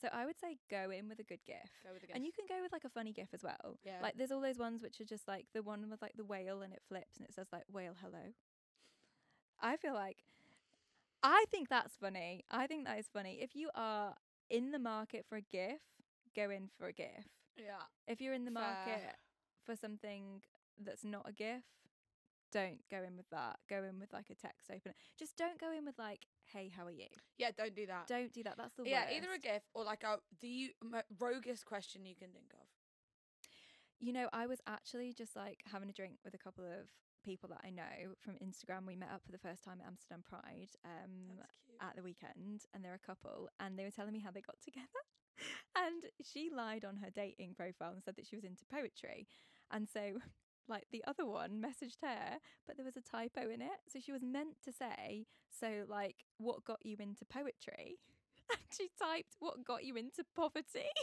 So 0.00 0.08
I 0.12 0.26
would 0.26 0.38
say 0.40 0.56
go 0.70 0.90
in 0.90 1.08
with 1.08 1.20
a 1.20 1.22
good 1.22 1.44
gift. 1.46 1.70
Go 1.84 1.92
with 1.92 2.02
the 2.02 2.14
And 2.14 2.24
you 2.24 2.32
can 2.32 2.46
go 2.48 2.60
with 2.60 2.72
like 2.72 2.84
a 2.84 2.90
funny 2.90 3.12
gif 3.12 3.28
as 3.32 3.42
well. 3.42 3.78
Yeah. 3.84 4.00
Like 4.02 4.14
there's 4.16 4.32
all 4.32 4.40
those 4.40 4.58
ones 4.58 4.82
which 4.82 5.00
are 5.00 5.04
just 5.04 5.28
like 5.28 5.46
the 5.54 5.62
one 5.62 5.88
with 5.88 6.02
like 6.02 6.14
the 6.16 6.24
whale 6.24 6.62
and 6.62 6.72
it 6.72 6.82
flips 6.88 7.16
and 7.18 7.26
it 7.28 7.34
says 7.34 7.46
like 7.52 7.62
whale 7.70 7.94
hello. 8.02 8.32
I 9.62 9.76
feel 9.76 9.94
like 9.94 10.18
I 11.22 11.44
think 11.50 11.68
that's 11.68 11.96
funny. 11.96 12.44
I 12.50 12.66
think 12.66 12.84
that 12.86 12.98
is 12.98 13.06
funny. 13.12 13.38
If 13.40 13.54
you 13.54 13.70
are 13.74 14.14
in 14.50 14.72
the 14.72 14.78
market 14.78 15.24
for 15.28 15.36
a 15.36 15.40
gif, 15.40 15.80
go 16.36 16.50
in 16.50 16.68
for 16.76 16.86
a 16.88 16.92
gif. 16.92 17.28
yeah. 17.56 17.84
If 18.06 18.20
you're 18.20 18.34
in 18.34 18.44
the 18.44 18.50
Fair. 18.50 18.62
market 18.62 19.16
for 19.64 19.74
something 19.76 20.42
that's 20.84 21.04
not 21.04 21.26
a 21.26 21.32
gif, 21.32 21.62
don't 22.54 22.78
go 22.88 22.98
in 22.98 23.16
with 23.16 23.28
that. 23.30 23.56
Go 23.68 23.82
in 23.82 23.98
with 23.98 24.12
like 24.12 24.30
a 24.30 24.34
text 24.34 24.70
opener. 24.70 24.94
Just 25.18 25.36
don't 25.36 25.58
go 25.58 25.72
in 25.76 25.84
with 25.84 25.98
like, 25.98 26.20
"Hey, 26.44 26.70
how 26.74 26.86
are 26.86 26.92
you?" 26.92 27.08
Yeah, 27.36 27.50
don't 27.56 27.74
do 27.74 27.84
that. 27.86 28.06
Don't 28.06 28.32
do 28.32 28.44
that. 28.44 28.54
That's 28.56 28.74
the 28.76 28.84
yeah, 28.86 29.02
worst. 29.02 29.16
either 29.16 29.32
a 29.34 29.38
GIF 29.38 29.62
or 29.74 29.84
like 29.84 30.04
a 30.04 30.18
the 30.40 30.70
roguest 31.18 31.66
question 31.66 32.06
you 32.06 32.14
can 32.14 32.30
think 32.30 32.52
of. 32.54 32.66
You 33.98 34.12
know, 34.12 34.28
I 34.32 34.46
was 34.46 34.60
actually 34.68 35.12
just 35.12 35.34
like 35.34 35.60
having 35.70 35.90
a 35.90 35.92
drink 35.92 36.18
with 36.24 36.34
a 36.34 36.38
couple 36.38 36.64
of 36.64 36.88
people 37.24 37.48
that 37.48 37.60
I 37.64 37.70
know 37.70 38.14
from 38.20 38.34
Instagram. 38.34 38.86
We 38.86 38.96
met 38.96 39.10
up 39.12 39.22
for 39.26 39.32
the 39.32 39.38
first 39.38 39.64
time 39.64 39.78
at 39.80 39.88
Amsterdam 39.88 40.22
Pride 40.22 40.70
um, 40.84 41.40
at 41.80 41.96
the 41.96 42.02
weekend, 42.02 42.62
and 42.72 42.84
they're 42.84 43.00
a 43.02 43.06
couple, 43.06 43.48
and 43.58 43.76
they 43.76 43.84
were 43.84 43.90
telling 43.90 44.12
me 44.12 44.20
how 44.20 44.30
they 44.30 44.42
got 44.42 44.60
together. 44.64 44.86
and 45.74 46.04
she 46.22 46.50
lied 46.54 46.84
on 46.84 46.96
her 46.98 47.10
dating 47.10 47.54
profile 47.54 47.92
and 47.92 48.04
said 48.04 48.14
that 48.16 48.26
she 48.26 48.36
was 48.36 48.44
into 48.44 48.64
poetry. 48.70 49.26
And 49.72 49.88
so, 49.88 50.20
like, 50.68 50.84
the 50.90 51.04
other 51.06 51.26
one 51.26 51.62
messaged 51.62 52.00
her, 52.02 52.38
but 52.66 52.76
there 52.76 52.84
was 52.84 52.96
a 52.96 53.00
typo 53.00 53.50
in 53.50 53.60
it. 53.60 53.80
So 53.88 54.00
she 54.00 54.12
was 54.12 54.22
meant 54.22 54.56
to 54.64 54.72
say, 54.72 55.26
So, 55.50 55.84
like, 55.88 56.16
what 56.38 56.64
got 56.64 56.84
you 56.84 56.96
into 56.98 57.24
poetry? 57.24 57.98
And 58.50 58.60
she 58.76 58.90
typed, 59.00 59.36
What 59.40 59.64
got 59.64 59.84
you 59.84 59.96
into 59.96 60.22
poverty? 60.36 60.90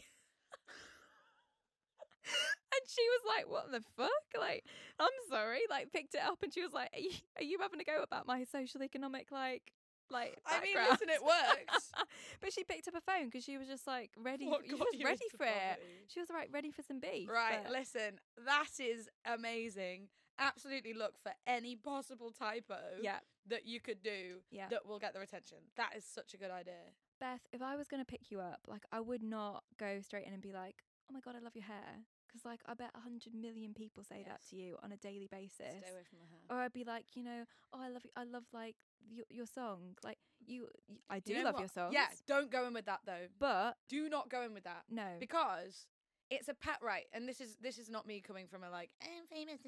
and 2.24 2.84
she 2.88 3.02
was 3.02 3.22
like, 3.28 3.50
"What 3.50 3.72
the 3.72 3.82
fuck?" 3.98 4.28
Like, 4.38 4.64
I'm 5.00 5.08
sorry. 5.30 5.62
Like, 5.70 5.92
picked 5.92 6.16
it 6.16 6.22
up, 6.22 6.44
and 6.44 6.54
she 6.54 6.62
was 6.62 6.74
like, 6.74 6.90
"Are 6.94 7.00
you, 7.00 7.12
are 7.38 7.44
you 7.44 7.58
having 7.60 7.82
a 7.82 7.84
go 7.84 8.04
about 8.04 8.28
my 8.28 8.44
social 8.44 8.84
economic 8.84 9.32
like, 9.32 9.74
like?" 10.12 10.38
I 10.46 10.62
mean, 10.62 10.76
listen, 10.90 11.10
it 11.10 11.24
works. 11.24 11.92
but 12.42 12.54
she 12.54 12.64
picked 12.64 12.88
up 12.88 12.96
a 12.96 13.02
phone 13.02 13.26
because 13.26 13.44
she 13.44 13.58
was 13.58 13.68
just 13.68 13.88
like 13.88 14.12
ready. 14.18 14.48
What 14.48 14.62
she 14.66 14.74
was 14.74 14.88
ready 15.04 15.26
for 15.38 15.46
it. 15.46 15.82
She 16.08 16.20
was 16.20 16.30
right, 16.30 16.50
ready 16.52 16.72
for 16.72 16.82
some 16.82 17.00
beef. 17.00 17.30
Right, 17.30 17.62
but- 17.64 17.72
listen, 17.72 18.20
that 18.46 18.80
is 18.80 19.10
amazing. 19.26 20.10
Absolutely 20.40 20.94
look 20.94 21.20
for 21.22 21.34
any 21.46 21.76
possible 21.76 22.32
typo 22.32 22.80
yeah, 23.02 23.20
that 23.48 23.68
you 23.68 23.80
could 23.80 24.02
do 24.02 24.40
yeah. 24.50 24.68
that 24.70 24.88
will 24.88 24.98
get 24.98 25.14
their 25.14 25.22
attention. 25.22 25.58
That 25.78 25.92
is 25.96 26.04
such 26.04 26.34
a 26.34 26.38
good 26.38 26.50
idea. 26.50 26.96
Beth, 27.20 27.42
if 27.54 27.62
I 27.62 27.76
was 27.76 27.88
gonna 27.88 28.06
pick 28.06 28.32
you 28.32 28.40
up, 28.40 28.62
like, 28.68 28.84
I 28.92 29.02
would 29.02 29.22
not 29.22 29.64
go 29.78 30.02
straight 30.02 30.26
in 30.26 30.34
and 30.34 30.42
be 30.42 30.52
like, 30.52 30.84
"Oh 31.10 31.14
my 31.14 31.20
god, 31.20 31.36
I 31.36 31.40
love 31.40 31.56
your 31.56 31.66
hair," 31.66 32.06
because 32.32 32.45
like 32.45 32.62
I 32.66 32.74
bet 32.74 32.91
a 32.95 32.99
hundred 33.02 33.34
million 33.34 33.74
people 33.74 34.03
say 34.03 34.24
that 34.28 34.41
to 34.49 34.56
you 34.56 34.78
on 34.84 34.91
a 34.91 34.98
daily 34.98 35.28
basis. 35.32 35.52
Stay 35.58 35.90
away 35.91 36.03
from 36.10 36.20
the 36.20 36.26
hair. 36.32 36.58
or 36.58 36.64
I'd 36.64 36.74
be 36.74 36.84
like, 36.84 37.06
you 37.16 37.24
know, 37.24 37.44
oh, 37.74 37.80
I 37.82 37.90
love, 37.90 38.03
you. 38.03 38.12
I 38.16 38.24
love 38.24 38.44
like 38.53 38.76
your, 39.10 39.26
your 39.30 39.45
song. 39.45 39.98
Like 40.03 40.18
you, 40.45 40.68
I 41.10 41.20
do 41.20 41.34
You 41.34 41.40
know 41.40 41.45
love 41.45 41.53
what? 41.56 41.62
your 41.62 41.70
songs. 41.70 41.94
Yeah, 41.94 42.08
don't 42.28 42.52
go 42.52 42.66
in 42.68 42.74
with 42.74 42.86
that 42.86 43.02
though. 43.06 43.28
but 43.40 43.76
Do 43.90 44.10
not 44.10 44.30
go 44.30 44.44
in 44.44 44.53
with 44.53 44.64
that 44.64 44.84
no, 44.90 45.03
because 45.20 45.88
it's 46.30 46.48
a 46.48 46.53
pet 46.53 46.78
right. 46.82 47.06
And 47.14 47.28
this 47.28 47.41
is 47.41 47.58
this 47.62 47.78
is 47.78 47.90
not 47.90 48.08
me 48.08 48.22
coming 48.22 48.48
from 48.48 48.64
a 48.64 48.70
like 48.70 48.91
I'm 49.02 49.28
famous 49.30 49.60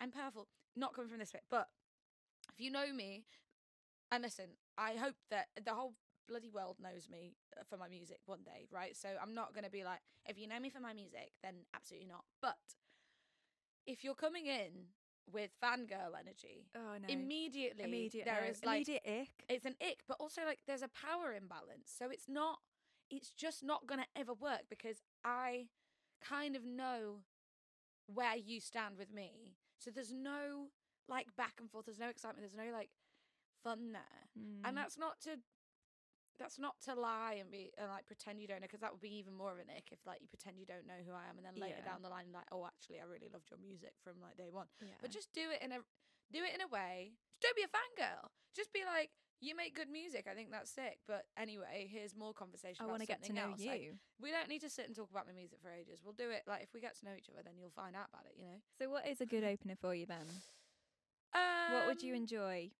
I'm 0.00 0.10
powerful. 0.10 0.48
Not 0.76 0.92
coming 0.94 1.08
from 1.10 1.20
this 1.20 1.30
bit, 1.30 1.42
but 1.50 1.68
if 2.52 2.60
you 2.60 2.70
know 2.70 2.92
me, 2.92 3.24
and 4.10 4.22
listen, 4.22 4.46
I 4.76 4.94
hope 4.94 5.14
that 5.30 5.46
the 5.64 5.72
whole 5.72 5.94
bloody 6.28 6.50
world 6.50 6.76
knows 6.82 7.08
me 7.10 7.34
uh, 7.58 7.62
for 7.68 7.76
my 7.76 7.88
music 7.88 8.18
one 8.26 8.42
day, 8.44 8.66
right? 8.70 8.96
So 8.96 9.08
I'm 9.20 9.34
not 9.34 9.54
gonna 9.54 9.70
be 9.70 9.84
like, 9.84 10.00
if 10.26 10.38
you 10.38 10.46
know 10.46 10.60
me 10.60 10.70
for 10.70 10.80
my 10.80 10.92
music, 10.92 11.32
then 11.42 11.54
absolutely 11.74 12.08
not. 12.08 12.24
But 12.40 12.58
if 13.86 14.04
you're 14.04 14.14
coming 14.14 14.46
in 14.46 14.88
with 15.30 15.50
fangirl 15.62 16.18
energy, 16.18 16.66
oh 16.76 16.98
no, 17.00 17.08
immediately 17.08 17.84
immediate, 17.84 18.24
there 18.24 18.42
no, 18.42 18.50
is 18.50 18.64
like 18.64 18.88
immediate 18.88 19.02
ick. 19.06 19.44
it's 19.48 19.64
an 19.64 19.76
ick, 19.80 20.00
but 20.06 20.16
also 20.20 20.42
like 20.44 20.60
there's 20.66 20.82
a 20.82 20.88
power 20.88 21.32
imbalance. 21.32 21.92
So 21.96 22.10
it's 22.10 22.28
not 22.28 22.58
it's 23.10 23.30
just 23.30 23.62
not 23.62 23.86
gonna 23.86 24.06
ever 24.16 24.34
work 24.34 24.62
because 24.68 25.02
I 25.24 25.68
kind 26.22 26.56
of 26.56 26.64
know 26.64 27.20
where 28.06 28.36
you 28.36 28.60
stand 28.60 28.96
with 28.98 29.12
me. 29.12 29.56
So 29.78 29.90
there's 29.90 30.12
no 30.12 30.68
like 31.08 31.26
back 31.36 31.54
and 31.60 31.70
forth. 31.70 31.86
There's 31.86 31.98
no 31.98 32.08
excitement. 32.08 32.40
There's 32.40 32.66
no 32.66 32.72
like 32.72 32.90
fun 33.62 33.92
there. 33.92 34.28
Mm. 34.38 34.68
And 34.68 34.76
that's 34.76 34.98
not 34.98 35.20
to 35.22 35.38
that's 36.38 36.58
not 36.58 36.74
to 36.82 36.94
lie 36.94 37.38
and 37.38 37.50
be 37.50 37.70
and 37.78 37.88
like 37.88 38.06
pretend 38.06 38.40
you 38.40 38.48
don't 38.48 38.60
know 38.60 38.66
because 38.70 38.80
that 38.82 38.90
would 38.92 39.00
be 39.00 39.14
even 39.16 39.32
more 39.34 39.52
of 39.52 39.58
an 39.58 39.70
ick 39.70 39.88
if 39.94 40.00
like 40.06 40.18
you 40.20 40.28
pretend 40.28 40.58
you 40.58 40.66
don't 40.66 40.86
know 40.86 40.98
who 41.06 41.12
I 41.14 41.30
am 41.30 41.38
and 41.38 41.46
then 41.46 41.54
later 41.54 41.78
Yeah. 41.82 41.90
down 41.92 42.02
the 42.02 42.10
line 42.10 42.34
like 42.34 42.48
oh 42.50 42.66
actually 42.66 42.98
I 42.98 43.06
really 43.06 43.30
loved 43.32 43.50
your 43.50 43.58
music 43.62 43.94
from 44.02 44.18
like 44.20 44.36
day 44.36 44.50
one. 44.50 44.66
yeah. 44.82 44.98
But 45.00 45.10
just 45.14 45.32
do 45.32 45.46
it 45.54 45.62
in 45.62 45.70
a 45.72 45.78
do 46.32 46.42
it 46.42 46.54
in 46.54 46.60
a 46.60 46.68
way. 46.68 47.14
Don't 47.40 47.54
be 47.56 47.62
a 47.62 47.70
fangirl. 47.70 48.26
Just 48.56 48.72
be 48.72 48.82
like 48.84 49.10
you 49.40 49.54
make 49.54 49.74
good 49.76 49.90
music. 49.90 50.24
I 50.30 50.32
think 50.34 50.50
that's 50.50 50.70
sick. 50.70 51.00
But 51.06 51.26
anyway, 51.36 51.86
here's 51.90 52.16
more 52.16 52.32
conversation. 52.32 52.80
I 52.82 52.88
want 52.88 53.02
to 53.02 53.06
get 53.06 53.22
to 53.24 53.32
know 53.34 53.50
else. 53.52 53.60
you. 53.60 53.68
Like, 53.70 53.92
we 54.22 54.30
don't 54.30 54.48
need 54.48 54.62
to 54.62 54.70
sit 54.70 54.86
and 54.86 54.96
talk 54.96 55.10
about 55.10 55.26
my 55.26 55.34
music 55.34 55.58
for 55.60 55.68
ages. 55.70 56.00
We'll 56.02 56.14
do 56.16 56.30
it 56.30 56.42
like 56.48 56.62
if 56.62 56.72
we 56.72 56.80
get 56.80 56.96
to 57.00 57.04
know 57.04 57.12
each 57.18 57.28
other, 57.28 57.42
then 57.44 57.54
you'll 57.58 57.74
find 57.74 57.94
out 57.94 58.08
about 58.08 58.24
it. 58.24 58.34
You 58.38 58.44
know. 58.46 58.58
so, 58.78 58.88
what 58.88 59.06
is 59.06 59.20
a 59.20 59.26
good 59.26 59.44
opener 59.44 59.74
for 59.78 59.94
you 59.94 60.06
then? 60.06 60.24
what 61.72 61.86
would 61.86 62.02
you 62.02 62.14
Um, 62.14 62.20
enjoy? 62.22 62.70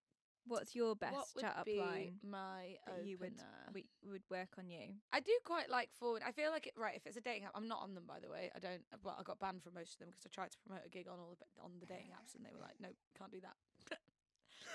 What's 0.46 0.74
your 0.74 0.94
best 0.94 1.14
what 1.14 1.26
chat 1.40 1.56
up 1.58 1.66
line 1.66 2.18
my 2.22 2.76
that 2.86 3.04
you 3.04 3.16
would 3.18 3.32
opener? 3.32 3.72
we, 3.72 3.86
would 4.10 4.22
work 4.30 4.50
on 4.58 4.68
you? 4.68 4.94
I 5.12 5.20
do 5.20 5.32
quite 5.44 5.70
like 5.70 5.90
forward. 5.98 6.22
I 6.26 6.32
feel 6.32 6.50
like 6.50 6.66
it, 6.66 6.74
right. 6.76 6.94
If 6.94 7.06
it's 7.06 7.16
a 7.16 7.20
dating 7.20 7.44
app, 7.44 7.52
I'm 7.54 7.68
not 7.68 7.80
on 7.82 7.94
them 7.94 8.04
by 8.06 8.20
the 8.20 8.28
way. 8.28 8.50
I 8.54 8.58
don't. 8.58 8.82
Well, 9.02 9.16
I 9.18 9.22
got 9.22 9.40
banned 9.40 9.62
from 9.62 9.74
most 9.74 9.94
of 9.94 9.98
them 10.00 10.08
because 10.10 10.26
I 10.26 10.30
tried 10.34 10.52
to 10.52 10.58
promote 10.66 10.84
a 10.84 10.88
gig 10.90 11.08
on 11.08 11.18
all 11.18 11.36
the 11.38 11.62
on 11.62 11.72
the 11.80 11.86
dating 11.86 12.12
apps, 12.12 12.34
and 12.36 12.44
they 12.44 12.50
were 12.52 12.60
like, 12.60 12.76
"No, 12.80 12.88
can't 13.16 13.32
do 13.32 13.40
that." 13.40 13.56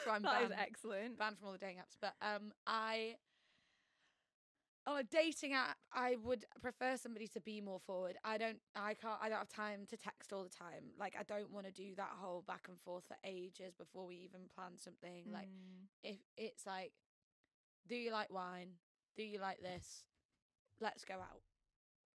so 0.06 0.12
I'm 0.12 0.24
That 0.24 0.50
banned, 0.50 0.54
excellent. 0.58 1.18
banned 1.20 1.38
from 1.38 1.48
all 1.48 1.54
the 1.54 1.60
dating 1.60 1.78
apps. 1.78 1.98
But 2.02 2.14
um, 2.22 2.52
I 2.66 3.16
on 4.90 4.99
a 4.99 5.03
dating 5.03 5.53
app, 5.53 5.78
I 5.94 6.16
would 6.24 6.45
prefer 6.61 6.98
somebody 6.98 7.28
to 7.30 7.40
be 7.41 7.61
more 7.61 7.80
forward. 7.80 8.16
I 8.24 8.38
don't. 8.38 8.57
I 8.76 8.95
can't. 8.95 9.20
I 9.22 9.30
don't 9.30 9.38
have 9.38 9.49
time 9.49 9.86
to 9.90 9.98
text 9.98 10.34
all 10.34 10.44
the 10.44 10.49
time. 10.49 10.91
Like 10.99 11.16
I 11.20 11.24
don't 11.24 11.52
want 11.52 11.68
to 11.68 11.72
do 11.72 11.94
that 11.98 12.10
whole 12.20 12.44
back 12.48 12.66
and 12.68 12.80
forth 12.80 13.03
for 13.07 13.16
ages 13.24 13.76
before 13.78 14.07
we 14.07 14.16
even 14.16 14.41
plan 14.56 14.78
something. 14.78 15.26
Like 15.32 15.48
Mm. 15.48 15.86
if 16.03 16.18
it's 16.38 16.66
like, 16.66 16.91
do 17.88 17.95
you 17.95 18.11
like 18.11 18.34
wine? 18.34 18.70
Do 19.16 19.24
you 19.24 19.40
like 19.40 19.60
this? 19.61 20.03
Let's 20.82 21.06
go 21.06 21.16
out. 21.16 21.41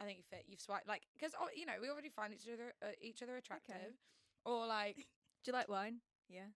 I 0.00 0.04
think 0.04 0.18
you 0.18 0.24
fit. 0.30 0.44
You've 0.48 0.60
swiped 0.60 0.88
like 0.88 1.02
because 1.14 1.32
oh, 1.38 1.48
you 1.54 1.66
know 1.66 1.74
we 1.80 1.90
already 1.90 2.08
find 2.08 2.32
each 2.32 2.48
other 2.52 2.72
uh, 2.82 2.92
each 3.02 3.22
other 3.22 3.36
attractive, 3.36 3.92
or 4.44 4.66
like 4.66 4.96
do 5.44 5.50
you 5.50 5.52
like 5.52 5.68
wine? 5.68 5.96
Yeah, 6.28 6.48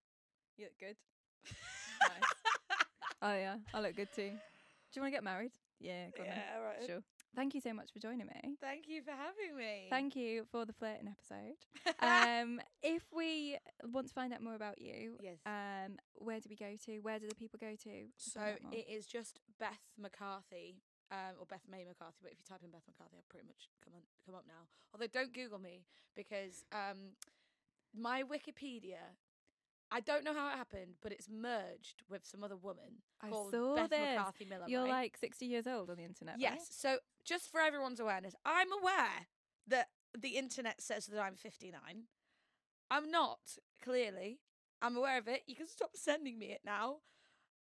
you 0.57 0.65
look 0.67 0.79
good. 0.79 0.97
Nice. 2.01 2.79
Oh 3.23 3.35
yeah, 3.35 3.57
I 3.73 3.81
look 3.81 3.97
good 3.97 4.09
too. 4.15 4.29
Do 4.31 4.93
you 4.95 5.03
want 5.03 5.13
to 5.13 5.17
get 5.17 5.25
married? 5.25 5.53
Yeah, 5.81 6.07
go 6.17 6.23
on 6.23 6.29
then. 6.29 6.39
yeah, 6.39 6.61
right. 6.65 6.87
Sure. 6.87 7.03
Thank 7.35 7.55
you 7.55 7.61
so 7.61 7.75
much 7.75 7.93
for 7.93 7.99
joining 7.99 8.27
me. 8.27 8.57
Thank 8.61 8.89
you 8.89 9.03
for 9.03 9.11
having 9.11 9.57
me. 9.57 9.89
Thank 9.91 10.17
you 10.17 10.47
for 10.51 10.65
the 10.65 10.73
flirting 10.73 11.09
episode. 11.09 11.61
um, 12.01 12.61
if 12.83 13.03
we 13.15 13.59
want 13.85 14.09
to 14.09 14.15
find 14.15 14.33
out 14.33 14.43
more 14.43 14.55
about 14.55 14.81
you, 14.81 15.17
yes. 15.21 15.37
um, 15.45 15.97
where 16.15 16.41
do 16.41 16.49
we 16.49 16.57
go 16.57 16.73
to? 16.87 16.99
Where 17.01 17.19
do 17.19 17.29
the 17.29 17.35
people 17.35 17.59
go 17.61 17.77
to? 17.85 18.07
so 18.17 18.41
find 18.41 18.53
out 18.53 18.63
more? 18.63 18.73
it 18.73 18.87
is 18.89 19.07
just 19.07 19.41
Beth 19.61 19.85
McCarthy. 19.99 20.81
Um, 21.09 21.39
or 21.39 21.47
Beth 21.47 21.63
May 21.71 21.85
McCarthy, 21.87 22.19
but 22.21 22.33
if 22.33 22.39
you 22.41 22.45
type 22.49 22.65
in 22.65 22.73
Beth 22.73 22.83
McCarthy, 22.83 23.15
I'll 23.15 23.31
pretty 23.31 23.47
much 23.47 23.71
come 23.79 23.95
on 23.95 24.03
come 24.27 24.35
up 24.35 24.43
now. 24.49 24.67
Although 24.93 25.07
don't 25.07 25.33
Google 25.33 25.61
me 25.61 25.87
because 26.17 26.65
um, 26.73 27.15
my 27.95 28.23
Wikipedia, 28.23 29.15
I 29.97 30.01
don't 30.01 30.25
know 30.25 30.35
how 30.35 30.49
it 30.49 30.57
happened, 30.57 30.97
but 31.03 31.11
it's 31.11 31.27
merged 31.27 32.03
with 32.11 32.27
some 32.27 32.45
other 32.45 32.57
woman 32.57 33.01
I 33.23 33.31
called 33.31 33.51
saw 33.51 33.77
Beth 33.77 33.89
this. 33.89 34.19
McCarthy 34.19 34.45
Miller. 34.45 34.65
You're 34.69 34.83
right? 34.83 34.91
like 34.91 35.17
60 35.17 35.47
years 35.47 35.67
old 35.67 35.89
on 35.89 35.97
the 35.97 36.05
internet. 36.05 36.35
right? 36.35 36.43
yes. 36.43 36.69
So 36.71 36.99
just 37.25 37.51
for 37.51 37.61
everyone's 37.61 37.99
awareness, 37.99 38.35
I'm 38.45 38.69
aware 38.79 39.27
that 39.69 39.89
the 40.19 40.37
internet 40.37 40.83
says 40.83 41.07
that 41.07 41.19
I'm 41.19 41.35
59. 41.35 41.81
I'm 42.91 43.11
not. 43.11 43.39
Clearly, 43.83 44.41
I'm 44.83 44.99
aware 44.99 45.17
of 45.17 45.29
it. 45.29 45.45
You 45.47 45.57
can 45.57 45.67
stop 45.67 45.93
sending 45.95 46.39
me 46.39 46.49
it 46.53 46.61
now. 46.63 46.97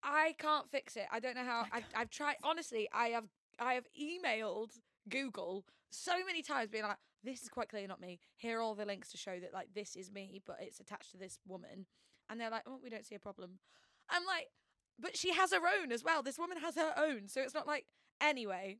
I 0.03 0.35
can't 0.37 0.69
fix 0.69 0.95
it. 0.97 1.07
I 1.11 1.19
don't 1.19 1.35
know 1.35 1.43
how. 1.43 1.65
I, 1.71 1.81
I've 1.95 2.11
tried. 2.11 2.35
Honestly, 2.43 2.87
I 2.93 3.07
have. 3.07 3.25
I 3.59 3.73
have 3.73 3.85
emailed 3.99 4.77
Google 5.09 5.65
so 5.89 6.13
many 6.27 6.43
times, 6.43 6.69
being 6.69 6.83
like, 6.83 6.97
"This 7.23 7.41
is 7.41 7.49
quite 7.49 7.69
clearly 7.69 7.87
not 7.87 7.99
me. 7.99 8.19
Here 8.37 8.59
are 8.59 8.61
all 8.61 8.75
the 8.75 8.85
links 8.85 9.09
to 9.11 9.17
show 9.17 9.39
that 9.39 9.51
like 9.51 9.73
this 9.73 9.95
is 9.95 10.11
me, 10.11 10.41
but 10.45 10.57
it's 10.61 10.79
attached 10.79 11.11
to 11.11 11.17
this 11.17 11.39
woman." 11.47 11.87
And 12.29 12.39
they're 12.39 12.49
like, 12.51 12.63
"Oh, 12.67 12.79
we 12.81 12.89
don't 12.89 13.05
see 13.05 13.15
a 13.15 13.19
problem." 13.19 13.59
I'm 14.09 14.25
like, 14.25 14.49
"But 14.99 15.17
she 15.17 15.33
has 15.33 15.51
her 15.51 15.61
own 15.67 15.91
as 15.91 16.03
well. 16.03 16.21
This 16.23 16.37
woman 16.37 16.57
has 16.59 16.75
her 16.75 16.93
own, 16.97 17.27
so 17.27 17.41
it's 17.41 17.53
not 17.53 17.67
like." 17.67 17.85
Anyway, 18.21 18.79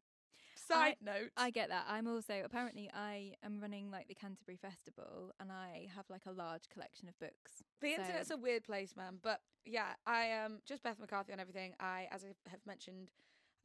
side 0.56 0.98
note. 1.02 1.32
I 1.38 1.50
get 1.50 1.70
that. 1.70 1.86
I'm 1.88 2.08
also 2.08 2.42
apparently 2.44 2.90
I 2.94 3.36
am 3.44 3.60
running 3.62 3.90
like 3.90 4.08
the 4.08 4.16
Canterbury 4.16 4.58
Festival, 4.58 5.32
and 5.40 5.52
I 5.52 5.88
have 5.96 6.10
like 6.10 6.26
a 6.26 6.32
large 6.32 6.68
collection 6.70 7.08
of 7.08 7.18
books. 7.20 7.64
The 7.80 7.96
So- 7.96 8.02
internet's 8.02 8.32
a 8.32 8.38
weird 8.38 8.64
place, 8.66 8.96
man. 8.96 9.20
But 9.22 9.42
yeah, 9.66 9.96
I 10.06 10.26
am 10.26 10.62
just 10.66 10.84
Beth 10.84 11.00
McCarthy 11.00 11.32
on 11.34 11.40
everything. 11.40 11.74
I, 11.80 12.08
as 12.12 12.26
I 12.26 12.34
have 12.50 12.66
mentioned, 12.66 13.12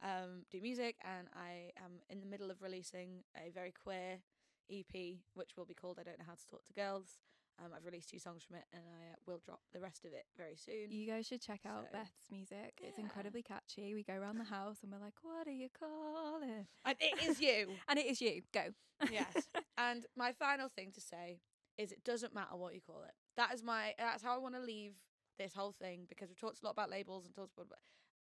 um, 0.01 0.45
do 0.49 0.61
music, 0.61 0.97
and 1.03 1.27
I 1.33 1.71
am 1.77 2.01
in 2.09 2.19
the 2.21 2.25
middle 2.25 2.49
of 2.51 2.61
releasing 2.61 3.23
a 3.35 3.49
very 3.51 3.71
queer 3.71 4.19
EP, 4.69 5.19
which 5.33 5.57
will 5.57 5.65
be 5.65 5.73
called 5.73 5.99
"I 5.99 6.03
Don't 6.03 6.19
Know 6.19 6.25
How 6.25 6.35
to 6.35 6.47
Talk 6.47 6.63
to 6.65 6.73
Girls." 6.73 7.19
Um, 7.63 7.71
I've 7.75 7.85
released 7.85 8.09
two 8.09 8.19
songs 8.19 8.43
from 8.43 8.57
it, 8.57 8.65
and 8.73 8.83
I 8.83 9.13
uh, 9.13 9.15
will 9.25 9.39
drop 9.45 9.61
the 9.73 9.79
rest 9.79 10.03
of 10.03 10.11
it 10.11 10.25
very 10.37 10.55
soon. 10.57 10.91
You 10.91 11.07
guys 11.07 11.25
should 11.25 11.41
check 11.41 11.61
out 11.65 11.85
So, 11.91 11.97
Beth's 11.97 12.29
music. 12.29 12.79
It's 12.81 12.97
incredibly 12.97 13.41
catchy. 13.41 13.93
We 13.93 14.03
go 14.03 14.13
around 14.13 14.37
the 14.37 14.43
house 14.45 14.77
and 14.83 14.91
we're 14.91 14.99
like, 14.99 15.13
"What 15.21 15.47
are 15.47 15.51
you 15.51 15.69
calling?" 15.77 16.49
it?" 16.49 16.67
and 16.85 16.97
it 16.99 17.23
is 17.23 17.39
you, 17.39 17.69
And 17.87 17.97
it 17.97 18.07
is 18.07 18.21
you. 18.21 18.41
Go. 18.53 18.73
yes. 19.11 19.47
And 19.77 20.05
my 20.17 20.33
final 20.33 20.69
thing 20.69 20.91
to 20.93 21.01
say 21.01 21.39
is, 21.77 21.91
it 21.91 22.03
doesn't 22.03 22.33
matter 22.33 22.55
what 22.55 22.73
you 22.73 22.81
call 22.81 23.03
it. 23.03 23.13
That 23.37 23.53
is 23.53 23.63
my. 23.63 23.93
That's 23.97 24.23
how 24.23 24.35
I 24.35 24.37
want 24.37 24.55
to 24.55 24.61
leave 24.61 24.93
this 25.37 25.53
whole 25.53 25.71
thing 25.71 26.05
because 26.09 26.29
we've 26.29 26.39
talked 26.39 26.61
a 26.61 26.65
lot 26.65 26.71
about 26.71 26.89
labels 26.89 27.25
and 27.25 27.33
talked 27.33 27.53
about. 27.57 27.67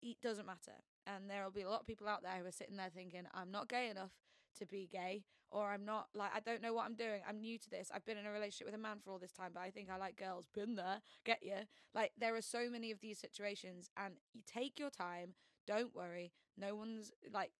It 0.01 0.17
doesn't 0.21 0.45
matter, 0.45 0.75
and 1.07 1.29
there 1.29 1.45
will 1.45 1.51
be 1.51 1.61
a 1.61 1.69
lot 1.69 1.79
of 1.79 1.87
people 1.87 2.09
out 2.09 2.23
there 2.23 2.37
who 2.41 2.45
are 2.45 2.51
sitting 2.51 2.75
there 2.75 2.91
thinking, 2.93 3.23
"I'm 3.33 3.51
not 3.51 3.69
gay 3.69 3.89
enough 3.89 4.11
to 4.59 4.65
be 4.65 4.87
gay," 4.91 5.23
or 5.49 5.71
"I'm 5.71 5.85
not 5.85 6.07
like 6.13 6.31
I 6.35 6.39
don't 6.39 6.61
know 6.61 6.73
what 6.73 6.85
I'm 6.85 6.95
doing. 6.95 7.21
I'm 7.27 7.39
new 7.39 7.57
to 7.57 7.69
this. 7.69 7.91
I've 7.93 8.05
been 8.05 8.17
in 8.17 8.25
a 8.25 8.31
relationship 8.31 8.67
with 8.67 8.75
a 8.75 8.81
man 8.81 8.99
for 9.03 9.11
all 9.11 9.19
this 9.19 9.31
time, 9.31 9.51
but 9.53 9.61
I 9.61 9.71
think 9.71 9.89
I 9.89 9.97
like 9.97 10.15
girls." 10.17 10.47
Been 10.53 10.75
there, 10.75 11.01
get 11.25 11.43
you. 11.43 11.67
Like 11.93 12.11
there 12.17 12.35
are 12.35 12.41
so 12.41 12.69
many 12.69 12.91
of 12.91 12.99
these 12.99 13.19
situations, 13.19 13.89
and 13.97 14.15
you 14.33 14.41
take 14.45 14.79
your 14.79 14.89
time. 14.89 15.35
Don't 15.65 15.95
worry. 15.95 16.31
No 16.57 16.75
one's 16.75 17.11
like 17.31 17.51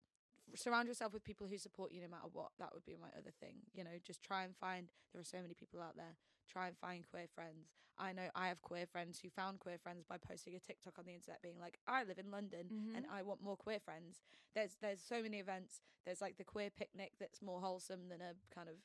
surround 0.55 0.87
yourself 0.87 1.13
with 1.13 1.23
people 1.23 1.47
who 1.47 1.57
support 1.57 1.91
you 1.91 2.01
no 2.01 2.07
matter 2.07 2.27
what. 2.31 2.51
That 2.59 2.73
would 2.73 2.85
be 2.85 2.97
my 2.99 3.09
other 3.17 3.31
thing. 3.39 3.57
You 3.73 3.83
know, 3.83 3.97
just 4.05 4.21
try 4.21 4.43
and 4.43 4.55
find. 4.55 4.89
There 5.13 5.21
are 5.21 5.25
so 5.25 5.41
many 5.41 5.53
people 5.53 5.81
out 5.81 5.95
there. 5.95 6.17
Try 6.51 6.67
and 6.67 6.77
find 6.77 7.07
queer 7.07 7.27
friends. 7.33 7.69
I 7.97 8.13
know 8.13 8.29
I 8.35 8.47
have 8.47 8.61
queer 8.61 8.85
friends 8.85 9.19
who 9.19 9.29
found 9.29 9.59
queer 9.59 9.77
friends 9.77 10.05
by 10.07 10.17
posting 10.17 10.55
a 10.55 10.59
TikTok 10.59 10.97
on 10.99 11.05
the 11.05 11.13
internet, 11.13 11.41
being 11.41 11.59
like, 11.59 11.79
"I 11.87 12.03
live 12.03 12.19
in 12.19 12.31
London 12.31 12.67
and 12.95 13.05
I 13.11 13.21
want 13.21 13.41
more 13.41 13.57
queer 13.57 13.79
friends." 13.79 14.21
There's 14.55 14.75
there's 14.81 15.01
so 15.01 15.21
many 15.21 15.39
events. 15.39 15.81
There's 16.05 16.21
like 16.21 16.37
the 16.37 16.43
queer 16.43 16.69
picnic 16.69 17.13
that's 17.19 17.41
more 17.41 17.61
wholesome 17.61 18.09
than 18.09 18.21
a 18.21 18.33
kind 18.53 18.69
of 18.69 18.75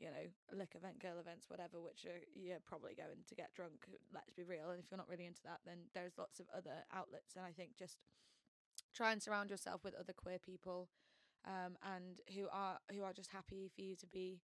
you 0.00 0.10
know, 0.10 0.26
lick 0.52 0.74
event, 0.74 0.98
girl 0.98 1.18
events, 1.20 1.48
whatever, 1.48 1.80
which 1.80 2.04
are 2.04 2.20
you're 2.34 2.60
probably 2.66 2.94
going 2.94 3.22
to 3.26 3.34
get 3.34 3.54
drunk. 3.54 3.86
Let's 4.12 4.32
be 4.34 4.42
real. 4.42 4.70
And 4.70 4.80
if 4.80 4.90
you're 4.90 4.98
not 4.98 5.08
really 5.08 5.26
into 5.26 5.42
that, 5.44 5.60
then 5.64 5.88
there's 5.94 6.18
lots 6.18 6.40
of 6.40 6.46
other 6.54 6.84
outlets. 6.92 7.36
And 7.36 7.44
I 7.44 7.52
think 7.52 7.76
just 7.78 7.98
try 8.94 9.12
and 9.12 9.22
surround 9.22 9.50
yourself 9.50 9.84
with 9.84 9.94
other 9.94 10.12
queer 10.12 10.38
people, 10.38 10.88
um, 11.46 11.76
and 11.82 12.20
who 12.34 12.48
are 12.52 12.78
who 12.92 13.02
are 13.02 13.12
just 13.12 13.30
happy 13.30 13.70
for 13.74 13.82
you 13.82 13.96
to 13.96 14.06
be 14.06 14.40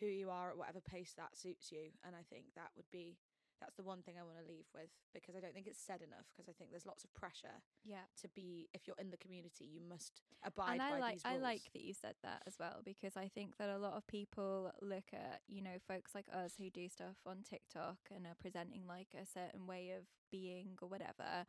who 0.00 0.06
you 0.06 0.30
are 0.30 0.50
at 0.50 0.58
whatever 0.58 0.80
pace 0.80 1.14
that 1.16 1.36
suits 1.36 1.70
you. 1.72 1.90
And 2.04 2.14
I 2.14 2.22
think 2.28 2.46
that 2.54 2.70
would 2.76 2.90
be 2.90 3.18
that's 3.60 3.76
the 3.76 3.82
one 3.82 4.02
thing 4.02 4.14
I 4.18 4.24
want 4.24 4.38
to 4.38 4.46
leave 4.46 4.66
with 4.74 4.90
because 5.14 5.34
I 5.36 5.40
don't 5.40 5.54
think 5.54 5.66
it's 5.66 5.80
said 5.80 6.00
enough 6.02 6.26
because 6.34 6.48
I 6.48 6.52
think 6.52 6.70
there's 6.70 6.86
lots 6.86 7.04
of 7.04 7.12
pressure 7.14 7.62
Yeah. 7.84 8.06
to 8.22 8.28
be 8.28 8.68
if 8.74 8.86
you're 8.86 8.96
in 9.00 9.10
the 9.10 9.16
community 9.16 9.64
you 9.64 9.80
must 9.80 10.22
abide 10.44 10.74
and 10.74 10.82
I 10.82 10.90
by 10.92 10.98
like 11.00 11.14
these 11.14 11.22
I 11.24 11.36
like 11.38 11.62
that 11.72 11.82
you 11.82 11.94
said 11.94 12.14
that 12.22 12.42
as 12.46 12.54
well 12.58 12.80
because 12.84 13.16
I 13.16 13.28
think 13.28 13.56
that 13.58 13.68
a 13.68 13.78
lot 13.78 13.94
of 13.94 14.06
people 14.06 14.72
look 14.80 15.10
at 15.12 15.40
you 15.48 15.62
know 15.62 15.78
folks 15.86 16.14
like 16.14 16.26
us 16.32 16.54
who 16.58 16.70
do 16.70 16.88
stuff 16.88 17.16
on 17.26 17.38
TikTok 17.48 17.98
and 18.14 18.26
are 18.26 18.36
presenting 18.38 18.86
like 18.86 19.08
a 19.20 19.26
certain 19.26 19.66
way 19.66 19.90
of 19.96 20.04
being 20.30 20.76
or 20.82 20.88
whatever, 20.88 21.46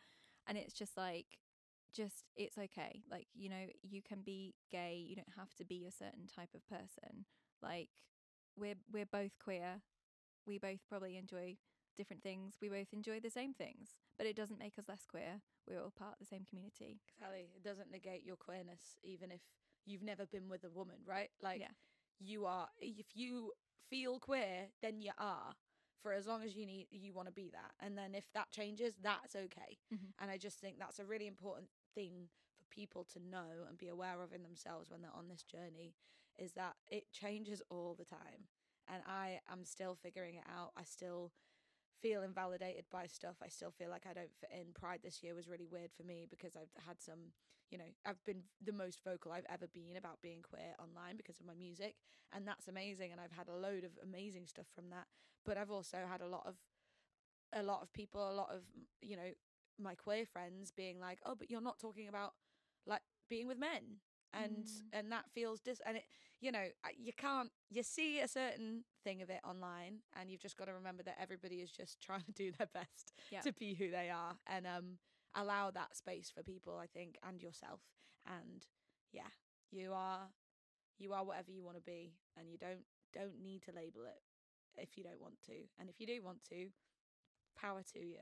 and 0.48 0.58
it's 0.58 0.74
just 0.74 0.98
like 0.98 1.38
just 1.94 2.24
it's 2.36 2.58
okay. 2.58 3.04
Like 3.10 3.28
you 3.34 3.50
know 3.50 3.66
you 3.84 4.02
can 4.02 4.22
be 4.22 4.54
gay 4.72 5.04
you 5.08 5.16
don't 5.16 5.34
have 5.38 5.54
to 5.56 5.66
be 5.66 5.86
a 5.86 5.92
certain 5.92 6.28
type 6.34 6.50
of 6.56 6.66
person. 6.68 7.26
Like 7.62 7.90
we're 8.58 8.76
we're 8.92 9.06
both 9.06 9.38
queer. 9.44 9.82
We 10.46 10.58
both 10.58 10.80
probably 10.88 11.18
enjoy 11.18 11.58
different 12.00 12.24
things 12.24 12.56
we 12.62 12.70
both 12.70 12.94
enjoy 12.94 13.20
the 13.20 13.30
same 13.30 13.54
things 13.54 14.00
but 14.18 14.26
it 14.26 14.36
doesn't 14.36 14.60
make 14.60 14.80
us 14.80 14.88
less 14.90 15.06
queer 15.06 15.42
we're 15.68 15.82
all 15.84 15.92
part 15.92 16.14
of 16.14 16.20
the 16.20 16.26
same 16.26 16.46
community 16.50 17.00
Exactly. 17.18 17.50
It 17.56 17.64
doesn't 17.64 17.92
negate 17.92 18.24
your 18.26 18.38
queerness, 18.38 18.98
even 19.04 19.32
if 19.32 19.42
you've 19.86 20.02
never 20.04 20.26
been 20.26 20.50
with 20.50 20.64
a 20.64 20.70
woman, 20.70 20.96
right? 21.06 21.30
Like, 21.42 21.60
Yeah. 21.60 21.74
you 22.20 22.46
are. 22.46 22.70
If 22.80 23.16
you 23.16 23.52
feel 23.90 24.20
queer, 24.20 24.70
then 24.82 25.02
you 25.02 25.12
are. 25.18 25.56
For 26.02 26.14
as 26.14 26.26
long 26.28 26.44
as 26.44 26.56
you 26.56 26.66
need, 26.66 26.88
you 26.92 27.14
want 27.14 27.28
to 27.28 27.34
be 27.34 27.50
that, 27.52 27.74
and 27.80 27.98
then 27.98 28.16
if 28.16 28.32
that 28.34 28.52
changes, 28.52 28.96
that's 29.02 29.36
okay. 29.36 29.78
Mhm. 29.92 30.14
And 30.20 30.32
I 30.32 30.38
just 30.38 30.60
think 30.60 30.80
that's 30.80 31.00
a 31.00 31.06
really 31.06 31.28
important 31.28 31.70
thing 31.94 32.30
for 32.58 32.64
people 32.70 33.04
to 33.14 33.20
know 33.20 33.66
and 33.68 33.78
be 33.78 33.90
aware 33.90 34.22
of 34.22 34.34
in 34.34 34.44
themselves 34.44 34.90
when 34.90 35.02
they're 35.02 35.16
on 35.22 35.28
this 35.28 35.44
journey. 35.44 35.96
is 36.38 36.54
that 36.54 36.78
it 36.88 37.12
changes 37.12 37.62
all 37.70 37.96
the 37.96 38.06
time. 38.06 38.48
And 38.88 39.04
I 39.06 39.42
am 39.50 39.66
still 39.66 39.96
figuring 39.96 40.36
it 40.36 40.46
out. 40.48 40.72
I 40.78 40.84
still 40.86 41.34
feel 42.02 42.24
invalidated 42.24 42.86
by 42.92 43.08
stuff. 43.08 43.36
I 43.44 43.48
still 43.48 43.72
feel 43.72 43.90
like 43.90 44.06
I 44.10 44.14
don't 44.14 44.34
fit 44.40 44.52
in. 44.54 44.74
Pride 44.74 45.00
this 45.04 45.24
year 45.24 45.36
was 45.36 45.48
really 45.48 45.68
weird 45.70 45.92
for 45.96 46.04
me 46.04 46.28
because 46.30 46.56
I've 46.56 46.74
had 46.86 47.02
some, 47.02 47.34
you 47.72 47.78
know, 47.78 47.92
I've 48.06 48.24
been 48.26 48.44
the 48.64 48.74
most 48.74 49.02
vocal 49.04 49.32
I've 49.32 49.46
ever 49.50 49.68
been 49.68 49.98
about 49.98 50.22
being 50.22 50.42
queer 50.42 50.76
online 50.80 51.18
because 51.18 51.40
of 51.40 51.46
my 51.46 51.54
music. 51.54 51.96
And 52.34 52.48
that's 52.48 52.68
amazing. 52.68 53.12
And 53.12 53.20
I've 53.22 53.36
had 53.36 53.48
a 53.48 53.56
load 53.56 53.84
of 53.84 53.92
amazing 54.04 54.46
stuff 54.48 54.68
from 54.74 54.90
that. 54.90 55.08
But 55.46 55.58
I've 55.58 55.72
also 55.72 55.98
had 56.10 56.22
a 56.22 56.28
lot 56.28 56.44
of, 56.46 56.56
a 57.54 57.64
lot 57.64 57.82
of 57.82 57.92
people, 57.94 58.30
a 58.30 58.34
lot 58.34 58.50
of, 58.54 58.62
you 59.02 59.16
know, 59.16 59.32
my 59.82 59.96
queer 59.96 60.26
friends 60.26 60.72
being 60.72 61.00
like, 61.00 61.20
oh, 61.26 61.36
but 61.36 61.50
you're 61.50 61.62
not 61.62 61.80
talking 61.80 62.08
about 62.08 62.34
like 62.86 63.02
being 63.30 63.48
with 63.48 63.58
men 63.58 64.02
and 64.34 64.66
Mm. 64.66 64.82
and 64.94 65.12
that 65.12 65.26
feels 65.34 65.60
dis 65.62 65.82
and 65.86 65.98
it 65.98 66.04
you 66.42 66.52
know 66.52 66.66
you 66.98 67.12
can't 67.14 67.52
you 67.70 67.84
see 67.84 68.20
a 68.20 68.28
certain 68.28 68.84
thing 69.04 69.22
of 69.22 69.30
it 69.30 69.40
online 69.44 70.00
and 70.20 70.30
you've 70.30 70.42
just 70.42 70.58
got 70.58 70.66
to 70.66 70.74
remember 70.74 71.04
that 71.04 71.18
everybody 71.20 71.58
is 71.62 71.72
just 71.72 72.00
trying 72.08 72.24
to 72.24 72.32
do 72.32 72.52
their 72.58 72.68
best 72.74 73.14
Yeah. 73.32 73.42
to 73.42 73.52
be 73.54 73.74
who 73.74 73.90
they 73.92 74.10
are 74.10 74.38
and 74.48 74.66
um 74.68 74.98
allow 75.36 75.72
that 75.72 75.96
space 75.96 76.32
for 76.34 76.44
people 76.44 76.78
i 76.78 76.88
think 76.88 77.18
and 77.28 77.42
yourself 77.42 77.82
and 78.26 78.66
yeah 79.12 79.30
you 79.72 79.94
are 79.94 80.30
you 80.98 81.14
are 81.14 81.24
whatever 81.24 81.52
you 81.52 81.64
want 81.64 81.78
to 81.78 81.84
be 81.84 82.14
and 82.38 82.50
you 82.50 82.58
don't 82.58 82.86
don't 83.14 83.42
need 83.42 83.62
to 83.64 83.72
label 83.72 84.02
it 84.06 84.22
if 84.78 84.98
you 84.98 85.04
don't 85.04 85.22
want 85.22 85.36
to 85.46 85.54
and 85.80 85.90
if 85.90 86.00
you 86.00 86.08
do 86.08 86.22
want 86.24 86.44
to 86.50 86.68
power 87.60 87.82
to 87.94 88.00
you 88.00 88.18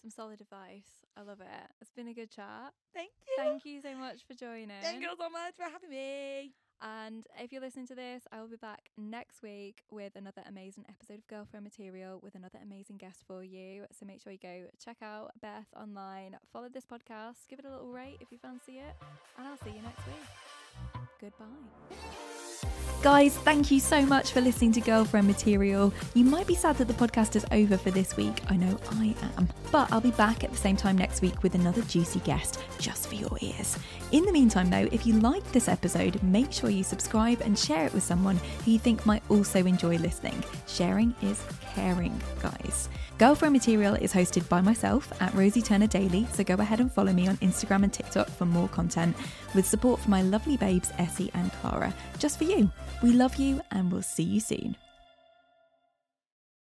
Some 0.00 0.10
solid 0.10 0.40
advice. 0.40 1.04
I 1.16 1.22
love 1.22 1.40
it. 1.40 1.70
It's 1.80 1.90
been 1.92 2.08
a 2.08 2.14
good 2.14 2.30
chat. 2.30 2.72
thank 2.94 3.10
you 3.28 3.34
Thank 3.36 3.64
you 3.64 3.80
so 3.82 3.94
much 3.96 4.22
for 4.26 4.34
joining. 4.34 4.70
thank 4.80 5.02
you 5.02 5.08
so 5.18 5.28
much 5.28 5.54
for 5.56 5.64
having 5.64 5.90
me 5.90 6.52
And 6.82 7.26
if 7.38 7.52
you're 7.52 7.60
listening 7.60 7.86
to 7.88 7.94
this, 7.94 8.22
I 8.32 8.40
will 8.40 8.48
be 8.48 8.56
back 8.56 8.90
next 8.96 9.42
week 9.42 9.82
with 9.90 10.16
another 10.16 10.42
amazing 10.48 10.86
episode 10.88 11.18
of 11.18 11.26
Girlfriend 11.26 11.64
Material 11.64 12.18
with 12.22 12.34
another 12.34 12.58
amazing 12.62 12.96
guest 12.96 13.24
for 13.26 13.44
you. 13.44 13.84
So 13.92 14.06
make 14.06 14.22
sure 14.22 14.32
you 14.32 14.38
go 14.38 14.64
check 14.82 14.96
out 15.02 15.32
Beth 15.42 15.66
online, 15.78 16.38
follow 16.52 16.68
this 16.72 16.86
podcast, 16.86 17.46
give 17.48 17.58
it 17.58 17.66
a 17.66 17.70
little 17.70 17.92
rate 17.92 18.16
if 18.20 18.32
you 18.32 18.38
fancy 18.38 18.78
it, 18.78 18.94
and 19.36 19.46
I'll 19.46 19.58
see 19.58 19.76
you 19.76 19.82
next 19.82 20.06
week. 20.06 21.04
Goodbye. 21.20 22.29
Guys, 23.02 23.34
thank 23.34 23.70
you 23.70 23.80
so 23.80 24.04
much 24.04 24.30
for 24.30 24.42
listening 24.42 24.72
to 24.72 24.80
Girlfriend 24.82 25.26
Material. 25.26 25.90
You 26.12 26.22
might 26.22 26.46
be 26.46 26.54
sad 26.54 26.76
that 26.76 26.86
the 26.86 26.92
podcast 26.92 27.34
is 27.34 27.46
over 27.50 27.78
for 27.78 27.90
this 27.90 28.14
week. 28.14 28.42
I 28.50 28.56
know 28.58 28.78
I 28.90 29.14
am. 29.38 29.48
But 29.72 29.90
I'll 29.90 30.02
be 30.02 30.10
back 30.10 30.44
at 30.44 30.50
the 30.50 30.58
same 30.58 30.76
time 30.76 30.98
next 30.98 31.22
week 31.22 31.42
with 31.42 31.54
another 31.54 31.80
juicy 31.80 32.20
guest 32.20 32.60
just 32.78 33.08
for 33.08 33.14
your 33.14 33.38
ears. 33.40 33.78
In 34.12 34.26
the 34.26 34.32
meantime, 34.32 34.68
though, 34.68 34.86
if 34.92 35.06
you 35.06 35.14
liked 35.14 35.50
this 35.50 35.66
episode, 35.66 36.22
make 36.22 36.52
sure 36.52 36.68
you 36.68 36.84
subscribe 36.84 37.40
and 37.40 37.58
share 37.58 37.86
it 37.86 37.94
with 37.94 38.02
someone 38.02 38.36
who 38.66 38.72
you 38.72 38.78
think 38.78 39.06
might 39.06 39.22
also 39.30 39.64
enjoy 39.64 39.96
listening. 39.96 40.44
Sharing 40.68 41.14
is 41.22 41.42
caring, 41.74 42.20
guys. 42.42 42.90
Girlfriend 43.20 43.52
Material 43.52 43.96
is 43.96 44.14
hosted 44.14 44.48
by 44.48 44.62
myself 44.62 45.12
at 45.20 45.34
Rosie 45.34 45.60
Turner 45.60 45.86
Daily, 45.86 46.26
so 46.32 46.42
go 46.42 46.54
ahead 46.54 46.80
and 46.80 46.90
follow 46.90 47.12
me 47.12 47.28
on 47.28 47.36
Instagram 47.36 47.82
and 47.82 47.92
TikTok 47.92 48.30
for 48.30 48.46
more 48.46 48.66
content 48.68 49.14
with 49.54 49.66
support 49.66 50.00
from 50.00 50.12
my 50.12 50.22
lovely 50.22 50.56
babes 50.56 50.90
Essie 50.96 51.30
and 51.34 51.52
Clara, 51.60 51.92
just 52.18 52.38
for 52.38 52.44
you. 52.44 52.70
We 53.02 53.12
love 53.12 53.36
you 53.36 53.60
and 53.72 53.92
we'll 53.92 54.00
see 54.00 54.22
you 54.22 54.40
soon. 54.40 54.74